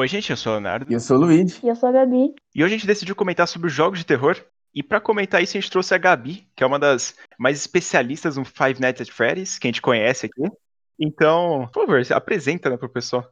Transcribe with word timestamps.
Oi, 0.00 0.08
gente, 0.08 0.30
eu 0.30 0.36
sou 0.38 0.52
o 0.52 0.54
Leonardo. 0.54 0.90
E 0.90 0.94
eu 0.94 1.00
sou 1.00 1.18
o 1.18 1.20
Luigi. 1.20 1.60
E 1.62 1.68
eu 1.68 1.76
sou 1.76 1.90
a 1.90 1.92
Gabi. 1.92 2.34
E 2.54 2.64
hoje 2.64 2.74
a 2.74 2.78
gente 2.78 2.86
decidiu 2.86 3.14
comentar 3.14 3.46
sobre 3.46 3.68
os 3.68 3.74
jogos 3.74 3.98
de 3.98 4.06
terror. 4.06 4.34
E 4.74 4.82
para 4.82 4.98
comentar 4.98 5.42
isso, 5.42 5.58
a 5.58 5.60
gente 5.60 5.70
trouxe 5.70 5.94
a 5.94 5.98
Gabi, 5.98 6.48
que 6.56 6.64
é 6.64 6.66
uma 6.66 6.78
das 6.78 7.14
mais 7.38 7.58
especialistas 7.58 8.38
no 8.38 8.44
Five 8.46 8.80
Nights 8.80 9.02
at 9.02 9.10
Freddy's, 9.10 9.58
que 9.58 9.66
a 9.66 9.68
gente 9.68 9.82
conhece 9.82 10.24
aqui. 10.24 10.50
Então, 10.98 11.68
por 11.70 11.84
favor, 11.86 12.02
apresenta 12.14 12.70
né, 12.70 12.78
pro 12.78 12.88
pessoal. 12.88 13.30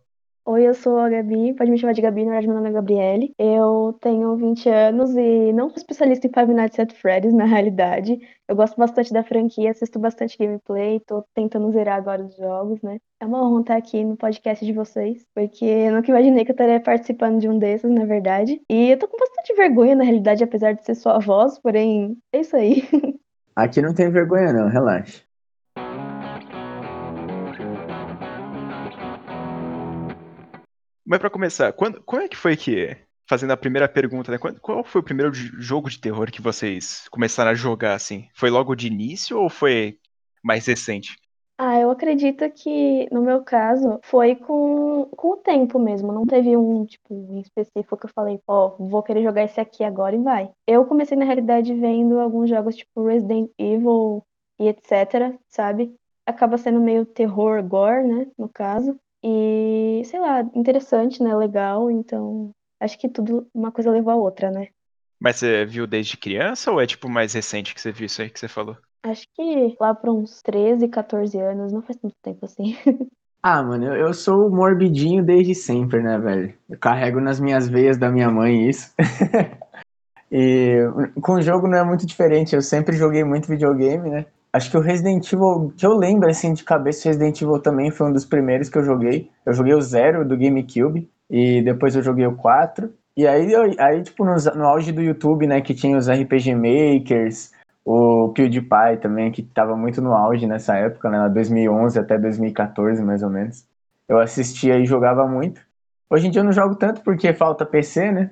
Oi, 0.51 0.66
eu 0.66 0.73
sou 0.73 0.98
a 0.98 1.11
Gabi, 1.11 1.52
pode 1.52 1.70
me 1.70 1.77
chamar 1.77 1.93
de 1.93 2.01
Gabi, 2.01 2.25
na 2.25 2.30
verdade 2.30 2.47
meu 2.47 2.56
nome 2.56 2.70
é 2.70 2.73
Gabriele. 2.73 3.34
Eu 3.39 3.95
tenho 4.01 4.34
20 4.34 4.66
anos 4.70 5.15
e 5.15 5.52
não 5.52 5.69
sou 5.69 5.77
especialista 5.77 6.27
em 6.27 6.30
Five 6.33 6.55
Nights 6.55 6.79
at 6.79 6.91
Freddy's, 6.95 7.34
na 7.37 7.45
realidade. 7.45 8.19
Eu 8.48 8.56
gosto 8.56 8.75
bastante 8.79 9.12
da 9.12 9.23
franquia, 9.23 9.70
assisto 9.70 9.98
bastante 9.98 10.39
gameplay, 10.39 11.01
tô 11.01 11.23
tentando 11.34 11.70
zerar 11.70 11.98
agora 11.98 12.25
os 12.25 12.34
jogos, 12.34 12.80
né? 12.80 12.98
É 13.20 13.27
uma 13.27 13.47
honra 13.47 13.61
estar 13.61 13.77
aqui 13.77 14.03
no 14.03 14.16
podcast 14.16 14.65
de 14.65 14.73
vocês, 14.73 15.23
porque 15.34 15.66
eu 15.66 15.92
nunca 15.92 16.11
imaginei 16.11 16.47
que 16.47 16.51
eu 16.51 16.55
estaria 16.55 16.80
participando 16.80 17.39
de 17.39 17.47
um 17.47 17.59
desses, 17.59 17.91
na 17.91 18.06
verdade. 18.06 18.59
E 18.70 18.92
eu 18.92 18.98
tô 18.98 19.06
com 19.06 19.19
bastante 19.19 19.55
vergonha, 19.55 19.95
na 19.95 20.05
realidade, 20.05 20.42
apesar 20.42 20.73
de 20.73 20.83
ser 20.83 20.95
só 20.95 21.11
a 21.11 21.19
voz, 21.19 21.59
porém, 21.59 22.17
é 22.33 22.41
isso 22.41 22.56
aí. 22.56 22.84
Aqui 23.55 23.83
não 23.83 23.92
tem 23.92 24.11
vergonha 24.11 24.51
não, 24.55 24.70
relaxa. 24.70 25.28
Mas 31.09 31.20
para 31.20 31.31
começar, 31.31 31.73
quando, 31.73 32.03
como 32.03 32.20
é 32.20 32.28
que 32.28 32.37
foi 32.37 32.55
que, 32.55 32.95
fazendo 33.27 33.51
a 33.55 33.56
primeira 33.56 33.89
pergunta, 33.89 34.31
né, 34.31 34.37
qual, 34.61 34.84
foi 34.84 35.01
o 35.01 35.05
primeiro 35.05 35.33
jogo 35.33 35.89
de 35.89 35.98
terror 35.98 36.31
que 36.31 36.42
vocês 36.42 37.09
começaram 37.09 37.51
a 37.51 37.55
jogar, 37.55 37.95
assim? 37.95 38.28
Foi 38.34 38.51
logo 38.51 38.75
de 38.75 38.89
início 38.89 39.39
ou 39.39 39.48
foi 39.48 39.98
mais 40.45 40.67
recente? 40.67 41.17
Ah, 41.56 41.81
eu 41.81 41.91
acredito 41.91 42.48
que, 42.51 43.09
no 43.11 43.23
meu 43.23 43.42
caso, 43.42 43.98
foi 44.05 44.36
com, 44.36 45.06
com 45.17 45.31
o 45.31 45.36
tempo 45.39 45.79
mesmo. 45.79 46.12
Não 46.12 46.27
teve 46.27 46.55
um, 46.59 46.84
tipo, 46.84 47.14
em 47.33 47.41
específico 47.41 47.97
que 47.97 48.05
eu 48.05 48.12
falei, 48.14 48.39
pô, 48.47 48.77
vou 48.77 49.03
querer 49.03 49.23
jogar 49.23 49.45
esse 49.45 49.59
aqui 49.59 49.83
agora 49.83 50.14
e 50.14 50.23
vai. 50.23 50.51
Eu 50.67 50.84
comecei, 50.84 51.17
na 51.17 51.25
realidade, 51.25 51.73
vendo 51.73 52.20
alguns 52.20 52.51
jogos 52.51 52.77
tipo 52.77 53.06
Resident 53.06 53.51
Evil 53.56 54.23
e 54.61 54.69
etc, 54.69 55.34
sabe? 55.48 55.97
Acaba 56.27 56.59
sendo 56.59 56.83
meio 56.83 57.06
terror 57.06 57.62
gore, 57.62 58.06
né, 58.06 58.27
no 58.36 58.51
caso. 58.51 59.01
E, 59.22 60.02
sei 60.05 60.20
lá, 60.20 60.41
interessante, 60.55 61.22
né? 61.22 61.34
Legal, 61.34 61.91
então 61.91 62.50
acho 62.80 62.98
que 62.98 63.08
tudo, 63.08 63.48
uma 63.52 63.72
coisa 63.72 63.91
levou 63.91 64.12
a 64.12 64.16
outra, 64.16 64.50
né? 64.50 64.69
Mas 65.20 65.36
você 65.36 65.64
viu 65.64 65.86
desde 65.86 66.16
criança 66.16 66.70
ou 66.70 66.80
é 66.80 66.86
tipo 66.86 67.08
mais 67.08 67.33
recente 67.33 67.74
que 67.74 67.80
você 67.80 67.91
viu 67.91 68.06
isso 68.06 68.22
aí 68.22 68.30
que 68.30 68.39
você 68.39 68.46
falou? 68.46 68.77
Acho 69.02 69.27
que 69.34 69.77
lá 69.80 69.94
para 69.94 70.12
uns 70.12 70.41
13, 70.42 70.89
14 70.89 71.39
anos, 71.39 71.72
não 71.72 71.83
faz 71.83 71.98
tanto 71.98 72.14
tempo 72.22 72.44
assim. 72.44 72.77
Ah, 73.41 73.62
mano, 73.62 73.86
eu, 73.86 74.08
eu 74.08 74.14
sou 74.14 74.50
morbidinho 74.50 75.24
desde 75.24 75.55
sempre, 75.55 76.02
né, 76.02 76.19
velho? 76.19 76.52
Eu 76.69 76.77
carrego 76.77 77.20
nas 77.20 77.39
minhas 77.39 77.69
veias 77.69 77.96
da 77.96 78.11
minha 78.11 78.28
mãe 78.28 78.69
isso. 78.69 78.92
e 80.30 80.78
com 81.22 81.34
o 81.34 81.41
jogo 81.41 81.69
não 81.69 81.78
é 81.78 81.84
muito 81.84 82.05
diferente, 82.05 82.56
eu 82.56 82.61
sempre 82.61 82.96
joguei 82.96 83.22
muito 83.22 83.46
videogame, 83.48 84.11
né? 84.11 84.27
Acho 84.53 84.71
que 84.71 84.77
o 84.77 84.81
Resident 84.81 85.31
Evil, 85.31 85.73
que 85.77 85.85
eu 85.85 85.97
lembro 85.97 86.29
assim 86.29 86.53
de 86.55 86.65
cabeça, 86.65 87.09
o 87.09 87.13
Resident 87.13 87.41
Evil 87.43 87.61
também 87.61 87.91
foi 87.91 88.09
um 88.09 88.13
dos 88.13 88.25
primeiros 88.25 88.69
que 88.69 88.79
eu 88.79 88.85
joguei. 88.85 89.31
Eu 89.45 89.53
joguei 89.53 89.75
o 89.75 89.81
Zero 89.81 90.27
do 90.27 90.37
GameCube 90.37 91.11
e 91.29 91.63
depois 91.63 91.95
eu 91.95 92.03
joguei 92.03 92.27
o 92.27 92.35
4. 92.35 92.93
E 93.17 93.27
aí, 93.27 93.53
aí 93.79 94.03
tipo, 94.03 94.25
no, 94.25 94.35
no 94.55 94.65
auge 94.65 94.93
do 94.93 95.03
YouTube, 95.03 95.47
né, 95.47 95.61
que 95.61 95.75
tinha 95.75 95.98
os 95.98 96.08
RPG 96.08 96.55
Makers, 96.55 97.53
o 97.85 98.31
PewDiePie 98.35 98.98
também, 99.03 99.31
que 99.33 99.42
tava 99.42 99.77
muito 99.77 100.01
no 100.01 100.14
auge 100.14 100.47
nessa 100.47 100.77
época, 100.77 101.11
né, 101.11 101.29
2011 101.29 101.98
até 101.98 102.19
2014, 102.19 103.03
mais 103.03 103.23
ou 103.23 103.31
menos. 103.31 103.67
Eu 104.08 104.19
assistia 104.19 104.79
e 104.79 104.87
jogava 104.87 105.27
muito. 105.27 105.61
Hoje 106.08 106.27
em 106.29 106.31
dia 106.31 106.41
eu 106.41 106.45
não 106.45 106.53
jogo 106.53 106.75
tanto 106.77 107.03
porque 107.03 107.35
falta 107.35 107.67
PC, 107.67 108.11
né? 108.13 108.31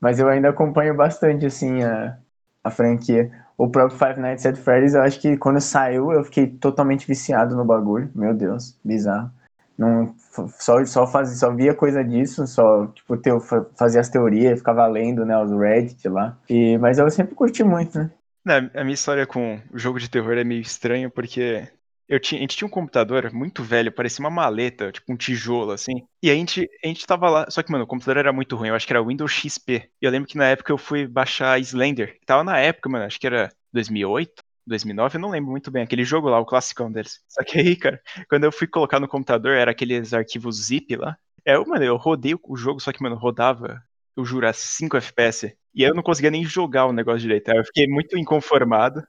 Mas 0.00 0.18
eu 0.18 0.28
ainda 0.28 0.48
acompanho 0.50 0.96
bastante, 0.96 1.46
assim, 1.46 1.82
a, 1.82 2.18
a 2.64 2.70
franquia 2.70 3.30
o 3.56 3.68
próprio 3.68 3.98
Five 3.98 4.20
Nights 4.20 4.46
at 4.46 4.56
Freddy's, 4.56 4.94
eu 4.94 5.02
acho 5.02 5.20
que 5.20 5.36
quando 5.36 5.60
saiu 5.60 6.12
eu 6.12 6.24
fiquei 6.24 6.46
totalmente 6.46 7.06
viciado 7.06 7.56
no 7.56 7.64
bagulho. 7.64 8.10
Meu 8.14 8.34
Deus, 8.34 8.78
bizarro. 8.84 9.30
Não, 9.76 10.14
só, 10.58 10.84
só, 10.84 11.06
fazia, 11.06 11.34
só 11.34 11.52
via 11.52 11.74
coisa 11.74 12.04
disso, 12.04 12.46
só 12.46 12.86
tipo, 12.88 13.16
teu, 13.16 13.40
fazia 13.40 14.00
as 14.00 14.08
teorias, 14.08 14.58
ficava 14.58 14.86
lendo 14.86 15.24
né, 15.24 15.36
os 15.38 15.50
Reddit 15.50 16.08
lá. 16.08 16.38
E, 16.48 16.78
mas 16.78 16.98
eu 16.98 17.10
sempre 17.10 17.34
curti 17.34 17.64
muito, 17.64 17.98
né? 17.98 18.10
Não, 18.44 18.70
a 18.74 18.82
minha 18.82 18.94
história 18.94 19.26
com 19.26 19.60
o 19.72 19.78
jogo 19.78 19.98
de 19.98 20.10
terror 20.10 20.32
é 20.32 20.44
meio 20.44 20.60
estranha 20.60 21.08
porque 21.08 21.68
eu 22.08 22.20
tinha, 22.20 22.38
a 22.40 22.42
gente 22.42 22.56
tinha 22.56 22.66
um 22.66 22.70
computador 22.70 23.32
muito 23.32 23.62
velho, 23.62 23.92
parecia 23.92 24.22
uma 24.22 24.30
maleta, 24.30 24.92
tipo 24.92 25.12
um 25.12 25.16
tijolo, 25.16 25.72
assim. 25.72 26.06
E 26.22 26.30
a 26.30 26.34
gente, 26.34 26.68
a 26.84 26.86
gente 26.88 27.06
tava 27.06 27.28
lá. 27.30 27.46
Só 27.50 27.62
que, 27.62 27.70
mano, 27.72 27.84
o 27.84 27.86
computador 27.86 28.18
era 28.18 28.32
muito 28.32 28.56
ruim. 28.56 28.68
Eu 28.68 28.74
acho 28.74 28.86
que 28.86 28.92
era 28.92 29.02
Windows 29.02 29.32
XP. 29.32 29.90
E 30.00 30.04
eu 30.04 30.10
lembro 30.10 30.28
que 30.28 30.36
na 30.36 30.46
época 30.48 30.72
eu 30.72 30.78
fui 30.78 31.06
baixar 31.06 31.58
Slender. 31.60 32.18
Tava 32.26 32.44
na 32.44 32.58
época, 32.58 32.88
mano, 32.88 33.04
acho 33.04 33.18
que 33.20 33.26
era 33.26 33.50
2008. 33.72 34.42
2009, 34.66 35.16
eu 35.16 35.20
não 35.20 35.30
lembro 35.30 35.50
muito 35.50 35.72
bem, 35.72 35.82
aquele 35.82 36.04
jogo 36.04 36.28
lá, 36.28 36.38
o 36.38 36.46
classicão 36.46 36.90
deles. 36.90 37.20
Só 37.28 37.42
que 37.42 37.58
aí, 37.58 37.74
cara, 37.76 38.00
quando 38.28 38.44
eu 38.44 38.52
fui 38.52 38.66
colocar 38.68 39.00
no 39.00 39.08
computador, 39.08 39.56
era 39.56 39.72
aqueles 39.72 40.12
arquivos 40.14 40.66
zip 40.66 40.94
lá. 40.96 41.16
É, 41.44 41.58
mano, 41.58 41.82
eu 41.84 41.96
rodei 41.96 42.34
o 42.34 42.56
jogo, 42.56 42.78
só 42.80 42.92
que, 42.92 43.02
mano, 43.02 43.16
rodava, 43.16 43.82
eu 44.16 44.24
juro, 44.24 44.46
a 44.46 44.52
5 44.52 44.96
FPS. 44.96 45.56
E 45.74 45.82
eu 45.82 45.94
não 45.94 46.02
conseguia 46.02 46.30
nem 46.30 46.44
jogar 46.44 46.86
o 46.86 46.92
negócio 46.92 47.20
direito. 47.20 47.48
Aí 47.50 47.58
eu 47.58 47.64
fiquei 47.64 47.86
muito 47.88 48.16
inconformado. 48.18 49.02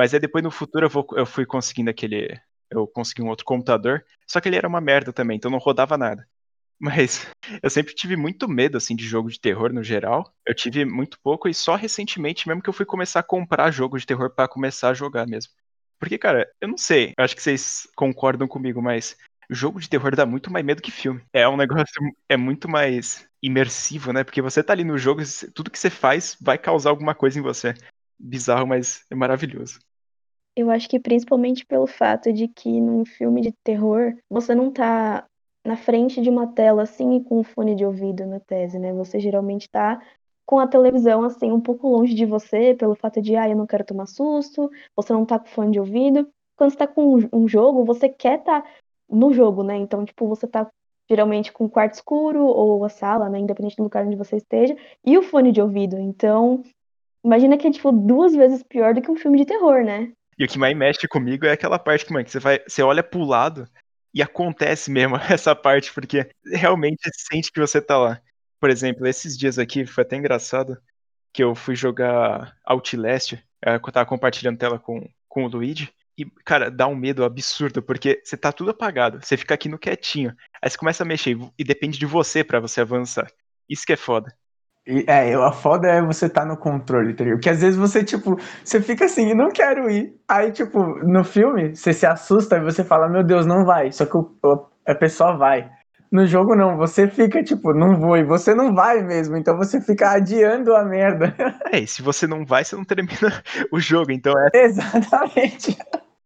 Mas 0.00 0.14
aí 0.14 0.18
depois 0.18 0.42
no 0.42 0.50
futuro 0.50 0.86
eu, 0.86 0.88
vou, 0.88 1.06
eu 1.12 1.26
fui 1.26 1.44
conseguindo 1.44 1.90
aquele. 1.90 2.40
Eu 2.70 2.86
consegui 2.86 3.20
um 3.20 3.28
outro 3.28 3.44
computador. 3.44 4.02
Só 4.26 4.40
que 4.40 4.48
ele 4.48 4.56
era 4.56 4.66
uma 4.66 4.80
merda 4.80 5.12
também, 5.12 5.36
então 5.36 5.50
não 5.50 5.58
rodava 5.58 5.98
nada. 5.98 6.26
Mas 6.80 7.28
eu 7.62 7.68
sempre 7.68 7.94
tive 7.94 8.16
muito 8.16 8.48
medo, 8.48 8.78
assim, 8.78 8.96
de 8.96 9.04
jogo 9.04 9.28
de 9.28 9.38
terror 9.38 9.70
no 9.74 9.84
geral. 9.84 10.32
Eu 10.46 10.54
tive 10.54 10.86
muito 10.86 11.20
pouco 11.20 11.50
e 11.50 11.52
só 11.52 11.74
recentemente 11.74 12.48
mesmo 12.48 12.62
que 12.62 12.70
eu 12.70 12.72
fui 12.72 12.86
começar 12.86 13.20
a 13.20 13.22
comprar 13.22 13.70
jogo 13.70 13.98
de 13.98 14.06
terror 14.06 14.34
para 14.34 14.48
começar 14.48 14.88
a 14.88 14.94
jogar 14.94 15.26
mesmo. 15.26 15.52
Porque, 15.98 16.16
cara, 16.16 16.50
eu 16.62 16.68
não 16.68 16.78
sei, 16.78 17.12
acho 17.18 17.36
que 17.36 17.42
vocês 17.42 17.86
concordam 17.94 18.48
comigo, 18.48 18.80
mas 18.80 19.18
jogo 19.50 19.78
de 19.78 19.90
terror 19.90 20.16
dá 20.16 20.24
muito 20.24 20.50
mais 20.50 20.64
medo 20.64 20.80
que 20.80 20.90
filme. 20.90 21.20
É 21.30 21.46
um 21.46 21.58
negócio, 21.58 22.00
é 22.26 22.38
muito 22.38 22.70
mais 22.70 23.28
imersivo, 23.42 24.14
né? 24.14 24.24
Porque 24.24 24.40
você 24.40 24.62
tá 24.62 24.72
ali 24.72 24.82
no 24.82 24.96
jogo, 24.96 25.20
tudo 25.54 25.70
que 25.70 25.78
você 25.78 25.90
faz 25.90 26.38
vai 26.40 26.56
causar 26.56 26.88
alguma 26.88 27.14
coisa 27.14 27.38
em 27.38 27.42
você 27.42 27.74
bizarro, 28.20 28.66
mas 28.66 29.04
é 29.10 29.14
maravilhoso. 29.14 29.78
Eu 30.56 30.70
acho 30.70 30.88
que 30.88 30.98
principalmente 30.98 31.64
pelo 31.64 31.86
fato 31.86 32.32
de 32.32 32.48
que 32.48 32.80
num 32.80 33.04
filme 33.04 33.40
de 33.40 33.52
terror, 33.64 34.14
você 34.28 34.54
não 34.54 34.70
tá 34.72 35.26
na 35.64 35.76
frente 35.76 36.20
de 36.20 36.28
uma 36.28 36.46
tela 36.46 36.82
assim 36.82 37.16
e 37.16 37.24
com 37.24 37.40
um 37.40 37.44
fone 37.44 37.74
de 37.74 37.84
ouvido 37.84 38.26
na 38.26 38.40
tese, 38.40 38.78
né? 38.78 38.92
Você 38.92 39.20
geralmente 39.20 39.68
tá 39.70 40.00
com 40.46 40.58
a 40.58 40.66
televisão 40.66 41.22
assim 41.22 41.52
um 41.52 41.60
pouco 41.60 41.88
longe 41.88 42.14
de 42.14 42.26
você, 42.26 42.74
pelo 42.74 42.94
fato 42.94 43.22
de, 43.22 43.36
ah, 43.36 43.48
eu 43.48 43.56
não 43.56 43.66
quero 43.66 43.84
tomar 43.84 44.06
susto, 44.06 44.70
você 44.96 45.12
não 45.12 45.24
tá 45.24 45.38
com 45.38 45.46
fone 45.46 45.72
de 45.72 45.80
ouvido. 45.80 46.28
Quando 46.56 46.70
você 46.70 46.76
tá 46.76 46.86
com 46.86 47.18
um 47.32 47.48
jogo, 47.48 47.84
você 47.84 48.08
quer 48.08 48.42
tá 48.42 48.64
no 49.08 49.32
jogo, 49.32 49.62
né? 49.62 49.76
Então, 49.76 50.04
tipo, 50.04 50.26
você 50.26 50.46
tá 50.46 50.68
geralmente 51.08 51.52
com 51.52 51.64
o 51.64 51.70
quarto 51.70 51.94
escuro 51.94 52.44
ou 52.44 52.84
a 52.84 52.88
sala, 52.88 53.28
né, 53.28 53.38
independente 53.38 53.76
do 53.76 53.82
lugar 53.82 54.06
onde 54.06 54.14
você 54.16 54.36
esteja, 54.36 54.76
e 55.04 55.18
o 55.18 55.22
fone 55.22 55.50
de 55.50 55.60
ouvido. 55.60 55.98
Então, 55.98 56.62
Imagina 57.24 57.58
que 57.58 57.68
é, 57.68 57.70
tipo, 57.70 57.92
duas 57.92 58.34
vezes 58.34 58.62
pior 58.62 58.94
do 58.94 59.02
que 59.02 59.10
um 59.10 59.16
filme 59.16 59.38
de 59.38 59.44
terror, 59.44 59.84
né? 59.84 60.12
E 60.40 60.44
o 60.44 60.48
que 60.48 60.58
mais 60.58 60.74
mexe 60.74 61.06
comigo 61.06 61.44
é 61.44 61.52
aquela 61.52 61.78
parte 61.78 62.06
que, 62.06 62.12
mano, 62.14 62.24
que 62.24 62.30
você, 62.30 62.38
vai, 62.38 62.58
você 62.66 62.82
olha 62.82 63.02
pro 63.02 63.22
lado 63.22 63.68
e 64.14 64.22
acontece 64.22 64.90
mesmo 64.90 65.16
essa 65.28 65.54
parte, 65.54 65.92
porque 65.92 66.30
realmente 66.46 67.02
sente 67.12 67.52
que 67.52 67.60
você 67.60 67.78
tá 67.78 67.98
lá. 67.98 68.22
Por 68.58 68.70
exemplo, 68.70 69.06
esses 69.06 69.36
dias 69.36 69.58
aqui 69.58 69.84
foi 69.84 70.02
até 70.02 70.16
engraçado 70.16 70.80
que 71.30 71.44
eu 71.44 71.54
fui 71.54 71.76
jogar 71.76 72.56
Outlast, 72.64 73.34
é, 73.62 73.74
eu 73.74 73.92
tava 73.92 74.06
compartilhando 74.06 74.56
tela 74.56 74.78
com, 74.78 75.06
com 75.28 75.44
o 75.44 75.48
Luigi, 75.48 75.92
e, 76.16 76.24
cara, 76.42 76.70
dá 76.70 76.86
um 76.86 76.96
medo 76.96 77.22
absurdo, 77.22 77.82
porque 77.82 78.22
você 78.24 78.34
tá 78.34 78.50
tudo 78.50 78.70
apagado, 78.70 79.20
você 79.22 79.36
fica 79.36 79.52
aqui 79.52 79.68
no 79.68 79.78
quietinho, 79.78 80.34
aí 80.62 80.70
você 80.70 80.78
começa 80.78 81.02
a 81.02 81.06
mexer 81.06 81.36
e 81.58 81.62
depende 81.62 81.98
de 81.98 82.06
você 82.06 82.42
para 82.42 82.60
você 82.60 82.80
avançar. 82.80 83.30
Isso 83.68 83.84
que 83.84 83.92
é 83.92 83.96
foda. 83.96 84.34
É, 85.06 85.34
a 85.34 85.52
foda 85.52 85.88
é 85.88 86.02
você 86.02 86.28
tá 86.28 86.44
no 86.44 86.56
controle, 86.56 87.14
ligado? 87.18 87.36
Porque 87.36 87.50
às 87.50 87.60
vezes 87.60 87.78
você, 87.78 88.02
tipo, 88.02 88.36
você 88.64 88.80
fica 88.80 89.04
assim, 89.04 89.34
não 89.34 89.50
quero 89.50 89.90
ir. 89.90 90.14
Aí, 90.26 90.50
tipo, 90.52 90.78
no 91.04 91.22
filme, 91.22 91.76
você 91.76 91.92
se 91.92 92.06
assusta 92.06 92.56
e 92.56 92.60
você 92.60 92.82
fala, 92.82 93.08
meu 93.08 93.22
Deus, 93.22 93.46
não 93.46 93.64
vai. 93.64 93.92
Só 93.92 94.06
que 94.06 94.16
o, 94.16 94.30
a 94.86 94.94
pessoa 94.94 95.36
vai. 95.36 95.70
No 96.10 96.26
jogo, 96.26 96.56
não, 96.56 96.76
você 96.76 97.06
fica, 97.06 97.40
tipo, 97.42 97.72
não 97.72 98.00
vou, 98.00 98.16
e 98.16 98.24
você 98.24 98.52
não 98.52 98.74
vai 98.74 99.00
mesmo, 99.00 99.36
então 99.36 99.56
você 99.56 99.80
fica 99.80 100.10
adiando 100.10 100.74
a 100.74 100.84
merda. 100.84 101.32
É, 101.72 101.78
e 101.78 101.86
se 101.86 102.02
você 102.02 102.26
não 102.26 102.44
vai, 102.44 102.64
você 102.64 102.74
não 102.74 102.84
termina 102.84 103.42
o 103.70 103.78
jogo, 103.78 104.10
então 104.10 104.32
é. 104.36 104.50
Exatamente. 104.64 105.78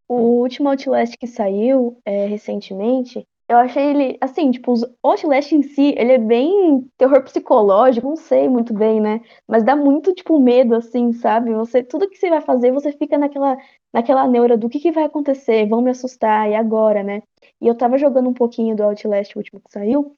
O 0.08 0.40
último 0.40 0.70
Outlast 0.70 1.16
que 1.18 1.26
saiu 1.26 1.98
é, 2.06 2.26
recentemente, 2.26 3.26
eu 3.48 3.56
achei 3.58 3.82
ele, 3.90 4.18
assim, 4.20 4.50
tipo, 4.50 4.72
o 4.74 5.10
Outlast 5.10 5.52
em 5.54 5.62
si, 5.62 5.94
ele 5.96 6.12
é 6.12 6.18
bem 6.18 6.90
terror 6.96 7.22
psicológico, 7.24 8.08
não 8.08 8.16
sei 8.16 8.48
muito 8.48 8.72
bem, 8.74 9.00
né? 9.00 9.20
Mas 9.46 9.62
dá 9.64 9.76
muito, 9.76 10.14
tipo, 10.14 10.40
medo, 10.40 10.74
assim, 10.74 11.12
sabe? 11.12 11.52
Você, 11.54 11.82
tudo 11.82 12.08
que 12.08 12.16
você 12.16 12.30
vai 12.30 12.40
fazer, 12.40 12.72
você 12.72 12.92
fica 12.92 13.18
naquela, 13.18 13.56
naquela 13.92 14.26
neura 14.26 14.56
do 14.56 14.68
que, 14.68 14.80
que 14.80 14.92
vai 14.92 15.04
acontecer, 15.04 15.68
vão 15.68 15.82
me 15.82 15.90
assustar, 15.90 16.48
e 16.50 16.54
agora, 16.54 17.02
né? 17.02 17.22
E 17.60 17.66
eu 17.68 17.76
tava 17.76 17.98
jogando 17.98 18.28
um 18.30 18.34
pouquinho 18.34 18.74
do 18.76 18.82
Outlast, 18.82 19.34
o 19.36 19.38
último 19.40 19.60
que 19.60 19.70
saiu, 19.72 20.16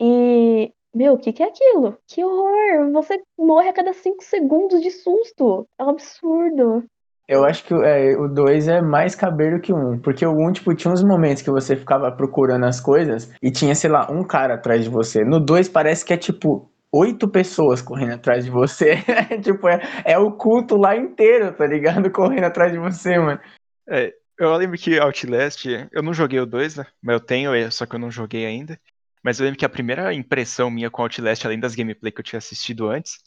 e 0.00 0.72
Meu, 0.94 1.14
o 1.14 1.18
que, 1.18 1.32
que 1.32 1.42
é 1.42 1.46
aquilo? 1.48 1.98
Que 2.06 2.24
horror! 2.24 2.90
Você 2.92 3.22
morre 3.38 3.68
a 3.68 3.72
cada 3.72 3.92
5 3.92 4.22
segundos 4.24 4.80
de 4.80 4.90
susto. 4.90 5.68
É 5.78 5.84
um 5.84 5.90
absurdo. 5.90 6.84
Eu 7.26 7.44
acho 7.44 7.64
que 7.64 7.72
é, 7.72 8.16
o 8.18 8.28
2 8.28 8.68
é 8.68 8.82
mais 8.82 9.14
cabelo 9.14 9.60
que 9.60 9.72
o 9.72 9.76
1, 9.76 9.92
um, 9.92 9.98
porque 9.98 10.26
o 10.26 10.32
1, 10.32 10.46
um, 10.46 10.52
tipo, 10.52 10.74
tinha 10.74 10.92
uns 10.92 11.02
momentos 11.02 11.42
que 11.42 11.50
você 11.50 11.74
ficava 11.74 12.12
procurando 12.12 12.66
as 12.66 12.80
coisas 12.80 13.32
e 13.42 13.50
tinha, 13.50 13.74
sei 13.74 13.88
lá, 13.88 14.10
um 14.10 14.22
cara 14.22 14.54
atrás 14.54 14.84
de 14.84 14.90
você. 14.90 15.24
No 15.24 15.40
2 15.40 15.68
parece 15.70 16.04
que 16.04 16.12
é 16.12 16.16
tipo 16.18 16.70
oito 16.92 17.26
pessoas 17.26 17.80
correndo 17.80 18.12
atrás 18.12 18.44
de 18.44 18.50
você. 18.50 18.98
tipo, 19.42 19.66
é, 19.68 19.80
é, 20.04 20.18
o 20.18 20.32
culto 20.32 20.76
lá 20.76 20.96
inteiro, 20.96 21.52
tá 21.52 21.66
ligado? 21.66 22.10
Correndo 22.10 22.44
atrás 22.44 22.70
de 22.70 22.78
você, 22.78 23.18
mano. 23.18 23.40
É, 23.88 24.12
eu 24.38 24.54
lembro 24.56 24.78
que 24.78 24.98
Outlast, 24.98 25.64
eu 25.92 26.02
não 26.02 26.12
joguei 26.12 26.38
o 26.40 26.46
2, 26.46 26.76
né? 26.76 26.86
Mas 27.02 27.14
eu 27.14 27.20
tenho, 27.20 27.72
só 27.72 27.86
que 27.86 27.94
eu 27.94 28.00
não 28.00 28.10
joguei 28.10 28.44
ainda. 28.44 28.78
Mas 29.22 29.40
eu 29.40 29.44
lembro 29.44 29.58
que 29.58 29.64
a 29.64 29.70
primeira 29.70 30.12
impressão 30.12 30.70
minha 30.70 30.90
com 30.90 31.02
Outlast, 31.02 31.44
além 31.46 31.58
das 31.58 31.74
gameplay 31.74 32.12
que 32.12 32.20
eu 32.20 32.24
tinha 32.24 32.38
assistido 32.38 32.88
antes, 32.88 33.18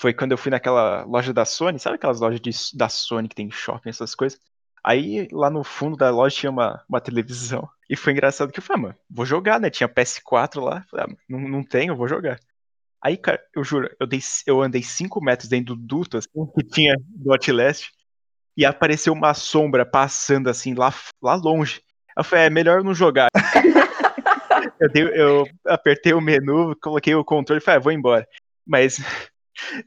foi 0.00 0.14
quando 0.14 0.32
eu 0.32 0.38
fui 0.38 0.50
naquela 0.50 1.04
loja 1.04 1.32
da 1.32 1.44
Sony, 1.44 1.78
sabe 1.78 1.96
aquelas 1.96 2.20
lojas 2.20 2.40
de, 2.40 2.50
da 2.76 2.88
Sony 2.88 3.28
que 3.28 3.34
tem 3.34 3.50
shopping, 3.50 3.90
essas 3.90 4.14
coisas? 4.14 4.40
Aí 4.82 5.28
lá 5.32 5.50
no 5.50 5.64
fundo 5.64 5.96
da 5.96 6.10
loja 6.10 6.36
tinha 6.36 6.50
uma, 6.50 6.82
uma 6.88 7.00
televisão. 7.00 7.68
E 7.90 7.96
foi 7.96 8.12
engraçado 8.12 8.52
que 8.52 8.58
eu 8.58 8.62
falei, 8.62 8.80
ah, 8.80 8.86
mano, 8.86 8.98
vou 9.10 9.26
jogar, 9.26 9.58
né? 9.60 9.70
Tinha 9.70 9.88
PS4 9.88 10.60
lá. 10.60 10.84
Falei, 10.90 11.06
ah, 11.08 11.16
não, 11.28 11.40
não 11.40 11.64
tenho, 11.64 11.96
vou 11.96 12.06
jogar. 12.06 12.38
Aí, 13.02 13.16
cara, 13.16 13.40
eu 13.54 13.64
juro, 13.64 13.88
eu, 13.98 14.06
dei, 14.06 14.20
eu 14.46 14.60
andei 14.60 14.82
5 14.82 15.22
metros 15.22 15.48
dentro 15.48 15.74
do 15.74 15.80
duto, 15.80 16.18
assim, 16.18 16.28
que 16.54 16.64
tinha 16.64 16.96
do 17.00 17.32
Outlast, 17.32 17.90
e 18.56 18.64
apareceu 18.64 19.12
uma 19.12 19.34
sombra 19.34 19.86
passando, 19.86 20.48
assim, 20.48 20.74
lá, 20.74 20.92
lá 21.22 21.34
longe. 21.34 21.80
Eu 22.16 22.24
falei, 22.24 22.46
é 22.46 22.50
melhor 22.50 22.82
não 22.82 22.92
jogar. 22.92 23.28
eu, 24.80 24.88
dei, 24.90 25.02
eu 25.14 25.48
apertei 25.66 26.12
o 26.12 26.20
menu, 26.20 26.76
coloquei 26.82 27.14
o 27.14 27.24
controle 27.24 27.60
e 27.60 27.64
falei, 27.64 27.78
ah, 27.78 27.82
vou 27.82 27.92
embora. 27.92 28.26
Mas, 28.66 28.98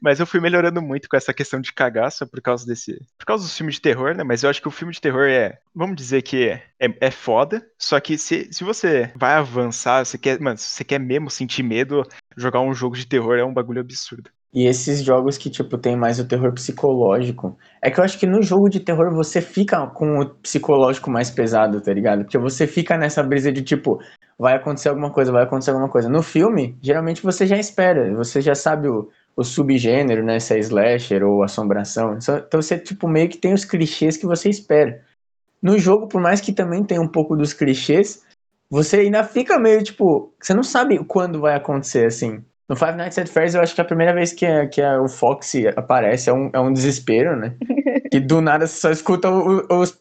mas 0.00 0.20
eu 0.20 0.26
fui 0.26 0.40
melhorando 0.40 0.82
muito 0.82 1.08
com 1.08 1.16
essa 1.16 1.32
questão 1.34 1.60
de 1.60 1.72
cagaça 1.72 2.26
por 2.26 2.40
causa 2.40 2.66
desse. 2.66 3.00
Por 3.18 3.26
causa 3.26 3.44
dos 3.44 3.56
filmes 3.56 3.76
de 3.76 3.82
terror, 3.82 4.14
né? 4.14 4.24
Mas 4.24 4.42
eu 4.42 4.50
acho 4.50 4.60
que 4.60 4.68
o 4.68 4.72
filme 4.72 4.92
de 4.92 5.00
terror 5.00 5.28
é. 5.28 5.58
Vamos 5.74 5.96
dizer 5.96 6.22
que 6.22 6.48
é, 6.48 6.62
é 6.78 7.10
foda. 7.10 7.64
Só 7.78 7.98
que 8.00 8.18
se, 8.18 8.52
se 8.52 8.64
você 8.64 9.12
vai 9.16 9.34
avançar, 9.34 10.04
você 10.04 10.18
quer. 10.18 10.40
Mano, 10.40 10.58
se 10.58 10.70
você 10.70 10.84
quer 10.84 10.98
mesmo 10.98 11.30
sentir 11.30 11.62
medo, 11.62 12.02
jogar 12.36 12.60
um 12.60 12.74
jogo 12.74 12.96
de 12.96 13.06
terror 13.06 13.36
é 13.36 13.44
um 13.44 13.54
bagulho 13.54 13.80
absurdo. 13.80 14.30
E 14.54 14.66
esses 14.66 15.02
jogos 15.02 15.38
que, 15.38 15.48
tipo, 15.48 15.78
tem 15.78 15.96
mais 15.96 16.18
o 16.18 16.28
terror 16.28 16.52
psicológico. 16.52 17.56
É 17.80 17.90
que 17.90 17.98
eu 17.98 18.04
acho 18.04 18.18
que 18.18 18.26
no 18.26 18.42
jogo 18.42 18.68
de 18.68 18.80
terror 18.80 19.10
você 19.10 19.40
fica 19.40 19.86
com 19.86 20.20
o 20.20 20.28
psicológico 20.28 21.10
mais 21.10 21.30
pesado, 21.30 21.80
tá 21.80 21.92
ligado? 21.92 22.24
Porque 22.24 22.36
você 22.36 22.66
fica 22.66 22.98
nessa 22.98 23.22
brisa 23.22 23.50
de, 23.50 23.62
tipo, 23.62 23.98
vai 24.38 24.54
acontecer 24.54 24.90
alguma 24.90 25.10
coisa, 25.10 25.32
vai 25.32 25.44
acontecer 25.44 25.70
alguma 25.70 25.88
coisa. 25.88 26.08
No 26.08 26.22
filme, 26.22 26.76
geralmente 26.82 27.22
você 27.22 27.46
já 27.46 27.56
espera, 27.56 28.14
você 28.14 28.42
já 28.42 28.54
sabe 28.54 28.88
o, 28.88 29.08
o 29.36 29.44
subgênero, 29.44 30.24
né? 30.24 30.38
Se 30.38 30.54
é 30.54 30.58
slasher 30.58 31.22
ou 31.24 31.42
assombração. 31.42 32.16
Então 32.16 32.60
você, 32.60 32.78
tipo, 32.78 33.08
meio 33.08 33.28
que 33.28 33.38
tem 33.38 33.54
os 33.54 33.64
clichês 33.64 34.16
que 34.16 34.26
você 34.26 34.48
espera. 34.48 35.04
No 35.60 35.78
jogo, 35.78 36.08
por 36.08 36.20
mais 36.20 36.40
que 36.40 36.52
também 36.52 36.84
tenha 36.84 37.00
um 37.00 37.08
pouco 37.08 37.36
dos 37.36 37.52
clichês, 37.52 38.24
você 38.68 39.00
ainda 39.00 39.22
fica 39.22 39.58
meio, 39.58 39.82
tipo, 39.82 40.32
você 40.40 40.54
não 40.54 40.62
sabe 40.62 41.02
quando 41.04 41.40
vai 41.40 41.54
acontecer, 41.54 42.06
assim. 42.06 42.44
No 42.72 42.76
Five 42.76 42.96
Nights 42.96 43.18
at 43.18 43.28
Freddy's, 43.28 43.54
eu 43.54 43.60
acho 43.60 43.74
que 43.74 43.82
a 43.82 43.84
primeira 43.84 44.14
vez 44.14 44.32
que, 44.32 44.46
que 44.68 44.80
o 44.82 45.06
Foxy 45.06 45.68
aparece 45.76 46.30
é 46.30 46.32
um, 46.32 46.48
é 46.54 46.58
um 46.58 46.72
desespero, 46.72 47.36
né? 47.36 47.54
E 48.10 48.20
do 48.20 48.42
nada 48.42 48.66
você 48.66 48.78
só 48.78 48.90
escuta 48.90 49.30
os, 49.30 49.98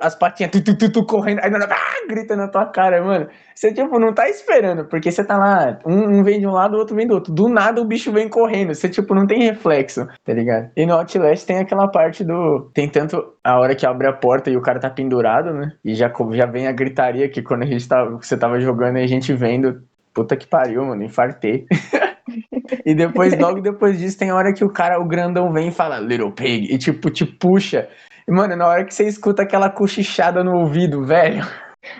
as 0.00 0.16
patinhas 0.16 0.50
tu, 0.50 0.64
tu, 0.64 0.76
tu, 0.76 0.90
tu, 0.90 1.06
correndo, 1.06 1.38
aí 1.44 1.48
nada, 1.48 1.68
ah, 1.70 2.06
grita 2.08 2.34
na 2.34 2.48
tua 2.48 2.66
cara, 2.66 3.00
mano. 3.04 3.28
Você, 3.54 3.72
tipo, 3.72 4.00
não 4.00 4.12
tá 4.12 4.28
esperando, 4.28 4.84
porque 4.88 5.12
você 5.12 5.24
tá 5.24 5.38
lá, 5.38 5.78
um, 5.86 6.18
um, 6.18 6.24
vem 6.24 6.40
de 6.40 6.46
um 6.46 6.50
lado, 6.50 6.74
o 6.74 6.78
outro 6.78 6.96
vem 6.96 7.06
do 7.06 7.14
outro. 7.14 7.32
Do 7.32 7.48
nada 7.48 7.80
o 7.80 7.84
bicho 7.84 8.10
vem 8.10 8.28
correndo, 8.28 8.74
você, 8.74 8.88
tipo, 8.88 9.14
não 9.14 9.28
tem 9.28 9.44
reflexo, 9.44 10.08
tá 10.24 10.32
ligado? 10.32 10.72
E 10.76 10.84
no 10.84 10.94
Outlast 10.94 11.46
tem 11.46 11.58
aquela 11.58 11.86
parte 11.86 12.24
do. 12.24 12.68
Tem 12.74 12.88
tanto 12.88 13.16
a 13.44 13.60
hora 13.60 13.76
que 13.76 13.86
abre 13.86 14.08
a 14.08 14.12
porta 14.12 14.50
e 14.50 14.56
o 14.56 14.62
cara 14.62 14.80
tá 14.80 14.90
pendurado, 14.90 15.52
né? 15.52 15.72
E 15.84 15.94
já, 15.94 16.12
já 16.32 16.46
vem 16.46 16.66
a 16.66 16.72
gritaria 16.72 17.28
que 17.28 17.42
quando 17.42 17.62
a 17.62 17.66
gente 17.66 17.86
tava, 17.86 18.10
você 18.10 18.36
tava 18.36 18.58
jogando 18.58 18.98
e 18.98 19.02
a 19.02 19.06
gente 19.06 19.32
vendo. 19.32 19.82
Puta 20.12 20.36
que 20.36 20.46
pariu, 20.46 20.84
mano, 20.84 21.04
infartei. 21.04 21.64
E 22.84 22.94
depois, 22.94 23.38
logo 23.38 23.60
depois 23.60 23.98
disso, 23.98 24.18
tem 24.18 24.30
a 24.30 24.34
hora 24.34 24.52
que 24.52 24.64
o 24.64 24.70
cara, 24.70 25.00
o 25.00 25.06
grandão 25.06 25.52
vem 25.52 25.68
e 25.68 25.72
fala, 25.72 26.00
Little 26.00 26.32
Pig, 26.32 26.72
e 26.72 26.78
tipo, 26.78 27.10
te 27.10 27.24
puxa. 27.24 27.88
E, 28.26 28.32
mano, 28.32 28.56
na 28.56 28.66
hora 28.66 28.84
que 28.84 28.94
você 28.94 29.06
escuta 29.06 29.42
aquela 29.42 29.68
cochichada 29.70 30.42
no 30.42 30.56
ouvido, 30.56 31.04
velho. 31.04 31.44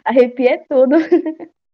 Arrepia 0.05 0.61
tudo. 0.69 0.97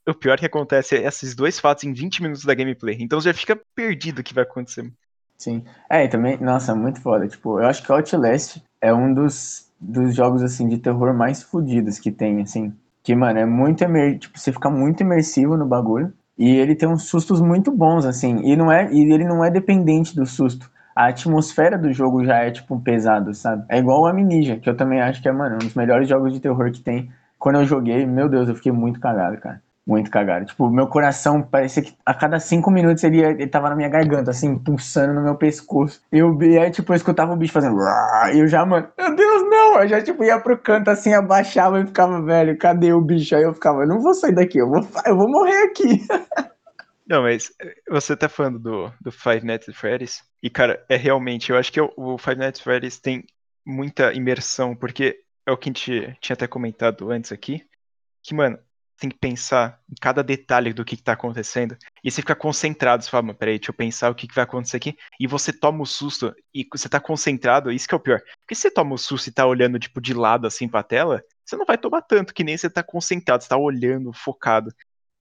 O 0.08 0.14
pior 0.14 0.38
que 0.38 0.46
acontece 0.46 0.96
é 0.96 1.06
esses 1.06 1.34
dois 1.34 1.60
fatos 1.60 1.84
em 1.84 1.92
20 1.92 2.22
minutos 2.22 2.44
da 2.44 2.54
gameplay. 2.54 2.96
Então 2.98 3.20
você 3.20 3.28
já 3.28 3.34
fica 3.34 3.60
perdido 3.74 4.20
o 4.20 4.22
que 4.22 4.32
vai 4.32 4.44
acontecer. 4.44 4.90
Sim. 5.36 5.64
É, 5.90 6.04
e 6.04 6.08
também, 6.08 6.38
nossa, 6.38 6.74
muito 6.74 7.00
foda. 7.00 7.28
Tipo, 7.28 7.60
eu 7.60 7.66
acho 7.66 7.84
que 7.84 7.92
Outlast 7.92 8.56
é 8.80 8.92
um 8.92 9.12
dos, 9.12 9.70
dos 9.78 10.14
jogos, 10.14 10.42
assim, 10.42 10.66
de 10.66 10.78
terror 10.78 11.14
mais 11.14 11.42
fodidos 11.42 11.98
que 11.98 12.10
tem, 12.10 12.40
assim. 12.40 12.74
Que, 13.02 13.14
mano, 13.14 13.38
é 13.38 13.46
muito. 13.46 13.84
Tipo, 14.18 14.38
você 14.38 14.50
fica 14.50 14.70
muito 14.70 15.02
imersivo 15.02 15.56
no 15.56 15.66
bagulho. 15.66 16.12
E 16.38 16.48
ele 16.56 16.74
tem 16.74 16.88
uns 16.88 17.04
sustos 17.04 17.40
muito 17.40 17.70
bons, 17.72 18.06
assim. 18.06 18.40
E, 18.44 18.56
não 18.56 18.70
é, 18.70 18.92
e 18.92 19.12
ele 19.12 19.24
não 19.24 19.44
é 19.44 19.50
dependente 19.50 20.14
do 20.14 20.24
susto. 20.24 20.70
A 20.94 21.08
atmosfera 21.08 21.76
do 21.76 21.92
jogo 21.92 22.24
já 22.24 22.38
é, 22.38 22.50
tipo, 22.50 22.80
pesado, 22.80 23.34
sabe? 23.34 23.64
É 23.68 23.78
igual 23.78 24.02
o 24.02 24.06
Amnesia, 24.06 24.58
que 24.58 24.68
eu 24.68 24.76
também 24.76 25.00
acho 25.00 25.20
que 25.22 25.28
é, 25.28 25.32
mano, 25.32 25.56
um 25.56 25.58
dos 25.58 25.74
melhores 25.74 26.08
jogos 26.08 26.32
de 26.32 26.40
terror 26.40 26.70
que 26.70 26.80
tem. 26.80 27.10
Quando 27.38 27.56
eu 27.56 27.64
joguei, 27.66 28.04
meu 28.06 28.28
Deus, 28.28 28.48
eu 28.48 28.54
fiquei 28.54 28.72
muito 28.72 29.00
cagado, 29.00 29.38
cara 29.38 29.60
muito 29.88 30.10
cagado. 30.10 30.44
Tipo, 30.44 30.70
meu 30.70 30.86
coração 30.86 31.40
parecia 31.40 31.82
que 31.82 31.94
a 32.04 32.12
cada 32.12 32.38
cinco 32.38 32.70
minutos 32.70 33.02
ele, 33.02 33.22
ele 33.22 33.46
tava 33.46 33.70
na 33.70 33.74
minha 33.74 33.88
garganta, 33.88 34.30
assim, 34.30 34.58
pulsando 34.58 35.14
no 35.14 35.22
meu 35.22 35.34
pescoço. 35.34 36.02
Eu, 36.12 36.40
e 36.42 36.58
aí, 36.58 36.70
tipo, 36.70 36.92
eu 36.92 36.96
escutava 36.96 37.32
o 37.32 37.36
bicho 37.36 37.54
fazendo. 37.54 37.78
E 38.34 38.38
eu 38.38 38.46
já, 38.46 38.66
mano, 38.66 38.86
meu 38.98 39.16
Deus, 39.16 39.42
não! 39.48 39.80
Eu 39.80 39.88
já, 39.88 40.02
tipo, 40.02 40.22
ia 40.22 40.38
pro 40.38 40.58
canto 40.58 40.90
assim, 40.90 41.14
abaixava 41.14 41.80
e 41.80 41.86
ficava, 41.86 42.20
velho, 42.22 42.58
cadê 42.58 42.92
o 42.92 43.00
bicho? 43.00 43.34
Aí 43.34 43.42
eu 43.42 43.54
ficava, 43.54 43.86
não 43.86 44.02
vou 44.02 44.12
sair 44.12 44.34
daqui, 44.34 44.58
eu 44.58 44.68
vou, 44.68 44.86
eu 45.06 45.16
vou 45.16 45.30
morrer 45.30 45.62
aqui. 45.64 46.06
Não, 47.08 47.22
mas 47.22 47.50
você 47.88 48.14
tá 48.14 48.28
falando 48.28 48.58
do, 48.58 48.92
do 49.00 49.10
Five 49.10 49.42
Nights 49.42 49.66
at 49.66 49.74
Freddy's, 49.74 50.22
e 50.42 50.50
cara, 50.50 50.84
é 50.90 50.96
realmente, 50.96 51.50
eu 51.50 51.56
acho 51.56 51.72
que 51.72 51.80
o 51.80 52.18
Five 52.18 52.36
Nights 52.36 52.60
at 52.60 52.64
Freddy's 52.64 52.98
tem 52.98 53.24
muita 53.64 54.12
imersão, 54.12 54.76
porque 54.76 55.18
é 55.46 55.50
o 55.50 55.56
que 55.56 55.70
a 55.70 55.72
gente 55.72 56.18
tinha 56.20 56.34
até 56.34 56.46
comentado 56.46 57.10
antes 57.10 57.32
aqui, 57.32 57.64
que, 58.22 58.34
mano, 58.34 58.58
tem 58.98 59.08
que 59.08 59.18
pensar 59.18 59.80
em 59.90 59.94
cada 60.00 60.22
detalhe 60.22 60.72
do 60.72 60.84
que, 60.84 60.94
está 60.94 61.12
acontecendo. 61.12 61.76
E 62.02 62.10
você 62.10 62.20
fica 62.20 62.34
concentrado, 62.34 63.04
você 63.04 63.10
fala, 63.10 63.22
mas 63.22 63.36
peraí, 63.36 63.58
deixa 63.58 63.70
eu 63.70 63.74
pensar 63.74 64.10
o 64.10 64.14
que, 64.14 64.26
que, 64.26 64.34
vai 64.34 64.44
acontecer 64.44 64.76
aqui. 64.76 64.96
E 65.20 65.26
você 65.26 65.52
toma 65.52 65.82
o 65.82 65.86
susto 65.86 66.34
e 66.52 66.66
você 66.70 66.88
tá 66.88 67.00
concentrado, 67.00 67.70
isso 67.70 67.88
que 67.88 67.94
é 67.94 67.96
o 67.96 68.00
pior. 68.00 68.20
Porque 68.40 68.54
se 68.54 68.62
você 68.62 68.70
toma 68.70 68.94
o 68.94 68.98
susto 68.98 69.28
e 69.28 69.32
tá 69.32 69.46
olhando, 69.46 69.78
tipo, 69.78 70.00
de 70.00 70.12
lado 70.12 70.46
assim 70.46 70.68
pra 70.68 70.82
tela, 70.82 71.22
você 71.44 71.56
não 71.56 71.64
vai 71.64 71.78
tomar 71.78 72.02
tanto, 72.02 72.34
que 72.34 72.44
nem 72.44 72.56
você 72.56 72.68
tá 72.68 72.82
concentrado, 72.82 73.42
você 73.42 73.48
tá 73.48 73.56
olhando, 73.56 74.12
focado. 74.12 74.72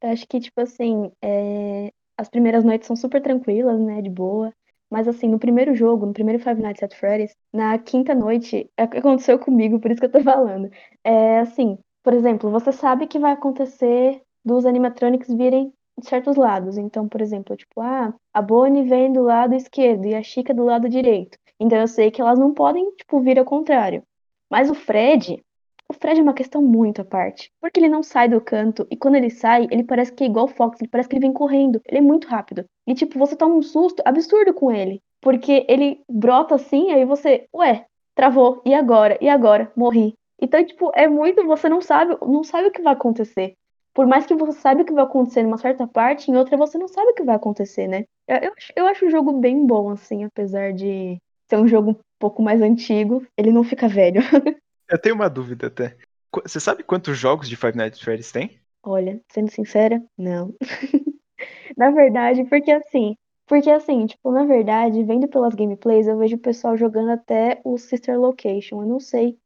Eu 0.01 0.09
acho 0.09 0.27
que, 0.27 0.39
tipo 0.39 0.59
assim, 0.59 1.11
é... 1.23 1.91
as 2.17 2.29
primeiras 2.29 2.63
noites 2.63 2.87
são 2.87 2.95
super 2.95 3.21
tranquilas, 3.21 3.79
né, 3.79 4.01
de 4.01 4.09
boa. 4.09 4.51
Mas 4.89 5.07
assim, 5.07 5.27
no 5.27 5.37
primeiro 5.37 5.75
jogo, 5.75 6.05
no 6.05 6.13
primeiro 6.13 6.41
Five 6.41 6.61
Nights 6.61 6.81
at 6.81 6.95
Freddy's, 6.95 7.35
na 7.53 7.77
quinta 7.77 8.15
noite, 8.15 8.69
é 8.77 8.83
aconteceu 8.83 9.37
comigo, 9.37 9.79
por 9.79 9.91
isso 9.91 9.99
que 9.99 10.05
eu 10.05 10.11
tô 10.11 10.23
falando. 10.23 10.69
É 11.03 11.39
assim, 11.39 11.77
por 12.07 12.13
exemplo, 12.13 12.49
você 12.49 12.71
sabe 12.71 13.05
que 13.05 13.19
vai 13.19 13.33
acontecer 13.33 14.21
dos 14.45 14.65
animatronics 14.65 15.27
virem 15.27 15.73
de 15.99 16.07
certos 16.07 16.37
lados. 16.37 16.77
Então, 16.77 17.05
por 17.05 17.19
exemplo, 17.19 17.53
tipo, 17.57 17.81
ah, 17.81 18.13
a 18.33 18.41
Bonnie 18.41 18.87
vem 18.87 19.11
do 19.11 19.23
lado 19.23 19.53
esquerdo 19.53 20.05
e 20.05 20.15
a 20.15 20.23
Chica 20.23 20.53
do 20.53 20.63
lado 20.63 20.87
direito. 20.87 21.37
Então 21.59 21.77
eu 21.77 21.85
sei 21.85 22.09
que 22.09 22.21
elas 22.21 22.39
não 22.39 22.53
podem, 22.53 22.89
tipo, 22.91 23.19
vir 23.19 23.37
ao 23.37 23.43
contrário. 23.43 24.03
Mas 24.49 24.69
o 24.69 24.73
Fred, 24.73 25.43
o 25.89 25.93
Fred 25.93 26.21
é 26.21 26.23
uma 26.23 26.33
questão 26.33 26.61
muito 26.61 27.01
à 27.01 27.03
parte. 27.03 27.51
Porque 27.59 27.77
ele 27.77 27.89
não 27.89 28.01
sai 28.01 28.29
do 28.29 28.39
canto 28.39 28.87
e 28.89 28.95
quando 28.95 29.15
ele 29.15 29.29
sai, 29.29 29.67
ele 29.69 29.83
parece 29.83 30.13
que 30.13 30.23
é 30.23 30.27
igual 30.27 30.45
o 30.45 30.47
Fox, 30.47 30.79
ele 30.79 30.89
parece 30.89 31.09
que 31.09 31.15
ele 31.15 31.25
vem 31.25 31.33
correndo. 31.33 31.81
Ele 31.85 31.97
é 31.97 32.01
muito 32.01 32.29
rápido. 32.29 32.63
E 32.87 32.93
tipo, 32.93 33.19
você 33.19 33.35
toma 33.35 33.55
um 33.55 33.61
susto 33.61 34.01
absurdo 34.05 34.53
com 34.53 34.71
ele. 34.71 35.01
Porque 35.19 35.65
ele 35.67 35.99
brota 36.09 36.55
assim, 36.55 36.89
aí 36.93 37.03
você, 37.03 37.49
ué, 37.53 37.85
travou, 38.15 38.61
e 38.65 38.73
agora? 38.73 39.17
E 39.19 39.27
agora? 39.27 39.69
Morri. 39.75 40.15
Então, 40.39 40.63
tipo, 40.65 40.91
é 40.93 41.07
muito, 41.07 41.45
você 41.45 41.67
não 41.67 41.81
sabe, 41.81 42.17
não 42.21 42.43
sabe 42.43 42.67
o 42.67 42.71
que 42.71 42.81
vai 42.81 42.93
acontecer. 42.93 43.55
Por 43.93 44.05
mais 44.05 44.27
que 44.27 44.35
você 44.35 44.59
saiba 44.59 44.83
o 44.83 44.85
que 44.85 44.93
vai 44.93 45.03
acontecer 45.03 45.41
em 45.41 45.47
uma 45.47 45.57
certa 45.57 45.87
parte, 45.87 46.29
em 46.29 46.35
outra 46.35 46.55
você 46.55 46.77
não 46.77 46.87
sabe 46.87 47.11
o 47.11 47.13
que 47.15 47.23
vai 47.23 47.35
acontecer, 47.35 47.87
né? 47.87 48.05
Eu, 48.27 48.37
eu, 48.37 48.53
eu 48.75 48.87
acho 48.87 49.07
o 49.07 49.09
jogo 49.09 49.33
bem 49.33 49.65
bom, 49.65 49.89
assim, 49.89 50.23
apesar 50.23 50.71
de 50.71 51.17
ser 51.49 51.57
um 51.57 51.67
jogo 51.67 51.91
um 51.91 51.95
pouco 52.19 52.43
mais 52.43 52.61
antigo, 52.61 53.25
ele 53.35 53.51
não 53.51 53.63
fica 53.63 53.87
velho. 53.87 54.21
eu 54.87 55.01
tenho 55.01 55.15
uma 55.15 55.29
dúvida 55.29 55.67
até. 55.67 55.97
Você 56.43 56.59
sabe 56.59 56.83
quantos 56.83 57.17
jogos 57.17 57.49
de 57.49 57.55
Five 57.55 57.75
Nights 57.75 57.99
at 57.99 58.03
Freddy's 58.03 58.31
tem? 58.31 58.59
Olha, 58.83 59.19
sendo 59.29 59.49
sincera, 59.49 60.03
não. 60.15 60.53
na 61.75 61.89
verdade, 61.89 62.43
porque 62.45 62.71
assim, 62.71 63.15
porque 63.47 63.69
assim, 63.69 64.05
tipo, 64.05 64.31
na 64.31 64.45
verdade, 64.45 65.03
vendo 65.03 65.27
pelas 65.27 65.55
gameplays, 65.55 66.05
eu 66.05 66.17
vejo 66.17 66.35
o 66.35 66.39
pessoal 66.39 66.77
jogando 66.77 67.11
até 67.11 67.59
o 67.63 67.77
Sister 67.77 68.19
Location. 68.19 68.81
Eu 68.81 68.87
não 68.87 68.99
sei 68.99 69.37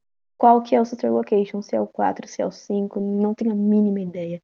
qual 0.42 0.60
que 0.64 0.76
é 0.76 0.82
o 0.82 0.86
Sister 0.86 1.14
Location, 1.14 1.62
se 1.62 1.76
é 1.76 1.80
o 1.80 1.86
4, 1.86 2.28
se 2.28 2.42
é 2.42 2.46
o 2.48 2.50
5, 2.50 3.00
não 3.00 3.36
tenho 3.36 3.52
a 3.52 3.56
mínima 3.56 4.02
ideia. 4.02 4.42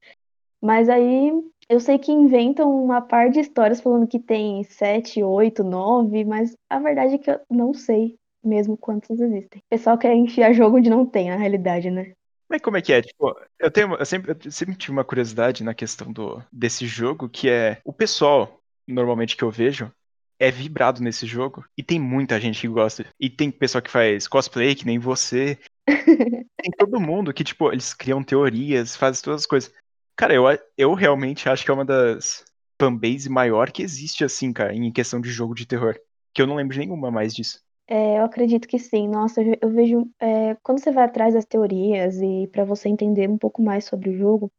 Mas 0.62 0.90
aí 0.90 1.32
eu 1.68 1.80
sei 1.80 1.98
que 1.98 2.12
inventam 2.12 2.72
uma 2.84 3.02
par 3.02 3.32
de 3.32 3.40
histórias 3.40 3.82
falando 3.82 4.08
que 4.08 4.20
tem 4.20 4.64
sete, 4.64 5.24
oito, 5.24 5.64
nove, 5.64 6.24
mas 6.24 6.56
a 6.70 6.78
verdade 6.78 7.16
é 7.16 7.18
que 7.18 7.32
eu 7.32 7.40
não 7.50 7.74
sei 7.74 8.16
mesmo 8.44 8.78
quantos 8.78 9.20
existem. 9.20 9.60
O 9.60 9.70
pessoal 9.72 9.98
quer 9.98 10.14
enfiar 10.14 10.54
jogo 10.54 10.78
onde 10.78 10.88
não 10.88 11.04
tem, 11.04 11.32
na 11.32 11.36
realidade, 11.36 11.90
né? 11.90 12.12
Mas 12.48 12.62
como 12.62 12.78
é 12.78 12.82
que 12.84 12.94
é? 12.94 13.02
Tipo, 13.02 13.36
eu 13.60 13.72
tenho. 13.72 13.96
Eu 13.96 14.06
sempre, 14.06 14.32
eu 14.32 14.52
sempre 14.52 14.76
tive 14.76 14.92
uma 14.92 15.04
curiosidade 15.04 15.64
na 15.64 15.74
questão 15.74 16.14
do, 16.14 16.44
desse 16.52 16.86
jogo, 16.86 17.28
que 17.28 17.50
é 17.50 17.82
o 17.84 17.92
pessoal, 17.92 18.62
normalmente 18.88 19.36
que 19.36 19.44
eu 19.44 19.50
vejo, 19.50 19.92
é 20.40 20.52
vibrado 20.52 21.02
nesse 21.02 21.26
jogo. 21.26 21.66
E 21.76 21.84
tem 21.84 22.00
muita 22.00 22.40
gente 22.40 22.62
que 22.62 22.68
gosta. 22.68 23.06
E 23.20 23.30
tem 23.30 23.50
pessoal 23.50 23.82
que 23.82 23.90
faz 23.90 24.28
cosplay, 24.28 24.76
que 24.76 24.86
nem 24.86 25.00
você. 25.00 25.58
Tem 25.88 26.72
todo 26.78 27.00
mundo 27.00 27.34
que, 27.34 27.44
tipo, 27.44 27.72
eles 27.72 27.94
criam 27.94 28.24
teorias, 28.24 28.96
fazem 28.96 29.24
todas 29.24 29.42
as 29.42 29.48
coisas. 29.48 29.74
Cara, 30.16 30.34
eu, 30.34 30.44
eu 30.78 30.94
realmente 30.94 31.48
acho 31.48 31.64
que 31.64 31.72
é 31.72 31.74
uma 31.74 31.86
das 31.86 32.44
fanbase 32.80 33.30
maior 33.30 33.72
que 33.72 33.82
existe, 33.82 34.24
assim, 34.24 34.52
cara, 34.52 34.74
em 34.74 34.92
questão 34.92 35.22
de 35.22 35.30
jogo 35.30 35.56
de 35.56 35.66
terror. 35.66 35.96
Que 36.34 36.42
eu 36.42 36.48
não 36.48 36.56
lembro 36.56 36.74
de 36.74 36.80
nenhuma 36.80 37.10
mais 37.10 37.34
disso. 37.34 37.62
É, 37.88 38.20
eu 38.20 38.26
acredito 38.26 38.68
que 38.68 38.78
sim. 38.78 39.08
Nossa, 39.08 39.42
eu, 39.42 39.70
vejo. 39.70 40.10
é, 40.20 40.56
quando 40.62 40.80
você 40.80 40.92
vai 40.92 41.06
atrás 41.06 41.34
das 41.34 41.46
teorias 41.46 42.18
e 42.22 42.48
para 42.52 42.66
você 42.66 42.90
entender 42.90 43.30
um 43.30 43.38
pouco 43.38 43.62
mais 43.62 43.86
sobre 43.86 44.10
o 44.10 44.18
jogo, 44.18 44.52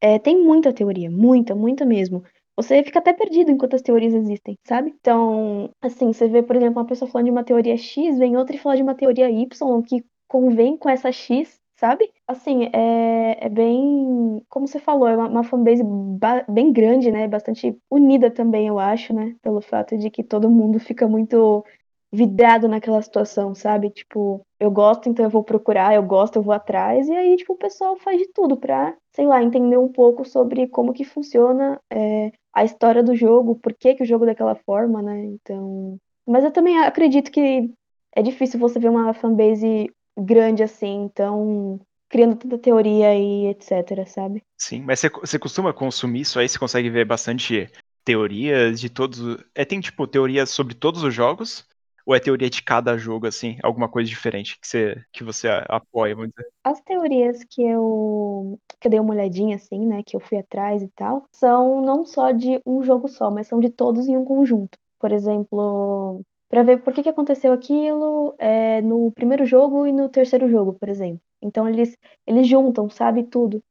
é, 0.00 0.18
tem 0.18 0.42
muita 0.42 0.72
teoria, 0.72 1.10
muita, 1.10 1.54
muita 1.54 1.84
mesmo. 1.84 2.24
Você 2.56 2.82
fica 2.82 2.98
até 3.00 3.12
perdido 3.12 3.50
enquanto 3.50 3.76
as 3.76 3.82
teorias 3.82 4.14
existem, 4.14 4.56
sabe? 4.66 4.94
Então, 4.98 5.70
assim, 5.82 6.10
você 6.10 6.26
vê, 6.26 6.42
por 6.42 6.56
exemplo, 6.56 6.80
uma 6.80 6.86
pessoa 6.86 7.10
falando 7.10 7.26
de 7.26 7.30
uma 7.30 7.44
teoria 7.44 7.76
X, 7.76 8.18
vem 8.18 8.36
outra 8.36 8.56
e 8.56 8.58
fala 8.58 8.76
de 8.76 8.82
uma 8.82 8.94
teoria 8.94 9.30
Y 9.30 9.82
que 9.82 10.02
convém 10.28 10.76
com 10.76 10.88
essa 10.88 11.12
X, 11.12 11.60
sabe? 11.76 12.12
Assim, 12.26 12.64
é, 12.72 13.46
é 13.46 13.48
bem. 13.48 14.42
Como 14.48 14.66
você 14.66 14.78
falou, 14.80 15.08
é 15.08 15.16
uma, 15.16 15.28
uma 15.28 15.44
fanbase 15.44 15.82
ba- 15.84 16.44
bem 16.48 16.72
grande, 16.72 17.10
né? 17.10 17.28
Bastante 17.28 17.76
unida 17.90 18.30
também, 18.30 18.68
eu 18.68 18.78
acho, 18.78 19.12
né? 19.14 19.36
Pelo 19.42 19.60
fato 19.60 19.96
de 19.98 20.10
que 20.10 20.22
todo 20.24 20.50
mundo 20.50 20.78
fica 20.80 21.06
muito 21.08 21.64
vidrado 22.12 22.68
naquela 22.68 23.02
situação, 23.02 23.54
sabe? 23.54 23.90
Tipo, 23.90 24.40
eu 24.60 24.70
gosto, 24.70 25.08
então 25.08 25.24
eu 25.24 25.30
vou 25.30 25.42
procurar, 25.44 25.94
eu 25.94 26.02
gosto, 26.02 26.36
eu 26.36 26.42
vou 26.42 26.54
atrás, 26.54 27.08
e 27.08 27.12
aí, 27.14 27.36
tipo, 27.36 27.52
o 27.54 27.56
pessoal 27.58 27.96
faz 27.96 28.18
de 28.18 28.28
tudo 28.32 28.56
pra, 28.56 28.96
sei 29.14 29.26
lá, 29.26 29.42
entender 29.42 29.76
um 29.76 29.88
pouco 29.92 30.24
sobre 30.24 30.66
como 30.68 30.92
que 30.92 31.04
funciona 31.04 31.80
é, 31.90 32.32
a 32.54 32.64
história 32.64 33.02
do 33.02 33.14
jogo, 33.14 33.56
por 33.56 33.74
que 33.74 33.94
que 33.94 34.02
o 34.02 34.06
jogo 34.06 34.24
é 34.24 34.28
daquela 34.28 34.54
forma, 34.54 35.02
né? 35.02 35.24
Então. 35.26 35.98
Mas 36.26 36.44
eu 36.44 36.50
também 36.52 36.78
acredito 36.78 37.30
que 37.30 37.70
é 38.14 38.22
difícil 38.22 38.58
você 38.58 38.78
ver 38.78 38.88
uma 38.88 39.12
fanbase 39.12 39.90
grande 40.16 40.62
assim, 40.62 41.04
então 41.04 41.80
criando 42.08 42.36
tanta 42.36 42.58
teoria 42.58 43.14
e 43.14 43.48
etc, 43.48 44.06
sabe? 44.06 44.42
Sim, 44.56 44.82
mas 44.82 45.00
você, 45.00 45.08
você 45.10 45.38
costuma 45.38 45.72
consumir 45.72 46.20
isso 46.20 46.38
aí? 46.38 46.48
Você 46.48 46.58
consegue 46.58 46.88
ver 46.88 47.04
bastante 47.04 47.70
teorias 48.04 48.80
de 48.80 48.88
todos. 48.88 49.20
É, 49.54 49.64
tem, 49.64 49.80
tipo, 49.80 50.06
teorias 50.06 50.50
sobre 50.50 50.74
todos 50.74 51.02
os 51.02 51.12
jogos? 51.12 51.66
Ou 52.06 52.14
é 52.14 52.20
teoria 52.20 52.48
de 52.48 52.62
cada 52.62 52.96
jogo, 52.96 53.26
assim? 53.26 53.58
Alguma 53.62 53.88
coisa 53.88 54.08
diferente 54.08 54.58
que 54.60 54.66
você, 54.66 55.04
que 55.12 55.24
você 55.24 55.48
apoia, 55.68 56.14
vamos 56.14 56.30
dizer? 56.30 56.48
As 56.62 56.80
teorias 56.80 57.42
que 57.50 57.62
eu, 57.62 58.58
que 58.80 58.86
eu 58.86 58.90
dei 58.90 59.00
uma 59.00 59.12
olhadinha 59.12 59.56
assim, 59.56 59.84
né, 59.86 60.02
que 60.04 60.16
eu 60.16 60.20
fui 60.20 60.38
atrás 60.38 60.82
e 60.82 60.88
tal, 60.88 61.26
são 61.32 61.80
não 61.82 62.04
só 62.04 62.30
de 62.30 62.60
um 62.64 62.82
jogo 62.82 63.08
só, 63.08 63.28
mas 63.28 63.48
são 63.48 63.58
de 63.58 63.70
todos 63.70 64.06
em 64.06 64.16
um 64.16 64.24
conjunto. 64.24 64.78
Por 65.00 65.12
exemplo, 65.12 66.22
para 66.48 66.62
ver 66.62 66.78
por 66.82 66.92
que 66.92 67.02
que 67.02 67.08
aconteceu 67.08 67.52
aquilo 67.52 68.34
é, 68.38 68.80
no 68.82 69.10
primeiro 69.12 69.44
jogo 69.46 69.86
e 69.86 69.92
no 69.92 70.08
terceiro 70.08 70.48
jogo, 70.48 70.74
por 70.74 70.88
exemplo. 70.88 71.20
Então 71.42 71.68
eles 71.68 71.96
eles 72.26 72.46
juntam, 72.48 72.88
sabe, 72.90 73.24
tudo. 73.24 73.62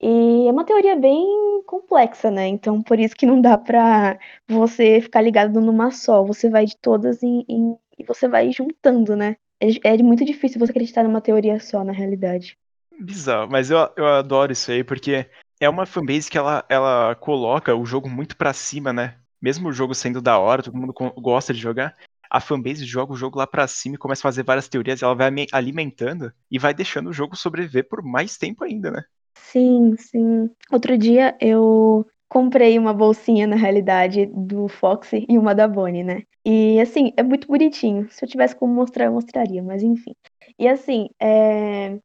E 0.00 0.46
é 0.46 0.50
uma 0.52 0.64
teoria 0.64 0.96
bem 0.96 1.62
complexa, 1.66 2.30
né? 2.30 2.46
Então 2.48 2.82
por 2.82 2.98
isso 2.98 3.14
que 3.16 3.26
não 3.26 3.40
dá 3.40 3.56
pra 3.56 4.18
você 4.48 5.00
ficar 5.00 5.22
ligado 5.22 5.60
numa 5.60 5.90
só. 5.90 6.22
Você 6.24 6.50
vai 6.50 6.66
de 6.66 6.76
todas 6.76 7.22
em, 7.22 7.44
em- 7.48 7.76
e 7.98 8.04
você 8.04 8.28
vai 8.28 8.50
juntando, 8.52 9.16
né? 9.16 9.36
É, 9.60 9.94
é 9.94 10.02
muito 10.02 10.24
difícil 10.24 10.58
você 10.58 10.72
acreditar 10.72 11.04
numa 11.04 11.20
teoria 11.20 11.58
só, 11.60 11.82
na 11.84 11.92
realidade. 11.92 12.58
Bizarro, 13.00 13.50
mas 13.50 13.70
eu, 13.70 13.78
eu 13.96 14.06
adoro 14.06 14.52
isso 14.52 14.70
aí, 14.70 14.84
porque 14.84 15.28
é 15.60 15.68
uma 15.68 15.86
fanbase 15.86 16.30
que 16.30 16.38
ela, 16.38 16.64
ela 16.68 17.14
coloca 17.16 17.74
o 17.74 17.84
jogo 17.84 18.08
muito 18.08 18.36
pra 18.36 18.52
cima, 18.52 18.92
né? 18.92 19.18
Mesmo 19.40 19.68
o 19.68 19.72
jogo 19.72 19.94
sendo 19.94 20.22
da 20.22 20.38
hora, 20.38 20.62
todo 20.62 20.76
mundo 20.76 20.92
gosta 20.92 21.52
de 21.52 21.58
jogar, 21.60 21.96
a 22.30 22.40
fanbase 22.40 22.84
joga 22.84 23.12
o 23.12 23.16
jogo 23.16 23.38
lá 23.38 23.46
pra 23.46 23.66
cima 23.66 23.94
e 23.96 23.98
começa 23.98 24.20
a 24.20 24.30
fazer 24.30 24.42
várias 24.42 24.68
teorias, 24.68 25.02
ela 25.02 25.14
vai 25.14 25.30
alimentando 25.52 26.32
e 26.50 26.58
vai 26.58 26.74
deixando 26.74 27.10
o 27.10 27.12
jogo 27.12 27.36
sobreviver 27.36 27.88
por 27.88 28.02
mais 28.02 28.36
tempo 28.36 28.64
ainda, 28.64 28.90
né? 28.90 29.02
Sim, 29.34 29.94
sim. 29.96 30.50
Outro 30.70 30.96
dia 30.98 31.36
eu 31.40 32.06
comprei 32.28 32.78
uma 32.78 32.92
bolsinha, 32.92 33.46
na 33.46 33.56
realidade, 33.56 34.26
do 34.26 34.68
Foxy 34.68 35.24
e 35.28 35.38
uma 35.38 35.54
da 35.54 35.68
Bonnie, 35.68 36.02
né? 36.02 36.22
E 36.44 36.80
assim, 36.80 37.12
é 37.16 37.22
muito 37.22 37.46
bonitinho. 37.46 38.08
Se 38.10 38.24
eu 38.24 38.28
tivesse 38.28 38.56
como 38.56 38.74
mostrar, 38.74 39.06
eu 39.06 39.12
mostraria, 39.12 39.62
mas 39.62 39.82
enfim. 39.82 40.14
E 40.58 40.68
assim, 40.68 41.08
é, 41.20 41.98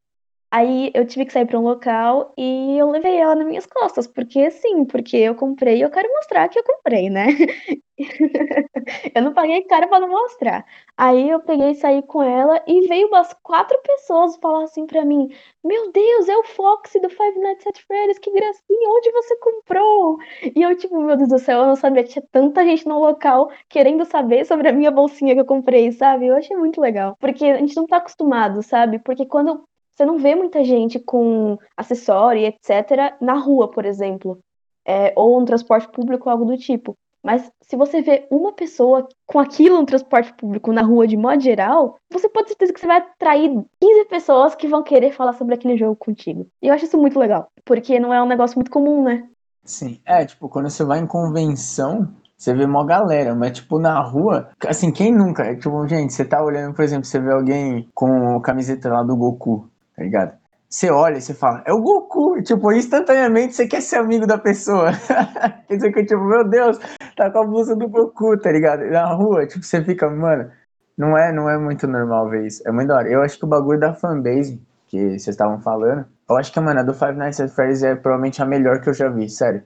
Aí 0.52 0.92
eu 0.96 1.06
tive 1.06 1.26
que 1.26 1.34
sair 1.34 1.46
pra 1.46 1.60
um 1.60 1.64
local 1.64 2.34
e 2.38 2.76
eu 2.78 2.90
levei 2.90 3.18
ela 3.18 3.36
nas 3.36 3.48
minhas 3.48 3.66
costas, 3.68 4.08
porque 4.08 4.50
sim, 4.52 4.84
porque 4.86 5.16
eu 5.18 5.36
comprei 5.36 5.78
e 5.78 5.82
eu 5.82 5.92
quero 5.92 6.10
mostrar 6.10 6.50
que 6.50 6.58
eu 6.60 6.64
comprei, 6.64 7.10
né? 7.10 7.28
Eu 9.16 9.22
não 9.22 9.34
paguei 9.34 9.64
caro 9.64 9.88
pra 9.90 10.00
não 10.00 10.08
mostrar. 10.10 10.66
Aí 10.98 11.30
eu 11.30 11.40
peguei 11.42 11.72
e 11.72 11.76
saí 11.76 12.02
com 12.04 12.22
ela 12.24 12.62
e 12.68 12.88
veio 12.88 13.08
umas 13.08 13.34
quatro 13.44 13.78
pessoas 13.84 14.36
falar 14.38 14.64
assim 14.64 14.86
pra 14.86 15.06
mim: 15.06 15.28
Meu 15.64 15.92
Deus, 15.92 16.28
é 16.30 16.38
o 16.38 16.44
Foxy 16.44 17.00
do 17.00 17.10
Five 17.10 17.40
Nights 17.40 17.68
at 17.68 17.80
Freddy's, 17.86 18.20
que 18.20 18.32
gracinha, 18.32 18.90
onde 18.90 19.12
você 19.12 19.36
comprou? 19.38 20.18
E 20.56 20.62
eu, 20.62 20.76
tipo, 20.78 21.00
meu 21.02 21.16
Deus 21.18 21.30
do 21.30 21.40
céu, 21.40 21.62
eu 21.62 21.68
não 21.68 21.76
sabia 21.76 22.04
que 22.04 22.10
tinha 22.10 22.26
tanta 22.32 22.64
gente 22.66 22.88
no 22.88 23.00
local 23.00 23.50
querendo 23.70 24.06
saber 24.06 24.46
sobre 24.46 24.68
a 24.70 24.74
minha 24.74 24.92
bolsinha 24.92 25.34
que 25.36 25.42
eu 25.42 25.46
comprei, 25.46 25.92
sabe? 25.92 26.28
Eu 26.28 26.36
achei 26.36 26.56
muito 26.58 26.80
legal. 26.82 27.16
Porque 27.20 27.46
a 27.46 27.58
gente 27.58 27.76
não 27.76 27.86
tá 27.88 27.98
acostumado, 27.98 28.62
sabe? 28.64 29.00
Porque 29.00 29.26
quando 29.26 29.64
você 30.00 30.06
não 30.06 30.18
vê 30.18 30.34
muita 30.34 30.64
gente 30.64 30.98
com 30.98 31.58
acessório 31.76 32.42
etc. 32.42 33.18
na 33.20 33.34
rua, 33.34 33.70
por 33.70 33.86
exemplo. 33.86 34.40
É, 34.88 35.12
ou 35.16 35.40
no 35.40 35.46
transporte 35.46 35.90
público, 35.90 36.30
algo 36.30 36.46
do 36.46 36.58
tipo. 36.58 36.98
Mas 37.22 37.52
se 37.62 37.76
você 37.76 38.02
vê 38.02 38.26
uma 38.32 38.54
pessoa 38.54 39.08
com 39.28 39.40
aquilo 39.40 39.78
no 39.78 39.86
transporte 39.86 40.34
público 40.34 40.72
na 40.72 40.82
rua 40.82 41.06
de 41.06 41.18
modo 41.18 41.42
geral, 41.42 41.98
você 42.10 42.30
pode 42.30 42.46
ter 42.46 42.52
certeza 42.52 42.74
que 42.74 42.80
você 42.80 42.88
vai 42.88 42.98
atrair 42.98 43.52
15 43.82 44.06
pessoas 44.06 44.56
que 44.56 44.70
vão 44.70 44.82
querer 44.82 45.12
falar 45.12 45.34
sobre 45.34 45.54
aquele 45.54 45.76
jogo 45.76 45.98
contigo. 45.98 46.48
E 46.62 46.70
eu 46.70 46.74
acho 46.74 46.86
isso 46.86 46.98
muito 46.98 47.20
legal, 47.20 47.52
porque 47.66 48.00
não 48.00 48.14
é 48.14 48.24
um 48.24 48.28
negócio 48.28 48.56
muito 48.56 48.72
comum, 48.72 49.04
né? 49.04 49.28
Sim, 49.66 50.00
é, 50.06 50.26
tipo, 50.26 50.48
quando 50.48 50.70
você 50.70 50.86
vai 50.86 51.00
em 51.00 51.06
convenção, 51.06 52.08
você 52.38 52.54
vê 52.54 52.66
mó 52.66 52.86
galera, 52.86 53.36
mas, 53.36 53.52
tipo, 53.52 53.78
na 53.78 54.00
rua, 54.00 54.50
assim, 54.66 54.94
quem 54.94 55.14
nunca? 55.14 55.54
Tipo, 55.58 55.86
gente, 55.88 56.14
você 56.14 56.24
tá 56.24 56.42
olhando, 56.42 56.74
por 56.74 56.86
exemplo, 56.86 57.04
você 57.04 57.20
vê 57.20 57.34
alguém 57.34 57.90
com 57.94 58.38
a 58.38 58.42
camiseta 58.42 58.90
lá 58.90 59.04
do 59.04 59.16
Goku, 59.18 59.70
tá 60.00 60.04
ligado? 60.04 60.38
Você 60.70 60.90
olha 60.90 61.18
e 61.18 61.22
você 61.22 61.34
fala, 61.34 61.64
é 61.66 61.74
o 61.74 61.82
Goku, 61.82 62.38
e, 62.38 62.44
tipo, 62.44 62.72
instantaneamente 62.72 63.56
você 63.56 63.68
quer 63.68 63.82
ser 63.82 63.98
amigo 63.98 64.26
da 64.26 64.38
pessoa. 64.38 64.92
Quer 65.68 65.76
dizer 65.76 65.92
que, 65.92 66.06
tipo, 66.06 66.24
meu 66.24 66.48
Deus, 66.48 66.80
tá 67.16 67.30
com 67.32 67.40
a 67.40 67.46
blusa 67.46 67.76
do 67.76 67.90
Goku, 67.90 68.38
tá 68.38 68.52
ligado? 68.52 68.86
Na 68.86 69.12
rua, 69.14 69.48
tipo, 69.48 69.66
você 69.66 69.84
fica, 69.84 70.08
mano, 70.10 70.52
não 70.96 71.18
é, 71.18 71.34
não 71.34 71.50
é 71.50 71.58
muito 71.58 71.88
normal 71.88 72.30
ver 72.30 72.46
isso. 72.46 72.62
É 72.68 72.72
muito 72.72 72.88
da 72.88 72.98
hora. 72.98 73.10
Eu 73.10 73.24
acho 73.24 73.40
que 73.40 73.46
o 73.46 73.48
bagulho 73.48 73.80
da 73.80 73.96
fanbase, 73.96 74.62
que 74.88 75.00
vocês 75.10 75.30
estavam 75.30 75.60
falando, 75.60 76.06
eu 76.30 76.38
acho 76.38 76.54
que, 76.54 76.60
mano, 76.60 76.80
a 76.80 76.84
do 76.84 76.94
Five 76.94 77.18
Nights 77.18 77.40
at 77.40 77.50
Freddy's 77.50 77.82
é 77.82 77.96
provavelmente 77.96 78.42
a 78.42 78.46
melhor 78.46 78.80
que 78.80 78.90
eu 78.90 78.94
já 78.94 79.10
vi, 79.10 79.28
sério. 79.28 79.64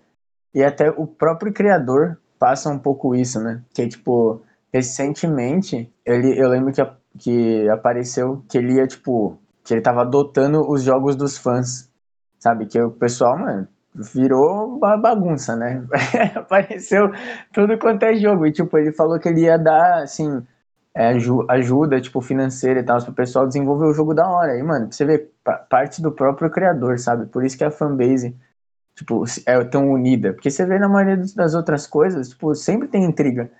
E 0.55 0.63
até 0.63 0.89
o 0.89 1.05
próprio 1.05 1.51
criador 1.51 2.17
passa 2.39 2.69
um 2.69 2.79
pouco 2.79 3.13
isso, 3.13 3.41
né? 3.41 3.61
Que, 3.73 3.87
tipo, 3.87 4.41
recentemente, 4.73 5.93
ele, 6.05 6.39
eu 6.39 6.47
lembro 6.47 6.71
que, 6.71 6.81
que 7.19 7.69
apareceu 7.69 8.41
que 8.47 8.57
ele 8.57 8.75
ia, 8.75 8.87
tipo, 8.87 9.37
que 9.63 9.73
ele 9.73 9.81
tava 9.81 10.01
adotando 10.01 10.69
os 10.69 10.83
jogos 10.83 11.15
dos 11.15 11.37
fãs, 11.37 11.89
sabe? 12.39 12.65
Que 12.65 12.81
o 12.81 12.91
pessoal, 12.91 13.37
mano, 13.37 13.67
virou 14.13 14.77
uma 14.77 14.97
bagunça, 14.97 15.55
né? 15.55 15.85
Apareceu 16.35 17.11
tudo 17.53 17.77
quanto 17.77 18.03
é 18.03 18.15
jogo. 18.15 18.45
E, 18.45 18.51
tipo, 18.51 18.77
ele 18.77 18.91
falou 18.91 19.19
que 19.19 19.29
ele 19.29 19.41
ia 19.41 19.57
dar, 19.57 20.03
assim, 20.03 20.45
é, 20.95 21.09
aju- 21.09 21.45
ajuda, 21.49 22.01
tipo, 22.01 22.21
financeira 22.21 22.79
e 22.81 22.83
tal, 22.83 23.01
pro 23.03 23.13
pessoal 23.13 23.47
desenvolver 23.47 23.85
o 23.85 23.93
jogo 23.93 24.13
da 24.13 24.27
hora. 24.27 24.57
E, 24.57 24.63
mano, 24.63 24.91
você 24.91 25.05
vê, 25.05 25.19
pa- 25.43 25.57
parte 25.57 26.01
do 26.01 26.11
próprio 26.11 26.49
criador, 26.49 26.99
sabe? 26.99 27.25
Por 27.27 27.43
isso 27.45 27.57
que 27.57 27.63
a 27.63 27.71
fanbase 27.71 28.35
tipo, 28.95 29.23
é 29.45 29.63
tão 29.65 29.91
unida. 29.91 30.33
Porque 30.33 30.49
você 30.51 30.65
vê 30.65 30.79
na 30.79 30.89
maioria 30.89 31.17
das 31.35 31.53
outras 31.55 31.87
coisas, 31.87 32.29
tipo, 32.29 32.53
sempre 32.55 32.87
tem 32.87 33.03
intriga. 33.05 33.51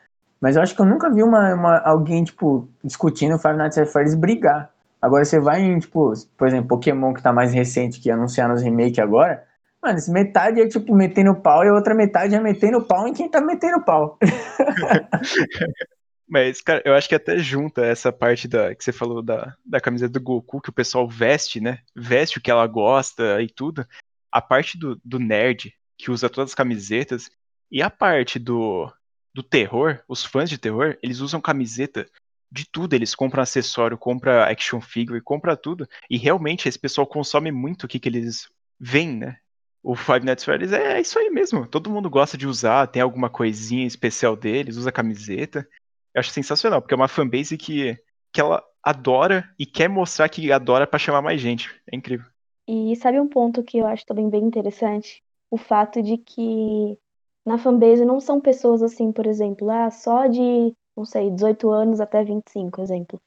Mas 0.41 0.55
eu 0.55 0.62
acho 0.62 0.75
que 0.75 0.81
eu 0.81 0.86
nunca 0.86 1.10
vi 1.12 1.24
uma, 1.24 1.53
uma- 1.53 1.79
alguém, 1.79 2.24
tipo, 2.24 2.67
discutindo 2.83 3.38
Five 3.39 3.57
Nights 3.57 3.77
at 3.77 3.88
Freddy's 3.88 4.15
brigar. 4.15 4.73
Agora 5.03 5.25
você 5.25 5.38
vai 5.38 5.62
em, 5.62 5.79
tipo, 5.79 6.13
por 6.38 6.48
exemplo, 6.48 6.69
Pokémon 6.69 7.13
que 7.13 7.22
tá 7.22 7.33
mais 7.33 7.51
recente, 7.51 8.00
que 8.00 8.10
anunciaram 8.10 8.55
os 8.55 8.62
remake 8.62 9.01
agora, 9.01 9.43
mano, 9.81 10.00
metade 10.07 10.62
é, 10.62 10.67
tipo, 10.69 10.95
metendo 10.95 11.36
pau 11.36 11.65
e 11.65 11.67
a 11.67 11.74
outra 11.74 11.93
metade 11.93 12.33
é 12.33 12.39
metendo 12.39 12.81
pau 12.81 13.05
em 13.05 13.13
quem 13.13 13.29
tá 13.29 13.41
metendo 13.41 13.83
pau. 13.83 14.17
Mas, 16.25 16.62
cara, 16.62 16.81
eu 16.86 16.93
acho 16.93 17.10
que 17.10 17.15
até 17.15 17.38
junta 17.38 17.86
essa 17.86 18.13
parte 18.13 18.48
da 18.48 18.74
que 18.74 18.81
você 18.81 18.93
falou 18.93 19.22
da, 19.22 19.53
da 19.65 19.81
camiseta 19.81 20.13
do 20.13 20.22
Goku, 20.22 20.62
que 20.62 20.69
o 20.69 20.74
pessoal 20.74 21.05
veste, 21.05 21.60
né? 21.60 21.79
Veste 21.93 22.38
o 22.38 22.41
que 22.41 22.50
ela 22.50 22.65
gosta 22.65 23.41
e 23.41 23.50
tudo. 23.50 23.86
a 24.31 24.41
parte 24.41 24.77
do, 24.77 24.98
do 25.03 25.19
nerd, 25.19 25.74
que 25.98 26.12
usa 26.12 26.29
todas 26.29 26.51
as 26.51 26.55
camisetas, 26.55 27.29
e 27.69 27.81
a 27.81 27.89
parte 27.89 28.39
do, 28.39 28.89
do 29.33 29.43
terror, 29.43 30.00
os 30.07 30.24
fãs 30.24 30.50
de 30.50 30.57
terror, 30.57 30.98
eles 31.03 31.19
usam 31.19 31.41
camiseta 31.41 32.07
de 32.53 32.69
tudo, 32.69 32.93
eles 32.93 33.15
compram 33.15 33.41
acessório, 33.41 33.98
compram 33.98 34.43
action 34.43 34.79
figure, 34.79 35.19
compram 35.19 35.55
tudo, 35.55 35.88
e 36.07 36.17
realmente 36.17 36.69
esse 36.69 36.77
pessoal 36.77 37.07
consome 37.07 37.51
muito 37.51 37.86
o 37.86 37.88
que, 37.88 38.00
que 38.00 38.07
eles 38.07 38.48
veem, 38.79 39.17
né? 39.17 39.38
O 39.81 39.95
Five 39.95 40.24
Nights 40.24 40.45
Freddy's 40.45 40.72
é 40.72 41.01
isso 41.01 41.17
aí 41.17 41.31
mesmo, 41.31 41.67
todo 41.67 41.89
mundo 41.89 42.12
gosta 42.12 42.38
de 42.38 42.48
usar, 42.48 42.88
tem 42.88 43.01
alguma 43.01 43.27
coisinha 43.27 43.88
especial 43.88 44.36
deles, 44.36 44.77
usa 44.77 44.91
camiseta. 44.91 45.67
Eu 46.13 46.19
acho 46.19 46.29
sensacional, 46.29 46.79
porque 46.79 46.93
é 46.93 46.95
uma 46.98 47.07
fanbase 47.07 47.57
que, 47.57 47.98
que 48.31 48.39
ela 48.39 48.63
adora 48.83 49.50
e 49.57 49.65
quer 49.65 49.89
mostrar 49.89 50.29
que 50.29 50.51
adora 50.51 50.86
para 50.86 51.00
chamar 51.00 51.24
mais 51.24 51.41
gente. 51.41 51.69
É 51.91 51.95
incrível. 51.95 52.27
E 52.67 52.95
sabe 52.98 53.19
um 53.19 53.27
ponto 53.27 53.63
que 53.63 53.79
eu 53.79 53.88
acho 53.88 54.05
também 54.05 54.29
bem 54.29 54.43
interessante? 54.43 55.24
O 55.50 55.57
fato 55.57 56.03
de 56.03 56.17
que 56.17 56.98
na 57.43 57.57
fanbase 57.57 58.05
não 58.05 58.19
são 58.19 58.39
pessoas 58.39 58.83
assim, 58.83 59.12
por 59.12 59.25
exemplo, 59.25 59.69
ah, 59.72 59.89
só 59.89 60.27
de, 60.27 60.74
não 60.95 61.05
sei, 61.05 61.31
18 61.31 61.69
anos 61.69 62.00
até 62.00 62.23
25, 62.23 62.81
exemplo. 62.81 63.21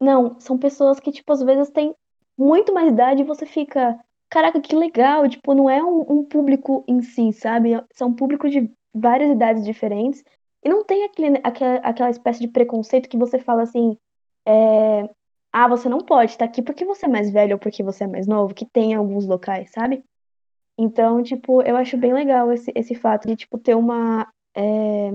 Não, 0.00 0.38
são 0.40 0.58
pessoas 0.58 1.00
que, 1.00 1.12
tipo, 1.12 1.32
às 1.32 1.42
vezes 1.42 1.70
têm 1.70 1.94
muito 2.36 2.72
mais 2.72 2.88
idade 2.88 3.22
e 3.22 3.24
você 3.24 3.44
fica, 3.46 3.98
caraca, 4.30 4.60
que 4.60 4.74
legal, 4.74 5.28
tipo, 5.28 5.54
não 5.54 5.68
é 5.68 5.82
um, 5.82 6.20
um 6.20 6.24
público 6.24 6.84
em 6.88 7.02
si, 7.02 7.32
sabe? 7.32 7.72
São 7.92 8.14
públicos 8.14 8.50
de 8.50 8.70
várias 8.94 9.30
idades 9.30 9.64
diferentes 9.64 10.24
e 10.64 10.68
não 10.68 10.84
tem 10.84 11.04
aquele, 11.04 11.38
aquela, 11.44 11.76
aquela 11.76 12.10
espécie 12.10 12.40
de 12.40 12.48
preconceito 12.48 13.08
que 13.08 13.18
você 13.18 13.38
fala 13.38 13.62
assim, 13.62 13.96
é, 14.46 15.08
ah, 15.52 15.68
você 15.68 15.88
não 15.88 16.00
pode 16.00 16.32
estar 16.32 16.44
aqui 16.44 16.62
porque 16.62 16.84
você 16.84 17.06
é 17.06 17.08
mais 17.08 17.30
velho 17.30 17.54
ou 17.54 17.58
porque 17.58 17.82
você 17.82 18.04
é 18.04 18.06
mais 18.06 18.26
novo, 18.26 18.54
que 18.54 18.66
tem 18.66 18.92
em 18.92 18.94
alguns 18.94 19.26
locais, 19.26 19.70
sabe? 19.72 20.04
Então, 20.78 21.22
tipo, 21.22 21.62
eu 21.62 21.76
acho 21.76 21.96
bem 21.98 22.12
legal 22.14 22.52
esse, 22.52 22.72
esse 22.74 22.94
fato 22.94 23.26
de, 23.28 23.36
tipo, 23.36 23.58
ter 23.58 23.74
uma, 23.76 24.26
é, 24.54 25.12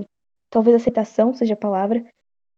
talvez 0.50 0.76
aceitação 0.76 1.34
seja 1.34 1.54
a 1.54 1.56
palavra, 1.56 2.04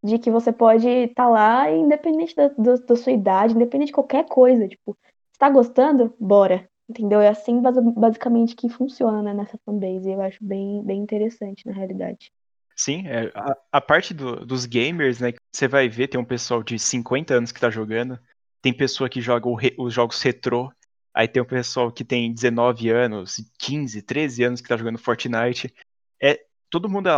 de 0.03 0.19
que 0.19 0.31
você 0.31 0.53
pode 0.53 0.89
estar 0.89 1.25
tá 1.25 1.29
lá 1.29 1.71
independente 1.71 2.35
da, 2.35 2.49
da, 2.49 2.97
sua 2.97 3.13
idade, 3.13 3.55
independente 3.55 3.89
de 3.89 3.95
qualquer 3.95 4.27
coisa, 4.27 4.69
tipo, 4.69 4.97
está 5.33 5.51
gostando? 5.51 6.15
Bora, 6.19 6.69
entendeu? 6.89 7.21
É 7.21 7.29
assim 7.29 7.61
basicamente 7.97 8.55
que 8.55 8.69
funciona 8.69 9.23
né, 9.23 9.35
nessa 9.35 9.59
fanbase, 9.65 10.11
eu 10.11 10.21
acho 10.21 10.39
bem, 10.43 10.83
bem 10.85 11.01
interessante 11.01 11.67
na 11.67 11.73
realidade. 11.73 12.31
Sim, 12.77 13.09
é, 13.09 13.33
a, 13.35 13.57
a, 13.73 13.81
parte 13.81 14.15
do, 14.15 14.47
dos 14.47 14.65
gamers, 14.65 15.19
né, 15.19 15.33
você 15.53 15.67
vai 15.67 15.89
ver, 15.89 16.07
tem 16.07 16.21
um 16.21 16.25
pessoal 16.25 16.63
de 16.63 16.79
50 16.79 17.35
anos 17.35 17.51
que 17.51 17.61
tá 17.61 17.69
jogando, 17.69 18.17
tem 18.63 18.73
pessoa 18.73 19.09
que 19.09 19.21
joga 19.21 19.51
re, 19.61 19.75
os 19.77 19.93
jogos 19.93 20.23
retrô, 20.23 20.71
Aí 21.19 21.27
tem 21.27 21.43
o 21.43 21.45
pessoal 21.45 21.91
que 21.91 22.05
tem 22.05 22.33
19 22.33 22.91
anos, 22.91 23.43
15, 23.59 24.03
13 24.03 24.45
anos 24.45 24.61
que 24.61 24.69
tá 24.69 24.77
jogando 24.77 24.99
Fortnite. 24.99 25.75
É, 26.23 26.41
todo 26.71 26.89
mundo, 26.89 27.09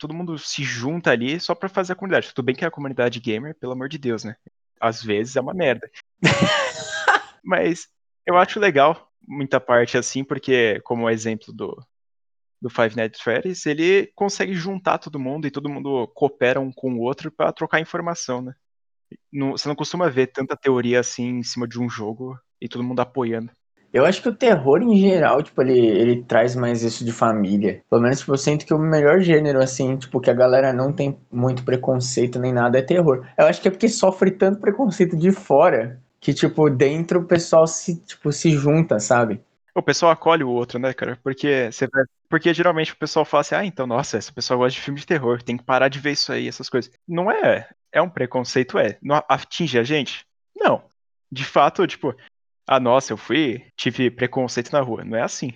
todo 0.00 0.14
mundo 0.14 0.38
se 0.38 0.64
junta 0.64 1.10
ali 1.10 1.38
só 1.38 1.54
para 1.54 1.68
fazer 1.68 1.92
a 1.92 1.96
comunidade. 1.96 2.32
Tudo 2.32 2.46
bem 2.46 2.54
que 2.54 2.64
a 2.64 2.70
comunidade 2.70 3.20
gamer, 3.20 3.54
pelo 3.54 3.72
amor 3.72 3.88
de 3.88 3.98
Deus, 3.98 4.24
né? 4.24 4.34
Às 4.80 5.02
vezes 5.02 5.36
é 5.36 5.40
uma 5.40 5.52
merda. 5.52 5.88
Mas 7.44 7.86
eu 8.26 8.36
acho 8.38 8.58
legal 8.58 9.12
muita 9.28 9.60
parte 9.60 9.98
assim, 9.98 10.24
porque 10.24 10.80
como 10.80 11.04
o 11.04 11.10
exemplo 11.10 11.52
do 11.52 11.76
do 12.60 12.68
Five 12.68 12.94
Nights 12.94 13.18
at 13.18 13.24
Freddy's, 13.24 13.64
ele 13.64 14.08
consegue 14.14 14.52
juntar 14.52 14.98
todo 14.98 15.18
mundo 15.18 15.46
e 15.46 15.50
todo 15.50 15.70
mundo 15.70 16.06
coopera 16.08 16.60
um 16.60 16.70
com 16.70 16.92
o 16.92 17.00
outro 17.00 17.32
para 17.32 17.52
trocar 17.52 17.80
informação, 17.80 18.42
né? 18.42 18.54
Não, 19.32 19.52
você 19.52 19.66
não 19.66 19.74
costuma 19.74 20.10
ver 20.10 20.26
tanta 20.26 20.54
teoria 20.54 21.00
assim 21.00 21.38
em 21.38 21.42
cima 21.42 21.66
de 21.66 21.80
um 21.80 21.88
jogo 21.88 22.38
e 22.60 22.68
todo 22.68 22.84
mundo 22.84 23.00
apoiando. 23.00 23.50
Eu 23.92 24.04
acho 24.04 24.22
que 24.22 24.28
o 24.28 24.34
terror 24.34 24.82
em 24.82 24.96
geral, 24.96 25.42
tipo, 25.42 25.60
ele, 25.62 25.78
ele 25.78 26.22
traz 26.22 26.54
mais 26.54 26.82
isso 26.82 27.04
de 27.04 27.12
família. 27.12 27.82
Pelo 27.90 28.02
menos, 28.02 28.20
tipo, 28.20 28.32
eu 28.32 28.38
sinto 28.38 28.64
que 28.64 28.72
o 28.72 28.78
melhor 28.78 29.20
gênero, 29.20 29.60
assim, 29.60 29.96
tipo, 29.96 30.20
que 30.20 30.30
a 30.30 30.34
galera 30.34 30.72
não 30.72 30.92
tem 30.92 31.18
muito 31.30 31.64
preconceito 31.64 32.38
nem 32.38 32.52
nada 32.52 32.78
é 32.78 32.82
terror. 32.82 33.26
Eu 33.36 33.46
acho 33.46 33.60
que 33.60 33.68
é 33.68 33.70
porque 33.70 33.88
sofre 33.88 34.30
tanto 34.30 34.60
preconceito 34.60 35.16
de 35.16 35.32
fora 35.32 36.00
que, 36.20 36.32
tipo, 36.32 36.70
dentro 36.70 37.20
o 37.20 37.24
pessoal 37.24 37.66
se, 37.66 37.96
tipo, 38.02 38.30
se 38.30 38.50
junta, 38.52 39.00
sabe? 39.00 39.40
O 39.74 39.82
pessoal 39.82 40.12
acolhe 40.12 40.44
o 40.44 40.50
outro, 40.50 40.78
né, 40.78 40.92
cara? 40.92 41.18
Porque 41.22 41.70
você. 41.72 41.88
Porque 42.28 42.54
geralmente 42.54 42.92
o 42.92 42.96
pessoal 42.96 43.24
fala 43.24 43.40
assim, 43.40 43.54
ah, 43.54 43.64
então, 43.64 43.86
nossa, 43.86 44.16
essa 44.16 44.32
pessoa 44.32 44.56
gosta 44.56 44.78
de 44.78 44.80
filme 44.80 45.00
de 45.00 45.06
terror, 45.06 45.42
tem 45.42 45.56
que 45.56 45.64
parar 45.64 45.88
de 45.88 45.98
ver 45.98 46.12
isso 46.12 46.32
aí, 46.32 46.46
essas 46.46 46.68
coisas. 46.68 46.92
Não 47.08 47.30
é. 47.30 47.68
É 47.92 48.00
um 48.00 48.08
preconceito, 48.08 48.78
é. 48.78 48.98
Não 49.02 49.20
atinge 49.28 49.78
a 49.78 49.82
gente? 49.82 50.24
Não. 50.54 50.82
De 51.30 51.44
fato, 51.44 51.86
tipo, 51.86 52.14
ah, 52.70 52.78
nossa, 52.78 53.12
eu 53.12 53.16
fui, 53.16 53.64
tive 53.76 54.12
preconceito 54.12 54.70
na 54.70 54.80
rua. 54.80 55.02
Não 55.02 55.18
é 55.18 55.22
assim. 55.22 55.52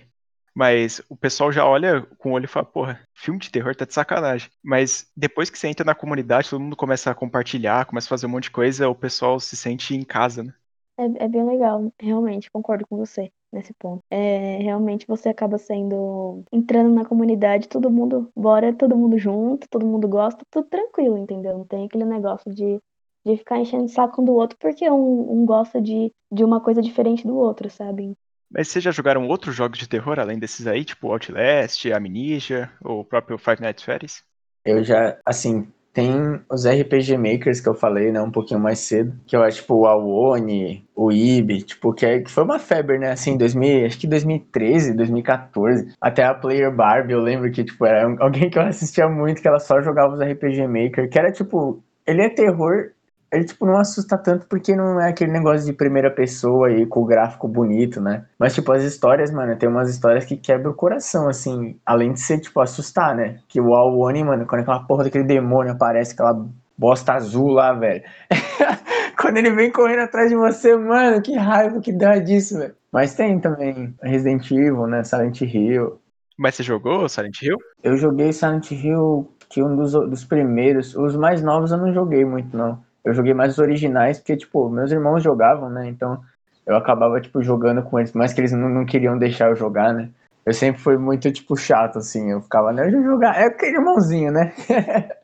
Mas 0.53 1.01
o 1.09 1.15
pessoal 1.15 1.49
já 1.49 1.65
olha 1.65 2.01
com 2.17 2.31
o 2.31 2.33
olho 2.33 2.43
e 2.43 2.47
fala, 2.47 2.65
porra, 2.65 2.99
filme 3.13 3.39
de 3.39 3.49
terror 3.49 3.73
tá 3.73 3.85
de 3.85 3.93
sacanagem. 3.93 4.49
Mas 4.61 5.09
depois 5.15 5.49
que 5.49 5.57
você 5.57 5.69
entra 5.69 5.85
na 5.85 5.95
comunidade, 5.95 6.49
todo 6.49 6.59
mundo 6.59 6.75
começa 6.75 7.09
a 7.09 7.15
compartilhar, 7.15 7.85
começa 7.85 8.07
a 8.07 8.09
fazer 8.09 8.25
um 8.25 8.29
monte 8.31 8.43
de 8.43 8.51
coisa, 8.51 8.89
o 8.89 8.95
pessoal 8.95 9.39
se 9.39 9.55
sente 9.55 9.95
em 9.95 10.03
casa, 10.03 10.43
né? 10.43 10.53
É, 10.97 11.25
é 11.25 11.27
bem 11.29 11.45
legal, 11.45 11.89
realmente, 11.97 12.51
concordo 12.51 12.85
com 12.85 12.97
você 12.97 13.31
nesse 13.51 13.73
ponto. 13.73 14.03
É, 14.09 14.57
realmente 14.57 15.07
você 15.07 15.29
acaba 15.29 15.57
sendo. 15.57 16.43
entrando 16.51 16.93
na 16.93 17.05
comunidade, 17.05 17.69
todo 17.69 17.89
mundo, 17.89 18.29
bora, 18.35 18.73
todo 18.73 18.97
mundo 18.97 19.17
junto, 19.17 19.69
todo 19.69 19.85
mundo 19.85 20.07
gosta, 20.07 20.43
tudo 20.51 20.67
tranquilo, 20.67 21.17
entendeu? 21.17 21.59
Não 21.59 21.65
tem 21.65 21.85
aquele 21.85 22.03
negócio 22.03 22.53
de 22.53 22.77
de 23.25 23.37
ficar 23.37 23.59
enchendo 23.59 23.85
o 23.85 23.89
saco 23.89 24.21
um 24.21 24.25
do 24.25 24.33
outro 24.33 24.57
porque 24.59 24.89
um, 24.89 25.41
um 25.41 25.45
gosta 25.45 25.81
de, 25.81 26.11
de 26.31 26.43
uma 26.43 26.61
coisa 26.61 26.81
diferente 26.81 27.25
do 27.25 27.35
outro, 27.35 27.69
sabe? 27.69 28.13
Mas 28.49 28.67
vocês 28.67 28.83
já 28.83 28.91
jogaram 28.91 29.27
outros 29.27 29.55
jogos 29.55 29.79
de 29.79 29.89
terror 29.89 30.19
além 30.19 30.37
desses 30.37 30.67
aí, 30.67 30.85
tipo 30.85 31.11
Outlast, 31.11 31.85
Amnesia, 31.91 32.71
ou 32.83 33.01
o 33.01 33.05
próprio 33.05 33.37
Five 33.37 33.61
Nights 33.61 33.81
at 33.81 33.85
Freddy's? 33.85 34.23
Eu 34.63 34.83
já, 34.83 35.17
assim, 35.25 35.67
tem 35.95 36.41
os 36.51 36.65
RPG 36.65 37.17
Makers 37.17 37.61
que 37.61 37.69
eu 37.69 37.73
falei, 37.73 38.11
né, 38.11 38.21
um 38.21 38.29
pouquinho 38.29 38.59
mais 38.59 38.79
cedo, 38.79 39.17
que 39.25 39.35
eu 39.35 39.41
acho, 39.41 39.61
tipo, 39.61 39.75
o 39.75 39.85
Awone, 39.85 40.85
o 40.93 41.09
Ibi, 41.09 41.63
tipo, 41.63 41.93
que, 41.93 42.05
é, 42.05 42.19
que 42.19 42.29
foi 42.29 42.43
uma 42.43 42.59
febre, 42.59 42.99
né, 42.99 43.11
assim, 43.11 43.37
2000, 43.37 43.85
acho 43.85 43.97
que 43.97 44.05
2013, 44.05 44.93
2014, 44.93 45.93
até 46.01 46.23
a 46.23 46.33
Player 46.33 46.75
Barbie, 46.75 47.13
eu 47.13 47.21
lembro 47.21 47.49
que, 47.49 47.63
tipo, 47.63 47.85
era 47.85 48.05
alguém 48.19 48.49
que 48.49 48.59
eu 48.59 48.63
assistia 48.63 49.07
muito, 49.07 49.41
que 49.41 49.47
ela 49.47 49.59
só 49.59 49.81
jogava 49.81 50.13
os 50.13 50.19
RPG 50.19 50.67
Maker, 50.67 51.09
que 51.09 51.17
era, 51.17 51.31
tipo, 51.31 51.81
ele 52.05 52.21
é 52.21 52.29
terror 52.29 52.91
ele, 53.35 53.45
tipo, 53.45 53.65
não 53.65 53.77
assusta 53.77 54.17
tanto 54.17 54.47
porque 54.47 54.75
não 54.75 54.99
é 54.99 55.09
aquele 55.09 55.31
negócio 55.31 55.65
de 55.65 55.73
primeira 55.73 56.09
pessoa 56.09 56.71
e 56.71 56.85
com 56.85 57.01
o 57.01 57.05
gráfico 57.05 57.47
bonito, 57.47 57.99
né? 57.99 58.25
Mas, 58.39 58.55
tipo, 58.55 58.71
as 58.71 58.83
histórias, 58.83 59.29
mano, 59.29 59.57
tem 59.57 59.67
umas 59.67 59.89
histórias 59.89 60.23
que 60.23 60.37
quebram 60.37 60.71
o 60.71 60.75
coração, 60.75 61.27
assim, 61.27 61.77
além 61.85 62.13
de 62.13 62.21
ser, 62.21 62.39
tipo, 62.39 62.61
assustar, 62.61 63.15
né? 63.15 63.39
Que 63.47 63.59
o 63.59 63.73
Alwani, 63.75 64.23
mano, 64.23 64.45
quando 64.45 64.61
aquela 64.61 64.79
porra 64.79 65.03
daquele 65.03 65.25
demônio 65.25 65.73
aparece, 65.73 66.13
aquela 66.13 66.45
bosta 66.77 67.13
azul 67.13 67.49
lá, 67.49 67.73
velho. 67.73 68.03
quando 69.19 69.37
ele 69.37 69.51
vem 69.51 69.71
correndo 69.71 69.99
atrás 69.99 70.29
de 70.29 70.35
você, 70.35 70.75
mano, 70.75 71.21
que 71.21 71.35
raiva 71.35 71.81
que 71.81 71.91
dá 71.91 72.17
disso, 72.17 72.57
velho. 72.57 72.75
Mas 72.91 73.15
tem 73.15 73.39
também 73.39 73.93
Resident 74.01 74.49
Evil, 74.49 74.87
né? 74.87 75.03
Silent 75.03 75.41
Hill. 75.41 75.99
Mas 76.37 76.55
você 76.55 76.63
jogou 76.63 77.09
Silent 77.09 77.41
Hill? 77.41 77.57
Eu 77.83 77.97
joguei 77.97 78.31
Silent 78.31 78.71
Hill, 78.71 79.29
que 79.49 79.61
um 79.61 79.75
dos, 79.75 79.91
dos 79.91 80.23
primeiros. 80.23 80.95
Os 80.95 81.15
mais 81.17 81.41
novos 81.41 81.71
eu 81.71 81.77
não 81.77 81.93
joguei 81.93 82.23
muito, 82.23 82.55
não 82.55 82.84
eu 83.05 83.13
joguei 83.13 83.33
mais 83.33 83.53
os 83.53 83.59
originais, 83.59 84.17
porque, 84.17 84.35
tipo, 84.35 84.69
meus 84.69 84.91
irmãos 84.91 85.23
jogavam, 85.23 85.69
né? 85.69 85.87
Então 85.87 86.19
eu 86.65 86.75
acabava, 86.75 87.21
tipo, 87.21 87.41
jogando 87.43 87.83
com 87.83 87.99
eles, 87.99 88.11
mas 88.13 88.33
que 88.33 88.41
eles 88.41 88.51
não, 88.51 88.67
não 88.67 88.85
queriam 88.85 89.17
deixar 89.17 89.49
eu 89.49 89.55
jogar, 89.55 89.93
né? 89.93 90.09
Eu 90.45 90.53
sempre 90.53 90.81
fui 90.81 90.97
muito, 90.97 91.31
tipo, 91.31 91.55
chato, 91.55 91.99
assim. 91.99 92.31
Eu 92.31 92.41
ficava, 92.41 92.71
né? 92.71 92.87
Eu 92.87 93.03
jogar. 93.03 93.35
É 93.39 93.45
aquele 93.45 93.77
irmãozinho, 93.77 94.31
né? 94.31 94.53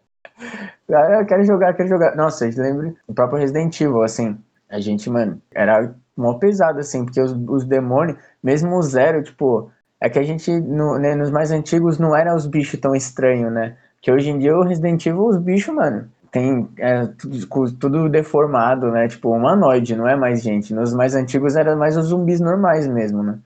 Ah, 0.94 1.20
eu 1.20 1.26
quero 1.26 1.44
jogar, 1.46 1.74
quero 1.74 1.88
jogar. 1.88 2.16
Nossa, 2.16 2.40
vocês 2.40 2.58
lembram? 2.58 2.96
O 3.08 3.14
próprio 3.14 3.40
Resident 3.40 3.80
Evil, 3.80 4.02
assim. 4.02 4.38
A 4.70 4.80
gente, 4.80 5.10
mano, 5.10 5.42
era 5.54 5.94
mó 6.18 6.34
pesado, 6.34 6.80
assim, 6.80 7.06
porque 7.06 7.22
os, 7.22 7.32
os 7.48 7.64
demônios, 7.64 8.18
mesmo 8.44 8.76
o 8.76 8.82
zero, 8.82 9.24
tipo, 9.24 9.72
é 10.02 10.10
que 10.10 10.20
a 10.20 10.24
gente, 10.24 10.52
no, 10.60 10.98
né, 10.98 11.16
nos 11.16 11.32
mais 11.32 11.52
antigos, 11.52 11.98
não 11.98 12.16
era 12.16 12.36
os 12.36 12.46
bichos 12.46 12.80
tão 12.80 12.96
estranhos, 12.96 13.52
né? 13.54 13.78
Que 14.02 14.12
hoje 14.12 14.30
em 14.30 14.40
dia 14.40 14.58
o 14.58 14.64
Resident 14.64 15.06
Evil, 15.06 15.28
os 15.28 15.38
bichos, 15.38 15.74
mano, 15.74 16.10
tem 16.32 16.70
é, 16.78 17.08
tudo, 17.08 17.78
tudo, 17.78 18.10
deformado, 18.10 18.90
né? 18.90 19.08
Tipo, 19.08 19.30
humanoide, 19.32 19.96
não 19.96 20.08
é 20.08 20.16
mais 20.16 20.42
gente. 20.42 20.74
Nos 20.74 20.94
mais 20.94 21.14
antigos 21.14 21.56
era 21.58 21.76
mais 21.76 21.98
os 21.98 22.08
zumbis 22.08 22.40
normais 22.40 22.88
mesmo, 22.88 23.22
né? 23.22 23.40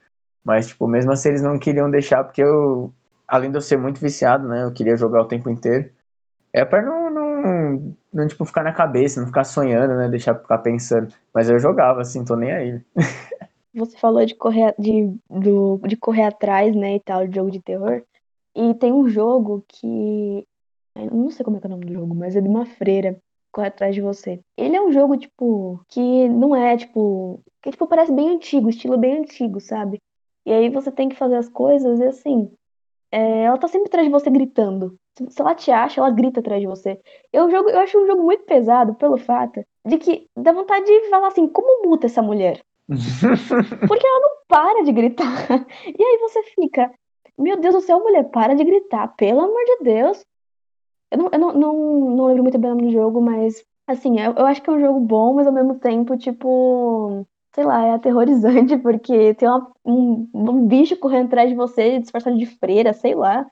Mas, 0.43 0.67
tipo, 0.67 0.88
mesmo 0.88 1.12
assim 1.12 1.30
eles 1.30 1.41
não 1.41 1.58
queriam 1.58 1.89
deixar, 1.89 2.24
porque 2.24 2.43
eu, 2.43 2.93
além 3.28 3.50
de 3.50 3.58
eu 3.58 3.62
ser 3.62 3.78
muito 3.78 4.00
viciado, 4.00 4.48
né? 4.48 4.63
Eu 4.63 4.71
queria 4.71 4.95
jogar 4.95 5.24
o 5.24 5.28
tempo 5.28 5.50
inteiro. 5.50 5.89
É 6.54 6.63
pra 6.63 6.82
não, 6.82 7.10
não, 7.10 7.95
não 8.13 8.28
tipo, 8.28 8.45
ficar 8.45 8.63
na 8.63 8.71
cabeça, 8.71 9.19
não 9.19 9.28
ficar 9.28 9.43
sonhando, 9.43 9.95
né? 9.95 10.08
Deixar 10.08 10.36
ficar 10.36 10.60
pensando. 10.60 11.13
Mas 11.34 11.50
eu 11.50 11.58
jogava, 11.60 12.02
assim, 12.02 12.24
tô 12.24 12.36
nem 12.36 12.52
aí. 12.52 12.82
Você 13.74 13.98
falou 13.98 14.26
de 14.26 14.36
correr, 14.36 14.74
de, 14.80 15.13
do, 15.30 15.82
de 15.86 15.98
correr 15.98 16.24
atrás, 16.24 16.74
né, 16.74 16.95
e 16.95 17.00
tal, 17.02 17.28
de 17.28 17.36
jogo 17.36 17.52
de 17.52 17.62
terror. 17.62 18.02
E 18.56 18.74
tem 18.76 18.93
um 18.93 19.06
jogo 19.10 19.65
que 19.67 20.48
eu 20.95 21.12
não 21.12 21.29
sei 21.29 21.43
como 21.43 21.58
é 21.58 21.60
que 21.60 21.67
é 21.67 21.69
o 21.69 21.71
nome 21.71 21.86
do 21.86 21.93
jogo, 21.93 22.15
mas 22.15 22.36
é 22.36 22.41
de 22.41 22.47
uma 22.47 22.65
freira 22.65 23.17
corre 23.55 23.67
atrás 23.67 23.95
de 23.95 24.01
você. 24.01 24.41
Ele 24.58 24.75
é 24.75 24.81
um 24.81 24.91
jogo, 24.91 25.15
tipo, 25.15 25.81
que 25.88 26.27
não 26.27 26.53
é, 26.53 26.75
tipo. 26.75 27.41
Que, 27.62 27.71
tipo, 27.71 27.88
parece 27.88 28.12
bem 28.12 28.29
antigo, 28.29 28.69
estilo 28.69 28.97
bem 28.97 29.19
antigo, 29.19 29.62
sabe? 29.62 30.01
E 30.45 30.51
aí 30.51 30.69
você 30.69 30.91
tem 30.91 31.08
que 31.08 31.15
fazer 31.15 31.38
as 31.38 31.49
coisas 31.49 31.99
e 31.99 32.03
assim, 32.03 32.51
é, 33.12 33.43
ela 33.43 33.58
tá 33.58 33.67
sempre 33.67 33.88
atrás 33.88 34.05
de 34.05 34.12
você 34.12 34.29
gritando. 34.29 34.97
Se 35.29 35.41
ela 35.41 35.55
te 35.55 35.71
acha, 35.71 36.01
ela 36.01 36.12
grita 36.12 36.41
atrás 36.41 36.60
de 36.60 36.67
você. 36.67 36.99
Eu, 37.31 37.49
jogo, 37.49 37.69
eu 37.69 37.79
acho 37.79 37.97
um 37.97 38.05
jogo 38.05 38.21
muito 38.23 38.43
pesado 38.43 38.93
pelo 38.95 39.17
fato 39.17 39.65
de 39.86 39.97
que 39.97 40.27
dá 40.36 40.51
vontade 40.51 40.86
de 40.86 41.10
falar 41.10 41.29
assim, 41.29 41.47
como 41.47 41.88
muta 41.88 42.08
essa 42.08 42.21
mulher? 42.21 42.62
Porque 43.88 44.05
ela 44.05 44.19
não 44.19 44.29
para 44.47 44.84
de 44.84 44.91
gritar. 44.91 45.47
E 45.88 46.03
aí 46.03 46.17
você 46.19 46.43
fica, 46.43 46.91
meu 47.38 47.58
Deus 47.58 47.73
do 47.73 47.81
céu, 47.81 47.99
mulher, 47.99 48.25
para 48.25 48.53
de 48.53 48.63
gritar, 48.65 49.08
pelo 49.15 49.39
amor 49.39 49.63
de 49.65 49.84
Deus. 49.86 50.25
Eu 51.12 51.18
não, 51.18 51.30
eu 51.32 51.39
não, 51.39 51.54
não, 51.54 52.15
não 52.15 52.26
lembro 52.28 52.44
muito 52.44 52.58
bem 52.58 52.72
o 52.72 52.76
nome 52.76 52.88
do 52.88 52.91
jogo, 52.94 53.22
mas 53.22 53.63
assim, 53.88 54.20
eu, 54.20 54.34
eu 54.34 54.46
acho 54.46 54.62
que 54.62 54.70
é 54.70 54.74
um 54.74 54.80
jogo 54.80 55.00
bom, 55.00 55.34
mas 55.34 55.48
ao 55.48 55.54
mesmo 55.54 55.80
tempo, 55.80 56.18
tipo, 56.18 57.26
sei 57.54 57.63
lá, 57.65 57.86
é 57.86 57.91
aterrorizante, 57.94 58.78
porque 58.80 59.34
tem 59.36 59.48
uma, 59.48 59.72
um, 59.86 60.30
um 60.34 60.68
bicho 60.68 60.98
correndo 60.98 61.28
atrás 61.28 61.50
de 61.50 61.56
você, 61.56 62.00
disfarçado 62.00 62.38
de 62.38 62.46
freira, 62.46 62.94
sei 62.94 63.15
lá. 63.15 63.46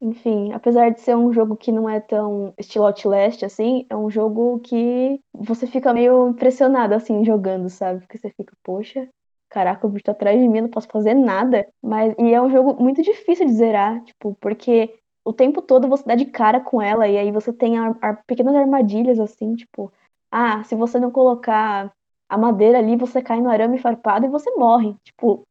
Enfim, 0.00 0.52
apesar 0.52 0.90
de 0.90 1.00
ser 1.00 1.16
um 1.16 1.32
jogo 1.32 1.56
que 1.56 1.72
não 1.72 1.88
é 1.88 1.98
tão 2.00 2.54
estilo 2.56 2.86
Outlast, 2.86 3.42
assim, 3.44 3.84
é 3.90 3.96
um 3.96 4.08
jogo 4.08 4.60
que 4.60 5.20
você 5.32 5.66
fica 5.66 5.92
meio 5.92 6.28
impressionado, 6.28 6.94
assim, 6.94 7.24
jogando, 7.24 7.68
sabe? 7.68 8.00
Porque 8.00 8.16
você 8.16 8.30
fica, 8.30 8.54
poxa, 8.62 9.08
caraca, 9.48 9.84
o 9.86 9.90
bicho 9.90 10.04
tá 10.04 10.12
atrás 10.12 10.40
de 10.40 10.46
mim, 10.48 10.60
não 10.60 10.68
posso 10.68 10.86
fazer 10.88 11.14
nada. 11.14 11.66
Mas, 11.82 12.14
e 12.18 12.32
é 12.32 12.40
um 12.40 12.48
jogo 12.50 12.80
muito 12.80 13.02
difícil 13.02 13.46
de 13.46 13.52
zerar, 13.54 14.00
tipo, 14.04 14.36
porque 14.40 14.97
o 15.28 15.32
tempo 15.34 15.60
todo 15.60 15.88
você 15.88 16.04
dá 16.06 16.14
de 16.14 16.24
cara 16.24 16.58
com 16.58 16.80
ela, 16.80 17.06
e 17.06 17.18
aí 17.18 17.30
você 17.30 17.52
tem 17.52 17.78
a, 17.78 17.90
a 18.00 18.14
pequenas 18.14 18.54
armadilhas, 18.54 19.20
assim, 19.20 19.54
tipo, 19.54 19.92
ah, 20.30 20.64
se 20.64 20.74
você 20.74 20.98
não 20.98 21.10
colocar 21.10 21.92
a 22.26 22.38
madeira 22.38 22.78
ali, 22.78 22.96
você 22.96 23.20
cai 23.20 23.38
no 23.38 23.50
arame 23.50 23.78
farpado 23.78 24.24
e 24.24 24.30
você 24.30 24.50
morre. 24.52 24.96
Tipo, 25.04 25.46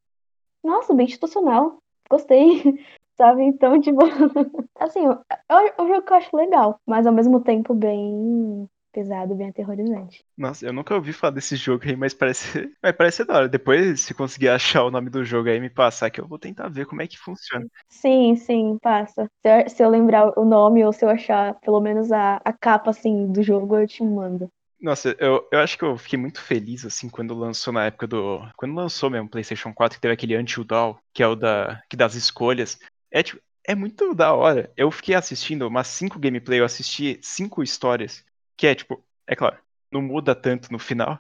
nossa, 0.64 0.96
bem 0.96 1.06
institucional. 1.06 1.78
Gostei. 2.10 2.64
Sabe? 3.18 3.44
Então, 3.44 3.80
tipo, 3.80 4.00
assim, 4.80 5.02
é 5.48 5.82
um 5.82 5.88
jogo 5.88 6.02
que 6.02 6.14
eu 6.14 6.18
acho 6.18 6.36
legal, 6.36 6.80
mas 6.84 7.06
ao 7.06 7.14
mesmo 7.14 7.40
tempo 7.40 7.76
bem 7.76 8.68
pesado, 8.98 9.36
bem 9.36 9.50
aterrorizante. 9.50 10.26
Nossa, 10.36 10.66
eu 10.66 10.74
nunca 10.74 10.96
ouvi 10.96 11.14
falar 11.14 11.34
desse 11.34 11.56
jogo 11.56 11.84
aí, 11.86 11.96
mas 11.96 12.16
parece, 12.16 12.74
mas 12.82 12.96
parece 12.96 13.24
da 13.24 13.36
hora. 13.36 13.48
Depois, 13.48 14.02
se 14.02 14.14
conseguir 14.16 14.50
achar 14.50 14.84
o 14.84 14.90
nome 14.90 15.12
do 15.12 15.24
jogo 15.24 15.50
aí, 15.50 15.60
me 15.60 15.70
passar, 15.70 16.10
que 16.10 16.20
eu 16.20 16.28
vou 16.28 16.40
tentar 16.40 16.68
ver 16.68 16.88
como 16.88 17.04
é 17.04 17.08
que 17.08 17.16
funciona. 17.16 17.68
Sim, 17.88 18.36
sim, 18.36 18.80
passa. 18.82 19.30
Se 19.46 19.48
eu, 19.48 19.70
se 19.70 19.84
eu 19.84 19.90
lembrar 19.90 20.34
o 20.36 20.44
nome 20.44 20.84
ou 20.84 20.92
se 20.92 21.06
eu 21.06 21.10
achar 21.10 21.54
pelo 21.60 21.80
menos 21.80 22.12
a, 22.12 22.42
a 22.44 22.52
capa, 22.52 22.90
assim, 22.90 23.32
do 23.32 23.44
jogo, 23.44 23.78
eu 23.78 23.88
te 23.88 24.04
mando. 24.04 24.50
Nossa, 24.82 25.16
eu, 25.20 25.48
eu 25.52 25.60
acho 25.60 25.78
que 25.78 25.84
eu 25.84 25.96
fiquei 25.96 26.18
muito 26.18 26.42
feliz, 26.42 26.86
assim, 26.86 27.08
quando 27.10 27.36
lançou 27.36 27.72
na 27.72 27.86
época 27.86 28.08
do. 28.08 28.42
Quando 28.58 28.74
lançou 28.74 29.12
mesmo 29.12 29.28
o 29.28 29.30
PlayStation 29.30 29.72
4, 29.72 29.98
que 29.98 30.02
teve 30.02 30.14
aquele 30.14 30.36
Until 30.38 30.64
Dawn, 30.64 30.96
que 31.14 31.22
é 31.22 31.28
o 31.28 31.36
da, 31.36 31.84
que 31.88 31.96
das 31.96 32.16
escolhas. 32.16 32.80
É, 33.12 33.22
tipo, 33.22 33.40
é 33.68 33.76
muito 33.76 34.16
da 34.16 34.34
hora. 34.34 34.72
Eu 34.78 34.90
fiquei 34.90 35.14
assistindo 35.14 35.68
umas 35.68 35.88
cinco 35.88 36.18
gameplay, 36.18 36.62
eu 36.62 36.66
assisti 36.66 37.20
cinco 37.22 37.62
histórias. 37.62 38.24
Que 38.58 38.68
é, 38.68 38.76
tipo, 38.76 39.06
é 39.28 39.36
claro, 39.36 39.58
não 39.92 40.02
muda 40.02 40.36
tanto 40.36 40.72
no 40.72 40.80
final. 40.80 41.20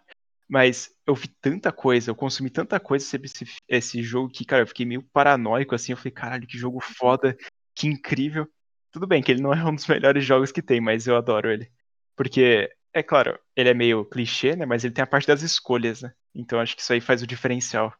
Mas 0.49 0.89
eu 1.05 1.13
vi 1.13 1.27
tanta 1.27 1.71
coisa, 1.71 2.09
eu 2.09 2.15
consumi 2.15 2.49
tanta 2.49 2.79
coisa 2.79 3.05
sobre 3.05 3.27
esse, 3.27 3.45
esse 3.67 4.01
jogo 4.01 4.29
que, 4.29 4.45
cara, 4.45 4.63
eu 4.63 4.67
fiquei 4.67 4.85
meio 4.85 5.03
paranoico, 5.11 5.75
assim. 5.75 5.91
Eu 5.91 5.97
falei, 5.97 6.11
caralho, 6.11 6.47
que 6.47 6.57
jogo 6.57 6.79
foda, 6.79 7.35
que 7.75 7.87
incrível. 7.87 8.47
Tudo 8.91 9.05
bem 9.05 9.21
que 9.21 9.31
ele 9.31 9.41
não 9.41 9.53
é 9.53 9.63
um 9.63 9.75
dos 9.75 9.85
melhores 9.87 10.23
jogos 10.23 10.51
que 10.51 10.61
tem, 10.61 10.79
mas 10.79 11.05
eu 11.05 11.17
adoro 11.17 11.51
ele. 11.51 11.69
Porque, 12.15 12.69
é 12.93 13.03
claro, 13.03 13.37
ele 13.55 13.69
é 13.69 13.73
meio 13.73 14.05
clichê, 14.05 14.55
né? 14.55 14.65
Mas 14.65 14.83
ele 14.83 14.93
tem 14.93 15.03
a 15.03 15.07
parte 15.07 15.27
das 15.27 15.41
escolhas, 15.41 16.01
né? 16.01 16.13
Então 16.33 16.59
acho 16.59 16.75
que 16.75 16.81
isso 16.81 16.93
aí 16.93 17.01
faz 17.01 17.21
o 17.21 17.27
diferencial. 17.27 17.93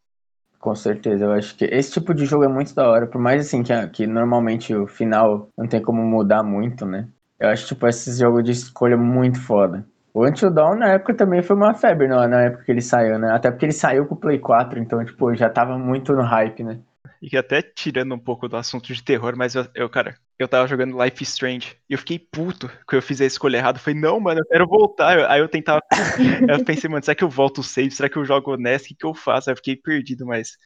Com 0.57 0.73
certeza, 0.73 1.25
eu 1.25 1.31
acho 1.33 1.55
que 1.55 1.65
esse 1.65 1.91
tipo 1.91 2.13
de 2.13 2.25
jogo 2.25 2.43
é 2.43 2.47
muito 2.47 2.73
da 2.73 2.89
hora, 2.89 3.05
por 3.05 3.21
mais 3.21 3.45
assim 3.45 3.61
que, 3.61 3.87
que 3.89 4.07
normalmente 4.07 4.73
o 4.73 4.87
final 4.87 5.49
não 5.55 5.67
tem 5.67 5.81
como 5.81 6.01
mudar 6.01 6.41
muito, 6.41 6.85
né? 6.85 7.07
Eu 7.39 7.49
acho 7.49 7.67
tipo 7.67 7.87
esse 7.87 8.17
jogo 8.17 8.41
de 8.41 8.51
escolha 8.51 8.97
muito 8.97 9.39
foda. 9.41 9.85
O 10.13 10.25
Until 10.25 10.49
Dawn 10.49 10.75
na 10.77 10.93
época 10.93 11.13
também 11.13 11.43
foi 11.43 11.55
uma 11.55 11.75
febre, 11.75 12.07
não, 12.07 12.27
na 12.27 12.41
época 12.41 12.63
que 12.63 12.71
ele 12.71 12.81
saiu, 12.81 13.19
né? 13.19 13.31
Até 13.31 13.51
porque 13.51 13.65
ele 13.65 13.71
saiu 13.71 14.05
com 14.07 14.15
o 14.15 14.17
Play 14.17 14.39
4, 14.39 14.79
então 14.79 15.05
tipo, 15.05 15.35
já 15.35 15.47
tava 15.47 15.77
muito 15.77 16.13
no 16.13 16.23
hype, 16.23 16.63
né? 16.63 16.79
E 17.21 17.37
até 17.37 17.61
tirando 17.61 18.13
um 18.13 18.19
pouco 18.19 18.47
do 18.47 18.57
assunto 18.57 18.93
de 18.93 19.03
terror, 19.03 19.35
mas 19.35 19.55
eu, 19.55 19.67
eu, 19.73 19.89
cara, 19.89 20.15
eu 20.37 20.47
tava 20.47 20.67
jogando 20.67 21.01
Life 21.03 21.23
Strange 21.23 21.75
e 21.89 21.93
eu 21.93 21.99
fiquei 21.99 22.19
puto 22.19 22.69
que 22.87 22.95
eu 22.95 23.01
fiz 23.01 23.21
a 23.21 23.25
escolha 23.25 23.57
errada. 23.57 23.77
Eu 23.77 23.81
falei, 23.83 23.99
não, 23.99 24.19
mano, 24.19 24.39
eu 24.39 24.45
quero 24.45 24.67
voltar. 24.67 25.29
Aí 25.29 25.39
eu 25.39 25.49
tentava. 25.49 25.81
eu 26.47 26.63
pensei, 26.63 26.89
mano, 26.89 27.03
será 27.03 27.15
que 27.15 27.23
eu 27.23 27.29
volto 27.29 27.59
o 27.59 27.63
save? 27.63 27.91
Será 27.91 28.09
que 28.09 28.17
eu 28.17 28.25
jogo 28.25 28.53
honesto? 28.53 28.85
O 28.85 28.87
que, 28.89 28.95
que 28.95 29.05
eu 29.05 29.13
faço? 29.13 29.49
Aí 29.49 29.53
eu 29.53 29.57
fiquei 29.57 29.75
perdido, 29.75 30.25
mas 30.25 30.57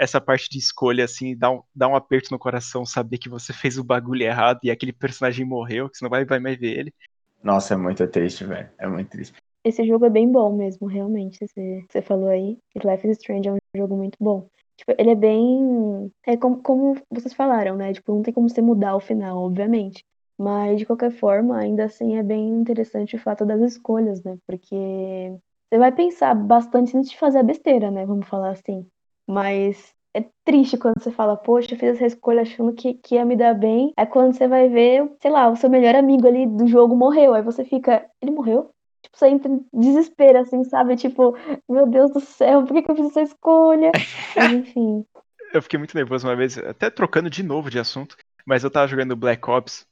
essa 0.00 0.18
parte 0.18 0.48
de 0.48 0.56
escolha, 0.56 1.04
assim, 1.04 1.36
dá 1.36 1.50
um, 1.50 1.62
dá 1.74 1.86
um 1.86 1.94
aperto 1.94 2.32
no 2.32 2.38
coração 2.38 2.86
saber 2.86 3.18
que 3.18 3.28
você 3.28 3.52
fez 3.52 3.76
o 3.76 3.84
bagulho 3.84 4.22
errado 4.22 4.60
e 4.62 4.70
aquele 4.70 4.94
personagem 4.94 5.44
morreu, 5.44 5.90
que 5.90 5.98
você 5.98 6.04
não 6.04 6.10
vai, 6.10 6.24
vai 6.24 6.40
mais 6.40 6.58
ver 6.58 6.78
ele. 6.78 6.94
Nossa, 7.42 7.74
é 7.74 7.76
muito 7.76 8.06
triste, 8.08 8.44
velho. 8.44 8.70
É 8.78 8.88
muito 8.88 9.10
triste. 9.10 9.34
Esse 9.62 9.86
jogo 9.86 10.06
é 10.06 10.10
bem 10.10 10.32
bom 10.32 10.56
mesmo, 10.56 10.86
realmente. 10.86 11.46
Você, 11.46 11.84
você 11.86 12.00
falou 12.00 12.28
aí. 12.28 12.56
Life 12.82 13.06
is 13.06 13.18
Strange 13.18 13.48
é 13.48 13.52
um 13.52 13.58
jogo 13.76 13.94
muito 13.94 14.16
bom. 14.18 14.48
Tipo, 14.74 14.94
ele 14.96 15.10
é 15.10 15.14
bem. 15.14 16.10
É 16.26 16.34
como, 16.34 16.62
como 16.62 16.94
vocês 17.10 17.34
falaram, 17.34 17.76
né? 17.76 17.92
Tipo, 17.92 18.14
não 18.14 18.22
tem 18.22 18.32
como 18.32 18.48
você 18.48 18.62
mudar 18.62 18.96
o 18.96 19.00
final, 19.00 19.36
obviamente. 19.36 20.02
Mas, 20.38 20.78
de 20.78 20.86
qualquer 20.86 21.10
forma, 21.10 21.58
ainda 21.58 21.84
assim 21.84 22.16
é 22.16 22.22
bem 22.22 22.48
interessante 22.48 23.16
o 23.16 23.18
fato 23.18 23.44
das 23.44 23.60
escolhas, 23.60 24.22
né? 24.24 24.38
Porque 24.46 25.36
você 25.70 25.78
vai 25.78 25.92
pensar 25.92 26.34
bastante 26.34 26.96
antes 26.96 27.10
de 27.10 27.18
fazer 27.18 27.40
a 27.40 27.42
besteira, 27.42 27.90
né? 27.90 28.06
Vamos 28.06 28.26
falar 28.26 28.52
assim. 28.52 28.86
Mas 29.30 29.94
é 30.12 30.24
triste 30.44 30.76
quando 30.76 31.00
você 31.00 31.12
fala, 31.12 31.36
poxa, 31.36 31.72
eu 31.72 31.78
fiz 31.78 31.90
essa 31.90 32.06
escolha 32.06 32.42
achando 32.42 32.72
que, 32.72 32.94
que 32.94 33.14
ia 33.14 33.24
me 33.24 33.36
dar 33.36 33.54
bem. 33.54 33.92
Aí 33.96 34.06
quando 34.06 34.34
você 34.34 34.48
vai 34.48 34.68
ver, 34.68 35.08
sei 35.20 35.30
lá, 35.30 35.48
o 35.48 35.56
seu 35.56 35.70
melhor 35.70 35.94
amigo 35.94 36.26
ali 36.26 36.48
do 36.48 36.66
jogo 36.66 36.96
morreu. 36.96 37.32
Aí 37.32 37.42
você 37.42 37.64
fica, 37.64 38.04
ele 38.20 38.32
morreu? 38.32 38.74
Tipo, 39.02 39.16
você 39.16 39.28
entra 39.28 39.50
em 39.50 39.64
desespero, 39.72 40.38
assim, 40.40 40.64
sabe? 40.64 40.96
Tipo, 40.96 41.36
meu 41.68 41.86
Deus 41.86 42.10
do 42.10 42.20
céu, 42.20 42.64
por 42.64 42.74
que, 42.74 42.82
que 42.82 42.90
eu 42.90 42.96
fiz 42.96 43.06
essa 43.06 43.22
escolha? 43.22 43.92
Mas 44.36 44.52
enfim. 44.52 45.06
Eu 45.54 45.62
fiquei 45.62 45.78
muito 45.78 45.96
nervoso 45.96 46.26
uma 46.26 46.36
vez, 46.36 46.58
até 46.58 46.90
trocando 46.90 47.30
de 47.30 47.42
novo 47.42 47.70
de 47.70 47.78
assunto, 47.78 48.16
mas 48.46 48.62
eu 48.62 48.70
tava 48.70 48.86
jogando 48.86 49.16
Black 49.16 49.50
Ops, 49.50 49.84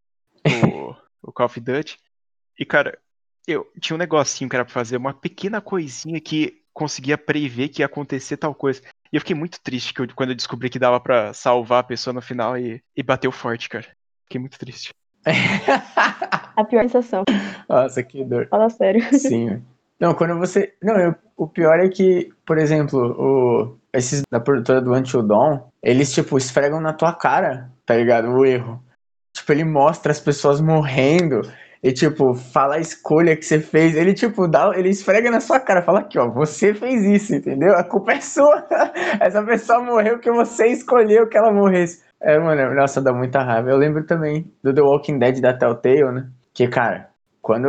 o, 0.46 0.94
o 1.20 1.32
Call 1.32 1.46
of 1.46 1.58
Duty, 1.58 1.98
e 2.56 2.64
cara, 2.64 2.96
eu 3.44 3.68
tinha 3.80 3.96
um 3.96 3.98
negocinho 3.98 4.48
que 4.48 4.54
era 4.54 4.64
pra 4.64 4.72
fazer, 4.72 4.96
uma 4.96 5.12
pequena 5.12 5.60
coisinha 5.60 6.20
que 6.20 6.62
conseguia 6.78 7.18
prever 7.18 7.70
que 7.70 7.82
ia 7.82 7.86
acontecer 7.86 8.36
tal 8.36 8.54
coisa. 8.54 8.80
E 9.12 9.16
eu 9.16 9.20
fiquei 9.20 9.34
muito 9.34 9.60
triste 9.60 9.94
que 9.94 10.00
eu, 10.00 10.08
quando 10.14 10.30
eu 10.30 10.36
descobri 10.36 10.68
que 10.68 10.78
dava 10.78 11.00
para 11.00 11.32
salvar 11.32 11.80
a 11.80 11.86
pessoa 11.86 12.12
no 12.12 12.20
final 12.20 12.56
e, 12.58 12.82
e 12.96 13.02
bateu 13.02 13.32
forte, 13.32 13.68
cara. 13.68 13.86
Fiquei 14.24 14.40
muito 14.40 14.58
triste. 14.58 14.92
a 16.56 16.64
pior 16.64 16.82
sensação. 16.82 17.24
Nossa, 17.68 18.02
que 18.02 18.24
dor. 18.24 18.48
Fala 18.48 18.68
sério. 18.70 19.02
Sim. 19.18 19.62
Não, 19.98 20.14
quando 20.14 20.38
você. 20.38 20.74
Não, 20.82 20.96
eu... 20.96 21.14
o 21.36 21.46
pior 21.46 21.80
é 21.80 21.88
que, 21.88 22.30
por 22.46 22.58
exemplo, 22.58 22.98
o... 22.98 23.78
esses 23.92 24.22
da 24.30 24.38
produtora 24.38 24.80
do 24.80 24.94
Until 24.94 25.22
Dawn, 25.22 25.60
eles, 25.82 26.12
tipo, 26.12 26.36
esfregam 26.38 26.80
na 26.80 26.92
tua 26.92 27.12
cara, 27.12 27.70
tá 27.84 27.96
ligado? 27.96 28.28
O 28.28 28.44
erro. 28.44 28.82
Tipo, 29.32 29.52
ele 29.52 29.64
mostra 29.64 30.12
as 30.12 30.20
pessoas 30.20 30.60
morrendo 30.60 31.42
e, 31.82 31.92
tipo, 31.92 32.34
fala 32.34 32.76
a 32.76 32.80
escolha 32.80 33.36
que 33.36 33.44
você 33.44 33.60
fez. 33.60 33.94
Ele, 33.94 34.12
tipo, 34.12 34.48
dá, 34.48 34.72
ele 34.74 34.88
esfrega 34.88 35.30
na 35.30 35.40
sua 35.40 35.60
cara, 35.60 35.82
fala 35.82 36.00
aqui, 36.00 36.18
ó, 36.18 36.28
você 36.30 36.74
fez 36.74 37.04
isso, 37.04 37.34
entendeu? 37.34 37.74
A 37.74 37.84
culpa 37.84 38.12
é 38.12 38.20
sua. 38.20 38.66
Essa 39.20 39.42
pessoa 39.44 39.82
morreu 39.82 40.14
porque 40.14 40.30
você 40.30 40.66
escolheu 40.68 41.28
que 41.28 41.36
ela 41.36 41.52
morresse. 41.52 42.02
É, 42.20 42.38
mano, 42.38 42.74
nossa, 42.74 43.00
dá 43.00 43.12
muita 43.12 43.42
raiva. 43.42 43.70
Eu 43.70 43.76
lembro 43.76 44.04
também 44.04 44.52
do 44.62 44.74
The 44.74 44.82
Walking 44.82 45.18
Dead 45.18 45.40
da 45.40 45.56
Telltale, 45.56 46.12
né? 46.12 46.30
Que, 46.52 46.66
cara, 46.66 47.10
quando, 47.40 47.68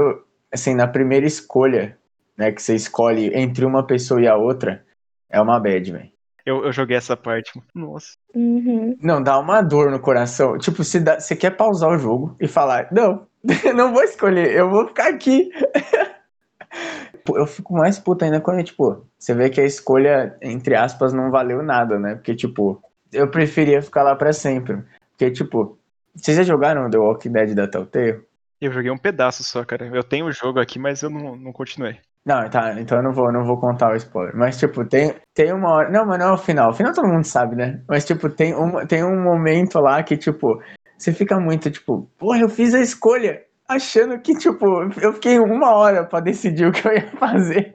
assim, 0.51 0.73
na 0.73 0.87
primeira 0.87 1.27
escolha, 1.27 1.95
né, 2.37 2.51
que 2.51 2.61
você 2.61 2.73
escolhe 2.73 3.31
entre 3.35 3.65
uma 3.65 3.85
pessoa 3.85 4.19
e 4.21 4.27
a 4.27 4.35
outra, 4.35 4.83
é 5.29 5.39
uma 5.39 5.59
bad, 5.59 5.91
velho. 5.91 6.09
Eu, 6.45 6.65
eu 6.65 6.71
joguei 6.71 6.97
essa 6.97 7.15
parte. 7.15 7.51
Nossa. 7.75 8.17
Uhum. 8.33 8.95
Não, 9.03 9.21
dá 9.21 9.37
uma 9.37 9.61
dor 9.61 9.91
no 9.91 9.99
coração. 9.99 10.57
Tipo, 10.57 10.83
você, 10.83 10.99
dá, 10.99 11.19
você 11.19 11.35
quer 11.35 11.55
pausar 11.55 11.91
o 11.91 11.97
jogo 11.99 12.35
e 12.41 12.47
falar, 12.47 12.87
não, 12.91 13.27
não 13.75 13.93
vou 13.93 14.03
escolher, 14.03 14.53
eu 14.55 14.69
vou 14.69 14.87
ficar 14.87 15.09
aqui. 15.09 15.51
eu 17.35 17.47
fico 17.47 17.73
mais 17.73 17.99
puta 17.99 18.25
ainda 18.25 18.41
quando, 18.41 18.63
tipo, 18.63 19.05
você 19.17 19.33
vê 19.33 19.49
que 19.49 19.61
a 19.61 19.65
escolha, 19.65 20.37
entre 20.41 20.75
aspas, 20.75 21.13
não 21.13 21.31
valeu 21.31 21.63
nada, 21.63 21.99
né? 21.99 22.15
Porque, 22.15 22.35
tipo, 22.35 22.81
eu 23.11 23.29
preferia 23.29 23.81
ficar 23.81 24.03
lá 24.03 24.15
para 24.15 24.33
sempre. 24.33 24.83
Porque, 25.11 25.31
tipo, 25.31 25.77
vocês 26.15 26.37
já 26.37 26.43
jogaram 26.43 26.89
The 26.89 26.97
Walking 26.97 27.31
Dead 27.31 27.55
da 27.55 27.67
Telltale? 27.67 28.21
Eu 28.59 28.71
joguei 28.71 28.91
um 28.91 28.97
pedaço 28.97 29.43
só, 29.43 29.63
cara. 29.63 29.87
Eu 29.87 30.03
tenho 30.03 30.25
o 30.25 30.31
jogo 30.31 30.59
aqui, 30.59 30.77
mas 30.77 31.01
eu 31.01 31.09
não, 31.09 31.35
não 31.35 31.53
continuei. 31.53 31.97
Não, 32.25 32.47
tá, 32.49 32.79
então 32.79 32.97
eu 32.97 33.03
não 33.03 33.13
vou, 33.13 33.31
não 33.31 33.45
vou 33.45 33.57
contar 33.57 33.93
o 33.93 33.95
spoiler. 33.95 34.35
Mas, 34.35 34.59
tipo, 34.59 34.83
tem, 34.83 35.15
tem 35.33 35.53
uma 35.53 35.71
hora. 35.71 35.89
Não, 35.89 36.05
mas 36.05 36.19
não 36.19 36.27
é 36.27 36.31
o 36.33 36.37
final. 36.37 36.69
O 36.69 36.73
final 36.73 36.93
todo 36.93 37.07
mundo 37.07 37.23
sabe, 37.23 37.55
né? 37.55 37.81
Mas, 37.87 38.05
tipo, 38.05 38.29
tem, 38.29 38.53
uma, 38.53 38.85
tem 38.85 39.03
um 39.03 39.21
momento 39.21 39.79
lá 39.79 40.03
que, 40.03 40.17
tipo, 40.17 40.61
você 40.99 41.13
fica 41.13 41.39
muito, 41.39 41.71
tipo, 41.71 42.09
porra, 42.17 42.39
eu 42.39 42.49
fiz 42.49 42.73
a 42.75 42.81
escolha. 42.81 43.41
achando 43.67 44.19
que, 44.19 44.35
tipo, 44.35 44.65
eu 45.01 45.13
fiquei 45.13 45.39
uma 45.39 45.71
hora 45.73 46.03
pra 46.03 46.19
decidir 46.19 46.65
o 46.67 46.71
que 46.71 46.87
eu 46.87 46.93
ia 46.93 47.07
fazer. 47.17 47.71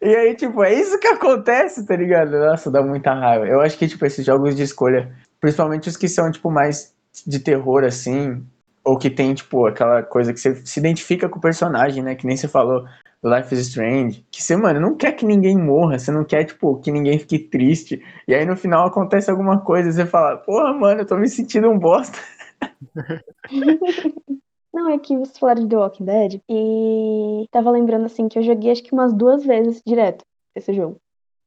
e 0.00 0.14
aí, 0.14 0.34
tipo, 0.34 0.62
é 0.62 0.72
isso 0.74 0.98
que 0.98 1.06
acontece, 1.08 1.84
tá 1.86 1.96
ligado? 1.96 2.30
Nossa, 2.38 2.70
dá 2.70 2.82
muita 2.82 3.12
raiva. 3.12 3.46
Eu 3.46 3.60
acho 3.60 3.76
que, 3.78 3.88
tipo, 3.88 4.04
esses 4.06 4.24
jogos 4.24 4.54
de 4.56 4.62
escolha, 4.62 5.12
principalmente 5.40 5.88
os 5.88 5.96
que 5.96 6.08
são, 6.08 6.30
tipo, 6.30 6.50
mais 6.50 6.94
de 7.26 7.38
terror, 7.40 7.84
assim, 7.84 8.44
ou 8.84 8.96
que 8.98 9.10
tem, 9.10 9.34
tipo, 9.34 9.66
aquela 9.66 10.02
coisa 10.02 10.32
que 10.32 10.38
você 10.40 10.54
se 10.64 10.78
identifica 10.78 11.28
com 11.28 11.38
o 11.38 11.42
personagem, 11.42 12.02
né? 12.02 12.14
Que 12.14 12.26
nem 12.26 12.36
você 12.36 12.46
falou, 12.48 12.84
Life 13.24 13.54
is 13.54 13.68
Strange. 13.68 14.26
Que 14.30 14.42
você, 14.42 14.56
mano, 14.56 14.80
não 14.80 14.96
quer 14.96 15.12
que 15.12 15.24
ninguém 15.24 15.56
morra, 15.56 15.98
você 15.98 16.12
não 16.12 16.24
quer, 16.24 16.44
tipo, 16.44 16.78
que 16.80 16.90
ninguém 16.92 17.18
fique 17.18 17.38
triste. 17.38 18.02
E 18.26 18.34
aí 18.34 18.44
no 18.44 18.56
final 18.56 18.86
acontece 18.86 19.30
alguma 19.30 19.60
coisa 19.60 19.88
e 19.88 19.92
você 19.92 20.06
fala, 20.06 20.36
porra, 20.36 20.72
mano, 20.72 21.00
eu 21.00 21.06
tô 21.06 21.16
me 21.16 21.28
sentindo 21.28 21.68
um 21.68 21.78
bosta. 21.78 22.18
Não, 24.72 24.90
é 24.90 24.98
que 24.98 25.16
vocês 25.16 25.38
falaram 25.38 25.62
de 25.62 25.70
The 25.70 25.76
Walking 25.76 26.04
Dead 26.04 26.40
e 26.50 27.46
tava 27.50 27.70
lembrando 27.70 28.04
assim 28.04 28.28
que 28.28 28.38
eu 28.38 28.42
joguei 28.42 28.70
acho 28.72 28.82
que 28.82 28.92
umas 28.92 29.14
duas 29.14 29.42
vezes 29.42 29.80
direto 29.86 30.22
esse 30.54 30.74
jogo. 30.74 31.00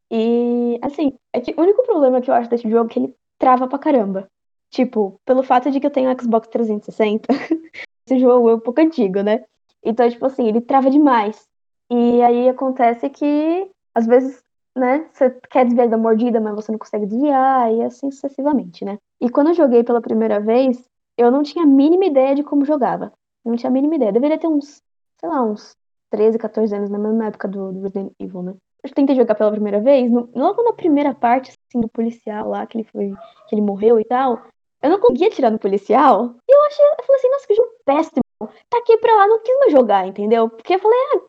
E 0.10 0.80
assim, 0.82 1.14
é 1.32 1.40
que 1.40 1.54
o 1.56 1.62
único 1.62 1.84
problema 1.84 2.22
que 2.22 2.32
eu 2.32 2.34
acho 2.34 2.50
desse 2.50 2.68
jogo 2.68 2.90
é 2.90 2.94
que 2.94 3.00
ele 3.00 3.16
trava 3.38 3.68
pra 3.68 3.78
caramba. 3.78 4.28
Tipo, 4.72 5.20
pelo 5.26 5.44
fato 5.44 5.70
de 5.70 5.80
que 5.80 5.86
eu 5.86 5.92
tenho 5.92 6.12
Xbox 6.20 6.48
360, 6.48 7.28
esse 8.06 8.20
jogo 8.20 8.50
é 8.50 8.56
um 8.56 8.60
pouco 8.60 8.82
antigo, 8.82 9.22
né? 9.22 9.46
Então, 9.84 10.10
tipo 10.10 10.26
assim, 10.26 10.48
ele 10.48 10.62
trava 10.62 10.90
demais. 10.90 11.48
E 11.92 12.22
aí 12.22 12.50
acontece 12.50 13.10
que, 13.10 13.72
às 13.96 14.06
vezes, 14.06 14.44
né, 14.78 15.10
você 15.12 15.30
quer 15.50 15.66
desviar 15.66 15.90
da 15.90 15.98
mordida, 15.98 16.40
mas 16.40 16.56
você 16.56 16.72
não 16.72 16.80
consegue 16.80 17.06
desviar, 17.06 17.74
e 17.74 17.82
assim 17.82 18.12
sucessivamente, 18.12 18.86
né? 18.86 18.98
E 19.20 19.30
quando 19.30 19.48
eu 19.48 19.54
joguei 19.54 19.84
pela 19.84 20.02
primeira 20.02 20.40
vez, 20.40 20.84
eu 21.18 21.32
não 21.32 21.44
tinha 21.44 21.64
a 21.64 21.68
mínima 21.68 22.06
ideia 22.06 22.36
de 22.36 22.44
como 22.44 22.66
jogava. 22.66 23.12
Não 23.44 23.56
tinha 23.56 23.70
a 23.70 23.74
mínima 23.74 23.96
ideia. 23.96 24.12
Deveria 24.12 24.38
ter 24.38 24.48
uns, 24.48 24.82
sei 25.20 25.30
lá, 25.30 25.44
uns 25.44 25.76
13, 26.10 26.38
14 26.38 26.76
anos, 26.76 26.90
na 26.90 26.98
mesma 26.98 27.28
época 27.28 27.48
do, 27.48 27.72
do 27.74 27.82
Resident 27.82 28.14
Evil, 28.20 28.44
né? 28.44 28.56
Eu 28.84 28.94
tentei 28.94 29.16
jogar 29.16 29.36
pela 29.36 29.52
primeira 29.52 29.82
vez, 29.82 30.10
no, 30.10 30.30
logo 30.34 30.64
na 30.64 30.74
primeira 30.74 31.14
parte, 31.14 31.52
assim, 31.52 31.82
do 31.82 31.90
policial 31.90 32.50
lá, 32.50 32.66
que 32.66 32.78
ele 32.78 32.86
foi, 32.86 33.14
que 33.48 33.56
ele 33.56 33.62
morreu 33.62 34.00
e 34.00 34.06
tal, 34.06 34.42
eu 34.82 34.90
não 34.90 35.00
conseguia 35.00 35.30
tirar 35.30 35.52
no 35.52 35.60
policial. 35.60 36.36
E 36.48 36.56
eu 36.56 36.66
achei, 36.66 36.86
eu 36.86 37.06
falei 37.06 37.20
assim, 37.20 37.30
nossa, 37.30 37.48
que 37.48 37.56
jogo 37.56 37.70
péssimo. 37.86 38.22
Taquei 38.70 38.98
pra 38.98 39.16
lá, 39.16 39.28
não 39.28 39.42
quis 39.42 39.60
mais 39.60 39.72
jogar, 39.74 40.08
entendeu? 40.08 40.50
Porque 40.50 40.76
eu 40.76 40.80
falei, 40.80 40.98
ah, 41.16 41.22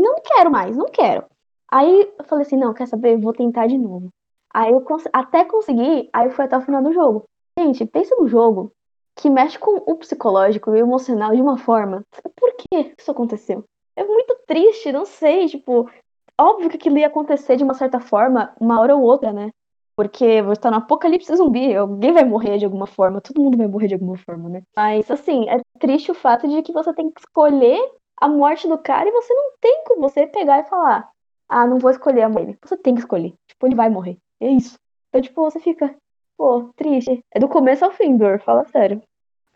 não 0.00 0.16
quero 0.22 0.50
mais, 0.50 0.76
não 0.76 0.86
quero. 0.86 1.24
Aí 1.70 2.12
eu 2.18 2.24
falei 2.24 2.46
assim, 2.46 2.56
não, 2.56 2.72
quer 2.72 2.86
saber? 2.86 3.18
Vou 3.18 3.32
tentar 3.32 3.66
de 3.66 3.76
novo. 3.76 4.08
Aí 4.52 4.72
eu 4.72 4.80
cons 4.80 5.04
até 5.12 5.44
consegui, 5.44 6.08
aí 6.12 6.30
fui 6.30 6.44
até 6.44 6.56
o 6.56 6.62
final 6.62 6.82
do 6.82 6.92
jogo. 6.92 7.24
Gente, 7.58 7.84
pensa 7.84 8.16
no 8.16 8.26
jogo 8.26 8.72
que 9.14 9.28
mexe 9.28 9.58
com 9.58 9.82
o 9.86 9.96
psicológico 9.96 10.70
e 10.70 10.74
o 10.74 10.76
emocional 10.76 11.34
de 11.34 11.42
uma 11.42 11.58
forma. 11.58 12.02
Por 12.36 12.54
que 12.54 12.94
isso 12.96 13.10
aconteceu? 13.10 13.64
É 13.96 14.04
muito 14.04 14.36
triste, 14.46 14.92
não 14.92 15.04
sei, 15.04 15.46
tipo, 15.48 15.90
óbvio 16.40 16.70
que 16.70 16.76
aquilo 16.76 16.98
ia 16.98 17.08
acontecer 17.08 17.56
de 17.56 17.64
uma 17.64 17.74
certa 17.74 17.98
forma, 17.98 18.54
uma 18.60 18.80
hora 18.80 18.94
ou 18.94 19.02
outra, 19.02 19.32
né? 19.32 19.50
Porque 19.96 20.40
você 20.42 20.60
tá 20.60 20.70
no 20.70 20.76
apocalipse 20.76 21.34
zumbi, 21.34 21.74
alguém 21.74 22.12
vai 22.12 22.24
morrer 22.24 22.58
de 22.58 22.64
alguma 22.64 22.86
forma, 22.86 23.20
todo 23.20 23.42
mundo 23.42 23.58
vai 23.58 23.66
morrer 23.66 23.88
de 23.88 23.94
alguma 23.94 24.16
forma, 24.16 24.48
né? 24.48 24.62
Mas, 24.76 25.10
assim, 25.10 25.48
é 25.48 25.60
triste 25.80 26.12
o 26.12 26.14
fato 26.14 26.46
de 26.46 26.62
que 26.62 26.72
você 26.72 26.94
tem 26.94 27.10
que 27.10 27.20
escolher 27.20 27.80
a 28.20 28.28
morte 28.28 28.68
do 28.68 28.78
cara 28.78 29.08
e 29.08 29.12
você 29.12 29.32
não 29.32 29.52
tem 29.60 29.84
como 29.86 30.02
você 30.02 30.26
pegar 30.26 30.60
e 30.60 30.68
falar, 30.68 31.08
ah, 31.48 31.66
não 31.66 31.78
vou 31.78 31.90
escolher 31.90 32.22
a 32.22 32.28
morte. 32.28 32.58
Você 32.64 32.76
tem 32.76 32.94
que 32.94 33.00
escolher. 33.00 33.32
Tipo, 33.46 33.66
ele 33.66 33.74
vai 33.74 33.88
morrer. 33.88 34.18
É 34.40 34.48
isso. 34.48 34.76
Então, 35.08 35.22
tipo, 35.22 35.42
você 35.42 35.58
fica, 35.58 35.94
pô, 36.36 36.70
triste. 36.76 37.24
É 37.34 37.40
do 37.40 37.48
começo 37.48 37.84
ao 37.84 37.92
fim, 37.92 38.16
Dor, 38.16 38.40
fala 38.40 38.64
sério. 38.66 39.02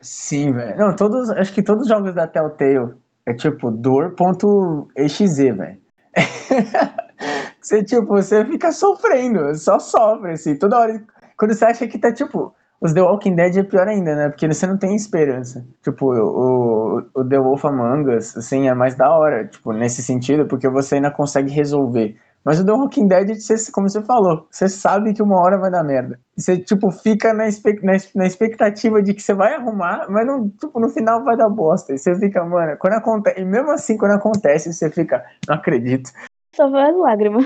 Sim, 0.01 0.53
velho. 0.53 0.77
Não, 0.77 0.97
todos, 0.97 1.31
acho 1.31 1.53
que 1.53 1.63
todos 1.63 1.83
os 1.83 1.89
jogos 1.89 2.15
da 2.15 2.27
Telltale 2.27 2.95
é 3.27 3.35
tipo 3.35 3.71
dor.exe, 3.71 5.27
velho. 5.53 5.81
você, 7.61 7.85
tipo, 7.85 8.07
você 8.07 8.45
fica 8.45 8.73
sofrendo, 8.73 9.55
só 9.55 9.79
sofre, 9.79 10.33
assim, 10.33 10.59
toda 10.59 10.79
hora. 10.79 11.05
Quando 11.37 11.55
você 11.55 11.65
acha 11.65 11.87
que 11.87 11.99
tá, 11.99 12.13
tipo, 12.13 12.55
os 12.83 12.93
The 12.93 13.01
Walking 13.01 13.37
Dead 13.37 13.57
é 13.57 13.63
pior 13.63 13.87
ainda, 13.87 14.17
né? 14.17 14.29
Porque 14.29 14.49
você 14.49 14.67
não 14.67 14.77
tem 14.77 14.97
esperança. 14.97 15.65
Tipo, 15.85 16.13
o, 16.13 17.03
o 17.15 17.25
The 17.25 17.39
Wolf 17.39 17.65
Among 17.65 18.17
Us, 18.17 18.37
assim, 18.37 18.69
é 18.69 18.75
mais 18.75 18.97
da 18.97 19.09
hora, 19.17 19.47
tipo, 19.47 19.73
nesse 19.73 20.03
sentido, 20.03 20.47
porque 20.47 20.69
você 20.69 20.97
ainda 20.97 21.13
consegue 21.13 21.49
resolver. 21.49 22.17
Mas 22.45 22.59
o 22.59 22.67
The 22.67 22.73
Walking 22.73 23.07
Dead, 23.07 23.37
você, 23.37 23.71
como 23.71 23.89
você 23.89 24.03
falou, 24.03 24.49
você 24.51 24.69
sabe 24.69 25.15
que 25.15 25.23
uma 25.23 25.41
hora 25.41 25.59
vai 25.59 25.71
dar 25.71 25.85
merda. 25.85 26.19
Você, 26.37 26.59
tipo, 26.59 26.91
fica 26.91 27.33
na, 27.33 27.45
na, 27.45 27.93
na 28.17 28.27
expectativa 28.27 29.01
de 29.01 29.15
que 29.15 29.23
você 29.23 29.33
vai 29.33 29.55
arrumar, 29.55 30.11
mas 30.11 30.27
não, 30.27 30.51
tipo, 30.51 30.81
no 30.81 30.89
final 30.89 31.23
vai 31.23 31.37
dar 31.37 31.49
bosta. 31.49 31.95
E 31.95 31.99
você 31.99 32.19
fica, 32.19 32.45
mano, 32.45 32.77
quando 32.79 32.95
acontece. 32.95 33.41
E 33.41 33.45
mesmo 33.45 33.71
assim, 33.71 33.97
quando 33.97 34.17
acontece, 34.17 34.73
você 34.73 34.91
fica, 34.91 35.25
não 35.47 35.55
acredito. 35.55 36.11
Só 36.53 36.69
vai 36.69 36.91
as 36.91 36.97
lágrimas. 36.97 37.45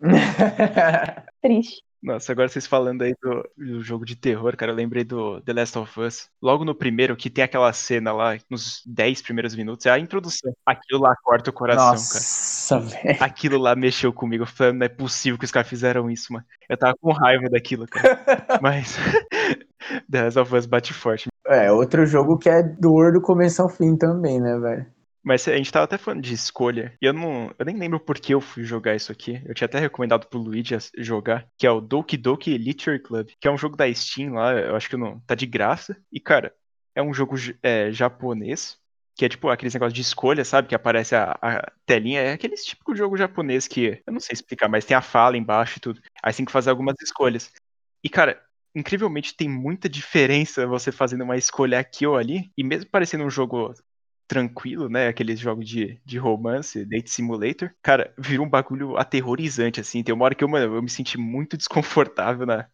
Triste. 1.42 1.89
Nossa, 2.02 2.32
agora 2.32 2.48
vocês 2.48 2.66
falando 2.66 3.02
aí 3.02 3.14
do, 3.22 3.48
do, 3.56 3.82
jogo 3.82 4.06
de 4.06 4.16
terror, 4.16 4.56
cara, 4.56 4.72
eu 4.72 4.76
lembrei 4.76 5.04
do 5.04 5.40
The 5.42 5.52
Last 5.52 5.78
of 5.78 6.00
Us. 6.00 6.28
Logo 6.40 6.64
no 6.64 6.74
primeiro, 6.74 7.14
que 7.14 7.28
tem 7.28 7.44
aquela 7.44 7.70
cena 7.72 8.12
lá, 8.12 8.38
nos 8.48 8.82
10 8.86 9.20
primeiros 9.22 9.54
minutos, 9.54 9.84
é 9.84 9.90
a 9.90 9.98
introdução. 9.98 10.52
Aquilo 10.64 11.02
lá 11.02 11.14
corta 11.22 11.50
o 11.50 11.52
coração, 11.52 11.90
Nossa, 11.90 12.70
cara. 12.70 12.80
Nossa, 12.80 13.02
velho. 13.02 13.22
Aquilo 13.22 13.58
lá 13.58 13.76
mexeu 13.76 14.12
comigo. 14.12 14.44
Eu 14.44 14.46
falei, 14.46 14.72
não 14.72 14.86
é 14.86 14.88
possível 14.88 15.38
que 15.38 15.44
os 15.44 15.50
caras 15.50 15.68
fizeram 15.68 16.10
isso, 16.10 16.32
mano. 16.32 16.44
Eu 16.68 16.76
tava 16.76 16.94
com 16.98 17.12
raiva 17.12 17.48
daquilo, 17.50 17.86
cara. 17.86 18.18
Mas 18.62 18.96
The 20.10 20.22
Last 20.22 20.38
of 20.38 20.56
Us 20.56 20.66
bate 20.66 20.94
forte. 20.94 21.28
É, 21.46 21.70
outro 21.70 22.06
jogo 22.06 22.38
que 22.38 22.48
é 22.48 22.62
dor 22.62 23.12
do 23.12 23.20
começo 23.20 23.60
ao 23.60 23.68
fim 23.68 23.96
também, 23.96 24.40
né, 24.40 24.58
velho? 24.58 24.86
Mas 25.22 25.46
a 25.46 25.56
gente 25.56 25.70
tava 25.70 25.84
até 25.84 25.98
falando 25.98 26.22
de 26.22 26.32
escolha, 26.32 26.96
e 27.00 27.04
eu 27.04 27.12
não. 27.12 27.54
Eu 27.58 27.66
nem 27.66 27.76
lembro 27.76 28.00
por 28.00 28.18
que 28.18 28.32
eu 28.32 28.40
fui 28.40 28.64
jogar 28.64 28.96
isso 28.96 29.12
aqui. 29.12 29.42
Eu 29.44 29.54
tinha 29.54 29.66
até 29.66 29.78
recomendado 29.78 30.26
pro 30.26 30.38
Luigi 30.38 30.76
jogar, 30.96 31.46
que 31.58 31.66
é 31.66 31.70
o 31.70 31.80
Doki 31.80 32.16
Doki 32.16 32.56
Literature 32.56 33.02
Club, 33.02 33.28
que 33.38 33.46
é 33.46 33.50
um 33.50 33.58
jogo 33.58 33.76
da 33.76 33.92
Steam 33.92 34.34
lá, 34.34 34.52
eu 34.54 34.74
acho 34.74 34.88
que 34.88 34.96
não. 34.96 35.20
tá 35.20 35.34
de 35.34 35.46
graça. 35.46 35.96
E, 36.10 36.18
cara, 36.18 36.54
é 36.94 37.02
um 37.02 37.12
jogo 37.12 37.36
é, 37.62 37.92
japonês, 37.92 38.78
que 39.14 39.24
é 39.24 39.28
tipo 39.28 39.50
aqueles 39.50 39.74
negócios 39.74 39.94
de 39.94 40.00
escolha, 40.00 40.44
sabe? 40.44 40.68
Que 40.68 40.74
aparece 40.74 41.14
a, 41.14 41.38
a 41.42 41.70
telinha. 41.84 42.20
É 42.20 42.32
aquele 42.32 42.56
típico 42.56 42.96
jogo 42.96 43.16
japonês 43.16 43.68
que. 43.68 44.02
Eu 44.06 44.12
não 44.12 44.20
sei 44.20 44.32
explicar, 44.32 44.68
mas 44.68 44.86
tem 44.86 44.96
a 44.96 45.02
fala 45.02 45.36
embaixo 45.36 45.76
e 45.76 45.80
tudo. 45.80 46.00
Aí 46.22 46.32
tem 46.32 46.46
que 46.46 46.52
fazer 46.52 46.70
algumas 46.70 46.96
escolhas. 47.02 47.52
E, 48.02 48.08
cara, 48.08 48.42
incrivelmente 48.74 49.36
tem 49.36 49.48
muita 49.48 49.88
diferença 49.88 50.66
você 50.66 50.90
fazendo 50.90 51.24
uma 51.24 51.36
escolha 51.36 51.78
aqui 51.78 52.06
ou 52.06 52.16
ali. 52.16 52.50
E 52.56 52.64
mesmo 52.64 52.88
parecendo 52.90 53.24
um 53.24 53.30
jogo 53.30 53.74
tranquilo, 54.30 54.88
né? 54.88 55.08
Aqueles 55.08 55.40
jogos 55.40 55.68
de, 55.68 56.00
de 56.04 56.16
romance, 56.16 56.84
Date 56.84 57.10
Simulator. 57.10 57.68
Cara, 57.82 58.14
virou 58.16 58.46
um 58.46 58.48
bagulho 58.48 58.96
aterrorizante, 58.96 59.80
assim. 59.80 60.04
Tem 60.04 60.14
uma 60.14 60.24
hora 60.24 60.36
que 60.36 60.44
eu, 60.44 60.48
mano, 60.48 60.76
eu 60.76 60.80
me 60.80 60.88
senti 60.88 61.18
muito 61.18 61.56
desconfortável 61.58 62.46
na, 62.46 62.64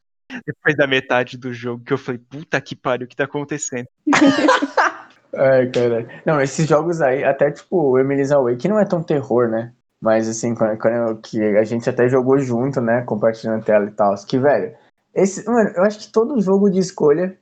depois 0.46 0.76
da 0.76 0.86
metade 0.86 1.38
do 1.38 1.54
jogo, 1.54 1.82
que 1.82 1.94
eu 1.94 1.96
falei, 1.96 2.20
puta 2.28 2.60
que 2.60 2.76
pariu, 2.76 3.06
o 3.06 3.08
que 3.08 3.16
tá 3.16 3.24
acontecendo? 3.24 3.86
Ai, 5.34 5.70
cara. 5.70 6.06
Não, 6.26 6.38
esses 6.42 6.68
jogos 6.68 7.00
aí, 7.00 7.24
até 7.24 7.50
tipo 7.50 7.92
o 7.92 7.98
Emily's 7.98 8.32
Away, 8.32 8.56
que 8.56 8.68
não 8.68 8.78
é 8.78 8.84
tão 8.84 9.02
terror, 9.02 9.48
né? 9.48 9.72
Mas 9.98 10.28
assim, 10.28 10.54
quando, 10.54 10.78
quando 10.78 11.22
que 11.22 11.42
a 11.42 11.64
gente 11.64 11.88
até 11.88 12.06
jogou 12.06 12.38
junto, 12.38 12.82
né? 12.82 13.00
Compartilhando 13.00 13.64
tela 13.64 13.86
e 13.86 13.92
tal. 13.92 14.14
Que, 14.26 14.38
velho, 14.38 14.76
esse, 15.14 15.48
mano, 15.48 15.70
eu 15.74 15.84
acho 15.84 16.00
que 16.00 16.12
todo 16.12 16.38
jogo 16.38 16.68
de 16.68 16.80
escolha 16.80 17.38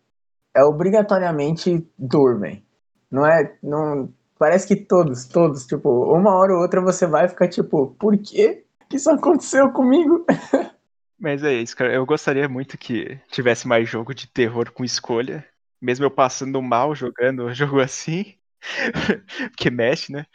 é 0.55 0.63
obrigatoriamente 0.63 1.85
dor, 1.99 2.39
velho. 2.39 2.63
Não 3.11 3.27
é. 3.27 3.57
Não, 3.63 4.13
parece 4.39 4.67
que 4.67 4.77
todos, 4.77 5.27
todos, 5.27 5.67
tipo, 5.67 5.89
uma 6.13 6.35
hora 6.35 6.55
ou 6.55 6.61
outra 6.61 6.81
você 6.81 7.07
vai 7.07 7.29
ficar 7.29 7.49
tipo, 7.49 7.95
por 7.99 8.17
que 8.19 8.65
isso 8.93 9.11
aconteceu 9.11 9.71
comigo? 9.73 10.25
Mas 11.19 11.43
é 11.43 11.55
isso, 11.55 11.77
cara. 11.77 11.93
Eu 11.95 12.05
gostaria 12.05 12.49
muito 12.49 12.77
que 12.77 13.19
tivesse 13.31 13.67
mais 13.67 13.89
jogo 13.89 14.15
de 14.15 14.27
terror 14.27 14.71
com 14.73 14.85
escolha. 14.85 15.45
Mesmo 15.81 16.05
eu 16.05 16.11
passando 16.11 16.61
mal 16.61 16.95
jogando 16.95 17.45
um 17.45 17.53
jogo 17.55 17.81
assim. 17.81 18.35
Porque 19.51 19.71
mexe, 19.71 20.13
né? 20.13 20.27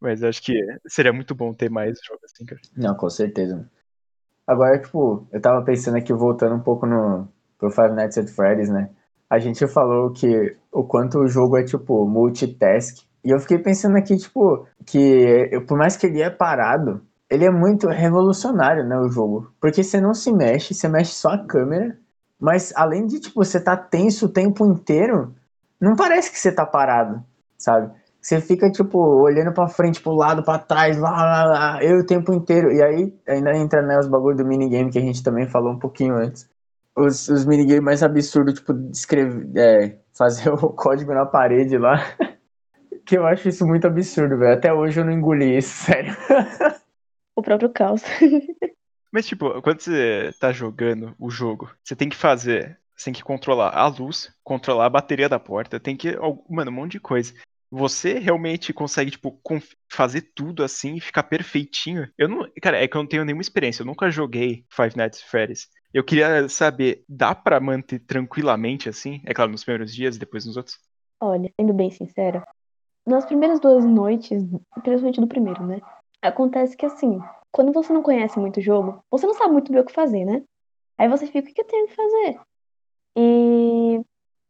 Mas 0.00 0.22
acho 0.22 0.42
que 0.42 0.52
seria 0.86 1.12
muito 1.12 1.34
bom 1.34 1.54
ter 1.54 1.70
mais 1.70 1.98
jogos 2.04 2.24
assim, 2.24 2.44
cara. 2.44 2.60
Não, 2.76 2.94
com 2.94 3.08
certeza. 3.08 3.70
Agora, 4.46 4.78
tipo, 4.78 5.26
eu 5.32 5.40
tava 5.40 5.64
pensando 5.64 5.96
aqui, 5.96 6.12
voltando 6.12 6.54
um 6.56 6.60
pouco 6.60 6.84
no 6.84 7.26
pro 7.58 7.70
Five 7.70 7.94
Nights 7.94 8.18
at 8.18 8.28
Freddy's, 8.28 8.68
né? 8.68 8.90
A 9.34 9.38
gente 9.38 9.66
falou 9.66 10.12
que 10.12 10.56
o 10.72 10.84
quanto 10.84 11.18
o 11.18 11.26
jogo 11.26 11.56
é, 11.56 11.64
tipo, 11.64 12.06
multitask. 12.06 13.04
E 13.24 13.30
eu 13.30 13.38
fiquei 13.40 13.58
pensando 13.58 13.96
aqui, 13.96 14.16
tipo, 14.16 14.66
que 14.86 15.50
por 15.66 15.76
mais 15.76 15.96
que 15.96 16.06
ele 16.06 16.22
é 16.22 16.30
parado, 16.30 17.02
ele 17.28 17.44
é 17.44 17.50
muito 17.50 17.88
revolucionário, 17.88 18.86
né, 18.86 18.96
o 18.96 19.08
jogo. 19.08 19.50
Porque 19.60 19.82
você 19.82 20.00
não 20.00 20.14
se 20.14 20.32
mexe, 20.32 20.74
você 20.74 20.88
mexe 20.88 21.14
só 21.14 21.30
a 21.30 21.46
câmera. 21.46 21.96
Mas 22.40 22.72
além 22.76 23.06
de, 23.06 23.20
tipo, 23.20 23.44
você 23.44 23.60
tá 23.60 23.76
tenso 23.76 24.26
o 24.26 24.32
tempo 24.32 24.66
inteiro, 24.66 25.34
não 25.80 25.96
parece 25.96 26.30
que 26.30 26.38
você 26.38 26.52
tá 26.52 26.66
parado, 26.66 27.22
sabe? 27.58 27.92
Você 28.20 28.40
fica, 28.40 28.70
tipo, 28.70 28.98
olhando 28.98 29.52
pra 29.52 29.68
frente, 29.68 30.02
pro 30.02 30.12
lado, 30.12 30.44
pra 30.44 30.58
trás, 30.58 30.96
lá, 30.98 31.10
lá, 31.10 31.44
lá, 31.44 31.82
eu 31.82 31.98
o 32.00 32.06
tempo 32.06 32.32
inteiro. 32.32 32.72
E 32.72 32.82
aí 32.82 33.14
ainda 33.28 33.56
entra, 33.56 33.82
né, 33.82 33.98
os 33.98 34.08
bagulho 34.08 34.36
do 34.36 34.46
minigame 34.46 34.90
que 34.90 34.98
a 34.98 35.02
gente 35.02 35.22
também 35.22 35.48
falou 35.48 35.72
um 35.72 35.78
pouquinho 35.78 36.14
antes 36.16 36.48
os, 36.96 37.28
os 37.28 37.44
minigames 37.44 37.84
mais 37.84 38.02
absurdos, 38.02 38.54
tipo, 38.54 38.72
escrever, 38.90 39.50
é, 39.56 39.98
fazer 40.16 40.48
o 40.54 40.70
código 40.70 41.12
na 41.12 41.26
parede 41.26 41.76
lá. 41.76 41.96
que 43.04 43.16
eu 43.16 43.26
acho 43.26 43.48
isso 43.48 43.66
muito 43.66 43.86
absurdo, 43.86 44.38
velho. 44.38 44.54
Até 44.54 44.72
hoje 44.72 45.00
eu 45.00 45.04
não 45.04 45.12
engoli 45.12 45.56
isso, 45.56 45.74
sério. 45.84 46.16
O 47.36 47.42
próprio 47.42 47.68
caos. 47.68 48.02
Mas, 49.12 49.26
tipo, 49.26 49.60
quando 49.62 49.80
você 49.80 50.32
tá 50.40 50.52
jogando 50.52 51.14
o 51.18 51.30
jogo, 51.30 51.70
você 51.82 51.94
tem 51.94 52.08
que 52.08 52.16
fazer. 52.16 52.78
Você 52.96 53.06
tem 53.06 53.14
que 53.14 53.24
controlar 53.24 53.70
a 53.70 53.86
luz, 53.88 54.32
controlar 54.42 54.86
a 54.86 54.90
bateria 54.90 55.28
da 55.28 55.38
porta, 55.38 55.80
tem 55.80 55.96
que. 55.96 56.16
Mano, 56.48 56.70
um 56.70 56.74
monte 56.74 56.92
de 56.92 57.00
coisa. 57.00 57.34
Você 57.70 58.20
realmente 58.20 58.72
consegue, 58.72 59.10
tipo, 59.10 59.40
fazer 59.90 60.30
tudo 60.32 60.62
assim 60.62 60.94
e 60.94 61.00
ficar 61.00 61.24
perfeitinho? 61.24 62.08
Eu 62.16 62.28
não. 62.28 62.48
Cara, 62.62 62.78
é 62.82 62.86
que 62.86 62.96
eu 62.96 63.00
não 63.00 63.08
tenho 63.08 63.24
nenhuma 63.24 63.42
experiência. 63.42 63.82
Eu 63.82 63.86
nunca 63.86 64.10
joguei 64.10 64.64
Five 64.70 64.96
Nights 64.96 65.20
at 65.20 65.28
Freddy's. 65.28 65.68
Eu 65.94 66.02
queria 66.02 66.48
saber, 66.48 67.04
dá 67.08 67.36
pra 67.36 67.60
manter 67.60 68.00
tranquilamente 68.00 68.88
assim? 68.88 69.22
É 69.24 69.32
claro, 69.32 69.52
nos 69.52 69.62
primeiros 69.62 69.94
dias, 69.94 70.18
depois 70.18 70.44
nos 70.44 70.56
outros? 70.56 70.76
Olha, 71.20 71.48
sendo 71.58 71.72
bem 71.72 71.88
sincera, 71.88 72.44
nas 73.06 73.24
primeiras 73.24 73.60
duas 73.60 73.84
noites, 73.84 74.42
principalmente 74.82 75.20
no 75.20 75.28
primeiro, 75.28 75.64
né? 75.64 75.80
Acontece 76.20 76.76
que 76.76 76.84
assim, 76.84 77.20
quando 77.52 77.72
você 77.72 77.92
não 77.92 78.02
conhece 78.02 78.40
muito 78.40 78.58
o 78.58 78.62
jogo, 78.62 79.04
você 79.08 79.24
não 79.24 79.34
sabe 79.34 79.52
muito 79.52 79.70
bem 79.70 79.82
o 79.82 79.84
que 79.84 79.92
fazer, 79.92 80.24
né? 80.24 80.42
Aí 80.98 81.08
você 81.08 81.28
fica, 81.28 81.48
o 81.48 81.54
que 81.54 81.60
eu 81.60 81.64
tenho 81.64 81.86
que 81.86 81.94
fazer? 81.94 82.40
E 83.16 84.00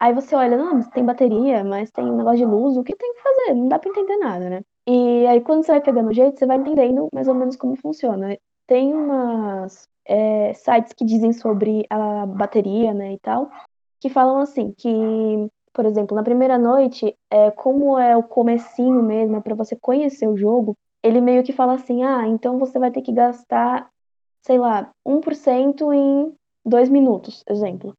aí 0.00 0.14
você 0.14 0.34
olha, 0.34 0.56
não, 0.56 0.76
mas 0.76 0.88
tem 0.88 1.04
bateria, 1.04 1.62
mas 1.62 1.90
tem 1.90 2.06
um 2.06 2.16
negócio 2.16 2.38
de 2.38 2.46
luz, 2.46 2.74
o 2.78 2.82
que 2.82 2.96
tenho 2.96 3.14
que 3.14 3.22
fazer? 3.22 3.54
Não 3.54 3.68
dá 3.68 3.78
pra 3.78 3.90
entender 3.90 4.16
nada, 4.16 4.48
né? 4.48 4.62
E 4.88 5.26
aí 5.26 5.42
quando 5.42 5.62
você 5.62 5.72
vai 5.72 5.82
pegando 5.82 6.08
o 6.08 6.14
jeito, 6.14 6.38
você 6.38 6.46
vai 6.46 6.56
entendendo 6.56 7.08
mais 7.12 7.28
ou 7.28 7.34
menos 7.34 7.54
como 7.54 7.76
funciona. 7.76 8.34
Tem 8.66 8.94
umas 8.94 9.86
é, 10.04 10.52
sites 10.54 10.92
que 10.92 11.04
dizem 11.04 11.32
sobre 11.32 11.86
a 11.90 12.26
bateria, 12.26 12.92
né, 12.92 13.12
e 13.12 13.18
tal, 13.18 13.50
que 14.00 14.08
falam 14.08 14.38
assim, 14.38 14.72
que, 14.72 14.88
por 15.72 15.86
exemplo, 15.86 16.14
na 16.14 16.22
primeira 16.22 16.58
noite, 16.58 17.16
é, 17.30 17.50
como 17.50 17.98
é 17.98 18.16
o 18.16 18.22
comecinho 18.22 19.02
mesmo, 19.02 19.36
é 19.36 19.40
para 19.40 19.54
você 19.54 19.76
conhecer 19.76 20.28
o 20.28 20.36
jogo, 20.36 20.76
ele 21.02 21.20
meio 21.20 21.42
que 21.44 21.52
fala 21.52 21.74
assim: 21.74 22.02
ah, 22.02 22.26
então 22.26 22.58
você 22.58 22.78
vai 22.78 22.90
ter 22.90 23.02
que 23.02 23.12
gastar, 23.12 23.90
sei 24.42 24.58
lá, 24.58 24.90
1% 25.04 25.92
em 25.92 26.34
dois 26.64 26.88
minutos, 26.88 27.44
exemplo. 27.48 27.94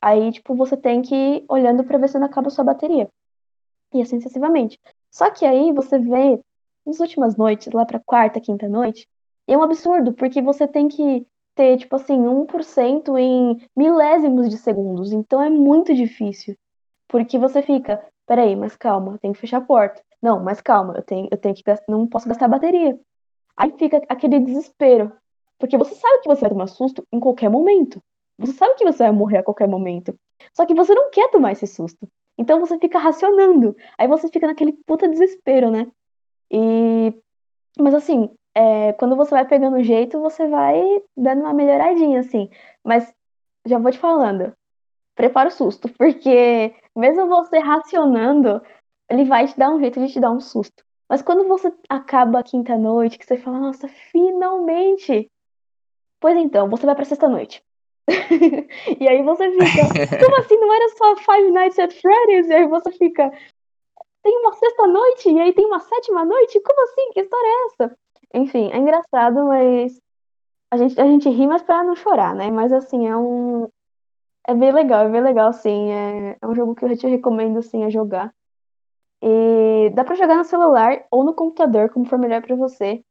Aí, 0.00 0.30
tipo, 0.30 0.54
você 0.54 0.76
tem 0.76 1.02
que 1.02 1.14
ir 1.14 1.44
olhando 1.48 1.82
pra 1.84 1.98
ver 1.98 2.08
se 2.08 2.18
não 2.18 2.26
acaba 2.26 2.48
a 2.48 2.50
sua 2.50 2.64
bateria. 2.64 3.08
E 3.92 4.02
assim 4.02 4.20
sucessivamente. 4.20 4.78
Só 5.10 5.30
que 5.30 5.44
aí 5.44 5.72
você 5.72 5.98
vê, 5.98 6.40
nas 6.86 7.00
últimas 7.00 7.36
noites, 7.36 7.72
lá 7.72 7.84
pra 7.84 7.98
quarta, 7.98 8.40
quinta 8.40 8.68
noite, 8.68 9.08
é 9.54 9.58
um 9.58 9.62
absurdo, 9.62 10.12
porque 10.12 10.42
você 10.42 10.66
tem 10.66 10.88
que 10.88 11.26
ter, 11.54 11.76
tipo 11.78 11.96
assim, 11.96 12.18
1% 12.18 13.18
em 13.18 13.68
milésimos 13.76 14.48
de 14.48 14.58
segundos. 14.58 15.12
Então 15.12 15.42
é 15.42 15.50
muito 15.50 15.94
difícil. 15.94 16.56
Porque 17.08 17.38
você 17.38 17.62
fica, 17.62 18.04
peraí, 18.26 18.54
mas 18.54 18.76
calma, 18.76 19.18
tem 19.18 19.32
que 19.32 19.38
fechar 19.40 19.58
a 19.58 19.62
porta. 19.62 20.02
Não, 20.22 20.42
mas 20.42 20.60
calma, 20.60 20.94
eu 20.96 21.02
tenho, 21.02 21.28
eu 21.30 21.38
tenho 21.38 21.54
que 21.54 21.62
não 21.88 22.06
posso 22.06 22.28
gastar 22.28 22.48
bateria. 22.48 22.98
Aí 23.56 23.72
fica 23.78 24.02
aquele 24.08 24.38
desespero. 24.40 25.12
Porque 25.58 25.76
você 25.76 25.94
sabe 25.94 26.20
que 26.22 26.28
você 26.28 26.42
vai 26.42 26.50
tomar 26.50 26.66
susto 26.68 27.04
em 27.12 27.18
qualquer 27.18 27.48
momento. 27.48 28.02
Você 28.38 28.52
sabe 28.52 28.74
que 28.74 28.84
você 28.84 28.98
vai 28.98 29.12
morrer 29.12 29.38
a 29.38 29.42
qualquer 29.42 29.66
momento. 29.66 30.16
Só 30.54 30.64
que 30.64 30.74
você 30.74 30.94
não 30.94 31.10
quer 31.10 31.28
tomar 31.30 31.52
esse 31.52 31.66
susto. 31.66 32.08
Então 32.38 32.60
você 32.60 32.78
fica 32.78 32.98
racionando. 32.98 33.76
Aí 33.98 34.06
você 34.06 34.28
fica 34.28 34.46
naquele 34.46 34.72
puta 34.86 35.08
desespero, 35.08 35.70
né? 35.70 35.88
E. 36.50 37.12
Mas 37.76 37.94
assim, 37.94 38.30
é, 38.54 38.92
quando 38.94 39.16
você 39.16 39.30
vai 39.30 39.46
pegando 39.46 39.76
o 39.76 39.82
jeito, 39.82 40.20
você 40.20 40.46
vai 40.48 40.80
dando 41.16 41.42
uma 41.42 41.54
melhoradinha, 41.54 42.20
assim. 42.20 42.50
Mas 42.84 43.12
já 43.66 43.78
vou 43.78 43.92
te 43.92 43.98
falando. 43.98 44.52
Prepara 45.14 45.48
o 45.48 45.52
susto, 45.52 45.88
porque 45.98 46.74
mesmo 46.96 47.26
você 47.28 47.58
racionando, 47.58 48.62
ele 49.08 49.24
vai 49.24 49.46
te 49.46 49.58
dar 49.58 49.70
um 49.70 49.80
jeito 49.80 50.00
de 50.00 50.12
te 50.12 50.20
dar 50.20 50.30
um 50.30 50.40
susto. 50.40 50.84
Mas 51.08 51.22
quando 51.22 51.48
você 51.48 51.72
acaba 51.88 52.40
a 52.40 52.42
quinta 52.42 52.76
noite, 52.76 53.18
que 53.18 53.24
você 53.24 53.38
fala, 53.38 53.58
nossa, 53.58 53.88
finalmente! 53.88 55.30
Pois 56.20 56.36
então, 56.36 56.68
você 56.68 56.84
vai 56.84 56.94
pra 56.94 57.04
sexta 57.04 57.28
noite. 57.28 57.62
e 59.00 59.08
aí 59.08 59.22
você 59.22 59.50
fica, 59.50 59.88
como 60.20 60.36
assim? 60.36 60.56
Não 60.56 60.72
era 60.74 60.88
só 60.90 61.16
Five 61.16 61.50
Nights 61.50 61.78
at 61.78 61.92
Freddy's? 61.92 62.48
E 62.48 62.54
aí 62.54 62.66
você 62.66 62.92
fica, 62.92 63.30
tem 64.22 64.36
uma 64.38 64.52
sexta 64.52 64.86
noite? 64.86 65.30
E 65.30 65.40
aí 65.40 65.52
tem 65.52 65.66
uma 65.66 65.80
sétima 65.80 66.24
noite? 66.24 66.60
Como 66.60 66.82
assim? 66.82 67.10
Que 67.12 67.20
história 67.20 67.46
é 67.46 67.66
essa? 67.66 67.98
Enfim, 68.34 68.70
é 68.72 68.78
engraçado, 68.78 69.44
mas 69.46 70.00
a 70.70 70.76
gente, 70.76 71.00
a 71.00 71.04
gente 71.04 71.28
ri, 71.30 71.46
mas 71.46 71.62
pra 71.62 71.82
não 71.84 71.96
chorar, 71.96 72.34
né? 72.34 72.50
Mas 72.50 72.72
assim, 72.72 73.06
é 73.06 73.16
um. 73.16 73.68
É 74.46 74.54
bem 74.54 74.72
legal, 74.72 75.06
é 75.06 75.10
bem 75.10 75.22
legal, 75.22 75.52
sim. 75.52 75.90
É, 75.90 76.36
é 76.40 76.46
um 76.46 76.54
jogo 76.54 76.74
que 76.74 76.84
eu 76.84 76.96
te 76.96 77.06
recomendo, 77.06 77.62
sim, 77.62 77.84
a 77.84 77.90
jogar. 77.90 78.34
E 79.22 79.90
dá 79.94 80.04
para 80.04 80.14
jogar 80.14 80.36
no 80.36 80.44
celular 80.44 81.04
ou 81.10 81.24
no 81.24 81.34
computador, 81.34 81.90
como 81.90 82.06
for 82.06 82.18
melhor 82.18 82.42
para 82.42 82.54
você. 82.56 83.02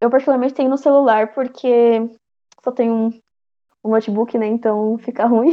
Eu 0.00 0.10
particularmente 0.10 0.54
tenho 0.54 0.70
no 0.70 0.78
celular 0.78 1.32
porque 1.34 2.00
só 2.64 2.72
tenho 2.72 2.92
um, 2.94 3.20
um 3.84 3.90
notebook, 3.90 4.36
né? 4.38 4.46
Então 4.46 4.98
fica 4.98 5.26
ruim 5.28 5.52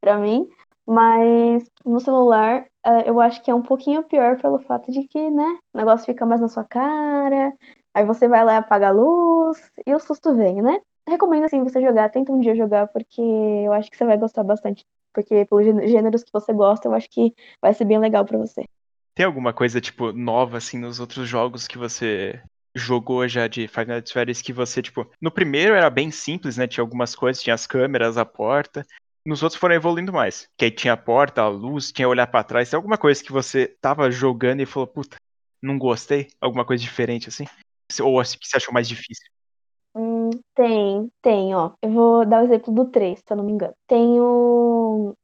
para 0.00 0.18
mim. 0.18 0.48
Mas 0.86 1.64
no 1.84 2.00
celular 2.00 2.66
uh, 2.86 3.02
eu 3.06 3.20
acho 3.20 3.42
que 3.42 3.50
é 3.50 3.54
um 3.54 3.62
pouquinho 3.62 4.04
pior 4.04 4.40
pelo 4.40 4.58
fato 4.60 4.90
de 4.92 5.04
que, 5.08 5.30
né? 5.30 5.58
O 5.74 5.78
negócio 5.78 6.06
fica 6.06 6.26
mais 6.26 6.40
na 6.40 6.48
sua 6.48 6.64
cara. 6.64 7.52
Aí 7.96 8.04
você 8.04 8.28
vai 8.28 8.44
lá 8.44 8.58
apaga 8.58 8.88
a 8.88 8.90
luz 8.90 9.72
e 9.86 9.94
o 9.94 9.98
susto 9.98 10.36
vem, 10.36 10.60
né? 10.60 10.82
Recomendo 11.08 11.44
assim 11.44 11.64
você 11.64 11.80
jogar, 11.80 12.10
tenta 12.10 12.30
um 12.30 12.38
dia 12.38 12.54
jogar, 12.54 12.88
porque 12.88 13.22
eu 13.22 13.72
acho 13.72 13.90
que 13.90 13.96
você 13.96 14.04
vai 14.04 14.18
gostar 14.18 14.44
bastante. 14.44 14.84
Porque 15.14 15.46
pelos 15.46 15.64
gêneros 15.64 16.22
que 16.22 16.30
você 16.30 16.52
gosta, 16.52 16.88
eu 16.88 16.92
acho 16.92 17.08
que 17.08 17.32
vai 17.58 17.72
ser 17.72 17.86
bem 17.86 17.98
legal 17.98 18.22
para 18.26 18.36
você. 18.36 18.64
Tem 19.14 19.24
alguma 19.24 19.54
coisa, 19.54 19.80
tipo, 19.80 20.12
nova, 20.12 20.58
assim, 20.58 20.76
nos 20.76 21.00
outros 21.00 21.26
jogos 21.26 21.66
que 21.66 21.78
você 21.78 22.38
jogou 22.74 23.26
já 23.26 23.48
de 23.48 23.66
Five 23.66 23.86
Nights 23.86 24.42
que 24.42 24.52
você, 24.52 24.82
tipo, 24.82 25.10
no 25.18 25.30
primeiro 25.30 25.74
era 25.74 25.88
bem 25.88 26.10
simples, 26.10 26.58
né? 26.58 26.66
Tinha 26.66 26.84
algumas 26.84 27.14
coisas, 27.14 27.42
tinha 27.42 27.54
as 27.54 27.66
câmeras, 27.66 28.18
a 28.18 28.26
porta. 28.26 28.84
Nos 29.24 29.42
outros 29.42 29.58
foram 29.58 29.74
evoluindo 29.74 30.12
mais. 30.12 30.46
Que 30.54 30.66
aí 30.66 30.70
tinha 30.70 30.92
a 30.92 30.98
porta, 30.98 31.40
a 31.40 31.48
luz, 31.48 31.92
tinha 31.92 32.06
olhar 32.06 32.26
para 32.26 32.44
trás. 32.44 32.68
Tem 32.68 32.76
alguma 32.76 32.98
coisa 32.98 33.24
que 33.24 33.32
você 33.32 33.66
tava 33.80 34.10
jogando 34.10 34.60
e 34.60 34.66
falou, 34.66 34.86
puta, 34.86 35.16
não 35.62 35.78
gostei? 35.78 36.28
Alguma 36.38 36.66
coisa 36.66 36.82
diferente, 36.82 37.30
assim? 37.30 37.46
Ou 38.02 38.20
assim, 38.20 38.38
que 38.38 38.46
você 38.46 38.56
achou 38.56 38.74
mais 38.74 38.88
difícil? 38.88 39.24
Hum, 39.94 40.30
tem, 40.54 41.10
tem, 41.22 41.54
ó. 41.54 41.72
Eu 41.80 41.90
vou 41.90 42.26
dar 42.26 42.42
o 42.42 42.44
exemplo 42.44 42.72
do 42.72 42.86
3, 42.86 43.18
se 43.18 43.24
eu 43.32 43.36
não 43.36 43.44
me 43.44 43.52
engano. 43.52 43.74
Tem 43.86 44.20
o 44.20 45.14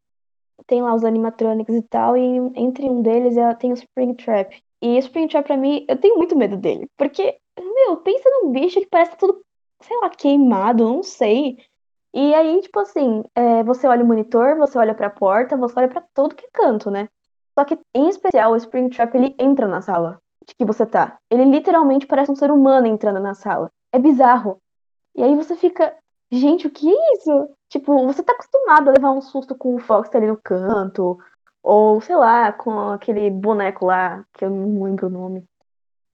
tem 0.67 0.81
lá 0.81 0.95
os 0.95 1.05
animatronics 1.05 1.75
e 1.75 1.83
tal, 1.83 2.17
e 2.17 2.23
entre 2.57 2.89
um 2.89 3.03
deles 3.03 3.37
é, 3.37 3.55
tem 3.55 3.73
o 3.73 3.75
Springtrap. 3.75 4.53
E 4.81 4.97
o 4.97 4.99
Springtrap, 4.99 5.47
pra 5.47 5.57
mim, 5.57 5.85
eu 5.89 5.97
tenho 5.97 6.17
muito 6.17 6.37
medo 6.37 6.57
dele. 6.57 6.89
Porque, 6.97 7.39
meu, 7.59 7.97
pensa 7.99 8.29
num 8.31 8.53
bicho 8.53 8.81
que 8.81 8.87
parece 8.87 9.17
tudo, 9.17 9.45
sei 9.83 9.97
lá, 9.99 10.09
queimado, 10.11 10.85
não 10.85 11.03
sei. 11.03 11.59
E 12.15 12.35
aí, 12.35 12.61
tipo 12.63 12.79
assim, 12.81 13.23
é, 13.35 13.63
você 13.65 13.87
olha 13.87 14.05
o 14.05 14.07
monitor, 14.07 14.57
você 14.57 14.79
olha 14.79 14.95
pra 14.95 15.11
porta, 15.11 15.57
você 15.57 15.79
olha 15.79 15.89
pra 15.89 16.03
todo 16.15 16.35
que 16.35 16.47
é 16.47 16.51
canto, 16.53 16.91
né? 16.91 17.09
Só 17.59 17.65
que, 17.65 17.79
em 17.95 18.09
especial, 18.09 18.53
o 18.53 18.57
Springtrap, 18.57 19.15
ele 19.15 19.35
entra 19.39 19.67
na 19.67 19.83
sala 19.83 20.21
que 20.45 20.65
você 20.65 20.87
tá. 20.87 21.19
Ele 21.31 21.45
literalmente 21.45 22.07
parece 22.07 22.31
um 22.31 22.37
ser 22.37 22.51
humano 22.51 22.87
entrando 22.87 23.21
na 23.21 23.35
sala. 23.35 23.71
É 23.93 23.99
bizarro. 23.99 24.59
E 25.15 25.23
aí 25.23 25.35
você 25.37 25.57
fica, 25.57 25.95
gente, 26.31 26.67
o 26.67 26.71
que 26.71 26.89
é 26.89 27.15
isso? 27.15 27.49
Tipo, 27.69 28.07
você 28.07 28.23
tá 28.23 28.33
acostumado 28.33 28.89
a 28.89 28.93
levar 28.93 29.13
um 29.13 29.21
susto 29.21 29.55
com 29.55 29.75
o 29.75 29.79
Fox 29.79 30.15
ali 30.15 30.27
no 30.27 30.37
canto, 30.37 31.19
ou 31.63 32.01
sei 32.01 32.17
lá, 32.17 32.53
com 32.53 32.91
aquele 32.91 33.31
boneco 33.31 33.87
lá, 33.87 34.25
que 34.33 34.45
eu 34.45 34.51
não 34.51 34.83
lembro 34.83 35.07
o 35.07 35.11
nome. 35.11 35.45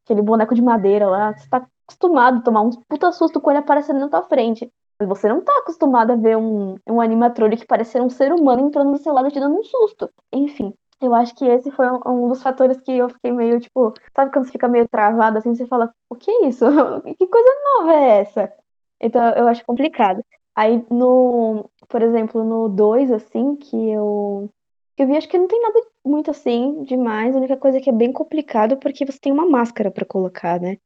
Aquele 0.05 0.23
boneco 0.23 0.55
de 0.55 0.63
madeira 0.63 1.09
lá. 1.09 1.37
Você 1.37 1.49
tá 1.49 1.67
acostumado 1.87 2.39
a 2.39 2.43
tomar 2.43 2.61
um 2.63 2.71
puta 2.71 3.11
susto 3.13 3.41
com 3.41 3.51
ele 3.51 3.61
aparecendo 3.61 4.01
na 4.01 4.09
tua 4.09 4.23
frente. 4.23 4.71
Mas 5.01 5.09
você 5.09 5.29
não 5.29 5.41
tá 5.41 5.53
acostumado 5.59 6.13
a 6.13 6.17
ver 6.17 6.37
um, 6.37 6.77
um 6.87 7.01
animatronic 7.01 7.67
parecer 7.67 8.03
um 8.03 8.11
ser 8.11 8.33
humano 8.33 8.67
entrando 8.67 8.91
no 8.91 8.99
seu 8.99 9.13
lado 9.13 9.31
te 9.31 9.39
dando 9.39 9.59
um 9.59 9.63
susto. 9.63 10.11
Enfim, 10.33 10.75
eu 11.01 11.15
acho 11.15 11.35
que 11.35 11.45
esse 11.45 11.71
foi 11.71 11.87
um, 11.91 12.01
um, 12.07 12.29
dos 12.29 12.43
fatores 12.43 12.81
que 12.81 12.93
eu 12.93 13.09
fiquei 13.09 13.33
meio, 13.33 13.61
tipo, 13.61 13.95
sabe 14.15 14.33
quando 14.33 14.47
você 14.47 14.53
fica 14.53 14.69
meio 14.69 14.89
travado 14.89 15.39
assim, 15.39 15.55
você 15.55 15.67
fala, 15.67 15.93
o 16.11 16.17
que 16.17 16.31
é 16.31 16.47
isso? 16.49 16.65
que 17.19 17.27
coisa 17.27 17.49
nova 17.77 17.95
é 17.95 18.21
essa? 18.21 18.53
Então 19.01 19.23
eu 19.35 19.49
acho 19.49 19.65
complicado. 19.65 20.25
Aí 20.55 20.85
no, 20.91 21.71
por 21.89 22.03
exemplo, 22.03 22.45
no 22.45 22.69
2, 22.69 23.13
assim, 23.13 23.57
que 23.57 23.77
eu, 23.91 24.51
eu 24.97 25.07
vi, 25.07 25.17
acho 25.17 25.29
que 25.29 25.39
não 25.39 25.47
tem 25.49 25.61
nada 25.63 25.81
muito 26.05 26.31
assim 26.31 26.83
demais. 26.85 27.35
A 27.35 27.39
única 27.39 27.57
coisa 27.57 27.79
é 27.79 27.81
que 27.81 27.91
é 27.91 27.93
bem 27.93 28.13
complicado 28.13 28.77
porque 28.77 29.07
você 29.07 29.19
tem 29.21 29.33
uma 29.33 29.47
máscara 29.49 29.91
para 29.91 30.05
colocar, 30.07 30.61
né? 30.61 30.79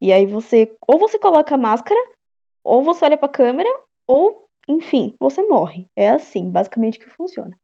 E 0.00 0.12
aí 0.12 0.26
você, 0.26 0.74
ou 0.86 0.98
você 0.98 1.18
coloca 1.18 1.54
a 1.54 1.58
máscara, 1.58 2.00
ou 2.64 2.82
você 2.82 3.04
olha 3.04 3.18
pra 3.18 3.28
câmera, 3.28 3.68
ou, 4.06 4.48
enfim, 4.68 5.14
você 5.20 5.42
morre. 5.42 5.86
É 5.96 6.10
assim, 6.10 6.50
basicamente 6.50 6.98
que 6.98 7.10
funciona. 7.10 7.58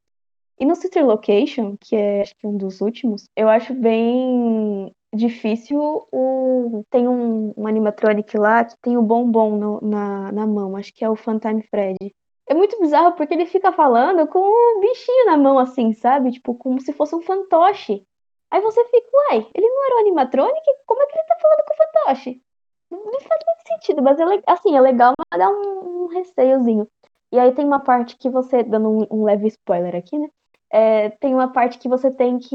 E 0.58 0.64
no 0.64 0.74
Sister 0.76 1.04
Location, 1.04 1.76
que 1.80 1.96
é 1.96 2.22
acho 2.22 2.34
que 2.36 2.46
um 2.46 2.56
dos 2.56 2.80
últimos, 2.80 3.28
eu 3.36 3.48
acho 3.48 3.74
bem 3.74 4.92
difícil 5.12 5.80
o. 6.12 6.84
Tem 6.90 7.08
um, 7.08 7.52
um 7.56 7.66
animatronic 7.66 8.36
lá 8.36 8.64
que 8.64 8.76
tem 8.80 8.96
o 8.96 9.02
bombom 9.02 9.56
no, 9.56 9.80
na, 9.80 10.32
na 10.32 10.46
mão, 10.46 10.76
acho 10.76 10.92
que 10.94 11.04
é 11.04 11.10
o 11.10 11.16
Funtime 11.16 11.62
Fred. 11.62 12.14
É 12.46 12.54
muito 12.54 12.78
bizarro 12.78 13.12
porque 13.12 13.34
ele 13.34 13.46
fica 13.46 13.72
falando 13.72 14.26
com 14.28 14.38
um 14.38 14.80
bichinho 14.80 15.26
na 15.26 15.36
mão, 15.36 15.58
assim, 15.58 15.92
sabe? 15.94 16.30
Tipo, 16.32 16.54
como 16.54 16.80
se 16.80 16.92
fosse 16.92 17.14
um 17.14 17.22
fantoche. 17.22 18.06
Aí 18.50 18.60
você 18.60 18.84
fica, 18.84 19.08
uai, 19.12 19.48
ele 19.54 19.68
não 19.68 19.86
era 19.86 19.96
o 19.96 19.98
animatronic? 20.00 20.62
Como 20.86 21.02
é 21.02 21.06
que 21.06 21.18
ele 21.18 21.26
tá 21.26 21.36
falando 21.40 21.64
com 21.66 21.74
o 21.74 21.76
fantoche? 21.76 22.42
Não 22.90 23.20
faz 23.20 23.40
muito 23.46 23.66
sentido, 23.66 24.02
mas 24.02 24.20
é, 24.20 24.24
assim, 24.46 24.76
é 24.76 24.80
legal, 24.80 25.14
mas 25.18 25.40
dá 25.40 25.50
um, 25.50 26.04
um 26.04 26.06
receiozinho. 26.08 26.86
E 27.32 27.38
aí 27.38 27.52
tem 27.52 27.64
uma 27.64 27.80
parte 27.80 28.16
que 28.16 28.30
você, 28.30 28.62
dando 28.62 28.88
um, 28.88 29.06
um 29.10 29.24
leve 29.24 29.48
spoiler 29.48 29.96
aqui, 29.96 30.18
né? 30.18 30.28
É, 30.76 31.10
tem 31.20 31.32
uma 31.32 31.52
parte 31.52 31.78
que 31.78 31.88
você 31.88 32.10
tem 32.10 32.36
que. 32.40 32.48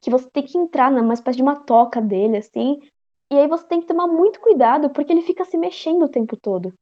que 0.00 0.08
você 0.08 0.30
tem 0.30 0.44
que 0.44 0.56
entrar 0.56 0.88
numa 0.90 1.14
espécie 1.14 1.36
de 1.36 1.42
uma 1.42 1.56
toca 1.56 2.00
dele, 2.00 2.36
assim. 2.36 2.80
E 3.28 3.36
aí 3.36 3.48
você 3.48 3.66
tem 3.66 3.80
que 3.80 3.88
tomar 3.88 4.06
muito 4.06 4.40
cuidado, 4.40 4.88
porque 4.90 5.12
ele 5.12 5.22
fica 5.22 5.44
se 5.44 5.58
mexendo 5.58 6.04
o 6.04 6.08
tempo 6.08 6.36
todo. 6.36 6.72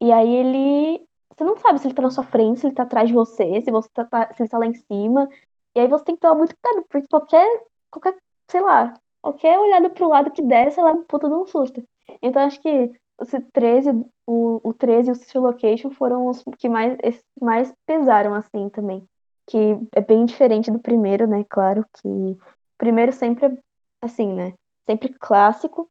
E 0.00 0.12
aí 0.12 0.30
ele. 0.36 1.06
Você 1.34 1.44
não 1.44 1.56
sabe 1.56 1.78
se 1.80 1.86
ele 1.86 1.94
tá 1.94 2.02
na 2.02 2.10
sua 2.10 2.24
frente, 2.24 2.60
se 2.60 2.66
ele 2.66 2.74
tá 2.74 2.82
atrás 2.82 3.08
de 3.08 3.14
você, 3.14 3.62
se 3.62 3.70
você 3.70 3.88
tá, 3.94 4.04
tá 4.04 4.34
se 4.34 4.42
ele 4.42 4.50
tá 4.50 4.58
lá 4.58 4.66
em 4.66 4.74
cima. 4.74 5.28
E 5.74 5.80
aí 5.80 5.88
você 5.88 6.04
tem 6.04 6.16
que 6.16 6.20
tomar 6.20 6.34
muito 6.36 6.54
cuidado, 6.56 6.86
porque 6.90 7.08
qualquer. 7.08 7.64
qualquer, 7.90 8.16
sei 8.50 8.60
lá, 8.60 8.94
qualquer 9.22 9.58
olhada 9.58 9.88
pro 9.90 10.08
lado 10.08 10.30
que 10.32 10.42
der, 10.42 10.70
você 10.70 10.82
um 10.82 11.04
puta 11.04 11.28
de 11.28 11.34
um 11.34 11.46
susto. 11.46 11.82
Então 12.22 12.42
acho 12.42 12.60
que 12.60 12.92
o 13.18 13.24
13, 13.52 13.90
o, 14.26 14.60
o 14.68 14.74
13 14.74 15.08
e 15.10 15.12
o 15.12 15.14
City 15.14 15.38
Location 15.38 15.90
foram 15.90 16.26
os 16.26 16.42
que 16.58 16.68
mais, 16.68 16.98
mais 17.40 17.72
pesaram, 17.86 18.34
assim, 18.34 18.68
também. 18.68 19.06
Que 19.52 19.78
é 19.94 20.00
bem 20.00 20.24
diferente 20.24 20.70
do 20.70 20.78
primeiro, 20.78 21.26
né? 21.26 21.44
Claro 21.46 21.84
que 21.92 22.08
o 22.08 22.38
primeiro 22.78 23.12
sempre 23.12 23.44
é, 23.44 23.52
assim, 24.00 24.32
né? 24.32 24.54
Sempre 24.88 25.10
clássico, 25.10 25.90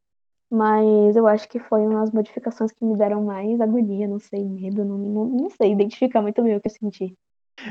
mas 0.49 1.15
eu 1.15 1.27
acho 1.27 1.47
que 1.47 1.59
foi 1.59 1.81
uma 1.81 1.99
das 1.99 2.11
modificações 2.11 2.71
que 2.71 2.83
me 2.83 2.97
deram 2.97 3.23
mais 3.23 3.61
agonia, 3.61 4.07
não 4.07 4.17
sei, 4.17 4.43
medo, 4.43 4.83
não, 4.83 4.97
não, 4.97 5.25
não 5.25 5.49
sei 5.51 5.73
identificar 5.73 6.23
muito 6.23 6.41
bem 6.41 6.55
o 6.55 6.59
que 6.59 6.69
eu 6.69 6.71
senti. 6.71 7.15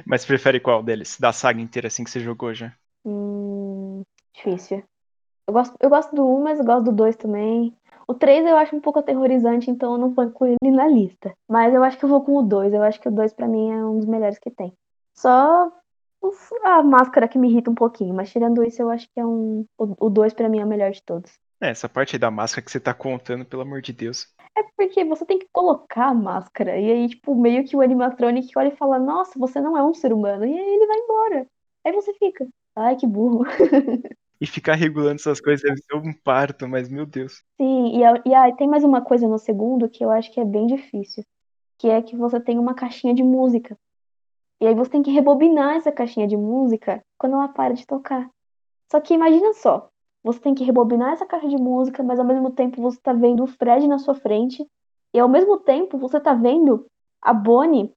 Mas 0.06 0.24
prefere 0.24 0.60
qual 0.60 0.80
deles? 0.80 1.18
Da 1.18 1.32
saga 1.32 1.60
inteira, 1.60 1.88
assim, 1.88 2.04
que 2.04 2.10
você 2.12 2.20
jogou 2.20 2.54
já? 2.54 2.72
Hum, 3.04 4.04
difícil. 4.32 4.84
Eu 5.48 5.52
gosto, 5.52 5.74
eu 5.80 5.90
gosto 5.90 6.14
do 6.14 6.24
1, 6.24 6.40
mas 6.40 6.60
eu 6.60 6.64
gosto 6.64 6.84
do 6.84 6.92
2 6.92 7.16
também. 7.16 7.76
O 8.06 8.14
3 8.14 8.46
eu 8.46 8.56
acho 8.56 8.76
um 8.76 8.80
pouco 8.80 9.00
aterrorizante, 9.00 9.68
então 9.68 9.94
eu 9.94 9.98
não 9.98 10.14
ponho 10.14 10.32
ele 10.62 10.70
na 10.70 10.86
lista. 10.86 11.34
Mas 11.48 11.74
eu 11.74 11.82
acho 11.82 11.98
que 11.98 12.04
eu 12.04 12.08
vou 12.08 12.22
com 12.22 12.36
o 12.36 12.42
2. 12.44 12.72
Eu 12.72 12.84
acho 12.84 13.00
que 13.00 13.08
o 13.08 13.12
2 13.12 13.32
pra 13.32 13.48
mim 13.48 13.72
é 13.72 13.84
um 13.84 13.98
dos 13.98 14.06
melhores 14.06 14.38
que 14.38 14.52
tem. 14.52 14.72
Só 15.12 15.72
a 16.64 16.82
máscara 16.82 17.28
que 17.28 17.38
me 17.38 17.48
irrita 17.50 17.70
um 17.70 17.74
pouquinho, 17.74 18.14
mas 18.14 18.30
tirando 18.30 18.62
isso, 18.64 18.82
eu 18.82 18.90
acho 18.90 19.06
que 19.12 19.20
é 19.20 19.24
um. 19.24 19.64
O 19.78 20.10
2 20.10 20.34
pra 20.34 20.48
mim 20.48 20.60
é 20.60 20.64
o 20.64 20.68
melhor 20.68 20.90
de 20.90 21.02
todos. 21.02 21.32
É, 21.60 21.70
essa 21.70 21.88
parte 21.88 22.16
aí 22.16 22.18
da 22.18 22.30
máscara 22.30 22.64
que 22.64 22.70
você 22.70 22.80
tá 22.80 22.94
contando, 22.94 23.44
pelo 23.44 23.62
amor 23.62 23.82
de 23.82 23.92
Deus. 23.92 24.26
É 24.56 24.62
porque 24.76 25.04
você 25.04 25.24
tem 25.26 25.38
que 25.38 25.48
colocar 25.52 26.06
a 26.06 26.14
máscara. 26.14 26.78
E 26.78 26.90
aí, 26.90 27.08
tipo, 27.08 27.34
meio 27.34 27.64
que 27.64 27.76
o 27.76 27.80
animatronic 27.80 28.50
olha 28.56 28.68
e 28.68 28.76
fala, 28.76 28.98
nossa, 28.98 29.38
você 29.38 29.60
não 29.60 29.76
é 29.76 29.82
um 29.82 29.94
ser 29.94 30.12
humano. 30.12 30.44
E 30.44 30.52
aí 30.52 30.74
ele 30.74 30.86
vai 30.86 30.96
embora. 30.96 31.46
Aí 31.84 31.92
você 31.92 32.12
fica, 32.14 32.46
ai, 32.74 32.96
que 32.96 33.06
burro. 33.06 33.44
E 34.42 34.46
ficar 34.46 34.74
regulando 34.74 35.16
essas 35.16 35.38
coisas 35.38 35.62
deve 35.62 35.82
ser 35.82 35.94
um 35.94 36.14
parto, 36.24 36.66
mas 36.66 36.88
meu 36.88 37.04
Deus. 37.04 37.42
Sim, 37.60 37.98
e, 37.98 38.28
e 38.30 38.34
aí 38.34 38.56
tem 38.56 38.66
mais 38.66 38.82
uma 38.82 39.02
coisa 39.02 39.28
no 39.28 39.38
segundo 39.38 39.86
que 39.86 40.02
eu 40.02 40.10
acho 40.10 40.32
que 40.32 40.40
é 40.40 40.44
bem 40.46 40.66
difícil. 40.66 41.22
Que 41.76 41.90
é 41.90 42.00
que 42.00 42.16
você 42.16 42.40
tem 42.40 42.58
uma 42.58 42.72
caixinha 42.72 43.12
de 43.12 43.22
música. 43.22 43.76
E 44.60 44.66
aí 44.66 44.74
você 44.74 44.90
tem 44.90 45.02
que 45.02 45.10
rebobinar 45.10 45.76
essa 45.76 45.90
caixinha 45.90 46.26
de 46.26 46.36
música 46.36 47.02
quando 47.18 47.36
ela 47.36 47.48
para 47.48 47.74
de 47.74 47.86
tocar. 47.86 48.28
Só 48.90 49.00
que 49.00 49.14
imagina 49.14 49.52
só, 49.54 49.88
você 50.22 50.40
tem 50.40 50.54
que 50.54 50.64
rebobinar 50.64 51.12
essa 51.12 51.26
caixa 51.26 51.48
de 51.48 51.56
música, 51.56 52.02
mas 52.02 52.18
ao 52.18 52.26
mesmo 52.26 52.50
tempo 52.50 52.82
você 52.82 52.98
tá 53.00 53.12
vendo 53.12 53.44
o 53.44 53.46
Fred 53.46 53.86
na 53.88 53.98
sua 53.98 54.14
frente, 54.14 54.66
e 55.14 55.18
ao 55.18 55.28
mesmo 55.28 55.58
tempo 55.58 55.98
você 55.98 56.20
tá 56.20 56.34
vendo 56.34 56.86
a 57.22 57.32
Bonnie, 57.32 57.92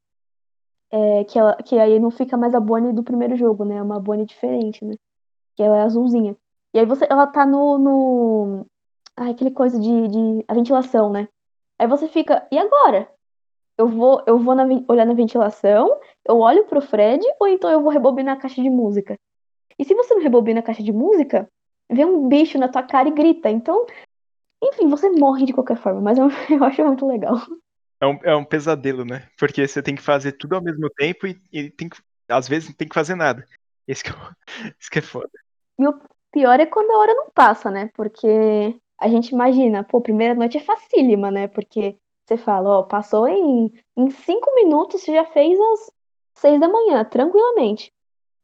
é, 0.91 1.23
que, 1.25 1.37
ela, 1.39 1.55
que 1.55 1.77
aí 1.77 1.99
não 1.99 2.11
fica 2.11 2.37
mais 2.37 2.53
a 2.55 2.59
Bonnie 2.59 2.93
do 2.93 3.03
primeiro 3.03 3.35
jogo, 3.35 3.65
né? 3.65 3.77
É 3.77 3.81
uma 3.81 3.99
Bonnie 3.99 4.25
diferente, 4.25 4.85
né? 4.85 4.95
que 5.55 5.63
ela 5.63 5.77
é 5.77 5.81
azulzinha. 5.81 6.35
E 6.73 6.79
aí 6.79 6.85
você, 6.85 7.05
ela 7.09 7.27
tá 7.27 7.45
no, 7.45 7.77
no 7.77 8.65
ah, 9.15 9.29
aquele 9.29 9.51
coisa 9.51 9.79
de, 9.79 10.07
de 10.07 10.45
a 10.47 10.53
ventilação, 10.53 11.11
né? 11.11 11.27
Aí 11.77 11.87
você 11.87 12.07
fica, 12.07 12.47
e 12.51 12.57
agora? 12.57 13.09
Eu 13.77 13.87
vou, 13.87 14.23
eu 14.27 14.37
vou 14.37 14.53
na, 14.55 14.65
olhar 14.87 15.05
na 15.05 15.13
ventilação, 15.13 15.99
eu 16.27 16.39
olho 16.39 16.65
pro 16.65 16.81
Fred, 16.81 17.23
ou 17.39 17.47
então 17.47 17.69
eu 17.69 17.81
vou 17.81 17.91
rebobinar 17.91 18.37
a 18.37 18.39
caixa 18.39 18.61
de 18.61 18.69
música? 18.69 19.17
E 19.77 19.83
se 19.83 19.95
você 19.95 20.13
não 20.13 20.21
rebobina 20.21 20.59
a 20.59 20.63
caixa 20.63 20.83
de 20.83 20.91
música, 20.91 21.49
vem 21.91 22.05
um 22.05 22.27
bicho 22.27 22.57
na 22.57 22.67
tua 22.67 22.83
cara 22.83 23.07
e 23.07 23.11
grita. 23.11 23.49
Então, 23.49 23.85
enfim, 24.63 24.87
você 24.87 25.09
morre 25.09 25.45
de 25.45 25.53
qualquer 25.53 25.77
forma, 25.77 26.01
mas 26.01 26.17
eu, 26.19 26.29
eu 26.49 26.63
acho 26.63 26.85
muito 26.85 27.07
legal. 27.07 27.37
É 27.99 28.05
um, 28.05 28.19
é 28.23 28.35
um 28.35 28.45
pesadelo, 28.45 29.05
né? 29.05 29.27
Porque 29.37 29.67
você 29.67 29.81
tem 29.81 29.95
que 29.95 30.01
fazer 30.01 30.33
tudo 30.33 30.55
ao 30.55 30.61
mesmo 30.61 30.89
tempo 30.89 31.25
e, 31.25 31.41
e 31.51 31.69
tem 31.69 31.89
que, 31.89 31.97
às 32.27 32.47
vezes 32.47 32.69
não 32.69 32.75
tem 32.75 32.87
que 32.87 32.95
fazer 32.95 33.15
nada. 33.15 33.45
Esse 33.87 34.03
que, 34.03 34.11
é, 34.11 34.13
esse 34.79 34.89
que 34.91 34.99
é 34.99 35.01
foda. 35.01 35.31
E 35.79 35.87
o 35.87 35.99
pior 36.31 36.59
é 36.59 36.65
quando 36.65 36.91
a 36.91 36.97
hora 36.97 37.13
não 37.13 37.29
passa, 37.31 37.71
né? 37.71 37.89
Porque 37.95 38.75
a 38.99 39.07
gente 39.07 39.29
imagina, 39.29 39.83
pô, 39.83 40.01
primeira 40.01 40.33
noite 40.33 40.57
é 40.57 40.61
facílima, 40.61 41.31
né? 41.31 41.47
Porque 41.47 41.97
você 42.33 42.37
fala, 42.43 42.79
ó, 42.79 42.83
passou 42.83 43.27
em, 43.27 43.71
em 43.95 44.09
cinco 44.09 44.53
minutos, 44.55 45.01
você 45.01 45.13
já 45.13 45.25
fez 45.25 45.59
às 45.59 45.91
seis 46.35 46.59
da 46.59 46.67
manhã, 46.67 47.03
tranquilamente. 47.05 47.91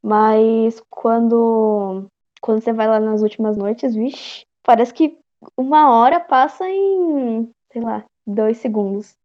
Mas 0.02 0.82
quando, 0.90 2.08
quando 2.42 2.62
você 2.62 2.72
vai 2.72 2.88
lá 2.88 3.00
nas 3.00 3.22
últimas 3.22 3.58
noites, 3.58 3.96
vixe, 3.96 4.46
parece 4.64 4.94
que 4.94 5.18
uma 5.58 5.92
hora 5.92 6.20
passa 6.20 6.70
em, 6.70 7.52
sei 7.72 7.82
lá, 7.82 8.06
dois 8.26 8.58
segundos. 8.58 9.16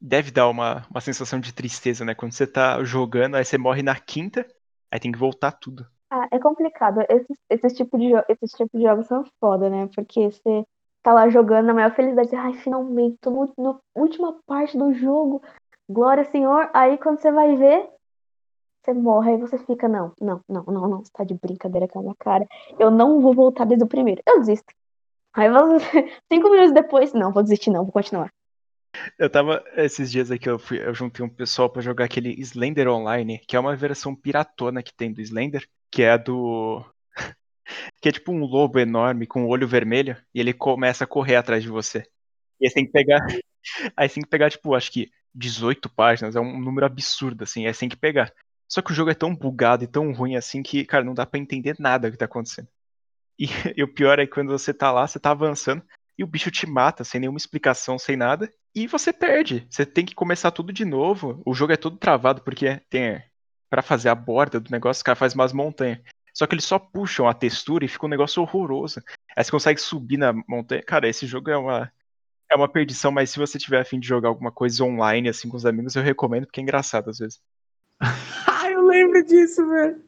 Deve 0.00 0.30
dar 0.30 0.48
uma, 0.48 0.86
uma 0.90 1.00
sensação 1.00 1.38
de 1.40 1.52
tristeza, 1.52 2.04
né? 2.04 2.14
Quando 2.14 2.32
você 2.32 2.46
tá 2.46 2.82
jogando, 2.84 3.36
aí 3.36 3.44
você 3.44 3.58
morre 3.58 3.82
na 3.82 3.98
quinta, 3.98 4.46
aí 4.90 4.98
tem 4.98 5.12
que 5.12 5.18
voltar 5.18 5.52
tudo. 5.52 5.86
Ah, 6.10 6.26
é 6.32 6.38
complicado. 6.38 7.00
Esses, 7.08 7.38
esses 7.48 7.72
tipos 7.74 8.00
de, 8.00 8.12
esses 8.28 8.50
tipos 8.52 8.80
de 8.80 8.82
jogos 8.82 9.06
são 9.06 9.24
foda, 9.38 9.68
né? 9.68 9.88
Porque 9.94 10.30
você 10.30 10.64
tá 11.02 11.12
lá 11.12 11.28
jogando 11.28 11.66
na 11.66 11.74
maior 11.74 11.94
felicidade, 11.94 12.34
ai, 12.34 12.54
finalmente, 12.54 13.18
tô 13.20 13.30
no, 13.30 13.54
na 13.56 13.80
última 13.94 14.38
parte 14.46 14.76
do 14.76 14.92
jogo, 14.92 15.42
glória 15.88 16.24
Senhor. 16.24 16.70
Aí 16.74 16.98
quando 16.98 17.20
você 17.20 17.30
vai 17.32 17.56
ver, 17.56 17.88
você 18.82 18.92
morre, 18.92 19.32
aí 19.32 19.36
você 19.38 19.58
fica, 19.58 19.88
não, 19.88 20.12
não, 20.20 20.40
não, 20.48 20.64
não, 20.64 20.88
não, 20.88 21.04
você 21.04 21.10
tá 21.12 21.24
de 21.24 21.34
brincadeira 21.34 21.88
com 21.88 21.98
a 21.98 22.02
minha 22.02 22.14
cara. 22.18 22.46
Eu 22.78 22.90
não 22.90 23.20
vou 23.20 23.34
voltar 23.34 23.64
desde 23.64 23.84
o 23.84 23.88
primeiro. 23.88 24.22
Eu 24.26 24.40
desisto. 24.40 24.72
Aí 25.32 25.48
você, 25.48 25.86
cinco 26.32 26.50
minutos 26.50 26.72
depois, 26.72 27.12
não, 27.12 27.32
vou 27.32 27.42
desistir 27.42 27.70
não, 27.70 27.84
vou 27.84 27.92
continuar. 27.92 28.32
Eu 29.18 29.30
tava, 29.30 29.62
esses 29.76 30.10
dias 30.10 30.30
aqui, 30.30 30.48
eu, 30.48 30.58
fui, 30.58 30.82
eu 30.84 30.92
juntei 30.92 31.24
um 31.24 31.28
pessoal 31.28 31.70
para 31.70 31.80
jogar 31.80 32.06
aquele 32.06 32.32
Slender 32.40 32.88
Online, 32.88 33.38
que 33.38 33.56
é 33.56 33.60
uma 33.60 33.76
versão 33.76 34.14
piratona 34.14 34.82
que 34.82 34.92
tem 34.92 35.12
do 35.12 35.20
Slender 35.20 35.66
que 35.90 36.02
é 36.02 36.16
do. 36.16 36.84
Que 38.00 38.08
é 38.08 38.12
tipo 38.12 38.32
um 38.32 38.44
lobo 38.44 38.78
enorme 38.78 39.26
com 39.26 39.44
o 39.44 39.48
olho 39.48 39.68
vermelho 39.68 40.16
e 40.34 40.40
ele 40.40 40.52
começa 40.52 41.04
a 41.04 41.06
correr 41.06 41.36
atrás 41.36 41.62
de 41.62 41.68
você. 41.68 42.06
E 42.60 42.66
aí 42.66 42.70
você 42.70 42.74
tem 42.74 42.86
que 42.86 42.92
pegar. 42.92 43.20
Aí 43.94 44.08
tem 44.08 44.22
que 44.22 44.28
pegar, 44.28 44.50
tipo, 44.50 44.74
acho 44.74 44.90
que 44.90 45.10
18 45.34 45.88
páginas, 45.90 46.34
é 46.34 46.40
um 46.40 46.58
número 46.58 46.86
absurdo, 46.86 47.44
assim, 47.44 47.66
aí 47.66 47.74
você 47.74 47.80
tem 47.80 47.88
que 47.88 47.96
pegar. 47.96 48.32
Só 48.68 48.80
que 48.80 48.90
o 48.90 48.94
jogo 48.94 49.10
é 49.10 49.14
tão 49.14 49.34
bugado 49.34 49.84
e 49.84 49.86
tão 49.86 50.12
ruim 50.12 50.36
assim 50.36 50.62
que, 50.62 50.84
cara, 50.84 51.04
não 51.04 51.14
dá 51.14 51.26
para 51.26 51.38
entender 51.38 51.76
nada 51.78 52.10
que 52.10 52.16
tá 52.16 52.24
acontecendo. 52.24 52.68
E, 53.38 53.46
e, 53.76 53.82
o 53.82 53.92
pior 53.92 54.18
é 54.18 54.26
que 54.26 54.32
quando 54.32 54.48
você 54.48 54.72
tá 54.72 54.92
lá, 54.92 55.06
você 55.06 55.18
tá 55.18 55.30
avançando 55.30 55.82
e 56.18 56.24
o 56.24 56.26
bicho 56.26 56.50
te 56.50 56.66
mata 56.66 57.04
sem 57.04 57.20
nenhuma 57.20 57.38
explicação, 57.38 57.98
sem 57.98 58.16
nada, 58.16 58.52
e 58.74 58.86
você 58.86 59.12
perde. 59.12 59.66
Você 59.70 59.86
tem 59.86 60.04
que 60.04 60.14
começar 60.14 60.50
tudo 60.50 60.72
de 60.72 60.84
novo. 60.84 61.42
O 61.46 61.54
jogo 61.54 61.72
é 61.72 61.76
todo 61.76 61.96
travado 61.96 62.42
porque 62.42 62.80
tem 62.88 63.22
para 63.70 63.82
fazer 63.82 64.08
a 64.08 64.14
borda 64.14 64.58
do 64.58 64.70
negócio, 64.70 65.00
o 65.00 65.04
cara 65.04 65.16
faz 65.16 65.32
umas 65.32 65.52
montanhas. 65.52 66.00
Só 66.40 66.46
que 66.46 66.54
eles 66.54 66.64
só 66.64 66.78
puxam 66.78 67.28
a 67.28 67.34
textura 67.34 67.84
e 67.84 67.88
fica 67.88 68.06
um 68.06 68.08
negócio 68.08 68.40
horroroso. 68.40 69.02
Aí 69.36 69.44
você 69.44 69.50
consegue 69.50 69.78
subir 69.78 70.16
na 70.16 70.32
montanha. 70.48 70.82
Cara, 70.82 71.06
esse 71.06 71.26
jogo 71.26 71.50
é 71.50 71.56
uma, 71.58 71.92
é 72.50 72.56
uma 72.56 72.66
perdição, 72.66 73.12
mas 73.12 73.28
se 73.28 73.38
você 73.38 73.58
tiver 73.58 73.78
afim 73.78 74.00
de 74.00 74.08
jogar 74.08 74.30
alguma 74.30 74.50
coisa 74.50 74.82
online, 74.82 75.28
assim, 75.28 75.50
com 75.50 75.58
os 75.58 75.66
amigos, 75.66 75.96
eu 75.96 76.02
recomendo, 76.02 76.46
porque 76.46 76.58
é 76.58 76.62
engraçado 76.62 77.10
às 77.10 77.18
vezes. 77.18 77.42
ah, 78.00 78.70
eu 78.72 78.80
lembro 78.86 79.22
disso, 79.22 79.68
velho. 79.68 80.02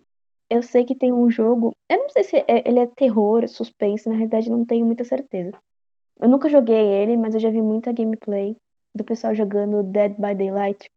Eu 0.49 0.63
sei 0.63 0.87
que 0.87 0.95
tem 0.95 1.13
um 1.13 1.31
jogo. 1.31 1.77
Eu 1.87 1.99
não 1.99 2.09
sei 2.09 2.25
se 2.25 2.37
é, 2.37 2.67
ele 2.67 2.79
é 2.79 2.87
terror, 2.87 3.47
suspense, 3.47 4.09
na 4.09 4.15
realidade 4.15 4.49
não 4.49 4.65
tenho 4.65 4.87
muita 4.87 5.05
certeza. 5.05 5.53
Eu 6.19 6.31
nunca 6.31 6.49
joguei 6.49 6.75
ele, 6.75 7.15
mas 7.15 7.35
eu 7.35 7.41
já 7.41 7.51
vi 7.51 7.61
muita 7.61 7.93
gameplay 7.93 8.57
do 8.95 9.05
pessoal 9.05 9.35
jogando 9.35 9.83
Dead 9.83 10.15
by 10.15 10.35
Daylight. 10.35 10.91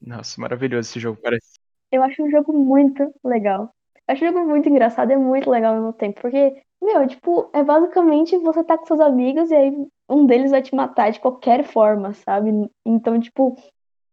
Nossa, 0.00 0.40
maravilhoso 0.40 0.88
esse 0.88 0.98
jogo, 0.98 1.20
parece. 1.22 1.60
Eu 1.92 2.02
acho 2.02 2.22
um 2.22 2.30
jogo 2.30 2.54
muito 2.54 3.14
legal. 3.22 3.70
Acho 4.08 4.24
um 4.24 4.28
jogo 4.28 4.46
muito 4.46 4.68
engraçado 4.68 5.10
e 5.10 5.14
é 5.14 5.18
muito 5.18 5.50
legal 5.50 5.74
ao 5.74 5.80
mesmo 5.80 5.92
tempo. 5.92 6.20
Porque, 6.20 6.62
meu, 6.82 7.06
tipo, 7.06 7.50
é 7.52 7.62
basicamente 7.62 8.36
você 8.38 8.64
tá 8.64 8.78
com 8.78 8.86
seus 8.86 9.00
amigos 9.00 9.50
e 9.50 9.54
aí 9.54 9.72
um 10.08 10.24
deles 10.24 10.50
vai 10.50 10.62
te 10.62 10.74
matar 10.74 11.12
de 11.12 11.20
qualquer 11.20 11.62
forma, 11.64 12.14
sabe? 12.14 12.50
Então, 12.86 13.20
tipo, 13.20 13.54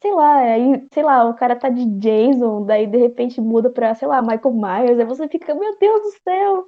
sei 0.02 0.14
lá, 0.14 0.38
aí, 0.39 0.86
sei 0.93 1.04
lá, 1.04 1.28
o 1.28 1.34
cara 1.34 1.56
tá 1.56 1.70
de 1.70 1.86
Jason, 1.98 2.66
daí 2.66 2.86
de 2.86 2.98
repente 2.98 3.39
muda 3.39 3.70
pra, 3.70 3.96
sei 3.96 4.08
lá, 4.08 4.22
Michael 4.22 4.54
Myers, 4.54 5.00
aí 5.00 5.06
você 5.06 5.28
fica, 5.30 5.56
meu 5.56 5.78
Deus 5.80 6.02
do 6.02 6.12
céu, 6.24 6.68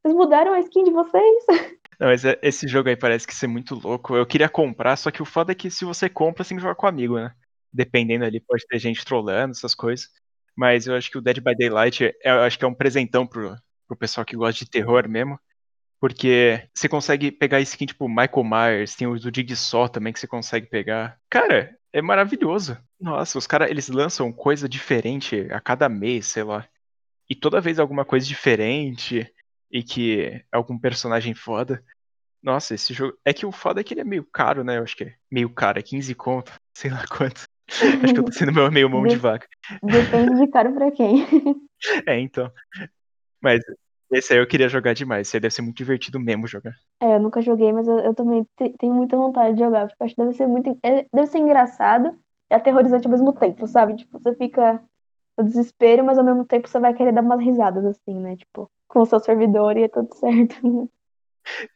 vocês 0.00 0.14
mudaram 0.14 0.52
a 0.54 0.60
skin 0.60 0.84
de 0.84 0.90
vocês? 0.92 1.44
Não, 2.00 2.06
mas 2.06 2.24
é, 2.24 2.38
esse 2.42 2.68
jogo 2.68 2.88
aí 2.88 2.96
parece 2.96 3.26
que 3.26 3.34
ser 3.34 3.48
muito 3.48 3.74
louco. 3.74 4.14
Eu 4.14 4.24
queria 4.24 4.48
comprar, 4.48 4.96
só 4.96 5.10
que 5.10 5.20
o 5.20 5.24
foda 5.24 5.50
é 5.50 5.54
que 5.54 5.68
se 5.68 5.84
você 5.84 6.08
compra, 6.08 6.44
você 6.44 6.50
tem 6.50 6.58
que 6.58 6.62
jogar 6.62 6.76
com 6.76 6.86
amigo, 6.86 7.16
né? 7.16 7.32
Dependendo 7.72 8.24
ali, 8.24 8.40
pode 8.40 8.64
ter 8.68 8.78
gente 8.78 9.04
trollando, 9.04 9.50
essas 9.50 9.74
coisas. 9.74 10.08
Mas 10.58 10.88
eu 10.88 10.96
acho 10.96 11.08
que 11.08 11.16
o 11.16 11.20
Dead 11.20 11.38
by 11.38 11.54
Daylight, 11.54 12.04
é, 12.04 12.16
eu 12.24 12.40
acho 12.40 12.58
que 12.58 12.64
é 12.64 12.68
um 12.68 12.74
presentão 12.74 13.24
pro, 13.24 13.56
pro 13.86 13.96
pessoal 13.96 14.26
que 14.26 14.34
gosta 14.34 14.64
de 14.64 14.68
terror 14.68 15.08
mesmo. 15.08 15.38
Porque 16.00 16.68
você 16.74 16.88
consegue 16.88 17.30
pegar 17.30 17.60
skin 17.60 17.86
tipo 17.86 18.08
Michael 18.08 18.42
Myers, 18.42 18.96
tem 18.96 19.06
o 19.06 19.16
do 19.16 19.32
Jigsaw 19.32 19.88
também 19.88 20.12
que 20.12 20.18
você 20.18 20.26
consegue 20.26 20.66
pegar. 20.66 21.16
Cara, 21.30 21.78
é 21.92 22.02
maravilhoso. 22.02 22.76
Nossa, 23.00 23.38
os 23.38 23.46
caras, 23.46 23.70
eles 23.70 23.88
lançam 23.88 24.32
coisa 24.32 24.68
diferente 24.68 25.46
a 25.52 25.60
cada 25.60 25.88
mês, 25.88 26.26
sei 26.26 26.42
lá. 26.42 26.68
E 27.30 27.36
toda 27.36 27.60
vez 27.60 27.78
alguma 27.78 28.04
coisa 28.04 28.26
diferente 28.26 29.32
e 29.70 29.80
que 29.84 30.44
algum 30.50 30.76
personagem 30.76 31.34
foda. 31.34 31.84
Nossa, 32.42 32.74
esse 32.74 32.92
jogo. 32.92 33.16
É 33.24 33.32
que 33.32 33.46
o 33.46 33.52
foda 33.52 33.80
é 33.80 33.84
que 33.84 33.94
ele 33.94 34.00
é 34.00 34.04
meio 34.04 34.24
caro, 34.24 34.64
né? 34.64 34.78
Eu 34.78 34.82
acho 34.82 34.96
que 34.96 35.04
é 35.04 35.14
meio 35.30 35.50
caro, 35.50 35.78
é 35.78 35.82
15 35.82 36.16
conto, 36.16 36.52
sei 36.74 36.90
lá 36.90 37.04
quanto. 37.06 37.44
Acho 38.02 38.14
que 38.14 38.20
eu 38.20 38.24
tô 38.24 38.32
sendo 38.32 38.70
meio 38.70 38.90
mão 38.90 39.06
de 39.06 39.16
vaca. 39.16 39.46
Depende 39.82 40.40
de 40.40 40.46
caro 40.48 40.72
pra 40.72 40.90
quem. 40.90 41.24
é, 42.06 42.18
então. 42.18 42.50
Mas 43.40 43.60
esse 44.10 44.32
aí 44.32 44.38
eu 44.38 44.46
queria 44.46 44.68
jogar 44.68 44.94
demais. 44.94 45.28
Esse 45.28 45.36
aí 45.36 45.40
deve 45.40 45.54
ser 45.54 45.62
muito 45.62 45.76
divertido 45.76 46.18
mesmo 46.18 46.46
jogar. 46.46 46.74
É, 47.00 47.14
eu 47.14 47.20
nunca 47.20 47.42
joguei, 47.42 47.72
mas 47.72 47.86
eu, 47.86 47.98
eu 47.98 48.14
também 48.14 48.46
te, 48.56 48.70
tenho 48.78 48.94
muita 48.94 49.16
vontade 49.16 49.54
de 49.54 49.62
jogar, 49.62 49.86
porque 49.86 50.04
acho 50.04 50.14
que 50.14 50.22
deve 50.22 50.34
ser 50.34 50.46
muito. 50.46 50.78
É, 50.82 51.06
deve 51.12 51.26
ser 51.26 51.38
engraçado 51.38 52.18
e 52.50 52.54
aterrorizante 52.54 53.06
ao 53.06 53.10
mesmo 53.10 53.32
tempo, 53.32 53.66
sabe? 53.66 53.96
Tipo, 53.96 54.18
você 54.18 54.34
fica 54.34 54.82
no 55.36 55.44
desespero, 55.44 56.04
mas 56.04 56.18
ao 56.18 56.24
mesmo 56.24 56.44
tempo 56.44 56.68
você 56.68 56.80
vai 56.80 56.94
querer 56.94 57.12
dar 57.12 57.22
umas 57.22 57.40
risadas, 57.40 57.84
assim, 57.84 58.14
né? 58.14 58.36
Tipo, 58.36 58.70
com 58.88 59.00
o 59.00 59.06
seu 59.06 59.20
servidor 59.20 59.76
e 59.76 59.84
é 59.84 59.88
tudo 59.88 60.12
certo. 60.14 60.56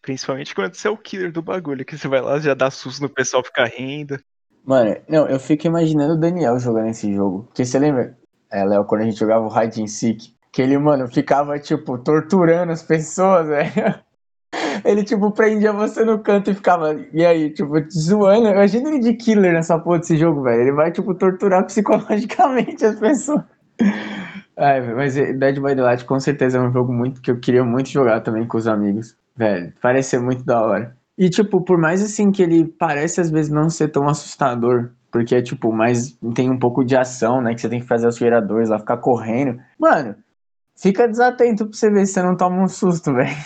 Principalmente 0.02 0.54
quando 0.54 0.74
você 0.74 0.88
é 0.88 0.90
o 0.90 0.98
killer 0.98 1.32
do 1.32 1.40
bagulho, 1.40 1.84
que 1.84 1.96
você 1.96 2.08
vai 2.08 2.20
lá 2.20 2.38
já 2.38 2.52
dá 2.52 2.70
susto 2.70 3.02
no 3.02 3.08
pessoal 3.08 3.42
ficar 3.44 3.66
rindo. 3.66 4.18
Mano, 4.64 4.96
não, 5.08 5.26
eu 5.28 5.40
fico 5.40 5.66
imaginando 5.66 6.14
o 6.14 6.20
Daniel 6.20 6.58
jogando 6.58 6.88
esse 6.88 7.12
jogo. 7.12 7.44
Porque 7.44 7.64
você 7.64 7.78
lembra, 7.78 8.16
é, 8.50 8.64
Léo, 8.64 8.84
quando 8.84 9.02
a 9.02 9.04
gente 9.04 9.18
jogava 9.18 9.46
o 9.46 9.62
Hide 9.62 9.82
and 9.82 9.88
Seek, 9.88 10.34
que 10.52 10.62
ele, 10.62 10.78
mano, 10.78 11.08
ficava, 11.08 11.58
tipo, 11.58 11.98
torturando 11.98 12.72
as 12.72 12.82
pessoas, 12.82 13.48
velho. 13.48 13.94
Ele, 14.84 15.02
tipo, 15.02 15.30
prendia 15.32 15.72
você 15.72 16.04
no 16.04 16.18
canto 16.18 16.50
e 16.50 16.54
ficava, 16.54 16.94
e 17.12 17.24
aí, 17.24 17.50
tipo, 17.50 17.74
zoando. 17.90 18.48
Imagina 18.48 18.90
ele 18.90 18.98
de 19.00 19.14
killer 19.14 19.52
nessa 19.52 19.78
porra 19.78 19.98
desse 19.98 20.16
jogo, 20.16 20.42
velho. 20.42 20.62
Ele 20.62 20.72
vai, 20.72 20.92
tipo, 20.92 21.14
torturar 21.14 21.64
psicologicamente 21.66 22.84
as 22.84 22.98
pessoas. 22.98 23.42
Ai, 24.56 24.80
mas 24.94 25.14
Dead 25.14 25.54
by 25.56 25.74
Daylight 25.74 26.04
com 26.04 26.20
certeza 26.20 26.58
é 26.58 26.60
um 26.60 26.72
jogo 26.72 26.92
muito 26.92 27.20
que 27.20 27.30
eu 27.30 27.40
queria 27.40 27.64
muito 27.64 27.88
jogar 27.88 28.20
também 28.20 28.46
com 28.46 28.58
os 28.58 28.68
amigos. 28.68 29.16
Velho, 29.34 29.72
parece 29.80 30.10
ser 30.10 30.20
muito 30.20 30.44
da 30.44 30.60
hora. 30.60 30.96
E, 31.22 31.30
tipo, 31.30 31.60
por 31.60 31.78
mais 31.78 32.02
assim 32.02 32.32
que 32.32 32.42
ele 32.42 32.66
parece 32.66 33.20
às 33.20 33.30
vezes 33.30 33.48
não 33.48 33.70
ser 33.70 33.86
tão 33.86 34.08
assustador, 34.08 34.90
porque 35.08 35.36
é, 35.36 35.40
tipo, 35.40 35.70
mais 35.70 36.18
tem 36.34 36.50
um 36.50 36.58
pouco 36.58 36.84
de 36.84 36.96
ação, 36.96 37.40
né? 37.40 37.54
Que 37.54 37.60
você 37.60 37.68
tem 37.68 37.78
que 37.80 37.86
fazer 37.86 38.08
os 38.08 38.16
geradores 38.16 38.70
lá, 38.70 38.80
ficar 38.80 38.96
correndo. 38.96 39.62
Mano, 39.78 40.16
fica 40.76 41.06
desatento 41.06 41.64
pra 41.64 41.78
você 41.78 41.88
ver 41.88 42.06
se 42.06 42.14
você 42.14 42.22
não 42.24 42.36
toma 42.36 42.60
um 42.60 42.66
susto, 42.66 43.14
velho. 43.14 43.36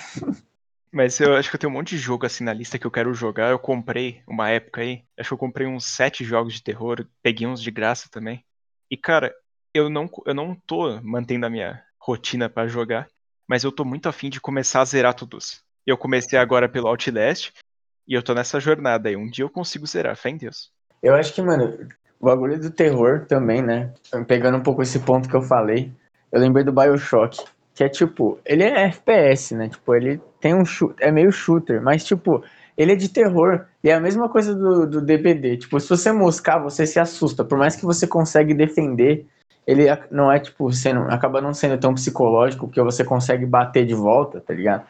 Mas 0.91 1.21
eu 1.21 1.37
acho 1.37 1.51
que 1.51 1.57
eu 1.57 1.61
tenho 1.61 1.71
um 1.71 1.77
monte 1.77 1.91
de 1.91 1.99
jogo 1.99 2.25
assim 2.25 2.45
na 2.45 2.55
lista 2.55 2.79
que 2.79 2.87
eu 2.87 2.91
quero 2.91 3.13
jogar. 3.13 3.51
Eu 3.51 3.59
comprei 3.59 4.23
uma 4.27 4.49
época 4.49 4.81
aí. 4.81 5.05
Acho 5.19 5.29
que 5.29 5.35
eu 5.35 5.39
comprei 5.39 5.67
uns 5.67 5.85
sete 5.85 6.25
jogos 6.25 6.55
de 6.55 6.63
terror. 6.63 7.07
Peguei 7.23 7.47
uns 7.47 7.61
de 7.61 7.71
graça 7.71 8.09
também. 8.11 8.43
E, 8.91 8.97
cara, 8.97 9.35
eu 9.75 9.91
não, 9.91 10.09
eu 10.25 10.33
não 10.33 10.55
tô 10.55 10.99
mantendo 11.03 11.45
a 11.45 11.51
minha 11.51 11.83
rotina 12.01 12.49
para 12.49 12.69
jogar. 12.69 13.07
Mas 13.47 13.65
eu 13.65 13.71
tô 13.71 13.85
muito 13.85 14.09
afim 14.09 14.31
de 14.31 14.41
começar 14.41 14.81
a 14.81 14.85
zerar 14.87 15.13
todos. 15.13 15.63
Eu 15.87 15.99
comecei 15.99 16.39
agora 16.39 16.69
pelo 16.71 16.89
Outlast 16.89 17.53
e 18.07 18.15
eu 18.15 18.23
tô 18.23 18.35
nessa 18.35 18.61
jornada 18.61 19.09
aí. 19.09 19.17
Um 19.17 19.29
dia 19.29 19.45
eu 19.45 19.51
consigo 19.51 19.87
zerar, 19.87 20.17
fé 20.17 20.31
em 20.31 20.37
Deus. 20.37 20.71
Eu 21.03 21.15
acho 21.15 21.35
que, 21.35 21.43
mano, 21.43 21.89
o 22.21 22.27
bagulho 22.27 22.59
do 22.59 22.71
terror 22.71 23.27
também, 23.27 23.63
né? 23.63 23.93
Pegando 24.27 24.59
um 24.59 24.63
pouco 24.63 24.83
esse 24.83 24.99
ponto 25.01 25.29
que 25.29 25.37
eu 25.37 25.43
falei, 25.43 25.93
eu 26.33 26.41
lembrei 26.41 26.65
do 26.65 26.73
Bioshock. 26.73 27.45
Que 27.75 27.85
é 27.85 27.89
tipo, 27.91 28.39
ele 28.45 28.63
é 28.63 28.87
FPS, 28.87 29.55
né? 29.55 29.69
Tipo, 29.69 29.95
ele 29.95 30.21
tem 30.41 30.55
um 30.55 30.63
é 30.99 31.13
meio 31.13 31.31
shooter, 31.31 31.83
mas 31.83 32.05
tipo, 32.05 32.43
ele 32.75 32.93
é 32.93 32.97
de 32.97 33.09
terror. 33.11 33.67
E 33.85 33.91
é 33.91 33.95
a 33.95 34.01
mesma 34.01 34.31
coisa 34.31 34.55
do, 34.55 34.87
do 34.87 35.01
DBD. 35.03 35.59
Tipo, 35.59 35.79
se 35.79 35.89
você 35.89 36.11
moscar, 36.11 36.59
você 36.59 36.87
se 36.87 36.99
assusta. 36.99 37.45
Por 37.45 37.59
mais 37.59 37.77
que 37.77 37.85
você 37.85 38.07
consegue 38.07 38.55
defender, 38.55 39.27
ele 39.67 39.85
não 40.11 40.33
é, 40.33 40.39
tipo, 40.39 40.73
sendo, 40.73 41.01
acaba 41.03 41.41
não 41.43 41.53
sendo 41.53 41.79
tão 41.79 41.93
psicológico, 41.93 42.67
porque 42.67 42.81
você 42.81 43.05
consegue 43.05 43.45
bater 43.45 43.85
de 43.85 43.95
volta, 43.95 44.41
tá 44.41 44.55
ligado? 44.55 44.87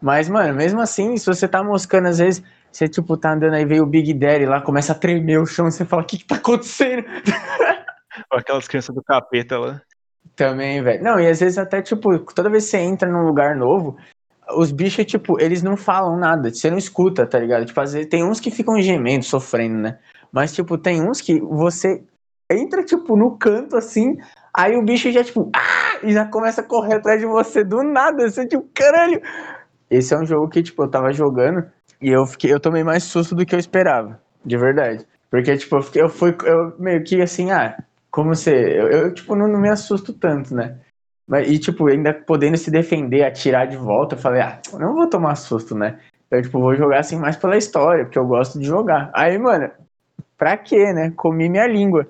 Mas, 0.00 0.28
mano, 0.28 0.54
mesmo 0.54 0.80
assim, 0.80 1.16
se 1.16 1.26
você 1.26 1.48
tá 1.48 1.62
moscando, 1.62 2.08
às 2.08 2.18
vezes, 2.18 2.42
você, 2.70 2.88
tipo, 2.88 3.16
tá 3.16 3.32
andando 3.32 3.54
aí, 3.54 3.64
veio 3.64 3.84
o 3.84 3.86
Big 3.86 4.12
Daddy 4.12 4.46
lá, 4.46 4.60
começa 4.60 4.92
a 4.92 4.96
tremer 4.96 5.40
o 5.40 5.46
chão, 5.46 5.70
você 5.70 5.84
fala, 5.84 6.02
o 6.02 6.06
que 6.06 6.18
que 6.18 6.24
tá 6.24 6.36
acontecendo? 6.36 7.04
Aquelas 8.30 8.68
crianças 8.68 8.94
do 8.94 9.02
capeta 9.02 9.58
lá. 9.58 9.80
Também, 10.36 10.82
velho. 10.82 11.02
Não, 11.02 11.20
e 11.20 11.28
às 11.28 11.40
vezes 11.40 11.58
até, 11.58 11.80
tipo, 11.80 12.18
toda 12.32 12.50
vez 12.50 12.64
que 12.64 12.70
você 12.70 12.78
entra 12.78 13.08
num 13.08 13.24
lugar 13.24 13.54
novo, 13.54 13.96
os 14.56 14.72
bichos, 14.72 15.04
tipo, 15.04 15.40
eles 15.40 15.62
não 15.62 15.76
falam 15.76 16.16
nada, 16.18 16.52
você 16.52 16.70
não 16.70 16.78
escuta, 16.78 17.26
tá 17.26 17.38
ligado? 17.38 17.64
Tipo, 17.64 17.80
às 17.80 17.92
vezes 17.92 18.08
tem 18.08 18.24
uns 18.24 18.40
que 18.40 18.50
ficam 18.50 18.80
gemendo, 18.80 19.24
sofrendo, 19.24 19.76
né? 19.76 19.98
Mas, 20.32 20.52
tipo, 20.52 20.76
tem 20.76 21.00
uns 21.00 21.20
que 21.20 21.40
você 21.40 22.02
entra, 22.50 22.84
tipo, 22.84 23.16
no 23.16 23.38
canto, 23.38 23.76
assim, 23.76 24.18
aí 24.52 24.76
o 24.76 24.82
bicho 24.82 25.10
já, 25.12 25.22
tipo, 25.22 25.50
ah! 25.54 25.98
e 26.02 26.12
já 26.12 26.26
começa 26.26 26.60
a 26.60 26.64
correr 26.64 26.94
atrás 26.94 27.20
de 27.20 27.26
você 27.26 27.64
do 27.64 27.82
nada, 27.82 28.28
você, 28.28 28.46
tipo, 28.46 28.68
caralho, 28.74 29.20
esse 29.94 30.14
é 30.14 30.18
um 30.18 30.26
jogo 30.26 30.48
que, 30.48 30.62
tipo, 30.62 30.82
eu 30.82 30.88
tava 30.88 31.12
jogando 31.12 31.64
e 32.00 32.10
eu 32.10 32.26
fiquei, 32.26 32.52
eu 32.52 32.60
tomei 32.60 32.82
mais 32.82 33.04
susto 33.04 33.34
do 33.34 33.46
que 33.46 33.54
eu 33.54 33.58
esperava, 33.58 34.20
de 34.44 34.56
verdade. 34.56 35.06
Porque, 35.30 35.56
tipo, 35.56 35.76
eu, 35.76 35.82
fiquei, 35.82 36.02
eu 36.02 36.08
fui, 36.08 36.36
eu 36.44 36.74
meio 36.78 37.02
que 37.02 37.20
assim, 37.20 37.50
ah, 37.50 37.76
como 38.10 38.34
você. 38.34 38.52
Eu, 38.52 38.88
eu 38.88 39.14
tipo, 39.14 39.34
não, 39.34 39.48
não, 39.48 39.60
me 39.60 39.68
assusto 39.68 40.12
tanto, 40.12 40.54
né? 40.54 40.78
Mas, 41.26 41.48
e, 41.50 41.58
tipo, 41.58 41.88
ainda 41.88 42.12
podendo 42.12 42.56
se 42.56 42.70
defender, 42.70 43.24
atirar 43.24 43.66
de 43.66 43.76
volta, 43.76 44.14
eu 44.14 44.18
falei, 44.20 44.42
ah, 44.42 44.60
não 44.74 44.94
vou 44.94 45.08
tomar 45.08 45.34
susto, 45.34 45.74
né? 45.74 45.98
Eu, 46.30 46.42
tipo, 46.42 46.60
vou 46.60 46.74
jogar 46.76 47.00
assim 47.00 47.16
mais 47.16 47.36
pela 47.36 47.56
história, 47.56 48.04
porque 48.04 48.18
eu 48.18 48.26
gosto 48.26 48.58
de 48.58 48.66
jogar. 48.66 49.10
Aí, 49.14 49.36
mano, 49.38 49.70
pra 50.38 50.56
quê, 50.56 50.92
né? 50.92 51.12
Comi 51.16 51.48
minha 51.48 51.66
língua. 51.66 52.06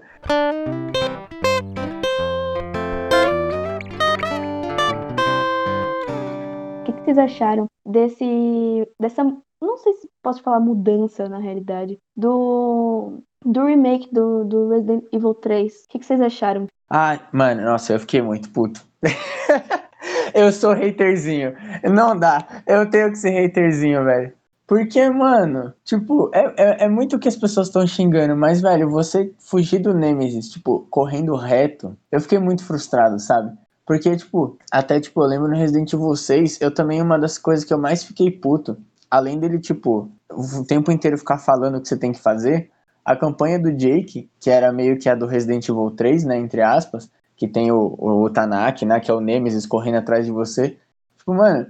Vocês 7.05 7.19
acharam 7.19 7.67
desse 7.85 8.89
dessa 8.99 9.25
não 9.61 9.77
sei 9.79 9.93
se 9.95 10.09
posso 10.23 10.43
falar 10.43 10.61
mudança 10.61 11.29
na 11.29 11.39
realidade 11.39 11.99
do 12.17 13.23
do 13.45 13.67
remake 13.67 14.13
do, 14.13 14.45
do 14.45 14.71
Resident 14.71 15.05
Evil 15.13 15.35
3? 15.35 15.73
O 15.73 15.89
que, 15.89 15.99
que 15.99 16.07
vocês 16.07 16.21
acharam? 16.21 16.67
Ai, 16.89 17.21
mano, 17.33 17.63
nossa, 17.63 17.93
eu 17.93 18.01
fiquei 18.01 18.23
muito 18.23 18.51
puto. 18.51 18.81
eu 20.35 20.51
sou 20.51 20.73
haterzinho. 20.73 21.55
Não 21.83 22.19
dá. 22.19 22.63
Eu 22.67 22.89
tenho 22.89 23.11
que 23.11 23.19
ser 23.19 23.45
haterzinho, 23.45 24.03
velho. 24.05 24.33
Porque, 24.67 25.11
mano, 25.11 25.75
tipo, 25.85 26.31
é, 26.35 26.55
é, 26.57 26.85
é 26.85 26.89
muito 26.89 27.17
o 27.17 27.19
que 27.19 27.29
as 27.29 27.37
pessoas 27.37 27.67
estão 27.67 27.87
xingando, 27.87 28.35
mas, 28.35 28.63
velho, 28.63 28.89
você 28.89 29.31
fugir 29.39 29.79
do 29.79 29.93
Nemesis, 29.93 30.49
tipo, 30.49 30.87
correndo 30.89 31.37
reto, 31.37 31.95
eu 32.11 32.19
fiquei 32.19 32.39
muito 32.39 32.65
frustrado, 32.65 33.19
sabe? 33.19 33.55
Porque, 33.87 34.17
tipo, 34.17 34.59
até, 34.71 34.99
tipo, 34.99 35.23
eu 35.23 35.27
lembro 35.27 35.49
no 35.49 35.57
Resident 35.57 35.93
Evil 35.93 36.17
6, 36.17 36.61
eu 36.61 36.73
também, 36.73 37.03
uma 37.03 37.19
das 37.19 37.37
coisas 37.39 37.65
que 37.65 37.73
eu 37.73 37.79
mais 37.79 38.03
fiquei 38.03 38.31
puto, 38.31 38.79
além 39.11 39.39
dele, 39.39 39.59
tipo, 39.59 40.11
o 40.31 40.65
tempo 40.65 40.91
inteiro 40.91 41.19
ficar 41.19 41.39
falando 41.39 41.77
o 41.77 41.81
que 41.81 41.89
você 41.89 41.97
tem 41.97 42.13
que 42.13 42.19
fazer, 42.19 42.71
a 43.05 43.15
campanha 43.15 43.59
do 43.59 43.71
Jake, 43.71 44.31
que 44.41 44.49
era 44.49 44.73
meio 44.73 44.99
que 44.99 45.09
a 45.09 45.15
do 45.15 45.27
Resident 45.27 45.69
Evil 45.69 45.91
3, 45.91 46.25
né, 46.25 46.39
entre 46.39 46.63
aspas, 46.63 47.11
que 47.37 47.47
tem 47.47 47.71
o, 47.71 47.95
o 47.99 48.31
Tanaki, 48.31 48.87
né, 48.87 48.99
que 49.01 49.11
é 49.11 49.15
o 49.15 49.21
Nemesis 49.21 49.67
correndo 49.67 49.97
atrás 49.97 50.25
de 50.25 50.33
você, 50.33 50.79
tipo, 51.19 51.35
mano, 51.35 51.67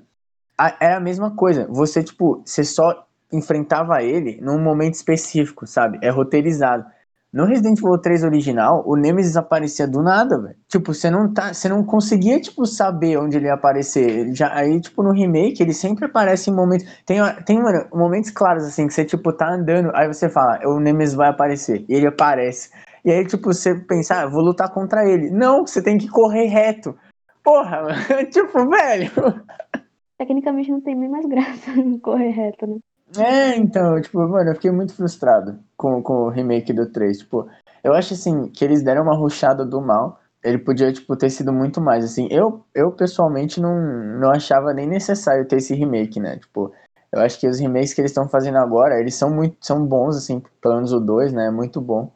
a, 0.56 0.76
era 0.80 0.96
a 0.98 1.00
mesma 1.00 1.34
coisa, 1.34 1.66
você, 1.68 2.02
tipo, 2.02 2.42
você 2.44 2.62
só 2.62 3.06
enfrentava 3.32 4.02
ele 4.02 4.40
num 4.40 4.60
momento 4.60 4.94
específico, 4.94 5.66
sabe, 5.66 5.98
é 6.00 6.10
roteirizado. 6.10 6.86
No 7.34 7.46
Resident 7.46 7.80
Evil 7.80 7.98
3 7.98 8.22
original, 8.22 8.84
o 8.86 8.94
Nemesis 8.94 9.36
aparecia 9.36 9.88
do 9.88 10.00
nada, 10.00 10.40
velho. 10.40 10.54
Tipo, 10.68 10.94
você 10.94 11.10
não 11.10 11.34
tá, 11.34 11.52
você 11.52 11.68
não 11.68 11.84
conseguia 11.84 12.40
tipo 12.40 12.64
saber 12.64 13.18
onde 13.18 13.36
ele 13.36 13.46
ia 13.46 13.54
aparecer. 13.54 14.32
Já 14.32 14.54
aí 14.54 14.80
tipo 14.80 15.02
no 15.02 15.10
remake, 15.10 15.60
ele 15.60 15.74
sempre 15.74 16.04
aparece 16.04 16.48
em 16.48 16.54
momentos, 16.54 16.86
tem 17.04 17.18
tem 17.44 17.60
mano, 17.60 17.88
momentos 17.92 18.30
claros 18.30 18.62
assim 18.62 18.86
que 18.86 18.94
você 18.94 19.04
tipo 19.04 19.32
tá 19.32 19.52
andando, 19.52 19.90
aí 19.96 20.06
você 20.06 20.28
fala, 20.28 20.60
o 20.64 20.78
Nemesis 20.78 21.16
vai 21.16 21.28
aparecer, 21.28 21.84
e 21.88 21.94
ele 21.94 22.06
aparece. 22.06 22.70
E 23.04 23.10
aí 23.10 23.26
tipo 23.26 23.52
você 23.52 23.74
pensa, 23.74 24.22
ah, 24.22 24.26
vou 24.28 24.40
lutar 24.40 24.72
contra 24.72 25.04
ele. 25.04 25.28
Não, 25.28 25.66
você 25.66 25.82
tem 25.82 25.98
que 25.98 26.06
correr 26.06 26.46
reto. 26.46 26.96
Porra, 27.42 27.82
mano. 28.08 28.30
tipo, 28.30 28.70
velho. 28.70 29.10
Tecnicamente 30.16 30.70
não 30.70 30.80
tem 30.80 30.94
nem 30.94 31.10
mais 31.10 31.26
graça 31.26 31.72
correr 32.00 32.30
reto, 32.30 32.64
né? 32.64 32.76
É, 33.16 33.56
então, 33.56 34.00
tipo, 34.00 34.18
mano, 34.26 34.50
eu 34.50 34.54
fiquei 34.54 34.70
muito 34.70 34.94
frustrado 34.94 35.58
com, 35.76 36.02
com 36.02 36.24
o 36.24 36.28
remake 36.30 36.72
do 36.72 36.90
3. 36.90 37.18
Tipo, 37.18 37.48
eu 37.82 37.92
acho 37.92 38.14
assim 38.14 38.48
que 38.48 38.64
eles 38.64 38.82
deram 38.82 39.02
uma 39.02 39.16
ruchada 39.16 39.64
do 39.64 39.80
mal. 39.80 40.20
Ele 40.42 40.58
podia, 40.58 40.92
tipo, 40.92 41.16
ter 41.16 41.30
sido 41.30 41.52
muito 41.52 41.80
mais. 41.80 42.04
Assim, 42.04 42.28
eu, 42.30 42.64
eu 42.74 42.92
pessoalmente 42.92 43.60
não, 43.60 43.80
não 44.20 44.30
achava 44.30 44.72
nem 44.74 44.86
necessário 44.86 45.46
ter 45.46 45.56
esse 45.56 45.74
remake, 45.74 46.18
né? 46.20 46.38
Tipo, 46.38 46.72
eu 47.12 47.20
acho 47.20 47.38
que 47.38 47.48
os 47.48 47.60
remakes 47.60 47.94
que 47.94 48.00
eles 48.00 48.10
estão 48.10 48.28
fazendo 48.28 48.58
agora, 48.58 48.98
eles 49.00 49.14
são 49.14 49.30
muito 49.30 49.56
são 49.60 49.86
bons, 49.86 50.16
assim, 50.16 50.42
pelo 50.60 50.76
menos 50.76 50.92
o 50.92 51.00
2, 51.00 51.32
né? 51.32 51.46
É 51.46 51.50
muito 51.50 51.80
bom. 51.80 52.12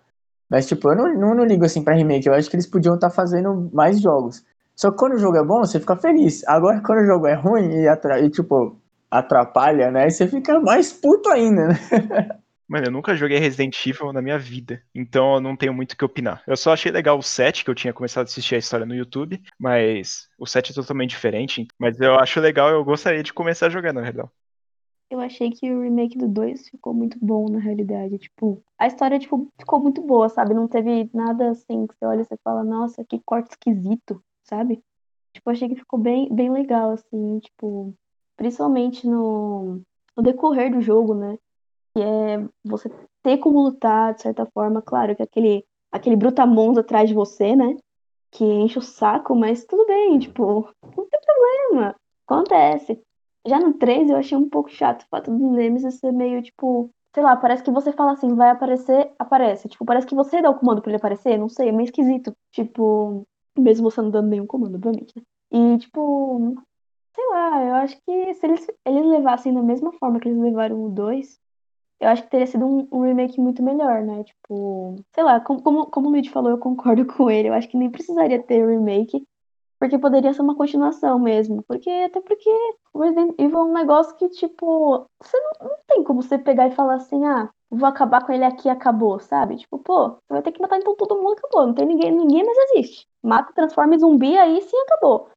Mas, 0.50 0.66
tipo, 0.66 0.90
eu 0.90 0.96
não, 0.96 1.14
não, 1.14 1.34
não 1.34 1.44
ligo 1.44 1.64
assim 1.64 1.84
pra 1.84 1.94
remake. 1.94 2.26
Eu 2.28 2.34
acho 2.34 2.50
que 2.50 2.56
eles 2.56 2.66
podiam 2.66 2.94
estar 2.96 3.08
tá 3.10 3.14
fazendo 3.14 3.70
mais 3.72 4.00
jogos. 4.00 4.44
Só 4.74 4.90
que 4.90 4.98
quando 4.98 5.14
o 5.14 5.18
jogo 5.18 5.36
é 5.36 5.44
bom, 5.44 5.60
você 5.60 5.80
fica 5.80 5.96
feliz. 5.96 6.42
Agora, 6.46 6.80
quando 6.80 7.00
o 7.00 7.06
jogo 7.06 7.26
é 7.26 7.34
ruim 7.34 7.68
e, 7.70 7.86
e 7.88 8.30
tipo, 8.30 8.76
atrapalha, 9.10 9.90
né? 9.90 10.04
Aí 10.04 10.10
você 10.10 10.26
fica 10.26 10.58
mais 10.60 10.92
puto 10.92 11.28
ainda, 11.28 11.68
né? 11.68 11.74
Mano, 12.68 12.88
eu 12.88 12.90
nunca 12.90 13.16
joguei 13.16 13.38
Resident 13.38 13.86
Evil 13.86 14.12
na 14.12 14.20
minha 14.20 14.38
vida, 14.38 14.82
então 14.94 15.36
eu 15.36 15.40
não 15.40 15.56
tenho 15.56 15.72
muito 15.72 15.92
o 15.92 15.96
que 15.96 16.04
opinar. 16.04 16.42
Eu 16.46 16.54
só 16.54 16.74
achei 16.74 16.92
legal 16.92 17.16
o 17.16 17.22
7, 17.22 17.64
que 17.64 17.70
eu 17.70 17.74
tinha 17.74 17.94
começado 17.94 18.24
a 18.24 18.28
assistir 18.28 18.56
a 18.56 18.58
história 18.58 18.84
no 18.84 18.94
YouTube, 18.94 19.40
mas 19.58 20.28
o 20.38 20.46
7 20.46 20.72
é 20.72 20.74
totalmente 20.74 21.10
diferente. 21.10 21.66
Mas 21.78 21.98
eu 21.98 22.16
acho 22.16 22.38
legal, 22.40 22.68
eu 22.68 22.84
gostaria 22.84 23.22
de 23.22 23.32
começar 23.32 23.68
a 23.68 23.70
jogar, 23.70 23.94
na 23.94 24.02
verdade. 24.02 24.28
Eu 25.10 25.18
achei 25.18 25.50
que 25.50 25.72
o 25.72 25.80
remake 25.80 26.18
do 26.18 26.28
2 26.28 26.68
ficou 26.68 26.92
muito 26.92 27.16
bom, 27.18 27.48
na 27.48 27.58
realidade. 27.58 28.18
Tipo, 28.18 28.62
a 28.78 28.86
história, 28.86 29.18
tipo, 29.18 29.50
ficou 29.58 29.80
muito 29.80 30.02
boa, 30.02 30.28
sabe? 30.28 30.52
Não 30.52 30.68
teve 30.68 31.08
nada 31.14 31.50
assim 31.50 31.86
que 31.86 31.94
você 31.94 32.04
olha 32.04 32.20
e 32.20 32.24
você 32.24 32.36
fala, 32.44 32.62
nossa, 32.62 33.02
que 33.02 33.18
corte 33.24 33.52
esquisito, 33.52 34.22
sabe? 34.42 34.84
Tipo, 35.32 35.48
achei 35.50 35.70
que 35.70 35.76
ficou 35.76 35.98
bem, 35.98 36.28
bem 36.30 36.52
legal, 36.52 36.90
assim, 36.90 37.38
tipo, 37.38 37.94
principalmente 38.38 39.06
no, 39.06 39.82
no 40.16 40.22
decorrer 40.22 40.72
do 40.72 40.80
jogo, 40.80 41.14
né? 41.14 41.36
Que 41.94 42.00
é 42.00 42.48
você 42.64 42.90
ter 43.22 43.38
como 43.38 43.60
lutar, 43.60 44.14
de 44.14 44.22
certa 44.22 44.46
forma, 44.46 44.80
claro, 44.80 45.14
que 45.14 45.22
aquele, 45.22 45.64
aquele 45.92 46.16
brutamontes 46.16 46.78
atrás 46.78 47.08
de 47.08 47.14
você, 47.14 47.54
né? 47.54 47.76
Que 48.30 48.44
enche 48.44 48.78
o 48.78 48.82
saco, 48.82 49.34
mas 49.34 49.64
tudo 49.66 49.84
bem, 49.86 50.18
tipo, 50.18 50.70
não 50.96 51.06
tem 51.08 51.20
problema. 51.20 51.96
Acontece. 52.26 53.02
Já 53.46 53.58
no 53.58 53.74
3 53.74 54.08
eu 54.08 54.16
achei 54.16 54.36
um 54.38 54.48
pouco 54.48 54.70
chato 54.70 55.02
o 55.02 55.08
fato 55.08 55.30
do 55.30 55.50
Nemesis 55.50 55.98
ser 55.98 56.12
meio, 56.12 56.42
tipo, 56.42 56.90
sei 57.14 57.22
lá, 57.22 57.36
parece 57.36 57.62
que 57.62 57.70
você 57.70 57.92
fala 57.92 58.12
assim, 58.12 58.34
vai 58.34 58.50
aparecer, 58.50 59.10
aparece. 59.18 59.68
Tipo, 59.68 59.84
parece 59.84 60.06
que 60.06 60.14
você 60.14 60.40
dá 60.40 60.50
o 60.50 60.58
comando 60.58 60.80
pra 60.80 60.90
ele 60.90 60.98
aparecer, 60.98 61.38
não 61.38 61.48
sei, 61.48 61.70
é 61.70 61.72
meio 61.72 61.86
esquisito. 61.86 62.32
Tipo, 62.52 63.26
mesmo 63.58 63.90
você 63.90 64.00
não 64.00 64.10
dando 64.10 64.28
nenhum 64.28 64.46
comando, 64.46 64.76
obviamente, 64.76 65.12
né? 65.16 65.22
E, 65.50 65.78
tipo, 65.78 66.54
sei 67.14 67.26
lá, 67.30 67.64
eu 67.64 67.74
acho 67.76 67.96
que 68.04 68.34
se 68.34 68.46
eles, 68.46 68.66
eles 68.84 69.06
levassem 69.06 69.52
da 69.54 69.62
mesma 69.62 69.92
forma 69.92 70.20
que 70.20 70.28
eles 70.28 70.40
levaram 70.40 70.84
o 70.84 70.90
2, 70.90 71.38
eu 72.00 72.08
acho 72.08 72.22
que 72.22 72.30
teria 72.30 72.46
sido 72.46 72.64
um, 72.64 72.88
um 72.92 73.02
remake 73.02 73.40
muito 73.40 73.62
melhor, 73.62 74.02
né? 74.02 74.22
Tipo, 74.24 74.96
sei 75.14 75.24
lá, 75.24 75.40
como, 75.40 75.62
como, 75.62 75.86
como 75.86 76.08
o 76.08 76.10
Luigi 76.10 76.30
falou, 76.30 76.50
eu 76.50 76.58
concordo 76.58 77.04
com 77.06 77.30
ele. 77.30 77.48
Eu 77.48 77.54
acho 77.54 77.68
que 77.68 77.76
nem 77.76 77.90
precisaria 77.90 78.42
ter 78.42 78.66
remake, 78.66 79.26
porque 79.78 79.98
poderia 79.98 80.32
ser 80.32 80.42
uma 80.42 80.54
continuação 80.56 81.18
mesmo. 81.18 81.62
Porque, 81.64 81.90
até 81.90 82.20
porque 82.20 82.50
Resident 82.94 83.34
Evil 83.38 83.58
é 83.58 83.64
um 83.64 83.72
negócio 83.72 84.16
que, 84.16 84.28
tipo, 84.28 85.06
você 85.20 85.36
não, 85.40 85.68
não 85.68 85.76
tem 85.88 86.04
como 86.04 86.22
você 86.22 86.38
pegar 86.38 86.68
e 86.68 86.74
falar 86.74 86.94
assim, 86.96 87.24
ah, 87.24 87.50
vou 87.70 87.88
acabar 87.88 88.24
com 88.24 88.32
ele 88.32 88.44
aqui 88.44 88.68
acabou, 88.68 89.18
sabe? 89.20 89.56
Tipo, 89.56 89.78
pô, 89.78 90.10
você 90.10 90.34
vai 90.34 90.42
ter 90.42 90.52
que 90.52 90.60
matar 90.62 90.78
então 90.78 90.94
todo 90.96 91.16
mundo 91.16 91.32
acabou. 91.38 91.66
Não 91.66 91.74
tem 91.74 91.86
ninguém, 91.86 92.12
ninguém 92.12 92.44
mais 92.44 92.58
existe. 92.70 93.06
Mata, 93.22 93.52
transforma 93.52 93.94
em 93.94 93.98
zumbi, 93.98 94.38
aí 94.38 94.60
sim 94.62 94.76
acabou. 94.82 95.30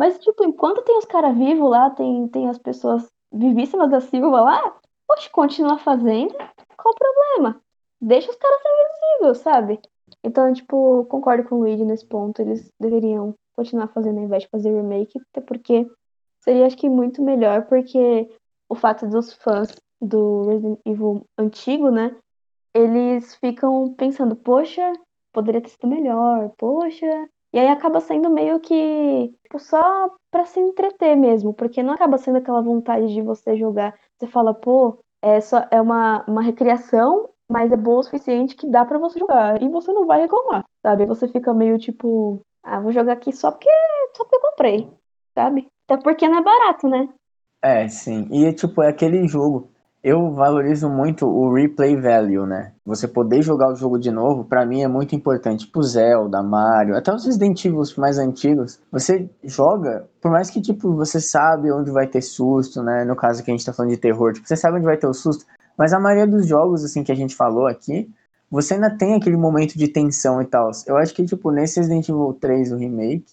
Mas, 0.00 0.18
tipo, 0.18 0.42
enquanto 0.44 0.82
tem 0.82 0.96
os 0.96 1.04
caras 1.04 1.36
vivos 1.36 1.68
lá, 1.68 1.90
tem, 1.90 2.26
tem 2.28 2.48
as 2.48 2.56
pessoas 2.56 3.06
vivíssimas 3.30 3.90
da 3.90 4.00
Silva 4.00 4.40
lá, 4.40 4.80
Poxa, 5.10 5.28
continua 5.32 5.76
fazendo, 5.76 6.32
qual 6.76 6.94
o 6.94 6.96
problema? 6.96 7.60
Deixa 8.00 8.30
os 8.30 8.36
caras 8.36 8.62
serem 8.62 8.78
invisíveis, 8.84 9.38
sabe? 9.38 9.80
Então, 10.22 10.52
tipo, 10.52 11.04
concordo 11.06 11.42
com 11.48 11.56
o 11.56 11.58
Luigi 11.58 11.84
nesse 11.84 12.06
ponto. 12.06 12.40
Eles 12.40 12.70
deveriam 12.78 13.34
continuar 13.56 13.88
fazendo 13.88 14.18
ao 14.18 14.24
invés 14.24 14.44
de 14.44 14.48
fazer 14.48 14.72
remake, 14.72 15.18
até 15.18 15.40
porque 15.40 15.90
seria, 16.38 16.64
acho 16.64 16.76
que, 16.76 16.88
muito 16.88 17.20
melhor, 17.20 17.66
porque 17.66 18.30
o 18.68 18.76
fato 18.76 19.08
dos 19.08 19.32
fãs 19.32 19.74
do 20.00 20.46
Resident 20.46 20.78
Evil 20.86 21.26
antigo, 21.36 21.90
né? 21.90 22.16
Eles 22.72 23.34
ficam 23.34 23.92
pensando, 23.94 24.36
poxa, 24.36 24.92
poderia 25.32 25.60
ter 25.60 25.70
sido 25.70 25.88
melhor, 25.88 26.52
poxa. 26.56 27.28
E 27.52 27.58
aí 27.58 27.68
acaba 27.68 28.00
sendo 28.00 28.30
meio 28.30 28.60
que 28.60 29.34
tipo, 29.42 29.58
só 29.58 30.10
para 30.30 30.44
se 30.44 30.60
entreter 30.60 31.16
mesmo, 31.16 31.52
porque 31.52 31.82
não 31.82 31.94
acaba 31.94 32.18
sendo 32.18 32.38
aquela 32.38 32.62
vontade 32.62 33.12
de 33.12 33.20
você 33.20 33.56
jogar 33.56 33.94
você 34.20 34.26
fala, 34.26 34.52
pô, 34.52 34.98
é, 35.22 35.40
só, 35.40 35.66
é 35.70 35.80
uma, 35.80 36.22
uma 36.28 36.42
recriação, 36.42 37.30
mas 37.48 37.72
é 37.72 37.76
boa 37.76 38.00
o 38.00 38.02
suficiente 38.02 38.54
que 38.54 38.70
dá 38.70 38.84
para 38.84 38.98
você 38.98 39.18
jogar. 39.18 39.60
E 39.62 39.68
você 39.68 39.92
não 39.92 40.06
vai 40.06 40.20
reclamar, 40.20 40.64
sabe? 40.82 41.06
Você 41.06 41.26
fica 41.26 41.54
meio 41.54 41.78
tipo, 41.78 42.42
ah, 42.62 42.80
vou 42.80 42.92
jogar 42.92 43.14
aqui 43.14 43.32
só 43.32 43.50
porque, 43.50 43.70
só 44.14 44.24
porque 44.24 44.36
eu 44.36 44.40
comprei, 44.40 44.90
sabe? 45.34 45.66
Até 45.88 46.02
porque 46.02 46.28
não 46.28 46.38
é 46.38 46.42
barato, 46.42 46.86
né? 46.86 47.08
É, 47.62 47.88
sim. 47.88 48.28
E, 48.30 48.52
tipo, 48.52 48.82
é 48.82 48.90
aquele 48.90 49.26
jogo 49.26 49.69
eu 50.02 50.32
valorizo 50.32 50.88
muito 50.88 51.26
o 51.26 51.52
replay 51.52 51.94
value, 51.94 52.46
né? 52.46 52.72
Você 52.86 53.06
poder 53.06 53.42
jogar 53.42 53.70
o 53.70 53.76
jogo 53.76 53.98
de 53.98 54.10
novo, 54.10 54.44
para 54.44 54.64
mim 54.64 54.82
é 54.82 54.88
muito 54.88 55.14
importante. 55.14 55.66
Tipo 55.66 55.82
Zelda, 55.82 56.42
Mario, 56.42 56.96
até 56.96 57.12
os 57.12 57.26
Resident 57.26 57.62
Evil 57.64 57.82
mais 57.98 58.18
antigos. 58.18 58.80
Você 58.90 59.28
joga, 59.44 60.08
por 60.20 60.30
mais 60.30 60.48
que 60.48 60.60
tipo 60.60 60.94
você 60.94 61.20
sabe 61.20 61.70
onde 61.70 61.90
vai 61.90 62.06
ter 62.06 62.22
susto, 62.22 62.82
né? 62.82 63.04
No 63.04 63.14
caso 63.14 63.42
que 63.44 63.50
a 63.50 63.54
gente 63.54 63.64
tá 63.64 63.72
falando 63.72 63.92
de 63.92 63.98
terror, 63.98 64.32
tipo, 64.32 64.48
você 64.48 64.56
sabe 64.56 64.76
onde 64.78 64.86
vai 64.86 64.96
ter 64.96 65.06
o 65.06 65.14
susto, 65.14 65.44
mas 65.76 65.92
a 65.92 66.00
maioria 66.00 66.26
dos 66.26 66.46
jogos 66.46 66.82
assim 66.82 67.04
que 67.04 67.12
a 67.12 67.16
gente 67.16 67.36
falou 67.36 67.66
aqui, 67.66 68.10
você 68.50 68.74
ainda 68.74 68.90
tem 68.90 69.14
aquele 69.14 69.36
momento 69.36 69.76
de 69.76 69.86
tensão 69.88 70.40
e 70.40 70.46
tal. 70.46 70.70
Eu 70.86 70.96
acho 70.96 71.14
que 71.14 71.24
tipo 71.24 71.50
nesse 71.50 71.78
Resident 71.78 72.08
Evil 72.08 72.36
3 72.40 72.72
o 72.72 72.76
remake, 72.76 73.26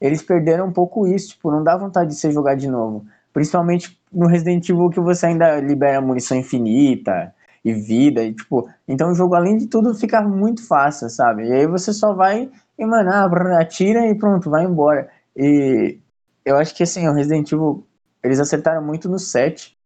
eles 0.00 0.22
perderam 0.22 0.66
um 0.66 0.72
pouco 0.72 1.06
isso, 1.06 1.30
tipo, 1.30 1.50
não 1.50 1.62
dá 1.62 1.76
vontade 1.76 2.10
de 2.10 2.16
você 2.16 2.30
jogar 2.30 2.54
de 2.54 2.68
novo. 2.68 3.04
Principalmente 3.32 3.97
no 4.12 4.26
Resident 4.26 4.68
Evil 4.68 4.90
que 4.90 5.00
você 5.00 5.26
ainda 5.26 5.60
libera 5.60 6.00
munição 6.00 6.36
infinita 6.36 7.34
e 7.64 7.72
vida, 7.74 8.22
e 8.22 8.32
tipo, 8.32 8.68
então 8.86 9.10
o 9.10 9.14
jogo, 9.14 9.34
além 9.34 9.56
de 9.56 9.66
tudo, 9.66 9.94
fica 9.94 10.22
muito 10.22 10.66
fácil, 10.66 11.10
sabe? 11.10 11.48
E 11.48 11.52
aí 11.52 11.66
você 11.66 11.92
só 11.92 12.14
vai 12.14 12.50
e, 12.78 12.86
mano, 12.86 13.10
ah, 13.10 13.60
atira 13.60 14.06
e 14.06 14.14
pronto, 14.14 14.48
vai 14.48 14.64
embora. 14.64 15.08
E 15.36 15.98
eu 16.44 16.56
acho 16.56 16.74
que 16.74 16.82
assim, 16.82 17.06
o 17.08 17.12
Resident 17.12 17.50
Evil, 17.52 17.86
eles 18.22 18.40
acertaram 18.40 18.82
muito 18.82 19.08
no 19.08 19.18
7. 19.18 19.76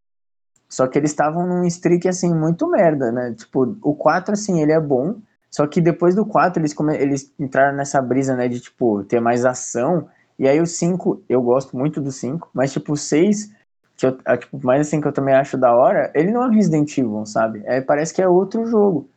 Só 0.68 0.86
que 0.86 0.98
eles 0.98 1.10
estavam 1.10 1.46
num 1.46 1.64
streak 1.66 2.08
assim 2.08 2.34
muito 2.34 2.68
merda, 2.68 3.12
né? 3.12 3.34
Tipo, 3.36 3.76
o 3.82 3.94
4 3.94 4.32
assim, 4.32 4.62
ele 4.62 4.72
é 4.72 4.80
bom, 4.80 5.16
só 5.50 5.66
que 5.66 5.80
depois 5.82 6.14
do 6.14 6.24
4 6.24 6.60
eles 6.60 6.72
come... 6.72 6.96
eles 6.96 7.30
entraram 7.38 7.76
nessa 7.76 8.00
brisa, 8.00 8.34
né, 8.34 8.48
de 8.48 8.60
tipo 8.60 9.04
ter 9.04 9.20
mais 9.20 9.44
ação 9.44 10.08
e 10.38 10.48
aí 10.48 10.60
o 10.60 10.66
5, 10.66 11.22
eu 11.28 11.42
gosto 11.42 11.76
muito 11.76 12.00
do 12.00 12.10
5, 12.10 12.50
mas 12.52 12.72
tipo 12.72 12.94
o 12.94 12.96
6, 12.96 13.50
que 14.02 14.06
eu, 14.06 14.18
a, 14.24 14.36
tipo, 14.36 14.58
mais 14.64 14.80
assim 14.80 15.00
que 15.00 15.06
eu 15.06 15.12
também 15.12 15.32
acho 15.32 15.56
da 15.56 15.72
hora, 15.72 16.10
ele 16.12 16.32
não 16.32 16.44
é 16.44 16.52
Resident 16.52 16.98
Evil, 16.98 17.24
sabe? 17.24 17.62
É, 17.64 17.80
parece 17.80 18.12
que 18.12 18.20
é 18.20 18.26
outro 18.26 18.66
jogo. 18.66 19.08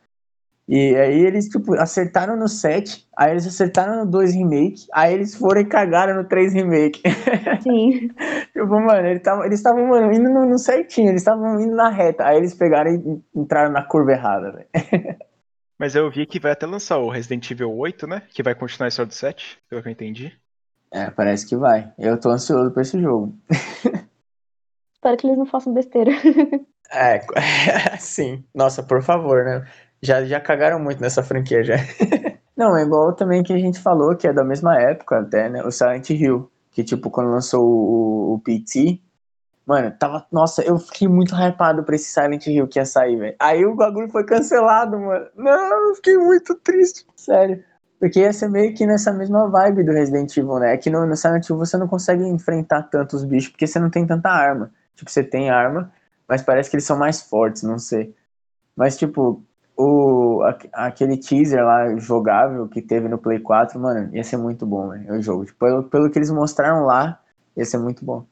E 0.68 0.94
aí 0.96 1.24
eles, 1.24 1.48
tipo, 1.48 1.74
acertaram 1.74 2.36
no 2.36 2.48
7, 2.48 3.06
aí 3.16 3.32
eles 3.32 3.46
acertaram 3.46 4.04
no 4.04 4.10
2 4.10 4.32
remake, 4.34 4.86
aí 4.92 5.14
eles 5.14 5.34
foram 5.34 5.60
e 5.60 5.64
cagaram 5.64 6.14
no 6.14 6.28
3 6.28 6.52
remake. 6.52 7.02
Sim. 7.62 8.08
tipo, 8.52 8.80
mano, 8.80 9.08
eles 9.08 9.58
estavam, 9.58 9.86
mano, 9.86 10.12
indo 10.12 10.30
no, 10.30 10.46
no, 10.46 10.58
certinho, 10.58 11.08
eles 11.08 11.22
estavam 11.22 11.60
indo 11.60 11.74
na 11.74 11.88
reta, 11.88 12.24
aí 12.24 12.36
eles 12.36 12.54
pegaram 12.54 12.92
e 12.92 13.22
entraram 13.34 13.72
na 13.72 13.82
curva 13.82 14.12
errada, 14.12 14.52
velho. 14.52 14.68
Mas 15.78 15.94
eu 15.94 16.10
vi 16.10 16.26
que 16.26 16.40
vai 16.40 16.52
até 16.52 16.64
lançar 16.64 16.98
o 16.98 17.10
Resident 17.10 17.50
Evil 17.50 17.76
8, 17.76 18.06
né? 18.06 18.22
Que 18.30 18.42
vai 18.42 18.54
continuar 18.54 18.86
a 18.86 18.88
história 18.88 19.08
do 19.08 19.14
7, 19.14 19.58
pelo 19.68 19.82
que 19.82 19.88
eu 19.88 19.92
entendi. 19.92 20.32
É, 20.92 21.10
parece 21.10 21.46
que 21.46 21.56
vai. 21.56 21.92
Eu 21.98 22.18
tô 22.18 22.30
ansioso 22.30 22.70
pra 22.70 22.82
esse 22.82 22.98
jogo. 23.00 23.36
Espero 25.06 25.16
que 25.18 25.26
eles 25.28 25.38
não 25.38 25.46
façam 25.46 25.72
besteira. 25.72 26.10
É, 26.90 27.20
sim. 28.00 28.44
Nossa, 28.52 28.82
por 28.82 29.02
favor, 29.02 29.44
né? 29.44 29.64
Já, 30.02 30.24
já 30.24 30.40
cagaram 30.40 30.80
muito 30.80 31.00
nessa 31.00 31.22
franquia 31.22 31.62
já. 31.62 31.76
Não, 32.56 32.76
é 32.76 32.82
igual 32.82 33.12
também 33.12 33.42
que 33.42 33.52
a 33.52 33.58
gente 33.58 33.78
falou, 33.78 34.16
que 34.16 34.26
é 34.26 34.32
da 34.32 34.42
mesma 34.42 34.80
época 34.80 35.20
até, 35.20 35.48
né? 35.48 35.62
O 35.62 35.70
Silent 35.70 36.10
Hill. 36.10 36.50
Que, 36.72 36.82
tipo, 36.82 37.08
quando 37.10 37.30
lançou 37.30 37.64
o, 37.64 38.34
o 38.34 38.40
PT, 38.40 39.00
mano, 39.64 39.92
tava. 39.96 40.26
Nossa, 40.32 40.62
eu 40.62 40.78
fiquei 40.78 41.06
muito 41.06 41.34
hypado 41.36 41.84
pra 41.84 41.94
esse 41.94 42.12
Silent 42.12 42.46
Hill 42.46 42.66
que 42.66 42.78
ia 42.78 42.84
sair, 42.84 43.16
velho. 43.16 43.36
Aí 43.38 43.64
o 43.64 43.76
bagulho 43.76 44.08
foi 44.10 44.24
cancelado, 44.24 44.98
mano. 44.98 45.26
Não, 45.36 45.88
eu 45.88 45.94
fiquei 45.94 46.16
muito 46.16 46.54
triste. 46.56 47.06
Sério. 47.14 47.62
Porque 48.00 48.20
ia 48.20 48.32
ser 48.32 48.48
meio 48.48 48.74
que 48.74 48.84
nessa 48.86 49.12
mesma 49.12 49.48
vibe 49.48 49.84
do 49.84 49.92
Resident 49.92 50.36
Evil, 50.36 50.58
né? 50.58 50.74
É 50.74 50.76
que 50.76 50.90
no, 50.90 51.06
no 51.06 51.16
Silent 51.16 51.48
Hill 51.48 51.58
você 51.58 51.76
não 51.76 51.86
consegue 51.86 52.24
enfrentar 52.24 52.82
tantos 52.84 53.24
bichos 53.24 53.50
porque 53.50 53.66
você 53.66 53.78
não 53.78 53.90
tem 53.90 54.04
tanta 54.04 54.30
arma. 54.30 54.72
Tipo, 54.96 55.10
você 55.10 55.22
tem 55.22 55.50
arma, 55.50 55.92
mas 56.26 56.42
parece 56.42 56.70
que 56.70 56.76
eles 56.76 56.86
são 56.86 56.98
mais 56.98 57.22
fortes, 57.22 57.62
não 57.62 57.78
sei. 57.78 58.14
Mas, 58.74 58.96
tipo, 58.98 59.44
o, 59.76 60.42
aquele 60.72 61.16
teaser 61.18 61.64
lá 61.64 61.96
jogável 61.98 62.68
que 62.68 62.82
teve 62.82 63.08
no 63.08 63.18
Play 63.18 63.38
4, 63.40 63.78
mano, 63.78 64.14
ia 64.14 64.24
ser 64.24 64.38
muito 64.38 64.66
bom, 64.66 64.88
né? 64.88 65.06
O 65.12 65.22
jogo. 65.22 65.44
Tipo, 65.44 65.58
pelo, 65.58 65.82
pelo 65.84 66.10
que 66.10 66.18
eles 66.18 66.30
mostraram 66.30 66.84
lá, 66.84 67.22
ia 67.56 67.64
ser 67.64 67.78
muito 67.78 68.04
bom. 68.04 68.26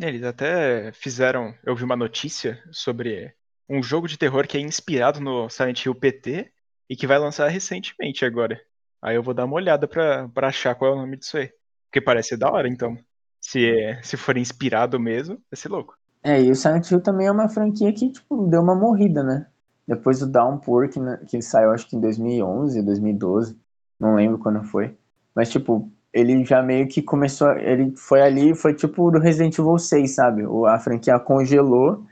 Eles 0.00 0.22
até 0.22 0.92
fizeram. 0.92 1.54
Eu 1.64 1.76
vi 1.76 1.84
uma 1.84 1.96
notícia 1.96 2.62
sobre 2.70 3.34
um 3.68 3.82
jogo 3.82 4.08
de 4.08 4.18
terror 4.18 4.46
que 4.46 4.56
é 4.56 4.60
inspirado 4.60 5.20
no 5.20 5.48
Silent 5.48 5.84
Hill 5.84 5.94
PT 5.94 6.52
e 6.88 6.96
que 6.96 7.06
vai 7.06 7.18
lançar 7.18 7.48
recentemente 7.48 8.24
agora. 8.24 8.60
Aí 9.02 9.16
eu 9.16 9.22
vou 9.22 9.34
dar 9.34 9.44
uma 9.44 9.56
olhada 9.56 9.86
pra, 9.88 10.28
pra 10.28 10.48
achar 10.48 10.74
qual 10.74 10.92
é 10.92 10.94
o 10.94 10.98
nome 10.98 11.16
disso 11.16 11.36
aí. 11.36 11.52
Porque 11.86 12.00
parece 12.00 12.36
da 12.36 12.50
hora, 12.50 12.68
então. 12.68 12.96
Se, 13.40 13.68
é, 13.68 14.02
se 14.02 14.16
for 14.16 14.36
inspirado 14.36 14.98
mesmo, 14.98 15.36
vai 15.50 15.56
ser 15.56 15.68
louco. 15.68 15.95
É, 16.26 16.42
e 16.42 16.50
o 16.50 16.56
Silent 16.56 16.90
Hill 16.90 17.00
também 17.00 17.28
é 17.28 17.30
uma 17.30 17.48
franquia 17.48 17.92
que, 17.92 18.10
tipo, 18.10 18.48
deu 18.48 18.60
uma 18.60 18.74
morrida, 18.74 19.22
né? 19.22 19.46
Depois 19.86 20.18
do 20.18 20.26
Downpour, 20.26 20.88
que, 20.88 20.98
que 21.28 21.40
saiu 21.40 21.70
acho 21.70 21.88
que 21.88 21.94
em 21.94 22.00
2011, 22.00 22.82
2012. 22.82 23.56
Não 24.00 24.16
lembro 24.16 24.36
quando 24.36 24.64
foi. 24.64 24.98
Mas, 25.32 25.50
tipo, 25.50 25.88
ele 26.12 26.44
já 26.44 26.60
meio 26.64 26.88
que 26.88 27.00
começou, 27.00 27.52
ele 27.52 27.94
foi 27.96 28.22
ali, 28.22 28.56
foi 28.56 28.74
tipo 28.74 29.08
do 29.12 29.20
Resident 29.20 29.56
Evil 29.56 29.78
6, 29.78 30.16
sabe? 30.16 30.42
A 30.66 30.80
franquia 30.80 31.16
congelou, 31.20 32.04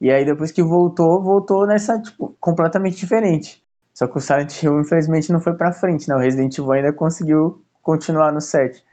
e 0.00 0.10
aí 0.10 0.24
depois 0.26 0.52
que 0.52 0.62
voltou, 0.62 1.22
voltou 1.22 1.66
nessa, 1.66 2.00
tipo, 2.00 2.36
completamente 2.40 2.96
diferente. 2.98 3.64
Só 3.94 4.06
que 4.06 4.18
o 4.18 4.20
Silent 4.20 4.62
Hill, 4.62 4.80
infelizmente, 4.80 5.32
não 5.32 5.40
foi 5.40 5.54
pra 5.54 5.72
frente, 5.72 6.08
né? 6.08 6.14
O 6.14 6.18
Resident 6.18 6.58
Evil 6.58 6.72
ainda 6.72 6.92
conseguiu 6.92 7.64
continuar 7.82 8.32
no 8.32 8.40
set. 8.40 8.84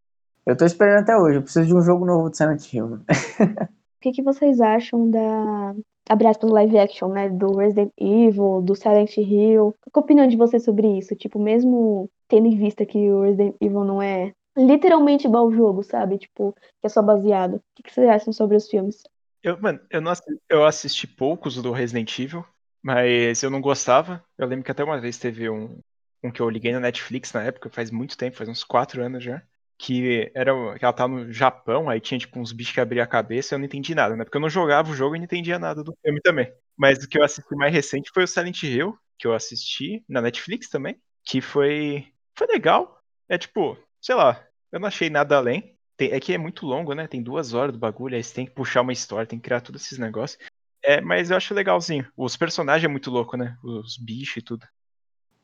Eu 0.45 0.55
tô 0.55 0.65
esperando 0.65 1.01
até 1.01 1.17
hoje, 1.17 1.37
eu 1.37 1.43
preciso 1.43 1.67
de 1.67 1.75
um 1.75 1.81
jogo 1.81 2.05
novo 2.05 2.29
de 2.29 2.37
Silent 2.37 2.73
Hill. 2.73 2.85
o 2.87 3.01
que, 4.03 4.11
que 4.11 4.21
vocês 4.21 4.59
acham 4.59 5.09
da, 5.09 5.73
abre 6.09 6.27
aspas, 6.27 6.49
live 6.49 6.77
action, 6.77 7.07
né, 7.07 7.29
do 7.29 7.55
Resident 7.55 7.91
Evil, 7.97 8.61
do 8.61 8.75
Silent 8.75 9.15
Hill. 9.17 9.73
Qual 9.91 10.01
a 10.01 10.05
opinião 10.05 10.27
de 10.27 10.35
vocês 10.35 10.63
sobre 10.63 10.97
isso? 10.97 11.15
Tipo, 11.15 11.39
mesmo 11.39 12.09
tendo 12.27 12.47
em 12.47 12.57
vista 12.57 12.85
que 12.85 13.09
o 13.09 13.21
Resident 13.21 13.55
Evil 13.61 13.85
não 13.85 14.01
é 14.01 14.33
literalmente 14.57 15.25
igual 15.25 15.45
ao 15.45 15.51
jogo, 15.51 15.83
sabe? 15.83 16.17
Tipo, 16.17 16.53
que 16.53 16.85
é 16.85 16.89
só 16.89 17.01
baseado. 17.01 17.55
O 17.55 17.61
que, 17.75 17.83
que 17.83 17.93
vocês 17.93 18.09
acham 18.09 18.33
sobre 18.33 18.57
os 18.57 18.67
filmes? 18.69 19.03
Eu, 19.41 19.59
mano, 19.59 19.79
eu, 19.89 20.01
não 20.01 20.11
assisti, 20.11 20.41
eu 20.49 20.65
assisti 20.65 21.07
poucos 21.07 21.55
do 21.55 21.71
Resident 21.71 22.19
Evil, 22.19 22.45
mas 22.81 23.41
eu 23.41 23.49
não 23.49 23.61
gostava. 23.61 24.23
Eu 24.37 24.47
lembro 24.47 24.65
que 24.65 24.71
até 24.71 24.83
uma 24.83 24.99
vez 24.99 25.17
teve 25.17 25.49
um, 25.49 25.79
um 26.21 26.29
que 26.29 26.41
eu 26.41 26.49
liguei 26.49 26.73
na 26.73 26.79
Netflix 26.81 27.31
na 27.31 27.43
época, 27.43 27.69
faz 27.69 27.89
muito 27.89 28.17
tempo, 28.17 28.35
faz 28.35 28.49
uns 28.49 28.63
quatro 28.63 29.01
anos 29.01 29.23
já 29.23 29.41
que 29.77 30.31
era 30.35 30.51
que 30.77 30.85
ela 30.85 30.93
tá 30.93 31.07
no 31.07 31.31
Japão, 31.31 31.89
aí 31.89 31.99
tinha 31.99 32.17
tipo 32.19 32.39
uns 32.39 32.51
bichos 32.51 32.73
que 32.73 32.79
abriam 32.81 33.03
a 33.03 33.07
cabeça, 33.07 33.55
eu 33.55 33.59
não 33.59 33.65
entendi 33.65 33.93
nada, 33.95 34.15
né? 34.15 34.23
Porque 34.23 34.37
eu 34.37 34.41
não 34.41 34.49
jogava 34.49 34.91
o 34.91 34.95
jogo 34.95 35.15
e 35.15 35.19
não 35.19 35.25
entendia 35.25 35.59
nada 35.59 35.83
do 35.83 35.93
filme 36.03 36.21
também. 36.21 36.51
Mas 36.77 37.03
o 37.03 37.07
que 37.07 37.17
eu 37.17 37.23
assisti 37.23 37.55
mais 37.55 37.73
recente 37.73 38.11
foi 38.13 38.23
o 38.23 38.27
Silent 38.27 38.63
Hill, 38.63 38.97
que 39.19 39.27
eu 39.27 39.33
assisti 39.33 40.03
na 40.07 40.21
Netflix 40.21 40.69
também, 40.69 40.97
que 41.25 41.41
foi 41.41 42.07
foi 42.37 42.47
legal. 42.47 42.99
É 43.29 43.37
tipo, 43.37 43.77
sei 44.01 44.15
lá, 44.15 44.43
eu 44.71 44.79
não 44.79 44.87
achei 44.87 45.09
nada 45.09 45.37
além. 45.37 45.75
Tem, 45.97 46.11
é 46.11 46.19
que 46.19 46.33
é 46.33 46.37
muito 46.37 46.65
longo, 46.65 46.93
né? 46.93 47.07
Tem 47.07 47.21
duas 47.21 47.53
horas 47.53 47.73
do 47.73 47.79
bagulho, 47.79 48.15
aí 48.15 48.23
você 48.23 48.33
tem 48.33 48.45
que 48.45 48.51
puxar 48.53 48.81
uma 48.81 48.93
história, 48.93 49.27
tem 49.27 49.39
que 49.39 49.43
criar 49.45 49.61
todos 49.61 49.83
esses 49.83 49.97
negócios. 49.99 50.39
É, 50.83 50.99
mas 51.01 51.31
eu 51.31 51.37
acho 51.37 51.53
legalzinho. 51.53 52.05
Os 52.17 52.35
personagens 52.35 52.83
é 52.85 52.87
muito 52.91 53.09
louco, 53.11 53.37
né? 53.37 53.57
Os 53.63 53.97
bichos 53.97 54.37
e 54.37 54.41
tudo. 54.41 54.65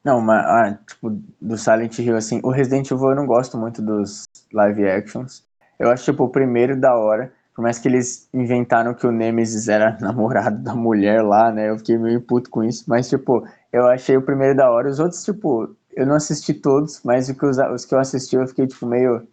Não, 0.03 0.21
mas, 0.21 0.45
ah, 0.45 0.79
tipo, 0.87 1.09
do 1.41 1.57
Silent 1.57 1.97
Hill, 1.99 2.15
assim, 2.15 2.39
o 2.43 2.49
Resident 2.49 2.89
Evil 2.89 3.09
eu 3.09 3.15
não 3.15 3.25
gosto 3.25 3.57
muito 3.57 3.81
dos 3.81 4.23
live 4.53 4.87
actions. 4.87 5.43
Eu 5.77 5.89
acho, 5.91 6.05
tipo, 6.05 6.23
o 6.23 6.29
primeiro 6.29 6.79
da 6.79 6.95
hora. 6.95 7.31
Por 7.53 7.61
mais 7.61 7.77
que 7.79 7.89
eles 7.89 8.29
inventaram 8.33 8.93
que 8.93 9.05
o 9.05 9.11
Nemesis 9.11 9.67
era 9.67 9.97
namorado 9.99 10.57
da 10.63 10.73
mulher 10.73 11.21
lá, 11.21 11.51
né? 11.51 11.69
Eu 11.69 11.77
fiquei 11.77 11.97
meio 11.97 12.21
puto 12.21 12.49
com 12.49 12.63
isso. 12.63 12.85
Mas, 12.87 13.09
tipo, 13.09 13.45
eu 13.71 13.87
achei 13.87 14.15
o 14.15 14.21
primeiro 14.21 14.55
da 14.55 14.71
hora. 14.71 14.89
Os 14.89 14.99
outros, 14.99 15.23
tipo, 15.23 15.75
eu 15.93 16.05
não 16.05 16.15
assisti 16.15 16.53
todos, 16.53 17.01
mas 17.03 17.29
os 17.29 17.35
que, 17.37 17.45
os, 17.45 17.85
que 17.85 17.93
eu 17.93 17.99
assisti 17.99 18.35
eu 18.35 18.47
fiquei, 18.47 18.67
tipo, 18.67 18.85
meio. 18.85 19.27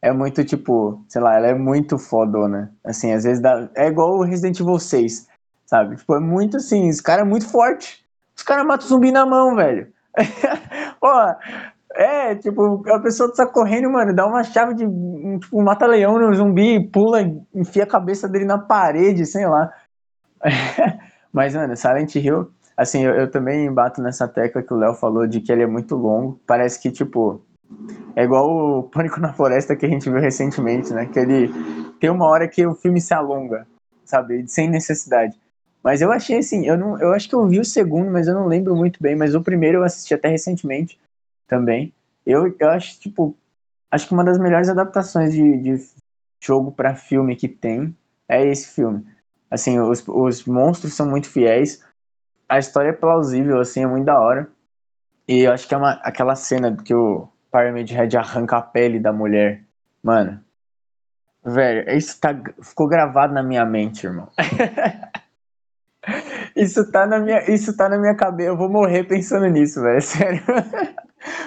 É 0.00 0.12
muito, 0.12 0.44
tipo, 0.44 1.04
sei 1.08 1.20
lá, 1.22 1.36
ela 1.36 1.48
é 1.48 1.54
muito 1.54 1.98
fodona. 1.98 2.74
Assim, 2.84 3.12
às 3.12 3.24
vezes 3.24 3.42
dá. 3.42 3.68
É 3.74 3.88
igual 3.88 4.16
o 4.18 4.22
Resident 4.24 4.58
Evil 4.60 4.78
6, 4.78 5.28
sabe? 5.66 5.96
Tipo, 5.96 6.16
é 6.16 6.20
muito 6.20 6.56
assim, 6.56 6.88
os 6.88 7.00
caras 7.00 7.24
é 7.26 7.28
muito 7.28 7.46
forte. 7.48 8.01
Os 8.42 8.44
caras 8.44 8.66
matam 8.66 8.88
zumbi 8.88 9.12
na 9.12 9.24
mão, 9.24 9.54
velho. 9.54 9.86
Pô, 11.00 11.08
é, 11.94 12.34
tipo, 12.34 12.82
a 12.90 13.00
pessoa 13.00 13.32
tá 13.32 13.46
correndo, 13.46 13.88
mano, 13.88 14.12
dá 14.12 14.26
uma 14.26 14.42
chave 14.42 14.74
de. 14.74 14.84
Tipo, 14.84 15.62
mata 15.62 15.86
leão 15.86 16.18
no 16.18 16.34
zumbi, 16.34 16.90
pula, 16.90 17.22
enfia 17.54 17.84
a 17.84 17.88
cabeça 17.88 18.28
dele 18.28 18.44
na 18.44 18.58
parede, 18.58 19.24
sei 19.26 19.46
lá. 19.46 19.70
Mas, 21.32 21.54
mano, 21.54 21.76
Silent 21.76 22.16
Hill, 22.16 22.50
assim, 22.76 23.04
eu, 23.04 23.12
eu 23.12 23.30
também 23.30 23.72
bato 23.72 24.02
nessa 24.02 24.26
tecla 24.26 24.60
que 24.60 24.74
o 24.74 24.76
Léo 24.76 24.94
falou 24.94 25.24
de 25.24 25.40
que 25.40 25.52
ele 25.52 25.62
é 25.62 25.68
muito 25.68 25.94
longo. 25.94 26.40
Parece 26.44 26.82
que, 26.82 26.90
tipo, 26.90 27.40
é 28.16 28.24
igual 28.24 28.44
o 28.44 28.90
Pânico 28.90 29.20
na 29.20 29.32
Floresta 29.32 29.76
que 29.76 29.86
a 29.86 29.88
gente 29.88 30.10
viu 30.10 30.20
recentemente, 30.20 30.92
né? 30.92 31.06
Que 31.06 31.20
ele 31.20 31.48
tem 32.00 32.10
uma 32.10 32.28
hora 32.28 32.48
que 32.48 32.66
o 32.66 32.74
filme 32.74 33.00
se 33.00 33.14
alonga, 33.14 33.68
sabe? 34.04 34.48
Sem 34.48 34.68
necessidade. 34.68 35.40
Mas 35.82 36.00
eu 36.00 36.12
achei 36.12 36.38
assim, 36.38 36.66
eu, 36.66 36.76
não, 36.76 36.98
eu 37.00 37.12
acho 37.12 37.28
que 37.28 37.34
eu 37.34 37.46
vi 37.46 37.58
o 37.58 37.64
segundo, 37.64 38.10
mas 38.10 38.28
eu 38.28 38.34
não 38.34 38.46
lembro 38.46 38.76
muito 38.76 39.02
bem. 39.02 39.16
Mas 39.16 39.34
o 39.34 39.42
primeiro 39.42 39.78
eu 39.78 39.84
assisti 39.84 40.14
até 40.14 40.28
recentemente 40.28 40.98
também. 41.46 41.92
Eu, 42.24 42.54
eu 42.58 42.68
acho, 42.70 43.00
tipo, 43.00 43.36
acho 43.90 44.06
que 44.06 44.14
uma 44.14 44.24
das 44.24 44.38
melhores 44.38 44.68
adaptações 44.68 45.32
de, 45.32 45.58
de 45.58 45.84
jogo 46.40 46.70
para 46.72 46.94
filme 46.94 47.36
que 47.36 47.48
tem 47.48 47.96
é 48.28 48.46
esse 48.46 48.68
filme. 48.68 49.04
Assim, 49.50 49.78
os, 49.80 50.06
os 50.06 50.44
monstros 50.44 50.94
são 50.94 51.06
muito 51.08 51.28
fiéis, 51.28 51.84
a 52.48 52.58
história 52.58 52.90
é 52.90 52.92
plausível, 52.92 53.60
assim, 53.60 53.82
é 53.82 53.86
muito 53.86 54.06
da 54.06 54.18
hora. 54.18 54.50
E 55.26 55.40
eu 55.40 55.52
acho 55.52 55.66
que 55.68 55.74
é 55.74 55.76
uma, 55.76 55.92
aquela 56.02 56.34
cena 56.34 56.76
que 56.76 56.94
o 56.94 57.28
Pyramid 57.50 57.92
Head 57.92 58.16
arranca 58.16 58.56
a 58.58 58.62
pele 58.62 58.98
da 58.98 59.12
mulher. 59.12 59.62
Mano, 60.02 60.42
velho, 61.44 61.88
isso 61.90 62.20
tá, 62.20 62.34
ficou 62.62 62.88
gravado 62.88 63.32
na 63.34 63.42
minha 63.42 63.64
mente, 63.64 64.06
irmão. 64.06 64.28
Isso 66.62 66.88
tá 66.92 67.06
na 67.06 67.18
minha, 67.18 67.50
isso 67.50 67.76
tá 67.76 67.88
na 67.88 67.98
minha 67.98 68.14
cabeça. 68.14 68.50
Eu 68.50 68.56
vou 68.56 68.68
morrer 68.68 69.04
pensando 69.04 69.46
nisso, 69.48 69.82
velho. 69.82 70.00
Sério. 70.02 70.42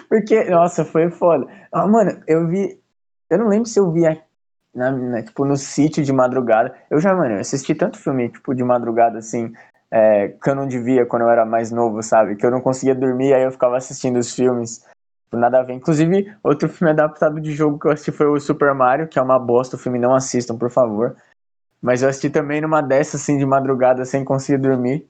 Porque, 0.09 0.43
nossa, 0.45 0.83
foi 0.83 1.09
foda. 1.09 1.47
Ah, 1.71 1.87
mano, 1.87 2.21
eu 2.27 2.47
vi. 2.47 2.79
Eu 3.29 3.39
não 3.39 3.47
lembro 3.47 3.67
se 3.67 3.79
eu 3.79 3.91
vi 3.91 4.01
na, 4.73 4.91
na, 4.91 5.23
tipo, 5.23 5.45
no 5.45 5.55
sítio 5.55 6.03
de 6.03 6.11
madrugada. 6.11 6.75
Eu 6.89 6.99
já, 6.99 7.15
mano, 7.15 7.39
assisti 7.39 7.73
tanto 7.73 7.97
filme, 7.97 8.29
tipo, 8.29 8.53
de 8.53 8.63
madrugada, 8.63 9.17
assim, 9.19 9.53
é, 9.89 10.29
que 10.29 10.49
eu 10.49 10.55
não 10.55 10.67
devia 10.67 11.05
quando 11.05 11.23
eu 11.23 11.29
era 11.29 11.45
mais 11.45 11.71
novo, 11.71 12.03
sabe? 12.03 12.35
Que 12.35 12.45
eu 12.45 12.51
não 12.51 12.61
conseguia 12.61 12.93
dormir, 12.93 13.33
aí 13.33 13.43
eu 13.43 13.51
ficava 13.51 13.77
assistindo 13.77 14.17
os 14.17 14.35
filmes. 14.35 14.79
Tipo, 15.25 15.37
nada 15.37 15.59
a 15.59 15.63
ver. 15.63 15.73
Inclusive, 15.73 16.35
outro 16.43 16.67
filme 16.67 16.91
adaptado 16.91 17.39
de 17.39 17.53
jogo 17.53 17.79
que 17.79 17.87
eu 17.87 17.91
assisti 17.91 18.11
foi 18.11 18.27
o 18.27 18.39
Super 18.39 18.73
Mario, 18.73 19.07
que 19.07 19.17
é 19.17 19.21
uma 19.21 19.39
bosta. 19.39 19.77
O 19.77 19.79
filme 19.79 19.97
não 19.97 20.13
assistam, 20.13 20.57
por 20.57 20.69
favor. 20.69 21.15
Mas 21.85 22.01
eu 22.01 22.09
assisti 22.09 22.31
também 22.31 22.61
numa 22.61 22.81
dessas, 22.81 23.21
assim, 23.21 23.37
de 23.37 23.45
madrugada, 23.45 24.03
sem 24.05 24.25
conseguir 24.25 24.57
dormir. 24.57 25.07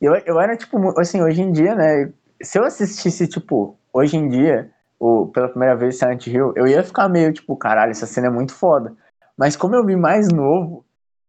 Eu, 0.00 0.16
eu 0.26 0.40
era, 0.40 0.56
tipo, 0.56 0.76
assim, 0.98 1.22
hoje 1.22 1.40
em 1.40 1.52
dia, 1.52 1.76
né? 1.76 2.12
Se 2.42 2.58
eu 2.58 2.64
assistisse, 2.64 3.28
tipo, 3.28 3.78
hoje 3.92 4.16
em 4.16 4.28
dia, 4.28 4.72
o, 4.98 5.28
pela 5.28 5.48
primeira 5.48 5.76
vez 5.76 6.00
Silent 6.00 6.26
Hill, 6.26 6.52
eu 6.56 6.66
ia 6.66 6.82
ficar 6.82 7.08
meio, 7.08 7.32
tipo, 7.32 7.56
caralho, 7.56 7.92
essa 7.92 8.06
cena 8.06 8.26
é 8.26 8.30
muito 8.30 8.52
foda. 8.52 8.92
Mas 9.38 9.54
como 9.54 9.76
eu 9.76 9.86
vi 9.86 9.94
mais 9.94 10.26
novo, 10.26 10.84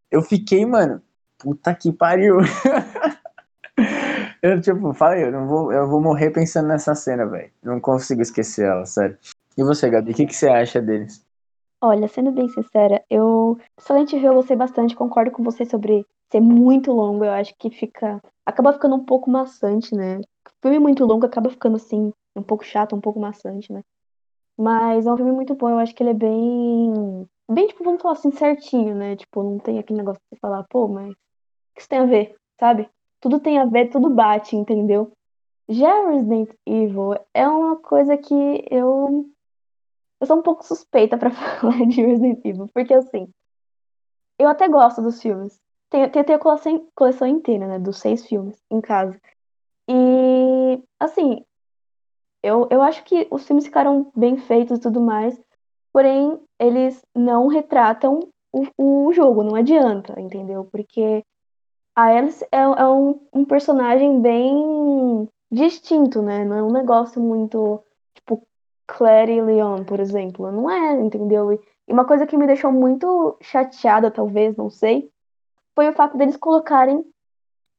eu 0.09 0.23
fiquei, 0.23 0.65
mano, 0.65 0.99
puta 1.37 1.75
que 1.75 1.93
pariu. 1.93 2.37
eu, 4.41 4.59
tipo, 4.59 4.95
falei, 4.95 5.25
eu, 5.25 5.31
não 5.31 5.47
vou, 5.47 5.71
eu 5.71 5.87
vou 5.87 6.01
morrer 6.01 6.31
pensando 6.31 6.69
nessa 6.69 6.95
cena, 6.95 7.27
velho. 7.27 7.51
Não 7.61 7.79
consigo 7.79 8.23
esquecer 8.23 8.65
ela, 8.65 8.87
sério. 8.87 9.15
E 9.55 9.63
você, 9.63 9.91
Gabi, 9.91 10.11
o 10.11 10.15
que, 10.15 10.25
que 10.25 10.35
você 10.35 10.47
acha 10.47 10.81
deles? 10.81 11.23
Olha, 11.83 12.07
sendo 12.07 12.31
bem 12.31 12.47
sincera, 12.47 13.03
eu 13.09 13.57
Silent 13.79 14.13
Hill 14.13 14.23
eu 14.23 14.33
gostei 14.35 14.55
bastante, 14.55 14.95
concordo 14.95 15.31
com 15.31 15.43
você 15.43 15.65
sobre 15.65 16.05
ser 16.31 16.39
muito 16.39 16.91
longo, 16.91 17.25
eu 17.25 17.31
acho 17.31 17.55
que 17.57 17.69
fica 17.71 18.21
acaba 18.45 18.71
ficando 18.73 18.95
um 18.95 19.03
pouco 19.03 19.29
maçante, 19.31 19.95
né? 19.95 20.21
Filme 20.61 20.77
muito 20.79 21.03
longo 21.05 21.25
acaba 21.25 21.49
ficando 21.49 21.77
assim, 21.77 22.13
um 22.35 22.43
pouco 22.43 22.63
chato, 22.63 22.95
um 22.95 23.01
pouco 23.01 23.19
maçante, 23.19 23.71
né? 23.73 23.81
Mas 24.57 25.07
é 25.07 25.13
um 25.13 25.17
filme 25.17 25.31
muito 25.33 25.55
bom, 25.55 25.69
eu 25.69 25.79
acho 25.79 25.95
que 25.95 26.03
ele 26.03 26.11
é 26.11 26.13
bem 26.15 27.27
bem 27.51 27.67
tipo, 27.67 27.83
vamos 27.83 28.01
falar 28.01 28.13
assim 28.15 28.31
certinho, 28.31 28.95
né? 28.95 29.15
Tipo, 29.15 29.43
não 29.43 29.59
tem 29.59 29.79
aquele 29.79 29.99
negócio 29.99 30.21
de 30.31 30.39
falar, 30.39 30.63
pô, 30.69 30.87
mas 30.87 31.11
o 31.11 31.15
que 31.75 31.81
isso 31.81 31.89
tem 31.89 31.99
a 31.99 32.05
ver, 32.05 32.35
sabe? 32.59 32.89
Tudo 33.21 33.39
tem 33.39 33.59
a 33.59 33.65
ver, 33.65 33.89
tudo 33.89 34.09
bate, 34.09 34.55
entendeu? 34.55 35.11
Já 35.69 36.09
Resident 36.09 36.51
Evil 36.67 37.15
é 37.33 37.47
uma 37.47 37.77
coisa 37.77 38.17
que 38.17 38.35
eu 38.71 39.25
eu 40.21 40.27
sou 40.27 40.37
um 40.37 40.43
pouco 40.43 40.63
suspeita 40.63 41.17
para 41.17 41.31
falar 41.59 41.85
de 41.87 42.01
Resident 42.01 42.39
Evil, 42.45 42.69
porque 42.73 42.93
assim, 42.93 43.27
eu 44.39 44.47
até 44.47 44.67
gosto 44.67 45.01
dos 45.01 45.21
filmes. 45.21 45.59
Tem, 45.89 46.09
tem, 46.09 46.23
tem 46.23 46.35
a 46.35 46.39
coleção, 46.39 46.87
coleção 46.95 47.27
inteira, 47.27 47.67
né, 47.67 47.79
dos 47.79 47.97
seis 47.97 48.25
filmes 48.25 48.57
em 48.71 48.79
casa. 48.79 49.19
E, 49.89 50.81
assim, 50.99 51.43
eu, 52.41 52.67
eu 52.71 52.81
acho 52.81 53.03
que 53.03 53.27
os 53.29 53.45
filmes 53.45 53.65
ficaram 53.65 54.11
bem 54.15 54.37
feitos 54.37 54.77
e 54.77 54.81
tudo 54.81 55.01
mais, 55.01 55.37
porém, 55.91 56.39
eles 56.59 57.03
não 57.15 57.47
retratam 57.47 58.29
o, 58.53 59.07
o 59.07 59.13
jogo, 59.13 59.43
não 59.43 59.55
adianta, 59.55 60.19
entendeu? 60.19 60.65
Porque 60.71 61.23
a 61.95 62.03
Alice 62.05 62.45
é, 62.51 62.61
é 62.61 62.87
um, 62.87 63.19
um 63.33 63.43
personagem 63.43 64.21
bem 64.21 65.27
distinto, 65.51 66.21
né? 66.21 66.45
Não 66.45 66.55
é 66.55 66.63
um 66.63 66.71
negócio 66.71 67.21
muito, 67.21 67.83
Claire 68.91 69.31
e 69.31 69.41
Leon, 69.41 69.83
por 69.85 69.99
exemplo. 69.99 70.51
Não 70.51 70.69
é, 70.69 70.93
entendeu? 70.99 71.51
E 71.53 71.59
uma 71.87 72.05
coisa 72.05 72.27
que 72.27 72.37
me 72.37 72.45
deixou 72.45 72.71
muito 72.71 73.37
chateada, 73.41 74.11
talvez, 74.11 74.55
não 74.57 74.69
sei, 74.69 75.09
foi 75.73 75.89
o 75.89 75.93
fato 75.93 76.17
deles 76.17 76.37
colocarem 76.37 77.03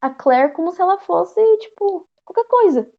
a 0.01 0.11
Claire 0.11 0.53
como 0.53 0.73
se 0.73 0.81
ela 0.81 0.99
fosse, 0.99 1.41
tipo, 1.59 2.09
qualquer 2.25 2.49
coisa, 2.49 2.91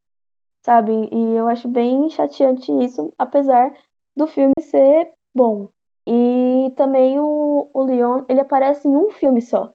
sabe? 0.62 1.10
E 1.12 1.36
eu 1.36 1.48
acho 1.48 1.68
bem 1.68 2.10
chateante 2.10 2.72
isso, 2.84 3.12
apesar 3.18 3.74
do 4.16 4.28
filme 4.28 4.54
ser 4.62 5.12
bom. 5.34 5.70
E 6.06 6.72
também 6.76 7.20
o, 7.20 7.70
o 7.74 7.84
Leon, 7.84 8.24
ele 8.30 8.42
aparece 8.42 8.88
em 8.88 8.96
um 8.96 9.10
filme 9.10 9.42
só. 9.42 9.72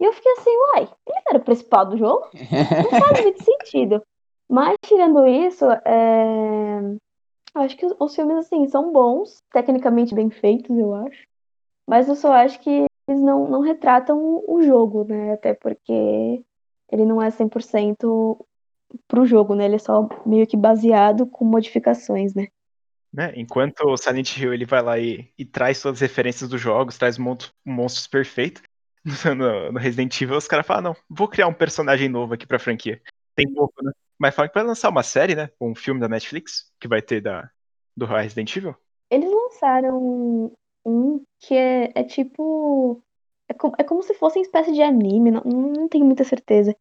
E 0.00 0.04
eu 0.04 0.12
fiquei 0.12 0.32
assim, 0.32 0.50
uai, 0.50 0.88
ele 1.06 1.22
era 1.28 1.38
o 1.38 1.44
principal 1.44 1.86
do 1.86 1.96
jogo? 1.96 2.28
Não 2.32 3.00
faz 3.00 3.22
muito 3.22 3.42
sentido. 3.42 4.02
Mas, 4.48 4.76
tirando 4.82 5.26
isso, 5.26 5.64
é 5.84 6.80
Acho 7.54 7.76
que 7.76 7.86
os, 7.98 8.14
filmes, 8.14 8.36
assim, 8.36 8.68
são 8.68 8.92
bons, 8.92 9.42
tecnicamente 9.52 10.14
bem 10.14 10.30
feitos, 10.30 10.76
eu 10.76 10.94
acho. 10.94 11.26
Mas 11.86 12.08
eu 12.08 12.14
só 12.14 12.32
acho 12.32 12.60
que 12.60 12.84
eles 13.08 13.22
não, 13.22 13.48
não 13.48 13.60
retratam 13.60 14.44
o 14.46 14.62
jogo, 14.62 15.04
né? 15.04 15.32
Até 15.32 15.54
porque 15.54 16.44
ele 16.90 17.04
não 17.04 17.20
é 17.22 17.30
100% 17.30 18.46
pro 19.06 19.26
jogo, 19.26 19.54
né? 19.54 19.64
Ele 19.64 19.76
é 19.76 19.78
só 19.78 20.08
meio 20.26 20.46
que 20.46 20.56
baseado 20.56 21.26
com 21.26 21.44
modificações, 21.44 22.34
né? 22.34 22.48
Né? 23.12 23.32
Enquanto 23.36 23.80
o 23.86 23.96
Silent 23.96 24.36
Hill 24.36 24.52
ele 24.52 24.66
vai 24.66 24.82
lá 24.82 24.98
e, 24.98 25.32
e 25.38 25.44
traz 25.44 25.80
todas 25.80 25.98
as 25.98 26.02
referências 26.02 26.48
dos 26.48 26.60
jogos, 26.60 26.98
traz 26.98 27.16
mon 27.16 27.36
monstros 27.64 28.06
perfeitos, 28.06 28.62
no, 29.36 29.72
no, 29.72 29.78
Resident 29.78 30.20
Evil 30.20 30.36
os 30.36 30.46
caras 30.46 30.66
falam, 30.66 30.82
não, 30.82 30.96
vou 31.08 31.28
criar 31.28 31.46
um 31.46 31.54
personagem 31.54 32.08
novo 32.08 32.34
aqui 32.34 32.46
pra 32.46 32.58
franquia. 32.58 33.00
Tem 33.34 33.50
pouco, 33.52 33.82
né? 33.82 33.92
Mas 34.18 34.34
falam 34.34 34.48
que 34.48 34.54
vai 34.54 34.64
lançar 34.64 34.90
uma 34.90 35.02
série, 35.02 35.34
né? 35.34 35.50
Um 35.60 35.74
filme 35.74 36.00
da 36.00 36.08
Netflix, 36.08 36.72
que 36.80 36.88
vai 36.88 37.00
ter 37.00 37.20
da, 37.20 37.48
do 37.96 38.04
Resident 38.04 38.54
Evil. 38.56 38.74
Eles 39.10 39.30
lançaram 39.30 40.52
um 40.84 41.24
que 41.38 41.54
é, 41.54 41.92
é 41.94 42.04
tipo. 42.04 43.02
É, 43.48 43.54
com, 43.54 43.72
é 43.78 43.84
como 43.84 44.02
se 44.02 44.14
fosse 44.14 44.38
uma 44.38 44.44
espécie 44.44 44.72
de 44.72 44.82
anime, 44.82 45.30
não, 45.30 45.42
não 45.42 45.88
tenho 45.88 46.04
muita 46.04 46.24
certeza. 46.24 46.76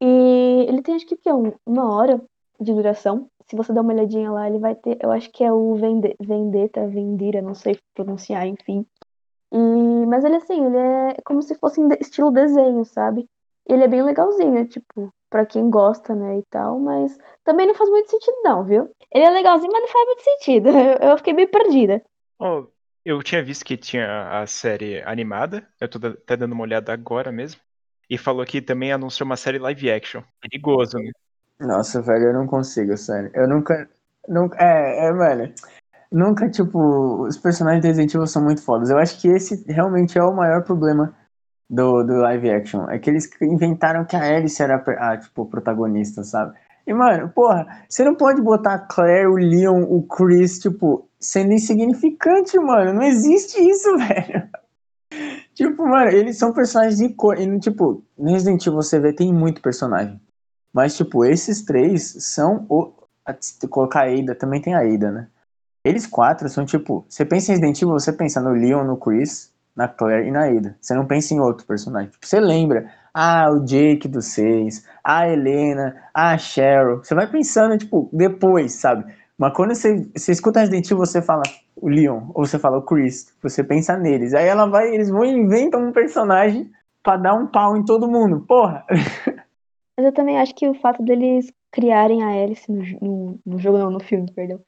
E 0.00 0.66
ele 0.68 0.82
tem 0.82 0.94
acho 0.94 1.06
que, 1.06 1.16
que 1.16 1.28
é 1.28 1.34
uma 1.34 1.94
hora 1.94 2.20
de 2.58 2.72
duração. 2.72 3.30
Se 3.46 3.56
você 3.56 3.72
der 3.72 3.80
uma 3.80 3.92
olhadinha 3.92 4.30
lá, 4.30 4.48
ele 4.48 4.58
vai 4.58 4.74
ter. 4.74 4.98
Eu 5.00 5.10
acho 5.12 5.30
que 5.30 5.44
é 5.44 5.52
o 5.52 5.74
Vende, 5.74 6.16
Vendetta, 6.20 6.88
Vendira, 6.88 7.42
não 7.42 7.54
sei 7.54 7.78
pronunciar, 7.94 8.46
enfim. 8.46 8.86
E, 9.52 10.06
mas 10.06 10.24
ele 10.24 10.36
assim, 10.36 10.64
ele 10.64 10.76
é 10.76 11.16
como 11.24 11.42
se 11.42 11.54
fosse 11.56 11.80
estilo 12.00 12.30
desenho, 12.30 12.84
sabe? 12.84 13.28
Ele 13.66 13.84
é 13.84 13.88
bem 13.88 14.02
legalzinho, 14.02 14.66
tipo, 14.66 15.12
para 15.30 15.46
quem 15.46 15.70
gosta, 15.70 16.14
né, 16.14 16.38
e 16.38 16.42
tal, 16.50 16.78
mas 16.80 17.16
também 17.44 17.66
não 17.66 17.74
faz 17.74 17.88
muito 17.88 18.10
sentido 18.10 18.34
não, 18.42 18.64
viu? 18.64 18.90
Ele 19.12 19.24
é 19.24 19.30
legalzinho, 19.30 19.72
mas 19.72 19.82
não 19.82 19.88
faz 19.88 20.06
muito 20.06 20.22
sentido. 20.22 20.68
Eu, 20.68 20.74
eu 21.10 21.16
fiquei 21.16 21.32
bem 21.32 21.46
perdida. 21.46 22.02
Oh, 22.38 22.66
eu 23.04 23.22
tinha 23.22 23.42
visto 23.42 23.64
que 23.64 23.76
tinha 23.76 24.40
a 24.40 24.46
série 24.46 25.02
animada, 25.02 25.66
eu 25.80 25.88
tô 25.88 26.04
até 26.06 26.36
dando 26.36 26.52
uma 26.52 26.62
olhada 26.62 26.92
agora 26.92 27.30
mesmo. 27.30 27.60
E 28.08 28.18
falou 28.18 28.44
que 28.44 28.60
também 28.60 28.92
anunciou 28.92 29.24
uma 29.24 29.36
série 29.36 29.58
live 29.58 29.90
action. 29.90 30.22
Perigoso, 30.40 30.98
né? 30.98 31.12
Nossa, 31.60 32.02
velho, 32.02 32.26
eu 32.26 32.32
não 32.32 32.46
consigo, 32.46 32.96
sério. 32.96 33.30
Eu 33.34 33.46
nunca. 33.46 33.88
nunca 34.28 34.56
é, 34.60 35.06
é, 35.06 35.12
velho. 35.12 35.54
Nunca, 36.10 36.50
tipo, 36.50 37.22
os 37.22 37.38
personagens 37.38 37.82
de 37.82 37.88
Resident 37.88 38.12
Evil 38.14 38.26
são 38.26 38.42
muito 38.42 38.62
fodas. 38.62 38.90
Eu 38.90 38.98
acho 38.98 39.20
que 39.20 39.28
esse 39.28 39.64
realmente 39.70 40.18
é 40.18 40.22
o 40.24 40.34
maior 40.34 40.64
problema 40.64 41.14
do, 41.70 42.02
do 42.02 42.14
live 42.16 42.50
action. 42.50 42.90
É 42.90 42.98
que 42.98 43.08
eles 43.08 43.30
inventaram 43.40 44.04
que 44.04 44.16
a 44.16 44.36
Alice 44.36 44.60
era 44.60 44.82
a, 44.98 45.16
tipo, 45.16 45.46
protagonista, 45.46 46.24
sabe? 46.24 46.58
E, 46.86 46.92
mano, 46.92 47.28
porra, 47.28 47.84
você 47.88 48.02
não 48.02 48.16
pode 48.16 48.42
botar 48.42 48.74
a 48.74 48.78
Claire, 48.78 49.28
o 49.28 49.36
Leon, 49.36 49.84
o 49.84 50.02
Chris, 50.02 50.58
tipo, 50.58 51.08
sendo 51.20 51.52
insignificante, 51.52 52.58
mano. 52.58 52.92
Não 52.92 53.02
existe 53.02 53.60
isso, 53.60 53.88
velho. 53.96 54.50
tipo, 55.54 55.86
mano, 55.86 56.10
eles 56.10 56.36
são 56.36 56.52
personagens 56.52 57.00
icônicos. 57.00 57.60
Tipo, 57.62 58.02
no 58.18 58.32
Resident 58.32 58.66
Evil 58.66 58.82
você 58.82 58.98
vê, 58.98 59.12
tem 59.12 59.32
muito 59.32 59.62
personagem. 59.62 60.20
Mas, 60.72 60.96
tipo, 60.96 61.24
esses 61.24 61.62
três 61.62 62.02
são 62.18 62.66
o. 62.68 62.92
Colocar 63.68 64.00
a 64.00 64.12
Ada, 64.12 64.34
também 64.34 64.60
tem 64.60 64.74
a 64.74 64.80
Ada, 64.80 65.12
né? 65.12 65.28
Eles 65.84 66.06
quatro 66.06 66.48
são 66.48 66.64
tipo. 66.64 67.04
Você 67.08 67.24
pensa 67.24 67.52
em 67.52 67.54
Resident 67.54 67.80
Evil, 67.80 67.92
você 67.92 68.12
pensa 68.12 68.40
no 68.40 68.50
Leon, 68.50 68.84
no 68.84 68.96
Chris, 68.96 69.49
na 69.74 69.88
Claire 69.88 70.26
e 70.26 70.30
na 70.30 70.44
Ada. 70.44 70.76
Você 70.80 70.94
não 70.94 71.06
pensa 71.06 71.34
em 71.34 71.40
outro 71.40 71.66
personagem. 71.66 72.10
Tipo, 72.10 72.26
você 72.26 72.40
lembra. 72.40 72.90
Ah, 73.12 73.50
o 73.50 73.64
Jake 73.64 74.06
do 74.06 74.22
6, 74.22 74.86
a 75.02 75.28
Helena, 75.28 75.96
a 76.14 76.38
Cheryl. 76.38 76.98
Você 76.98 77.14
vai 77.14 77.26
pensando, 77.26 77.76
tipo, 77.76 78.08
depois, 78.12 78.72
sabe? 78.74 79.04
Mas 79.36 79.52
quando 79.54 79.74
você, 79.74 80.08
você 80.14 80.32
escuta 80.32 80.60
Resident 80.60 80.86
Evil, 80.86 80.98
você 80.98 81.20
fala 81.20 81.42
o 81.74 81.88
Leon, 81.88 82.30
ou 82.34 82.46
você 82.46 82.58
fala 82.58 82.78
o 82.78 82.82
Chris, 82.82 83.34
você 83.42 83.64
pensa 83.64 83.96
neles. 83.96 84.34
Aí 84.34 84.46
ela 84.46 84.66
vai, 84.66 84.94
eles 84.94 85.08
vão 85.08 85.24
e 85.24 85.30
inventam 85.30 85.82
um 85.82 85.92
personagem 85.92 86.70
pra 87.02 87.16
dar 87.16 87.34
um 87.34 87.46
pau 87.46 87.76
em 87.76 87.84
todo 87.84 88.10
mundo. 88.10 88.44
Porra! 88.46 88.84
Mas 89.96 90.06
eu 90.06 90.12
também 90.12 90.38
acho 90.38 90.54
que 90.54 90.68
o 90.68 90.74
fato 90.74 91.02
deles 91.02 91.52
criarem 91.70 92.22
a 92.22 92.42
Alice 92.42 92.70
no, 92.70 92.82
no, 93.00 93.38
no 93.44 93.58
jogo, 93.58 93.78
não, 93.78 93.90
no 93.90 94.00
filme, 94.00 94.30
perdão, 94.32 94.60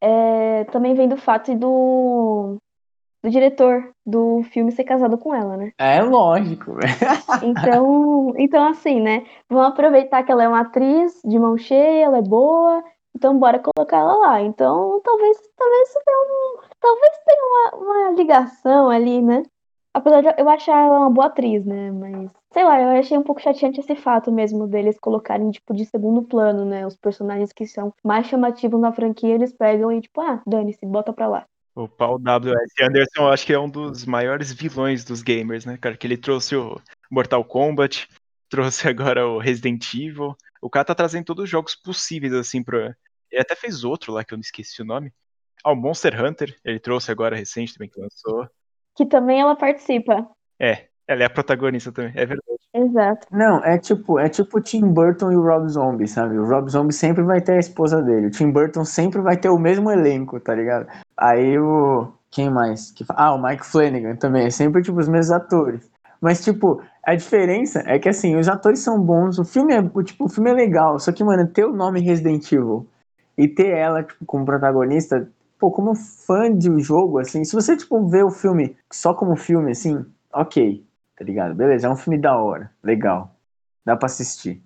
é, 0.00 0.64
também 0.64 0.94
vem 0.94 1.08
do 1.08 1.16
fato 1.16 1.54
do, 1.54 2.58
do 3.22 3.30
diretor 3.30 3.92
do 4.04 4.42
filme 4.52 4.70
ser 4.72 4.84
casado 4.84 5.18
com 5.18 5.34
ela, 5.34 5.56
né? 5.56 5.72
É 5.78 6.00
lógico. 6.02 6.76
então, 7.42 8.32
então, 8.36 8.68
assim, 8.68 9.00
né? 9.00 9.24
Vamos 9.48 9.68
aproveitar 9.68 10.22
que 10.22 10.30
ela 10.30 10.44
é 10.44 10.48
uma 10.48 10.60
atriz 10.60 11.20
de 11.24 11.38
mão 11.38 11.56
cheia, 11.56 12.04
ela 12.04 12.18
é 12.18 12.22
boa, 12.22 12.82
então 13.14 13.38
bora 13.38 13.58
colocar 13.58 13.98
ela 13.98 14.16
lá. 14.16 14.42
Então, 14.42 15.00
talvez, 15.02 15.38
talvez 15.56 15.94
tenha 16.04 16.18
um, 16.18 16.58
talvez 16.78 17.12
tenha 17.24 17.42
uma, 17.42 17.84
uma 17.84 18.10
ligação 18.12 18.90
ali, 18.90 19.22
né? 19.22 19.42
Apesar 19.94 20.20
de 20.20 20.28
eu 20.36 20.48
achar 20.50 20.78
ela 20.78 21.00
uma 21.00 21.10
boa 21.10 21.28
atriz, 21.28 21.64
né? 21.64 21.90
Mas, 21.90 22.30
sei 22.52 22.64
lá, 22.64 22.80
eu 22.80 23.00
achei 23.00 23.16
um 23.16 23.22
pouco 23.22 23.40
chateante 23.40 23.80
esse 23.80 23.96
fato 23.96 24.30
mesmo 24.30 24.66
deles 24.66 24.98
colocarem, 25.00 25.50
tipo, 25.50 25.72
de 25.72 25.86
segundo 25.86 26.22
plano, 26.22 26.66
né? 26.66 26.86
Os 26.86 26.94
personagens 26.94 27.50
que 27.50 27.66
são 27.66 27.92
mais 28.04 28.26
chamativos 28.26 28.78
na 28.78 28.92
franquia, 28.92 29.34
eles 29.34 29.54
pegam 29.54 29.90
e, 29.90 30.02
tipo, 30.02 30.20
ah, 30.20 30.42
dane-se, 30.46 30.84
bota 30.84 31.14
pra 31.14 31.26
lá. 31.26 31.46
O 31.76 31.86
Paul 31.86 32.18
W.S. 32.18 32.82
Anderson, 32.82 33.22
eu 33.22 33.28
acho 33.28 33.46
que 33.46 33.52
é 33.52 33.58
um 33.58 33.68
dos 33.68 34.04
maiores 34.04 34.52
vilões 34.52 35.04
dos 35.04 35.22
gamers, 35.22 35.64
né, 35.64 35.76
cara? 35.76 35.96
Que 35.96 36.06
ele 36.06 36.16
trouxe 36.16 36.56
o 36.56 36.80
Mortal 37.10 37.44
Kombat, 37.44 38.08
trouxe 38.50 38.88
agora 38.88 39.26
o 39.26 39.38
Resident 39.38 39.94
Evil. 39.94 40.34
O 40.60 40.70
cara 40.70 40.86
tá 40.86 40.94
trazendo 40.94 41.26
todos 41.26 41.44
os 41.44 41.50
jogos 41.50 41.76
possíveis, 41.76 42.32
assim, 42.32 42.62
pra. 42.62 42.96
Ele 43.30 43.42
até 43.42 43.54
fez 43.54 43.84
outro 43.84 44.12
lá 44.12 44.24
que 44.24 44.32
eu 44.32 44.36
não 44.36 44.40
esqueci 44.40 44.80
o 44.82 44.84
nome. 44.84 45.12
Ah, 45.62 45.72
o 45.72 45.76
Monster 45.76 46.24
Hunter, 46.24 46.56
ele 46.64 46.80
trouxe 46.80 47.12
agora 47.12 47.36
recente 47.36 47.74
também 47.74 47.90
que 47.90 48.00
lançou 48.00 48.48
que 48.96 49.04
também 49.04 49.40
ela 49.40 49.54
participa. 49.54 50.28
É, 50.58 50.88
ela 51.06 51.22
é 51.22 51.26
a 51.26 51.30
protagonista 51.30 51.92
também, 51.92 52.12
é 52.16 52.24
verdade. 52.24 52.55
Exato. 52.74 53.26
Não, 53.32 53.64
é 53.64 53.78
tipo, 53.78 54.18
é 54.18 54.28
tipo 54.28 54.60
Tim 54.60 54.86
Burton 54.92 55.32
e 55.32 55.36
o 55.36 55.42
Rob 55.42 55.66
Zombie, 55.68 56.06
sabe? 56.06 56.38
O 56.38 56.44
Rob 56.46 56.68
Zombie 56.70 56.92
sempre 56.92 57.22
vai 57.22 57.40
ter 57.40 57.52
a 57.52 57.58
esposa 57.58 58.02
dele. 58.02 58.26
O 58.26 58.30
Tim 58.30 58.50
Burton 58.50 58.84
sempre 58.84 59.20
vai 59.22 59.36
ter 59.36 59.48
o 59.48 59.58
mesmo 59.58 59.90
elenco, 59.90 60.38
tá 60.38 60.54
ligado? 60.54 60.86
Aí 61.16 61.58
o. 61.58 62.12
Quem 62.30 62.50
mais? 62.50 62.92
Ah, 63.10 63.34
o 63.34 63.42
Mike 63.42 63.64
Flanagan 63.64 64.16
também. 64.16 64.44
É 64.46 64.50
sempre, 64.50 64.82
tipo, 64.82 64.98
os 64.98 65.08
mesmos 65.08 65.30
atores. 65.30 65.90
Mas, 66.20 66.44
tipo, 66.44 66.82
a 67.02 67.14
diferença 67.14 67.82
é 67.86 67.98
que, 67.98 68.08
assim, 68.10 68.36
os 68.36 68.48
atores 68.48 68.80
são 68.80 69.00
bons, 69.00 69.38
o 69.38 69.44
filme 69.44 69.72
é, 69.74 69.82
tipo, 70.02 70.24
o 70.24 70.28
filme 70.28 70.50
é 70.50 70.54
legal, 70.54 70.98
só 70.98 71.12
que, 71.12 71.22
mano, 71.24 71.46
ter 71.46 71.64
o 71.64 71.72
nome 71.74 72.00
Resident 72.00 72.50
Evil 72.52 72.86
e 73.36 73.46
ter 73.48 73.68
ela, 73.68 74.02
tipo, 74.02 74.24
como 74.24 74.44
protagonista, 74.44 75.28
pô, 75.58 75.70
como 75.70 75.94
fã 75.94 76.52
de 76.56 76.70
um 76.70 76.78
jogo, 76.78 77.18
assim, 77.18 77.44
se 77.44 77.54
você, 77.54 77.76
tipo, 77.76 78.06
vê 78.08 78.22
o 78.22 78.30
filme 78.30 78.76
só 78.92 79.12
como 79.14 79.36
filme, 79.36 79.72
assim, 79.72 80.04
ok, 80.32 80.85
tá 81.16 81.24
ligado? 81.24 81.54
Beleza, 81.54 81.86
é 81.86 81.90
um 81.90 81.96
filme 81.96 82.18
da 82.18 82.36
hora, 82.36 82.70
legal, 82.82 83.34
dá 83.84 83.96
pra 83.96 84.06
assistir. 84.06 84.62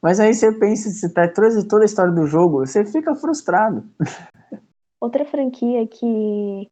Mas 0.00 0.20
aí 0.20 0.34
você 0.34 0.52
pensa, 0.52 0.90
você 0.90 1.12
tá 1.12 1.26
trazendo 1.26 1.66
toda 1.66 1.84
a 1.84 1.86
história 1.86 2.12
do 2.12 2.26
jogo, 2.26 2.66
você 2.66 2.84
fica 2.84 3.14
frustrado. 3.14 3.84
Outra 5.00 5.24
franquia 5.24 5.86
que, 5.86 6.68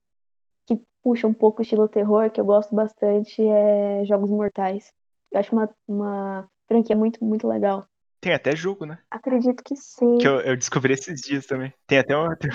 que 0.66 0.80
puxa 1.02 1.26
um 1.26 1.34
pouco 1.34 1.60
o 1.60 1.62
estilo 1.62 1.88
terror, 1.88 2.30
que 2.30 2.40
eu 2.40 2.44
gosto 2.44 2.74
bastante, 2.74 3.42
é 3.42 4.04
Jogos 4.04 4.30
Mortais. 4.30 4.92
Eu 5.32 5.40
acho 5.40 5.54
uma, 5.54 5.68
uma 5.88 6.48
franquia 6.68 6.96
muito, 6.96 7.24
muito 7.24 7.48
legal. 7.48 7.86
Tem 8.20 8.32
até 8.32 8.56
jogo, 8.56 8.86
né? 8.86 8.98
Acredito 9.10 9.62
que 9.62 9.76
sim. 9.76 10.16
Que 10.16 10.26
eu, 10.26 10.40
eu 10.40 10.56
descobri 10.56 10.94
esses 10.94 11.20
dias 11.20 11.44
também. 11.44 11.74
Tem 11.86 11.98
até 11.98 12.16
um, 12.16 12.28
tem, 12.36 12.50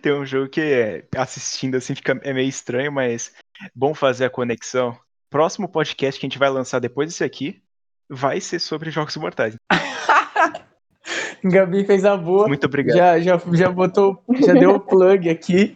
tem 0.00 0.12
um 0.12 0.24
jogo 0.24 0.48
que 0.48 0.60
é, 0.60 1.08
assistindo 1.16 1.76
assim 1.76 1.94
fica, 1.94 2.20
é 2.22 2.32
meio 2.32 2.48
estranho, 2.48 2.92
mas 2.92 3.34
bom 3.74 3.94
fazer 3.94 4.26
a 4.26 4.30
conexão. 4.30 4.96
Próximo 5.32 5.66
podcast 5.66 6.20
que 6.20 6.26
a 6.26 6.28
gente 6.28 6.38
vai 6.38 6.50
lançar 6.50 6.78
depois 6.78 7.08
desse 7.08 7.24
aqui 7.24 7.62
vai 8.06 8.38
ser 8.38 8.58
sobre 8.58 8.90
Jogos 8.90 9.16
Mortais. 9.16 9.56
Gabi 11.42 11.86
fez 11.86 12.04
a 12.04 12.18
boa. 12.18 12.46
Muito 12.46 12.66
obrigado. 12.66 12.98
Já, 12.98 13.18
já, 13.18 13.40
já 13.54 13.70
botou, 13.70 14.22
já 14.44 14.52
deu 14.52 14.74
o 14.74 14.80
plug 14.80 15.30
aqui. 15.30 15.72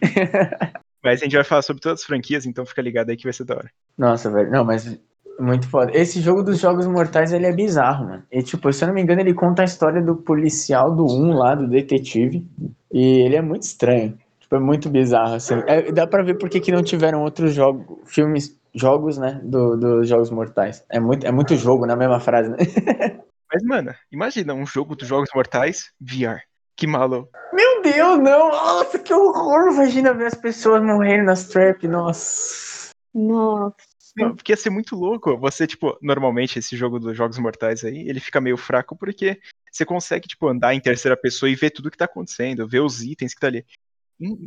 Mas 1.03 1.21
a 1.21 1.23
gente 1.23 1.35
vai 1.35 1.43
falar 1.43 1.63
sobre 1.63 1.81
todas 1.81 2.01
as 2.01 2.05
franquias, 2.05 2.45
então 2.45 2.67
fica 2.67 2.83
ligado 2.83 3.09
aí 3.09 3.17
que 3.17 3.23
vai 3.23 3.33
ser 3.33 3.45
da 3.45 3.55
hora. 3.55 3.71
Nossa, 3.97 4.29
velho. 4.29 4.51
Não, 4.51 4.63
mas 4.63 4.99
muito 5.39 5.67
foda. 5.69 5.91
Esse 5.95 6.21
jogo 6.21 6.43
dos 6.43 6.59
Jogos 6.59 6.85
Mortais, 6.85 7.31
ele 7.31 7.45
é 7.45 7.51
bizarro, 7.51 8.05
mano. 8.05 8.23
E, 8.31 8.43
tipo, 8.43 8.71
se 8.71 8.83
eu 8.83 8.87
não 8.87 8.93
me 8.93 9.01
engano, 9.01 9.21
ele 9.21 9.33
conta 9.33 9.63
a 9.63 9.65
história 9.65 10.01
do 10.01 10.17
policial 10.17 10.93
do 10.93 11.05
1 11.05 11.33
lá, 11.33 11.55
do 11.55 11.67
detetive. 11.67 12.45
E 12.91 13.21
ele 13.21 13.35
é 13.35 13.41
muito 13.41 13.63
estranho. 13.63 14.17
Tipo, 14.39 14.55
é 14.55 14.59
muito 14.59 14.89
bizarro, 14.89 15.35
assim. 15.35 15.55
É, 15.65 15.91
dá 15.91 16.05
pra 16.05 16.23
ver 16.23 16.35
por 16.35 16.49
que 16.49 16.71
não 16.71 16.83
tiveram 16.83 17.23
outros 17.23 17.53
jogos, 17.53 17.85
filmes, 18.05 18.57
jogos, 18.79 19.17
né, 19.17 19.39
dos 19.43 19.79
do 19.79 20.03
Jogos 20.03 20.29
Mortais. 20.29 20.85
É 20.89 20.99
muito, 20.99 21.25
é 21.25 21.31
muito 21.31 21.55
jogo 21.55 21.85
na 21.85 21.95
mesma 21.95 22.19
frase, 22.19 22.49
né? 22.49 22.57
Mas, 23.51 23.63
mano, 23.63 23.93
imagina 24.11 24.53
um 24.53 24.65
jogo 24.65 24.95
dos 24.95 25.07
Jogos 25.07 25.29
Mortais 25.33 25.91
VR. 25.99 26.41
Que 26.75 26.85
maluco. 26.85 27.29
Meu 27.53 27.81
Deus, 27.81 28.19
não! 28.19 28.49
Nossa, 28.49 28.99
que 28.99 29.13
horror! 29.13 29.73
Imagina 29.73 30.13
ver 30.13 30.27
as 30.27 30.35
pessoas 30.35 30.83
morrendo 30.83 31.23
nas 31.23 31.47
trap, 31.47 31.87
nossa. 31.87 32.91
Nossa. 33.13 33.75
Não, 34.15 34.35
porque 34.35 34.51
ia 34.51 34.57
ser 34.57 34.69
muito 34.69 34.95
louco. 34.95 35.37
Você, 35.37 35.65
tipo, 35.65 35.97
normalmente 36.01 36.59
esse 36.59 36.75
jogo 36.75 36.99
dos 36.99 37.15
Jogos 37.15 37.37
Mortais 37.37 37.83
aí, 37.83 38.07
ele 38.07 38.19
fica 38.19 38.41
meio 38.41 38.57
fraco 38.57 38.95
porque 38.95 39.39
você 39.71 39.85
consegue, 39.85 40.27
tipo, 40.27 40.47
andar 40.47 40.73
em 40.73 40.79
terceira 40.79 41.15
pessoa 41.15 41.49
e 41.49 41.55
ver 41.55 41.71
tudo 41.71 41.89
que 41.89 41.97
tá 41.97 42.05
acontecendo, 42.05 42.67
ver 42.67 42.81
os 42.81 43.01
itens 43.01 43.33
que 43.33 43.39
tá 43.39 43.47
ali. 43.47 43.65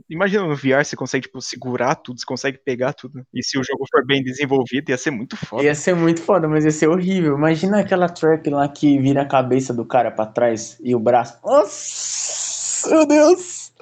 Imagina 0.09 0.47
no 0.47 0.57
VR 0.57 0.85
você 0.85 0.97
consegue, 0.97 1.27
tipo, 1.27 1.41
segurar 1.41 1.95
tudo, 1.95 2.19
você 2.19 2.27
consegue 2.27 2.59
pegar 2.59 2.93
tudo. 2.93 3.25
E 3.33 3.43
se 3.43 3.59
o 3.59 3.63
jogo 3.63 3.85
for 3.91 4.05
bem 4.05 4.23
desenvolvido, 4.23 4.91
ia 4.91 4.99
ser 4.99 5.11
muito 5.11 5.37
foda. 5.37 5.63
Ia 5.63 5.75
ser 5.75 5.95
muito 5.95 6.21
foda, 6.23 6.49
mas 6.49 6.65
ia 6.65 6.71
ser 6.71 6.89
horrível. 6.89 7.37
Imagina 7.37 7.81
aquela 7.81 8.09
trap 8.09 8.49
lá 8.51 8.69
que 8.69 8.99
vira 8.99 9.23
a 9.23 9.29
cabeça 9.29 9.73
do 9.73 9.85
cara 9.85 10.11
pra 10.11 10.27
trás 10.27 10.79
e 10.83 10.95
o 10.95 10.99
braço. 10.99 11.39
Nossa, 11.45 12.91
meu 12.91 13.07
Deus! 13.07 13.73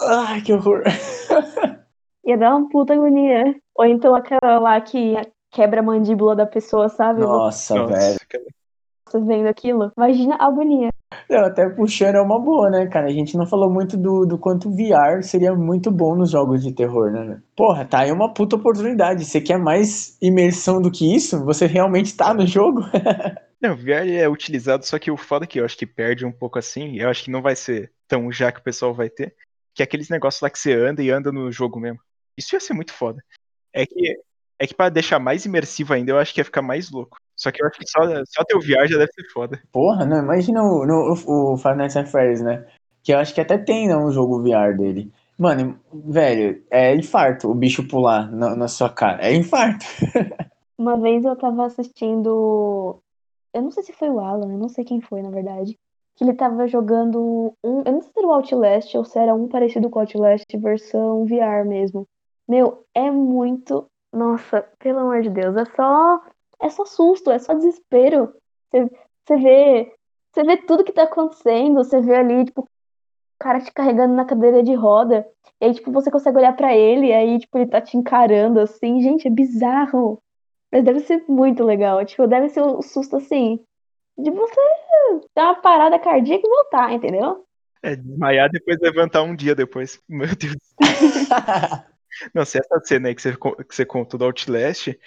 Ai, 0.00 0.42
que 0.42 0.52
horror. 0.52 0.82
Ia 2.26 2.36
dar 2.36 2.54
uma 2.54 2.68
puta 2.68 2.92
agonia. 2.92 3.54
Ou 3.74 3.86
então 3.86 4.14
aquela 4.14 4.58
lá 4.58 4.80
que 4.80 5.14
quebra 5.50 5.80
a 5.80 5.82
mandíbula 5.82 6.36
da 6.36 6.46
pessoa, 6.46 6.88
sabe? 6.88 7.20
Nossa, 7.20 7.74
Nossa 7.74 7.94
velho. 7.94 8.18
Vendo 9.14 9.46
aquilo. 9.46 9.92
Imagina 9.96 10.36
a 10.36 10.46
agonia. 10.46 10.90
Não, 11.28 11.40
até 11.40 11.68
puxando 11.68 12.16
é 12.16 12.20
uma 12.20 12.38
boa, 12.38 12.70
né, 12.70 12.86
cara? 12.86 13.06
A 13.06 13.12
gente 13.12 13.36
não 13.36 13.46
falou 13.46 13.70
muito 13.70 13.96
do, 13.96 14.26
do 14.26 14.38
quanto 14.38 14.70
VR 14.70 15.22
seria 15.22 15.54
muito 15.54 15.90
bom 15.90 16.14
nos 16.14 16.30
jogos 16.30 16.62
de 16.62 16.72
terror, 16.72 17.10
né? 17.10 17.40
Porra, 17.56 17.84
tá 17.84 18.00
aí 18.00 18.12
uma 18.12 18.32
puta 18.32 18.56
oportunidade. 18.56 19.24
Você 19.24 19.40
quer 19.40 19.58
mais 19.58 20.16
imersão 20.20 20.80
do 20.80 20.90
que 20.90 21.14
isso? 21.14 21.44
Você 21.44 21.66
realmente 21.66 22.16
tá 22.16 22.32
no 22.32 22.46
jogo? 22.46 22.80
não, 23.60 23.76
VR 23.76 24.10
é 24.10 24.28
utilizado, 24.28 24.84
só 24.84 24.98
que 24.98 25.10
o 25.10 25.16
foda 25.16 25.44
é 25.44 25.48
que 25.48 25.60
eu 25.60 25.64
acho 25.64 25.76
que 25.76 25.86
perde 25.86 26.24
um 26.24 26.32
pouco 26.32 26.58
assim. 26.58 26.98
Eu 26.98 27.08
acho 27.08 27.24
que 27.24 27.30
não 27.30 27.42
vai 27.42 27.56
ser 27.56 27.92
tão 28.06 28.30
já 28.30 28.52
que 28.52 28.60
o 28.60 28.64
pessoal 28.64 28.94
vai 28.94 29.08
ter. 29.08 29.34
Que 29.74 29.82
é 29.82 29.84
aqueles 29.84 30.08
negócios 30.08 30.40
lá 30.40 30.50
que 30.50 30.58
você 30.58 30.72
anda 30.72 31.02
e 31.02 31.10
anda 31.10 31.32
no 31.32 31.50
jogo 31.52 31.78
mesmo. 31.78 32.00
Isso 32.36 32.54
ia 32.54 32.60
ser 32.60 32.74
muito 32.74 32.92
foda. 32.92 33.22
É 33.72 33.84
que, 33.86 34.20
é 34.58 34.66
que 34.66 34.74
pra 34.74 34.88
deixar 34.88 35.18
mais 35.18 35.44
imersivo 35.44 35.92
ainda, 35.92 36.12
eu 36.12 36.18
acho 36.18 36.32
que 36.32 36.40
ia 36.40 36.44
ficar 36.44 36.62
mais 36.62 36.90
louco. 36.90 37.18
Só 37.38 37.52
que 37.52 37.62
eu 37.62 37.68
acho 37.68 37.78
que 37.78 37.88
só, 37.88 38.00
só 38.26 38.44
ter 38.44 38.56
o 38.56 38.60
VR 38.60 38.88
já 38.88 38.98
deve 38.98 39.12
ser 39.12 39.24
foda. 39.32 39.62
Porra, 39.72 40.04
não, 40.04 40.18
imagina 40.18 40.60
o, 40.60 40.84
no, 40.84 41.14
o, 41.14 41.52
o 41.52 41.56
Five 41.56 41.76
Nights 41.76 41.96
at 41.96 42.08
Freddy's, 42.08 42.42
né? 42.42 42.66
Que 43.02 43.12
eu 43.12 43.18
acho 43.18 43.32
que 43.32 43.40
até 43.40 43.56
tem 43.56 43.86
né, 43.86 43.96
um 43.96 44.10
jogo 44.10 44.42
VR 44.42 44.76
dele. 44.76 45.12
Mano, 45.38 45.78
velho, 45.92 46.64
é 46.68 46.96
infarto 46.96 47.48
o 47.48 47.54
bicho 47.54 47.86
pular 47.86 48.28
na, 48.32 48.56
na 48.56 48.66
sua 48.66 48.90
cara. 48.90 49.22
É 49.22 49.32
infarto. 49.32 49.86
Uma 50.76 50.98
vez 51.00 51.24
eu 51.24 51.36
tava 51.36 51.64
assistindo. 51.64 53.00
Eu 53.54 53.62
não 53.62 53.70
sei 53.70 53.84
se 53.84 53.92
foi 53.92 54.10
o 54.10 54.18
Alan, 54.18 54.52
eu 54.52 54.58
não 54.58 54.68
sei 54.68 54.84
quem 54.84 55.00
foi, 55.00 55.22
na 55.22 55.30
verdade. 55.30 55.78
Que 56.16 56.24
ele 56.24 56.34
tava 56.34 56.66
jogando 56.66 57.54
um. 57.62 57.82
Eu 57.86 57.92
não 57.92 58.02
sei 58.02 58.12
se 58.12 58.18
era 58.18 58.26
o 58.26 58.32
Outlast 58.32 58.94
ou 58.96 59.04
se 59.04 59.16
era 59.16 59.32
um 59.32 59.46
parecido 59.46 59.88
com 59.88 60.00
o 60.00 60.02
Outlast, 60.02 60.44
versão 60.56 61.24
VR 61.24 61.64
mesmo. 61.64 62.06
Meu, 62.48 62.84
é 62.92 63.08
muito. 63.12 63.88
Nossa, 64.12 64.64
pelo 64.80 65.00
amor 65.00 65.22
de 65.22 65.30
Deus, 65.30 65.54
é 65.56 65.64
só 65.76 66.20
é 66.60 66.68
só 66.68 66.84
susto, 66.84 67.30
é 67.30 67.38
só 67.38 67.54
desespero. 67.54 68.34
Você, 68.70 68.90
você 69.24 69.36
vê, 69.36 69.94
você 70.32 70.42
vê 70.44 70.56
tudo 70.58 70.84
que 70.84 70.92
tá 70.92 71.04
acontecendo, 71.04 71.76
você 71.76 72.00
vê 72.00 72.16
ali, 72.16 72.44
tipo, 72.44 72.62
o 72.62 72.68
cara 73.38 73.60
te 73.60 73.72
carregando 73.72 74.14
na 74.14 74.24
cadeira 74.24 74.62
de 74.62 74.74
roda, 74.74 75.26
e 75.60 75.66
aí, 75.66 75.74
tipo, 75.74 75.90
você 75.90 76.10
consegue 76.10 76.38
olhar 76.38 76.54
para 76.56 76.74
ele, 76.76 77.06
e 77.06 77.12
aí, 77.12 77.38
tipo, 77.38 77.58
ele 77.58 77.70
tá 77.70 77.80
te 77.80 77.96
encarando, 77.96 78.60
assim, 78.60 79.00
gente, 79.00 79.26
é 79.26 79.30
bizarro. 79.30 80.22
Mas 80.70 80.84
deve 80.84 81.00
ser 81.00 81.24
muito 81.28 81.64
legal, 81.64 82.04
tipo, 82.04 82.26
deve 82.26 82.48
ser 82.48 82.62
um 82.62 82.82
susto, 82.82 83.16
assim, 83.16 83.60
de 84.16 84.30
você 84.30 84.60
dar 85.34 85.52
uma 85.52 85.62
parada 85.62 85.98
cardíaca 85.98 86.42
e 86.44 86.50
voltar, 86.50 86.92
entendeu? 86.92 87.44
É, 87.82 87.94
desmaiar 87.94 88.50
depois 88.50 88.78
levantar 88.80 89.22
um 89.22 89.34
dia 89.34 89.54
depois. 89.54 90.00
Meu 90.08 90.28
Deus. 90.34 90.56
Não, 92.34 92.44
se 92.44 92.58
essa 92.58 92.80
cena 92.84 93.08
aí 93.08 93.14
que 93.14 93.22
você, 93.22 93.36
que 93.36 93.74
você 93.74 93.86
contou 93.86 94.18
do 94.18 94.24
Outlast 94.24 94.98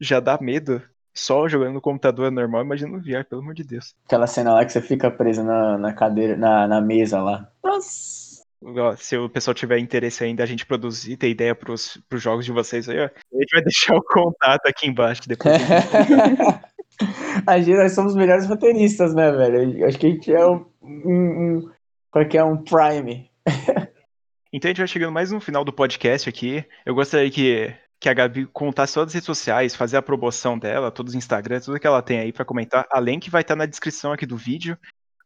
já 0.00 0.20
dá 0.20 0.38
medo, 0.40 0.80
só 1.20 1.46
jogando 1.48 1.74
no 1.74 1.80
computador 1.80 2.30
normal, 2.30 2.62
imagina 2.62 2.90
no 2.90 3.00
VR, 3.00 3.24
pelo 3.28 3.42
amor 3.42 3.54
de 3.54 3.62
Deus. 3.62 3.94
Aquela 4.06 4.26
cena 4.26 4.54
lá 4.54 4.64
que 4.64 4.72
você 4.72 4.80
fica 4.80 5.10
preso 5.10 5.44
na, 5.44 5.76
na 5.76 5.92
cadeira, 5.92 6.36
na, 6.36 6.66
na 6.66 6.80
mesa 6.80 7.20
lá. 7.20 7.48
Nossa! 7.62 8.40
Se 8.98 9.16
o 9.16 9.28
pessoal 9.28 9.54
tiver 9.54 9.78
interesse 9.78 10.22
ainda 10.22 10.42
a 10.42 10.46
gente 10.46 10.66
produzir, 10.66 11.16
ter 11.16 11.30
ideia 11.30 11.54
pros, 11.54 11.98
pros 12.08 12.22
jogos 12.22 12.44
de 12.44 12.52
vocês 12.52 12.88
aí, 12.88 12.98
ó, 12.98 13.04
a 13.04 13.40
gente 13.40 13.52
vai 13.52 13.62
deixar 13.64 13.96
o 13.96 14.02
contato 14.02 14.66
aqui 14.66 14.86
embaixo 14.86 15.22
depois. 15.26 15.54
a 17.46 17.58
gente, 17.58 17.76
nós 17.76 17.92
somos 17.92 18.12
os 18.12 18.18
melhores 18.18 18.46
roteiristas, 18.46 19.14
né, 19.14 19.30
velho? 19.30 19.86
Acho 19.86 19.98
que 19.98 20.06
a 20.06 20.10
gente 20.10 20.32
é 20.32 20.46
um. 20.46 20.66
um, 20.82 21.70
um 22.14 22.18
é 22.18 22.36
é? 22.36 22.44
Um 22.44 22.62
Prime. 22.62 23.30
então 24.52 24.68
a 24.68 24.72
gente 24.72 24.78
vai 24.78 24.88
chegando 24.88 25.12
mais 25.12 25.30
no 25.30 25.40
final 25.40 25.64
do 25.64 25.72
podcast 25.72 26.28
aqui. 26.28 26.64
Eu 26.84 26.94
gostaria 26.94 27.30
que 27.30 27.74
que 28.00 28.08
a 28.08 28.14
Gabi 28.14 28.46
contasse 28.46 28.94
todas 28.94 29.10
as 29.10 29.14
redes 29.14 29.26
sociais, 29.26 29.74
fazer 29.74 29.98
a 29.98 30.02
promoção 30.02 30.58
dela, 30.58 30.90
todos 30.90 31.12
os 31.12 31.18
Instagrams, 31.18 31.66
tudo 31.66 31.78
que 31.78 31.86
ela 31.86 32.00
tem 32.00 32.18
aí 32.18 32.32
para 32.32 32.46
comentar, 32.46 32.86
além 32.90 33.20
que 33.20 33.30
vai 33.30 33.42
estar 33.42 33.54
tá 33.54 33.58
na 33.58 33.66
descrição 33.66 34.10
aqui 34.12 34.24
do 34.24 34.38
vídeo 34.38 34.78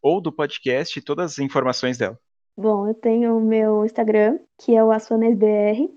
ou 0.03 0.21
do 0.21 0.33
podcast, 0.33 1.01
todas 1.01 1.33
as 1.33 1.39
informações 1.39 1.97
dela. 1.97 2.19
Bom, 2.57 2.89
eu 2.89 2.95
tenho 2.95 3.37
o 3.37 3.41
meu 3.41 3.85
Instagram, 3.85 4.39
que 4.61 4.75
é 4.75 4.83
o 4.83 4.91
AsuanesBR. 4.91 5.89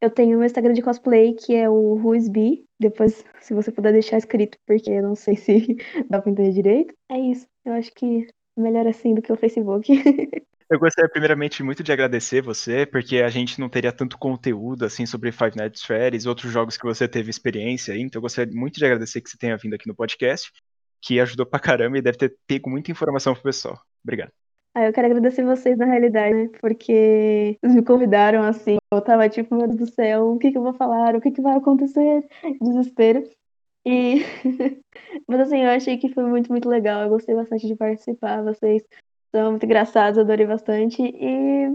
Eu 0.00 0.10
tenho 0.10 0.36
o 0.36 0.38
meu 0.38 0.46
Instagram 0.46 0.72
de 0.72 0.82
cosplay, 0.82 1.32
que 1.32 1.54
é 1.54 1.68
o 1.70 1.94
Ruisby. 1.94 2.64
Depois, 2.78 3.24
se 3.40 3.54
você 3.54 3.72
puder 3.72 3.92
deixar 3.92 4.18
escrito, 4.18 4.58
porque 4.66 4.90
eu 4.90 5.02
não 5.02 5.14
sei 5.14 5.36
se 5.36 5.76
dá 6.10 6.20
pra 6.20 6.30
entender 6.30 6.52
direito. 6.52 6.94
É 7.08 7.18
isso. 7.18 7.46
Eu 7.64 7.72
acho 7.72 7.92
que 7.94 8.26
melhor 8.56 8.86
assim 8.86 9.14
do 9.14 9.22
que 9.22 9.32
o 9.32 9.36
Facebook. 9.36 9.90
Eu 10.68 10.80
gostaria 10.80 11.08
primeiramente 11.08 11.62
muito 11.62 11.82
de 11.82 11.92
agradecer 11.92 12.42
você, 12.42 12.84
porque 12.84 13.18
a 13.18 13.28
gente 13.28 13.60
não 13.60 13.68
teria 13.68 13.92
tanto 13.92 14.18
conteúdo 14.18 14.84
assim 14.84 15.06
sobre 15.06 15.30
Five 15.30 15.56
Nights 15.56 15.84
Freddy's, 15.84 16.26
outros 16.26 16.50
jogos 16.50 16.76
que 16.76 16.84
você 16.84 17.06
teve 17.06 17.30
experiência 17.30 17.94
aí, 17.94 18.00
então 18.00 18.18
eu 18.18 18.22
gostaria 18.22 18.52
muito 18.52 18.76
de 18.76 18.84
agradecer 18.84 19.20
que 19.20 19.30
você 19.30 19.38
tenha 19.38 19.56
vindo 19.56 19.74
aqui 19.74 19.86
no 19.86 19.94
podcast, 19.94 20.50
que 21.00 21.20
ajudou 21.20 21.46
pra 21.46 21.60
caramba 21.60 21.98
e 21.98 22.02
deve 22.02 22.18
ter 22.18 22.36
pego 22.48 22.68
muita 22.68 22.90
informação 22.90 23.32
pro 23.32 23.44
pessoal. 23.44 23.80
Obrigado. 24.02 24.32
Ah, 24.74 24.86
eu 24.86 24.92
quero 24.92 25.06
agradecer 25.06 25.44
vocês 25.44 25.78
na 25.78 25.86
realidade, 25.86 26.34
né? 26.34 26.50
Porque 26.60 27.56
vocês 27.60 27.74
me 27.74 27.82
convidaram 27.82 28.42
assim, 28.42 28.76
eu 28.92 29.00
tava 29.00 29.28
tipo, 29.28 29.54
meu 29.54 29.68
Deus 29.68 29.78
do 29.78 29.86
céu, 29.86 30.32
o 30.32 30.38
que 30.38 30.50
que 30.50 30.58
eu 30.58 30.62
vou 30.62 30.74
falar? 30.74 31.14
O 31.14 31.20
que 31.20 31.30
que 31.30 31.40
vai 31.40 31.56
acontecer? 31.56 32.28
Desespero. 32.60 33.22
E 33.86 34.16
mas 35.28 35.40
assim, 35.40 35.62
eu 35.62 35.70
achei 35.70 35.96
que 35.96 36.08
foi 36.12 36.24
muito, 36.24 36.50
muito 36.50 36.68
legal. 36.68 37.02
Eu 37.02 37.08
gostei 37.08 37.34
bastante 37.36 37.68
de 37.68 37.76
participar. 37.76 38.42
Vocês 38.42 38.82
são 39.36 39.50
muito 39.50 39.66
engraçados, 39.66 40.18
adorei 40.18 40.46
bastante. 40.46 41.02
E 41.02 41.70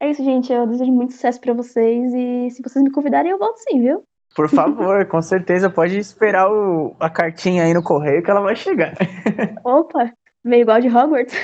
é 0.00 0.10
isso, 0.10 0.24
gente. 0.24 0.52
Eu 0.52 0.66
desejo 0.66 0.90
muito 0.90 1.12
sucesso 1.12 1.40
para 1.40 1.54
vocês. 1.54 2.12
E 2.12 2.50
se 2.50 2.60
vocês 2.60 2.84
me 2.84 2.90
convidarem, 2.90 3.30
eu 3.30 3.38
volto 3.38 3.58
sim, 3.58 3.80
viu? 3.80 4.02
Por 4.34 4.48
favor, 4.48 5.06
com 5.06 5.22
certeza 5.22 5.70
pode 5.70 5.96
esperar 5.96 6.50
o, 6.50 6.96
a 6.98 7.08
cartinha 7.08 7.62
aí 7.64 7.72
no 7.72 7.82
correio 7.82 8.20
que 8.22 8.30
ela 8.30 8.40
vai 8.40 8.56
chegar. 8.56 8.94
Opa, 9.64 10.12
meio 10.44 10.62
igual 10.62 10.80
de 10.80 10.88
Hogwarts. 10.88 11.34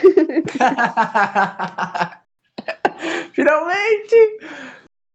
Finalmente! 3.33 4.39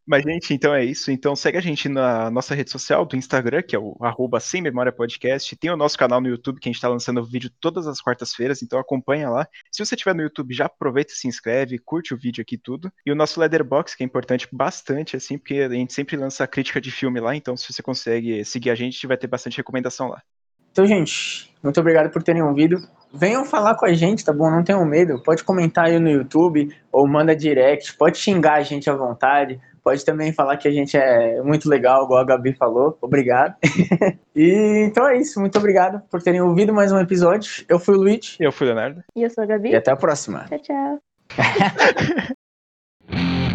Mas, 0.09 0.23
gente, 0.23 0.55
então 0.55 0.73
é 0.73 0.83
isso. 0.83 1.11
Então 1.11 1.35
segue 1.35 1.59
a 1.59 1.61
gente 1.61 1.87
na 1.87 2.31
nossa 2.31 2.55
rede 2.55 2.71
social 2.71 3.05
do 3.05 3.15
Instagram, 3.15 3.61
que 3.61 3.75
é 3.75 3.79
o 3.79 3.95
arroba 4.01 4.39
Sem 4.39 4.59
Memória 4.59 4.91
Podcast. 4.91 5.55
Tem 5.55 5.69
o 5.69 5.77
nosso 5.77 5.95
canal 5.99 6.19
no 6.19 6.27
YouTube, 6.27 6.59
que 6.59 6.67
a 6.67 6.71
gente 6.71 6.77
está 6.77 6.89
lançando 6.89 7.23
vídeo 7.23 7.51
todas 7.61 7.85
as 7.85 8.01
quartas-feiras, 8.01 8.63
então 8.63 8.79
acompanha 8.79 9.29
lá. 9.29 9.47
Se 9.71 9.85
você 9.85 9.93
estiver 9.93 10.15
no 10.15 10.23
YouTube, 10.23 10.51
já 10.51 10.65
aproveita 10.65 11.13
e 11.13 11.15
se 11.15 11.27
inscreve, 11.27 11.77
curte 11.77 12.11
o 12.11 12.17
vídeo 12.17 12.41
aqui 12.41 12.57
tudo. 12.57 12.91
E 13.05 13.11
o 13.11 13.15
nosso 13.15 13.39
Leatherbox, 13.39 13.93
que 13.93 14.01
é 14.01 14.05
importante 14.05 14.47
bastante, 14.51 15.15
assim, 15.15 15.37
porque 15.37 15.59
a 15.59 15.69
gente 15.69 15.93
sempre 15.93 16.17
lança 16.17 16.47
crítica 16.47 16.81
de 16.81 16.89
filme 16.89 17.19
lá, 17.19 17.35
então 17.35 17.55
se 17.55 17.71
você 17.71 17.83
consegue 17.83 18.43
seguir 18.43 18.71
a 18.71 18.75
gente, 18.75 19.05
vai 19.05 19.15
ter 19.15 19.27
bastante 19.27 19.57
recomendação 19.57 20.07
lá. 20.07 20.23
Então, 20.71 20.85
gente, 20.85 21.53
muito 21.61 21.79
obrigado 21.79 22.11
por 22.11 22.23
terem 22.23 22.41
ouvido. 22.41 22.77
Venham 23.13 23.43
falar 23.43 23.75
com 23.75 23.85
a 23.85 23.93
gente, 23.93 24.23
tá 24.23 24.31
bom? 24.31 24.49
Não 24.49 24.63
tenham 24.63 24.85
medo. 24.85 25.21
Pode 25.23 25.43
comentar 25.43 25.85
aí 25.87 25.99
no 25.99 26.09
YouTube 26.09 26.73
ou 26.91 27.07
manda 27.07 27.35
direct. 27.35 27.97
Pode 27.97 28.17
xingar 28.17 28.53
a 28.53 28.61
gente 28.61 28.89
à 28.89 28.95
vontade. 28.95 29.59
Pode 29.89 30.05
também 30.05 30.31
falar 30.31 30.55
que 30.57 30.67
a 30.67 30.71
gente 30.71 30.95
é 30.95 31.41
muito 31.41 31.67
legal, 31.67 32.03
igual 32.03 32.19
a 32.19 32.23
Gabi 32.23 32.53
falou. 32.53 32.95
Obrigado. 33.01 33.55
e 34.35 34.85
então 34.85 35.07
é 35.07 35.17
isso. 35.17 35.39
Muito 35.39 35.57
obrigado 35.57 35.99
por 36.11 36.21
terem 36.21 36.41
ouvido 36.41 36.71
mais 36.71 36.91
um 36.91 36.99
episódio. 36.99 37.65
Eu 37.67 37.79
fui 37.79 37.95
o 37.95 37.97
Luiz. 37.97 38.37
Eu 38.39 38.51
fui 38.51 38.67
o 38.67 38.69
Leonardo. 38.69 39.03
E 39.15 39.23
eu 39.23 39.31
sou 39.31 39.43
a 39.43 39.47
Gabi. 39.47 39.71
E 39.71 39.75
até 39.75 39.89
a 39.89 39.95
próxima. 39.95 40.45
Tchau, 40.47 40.59
tchau. 40.59 40.99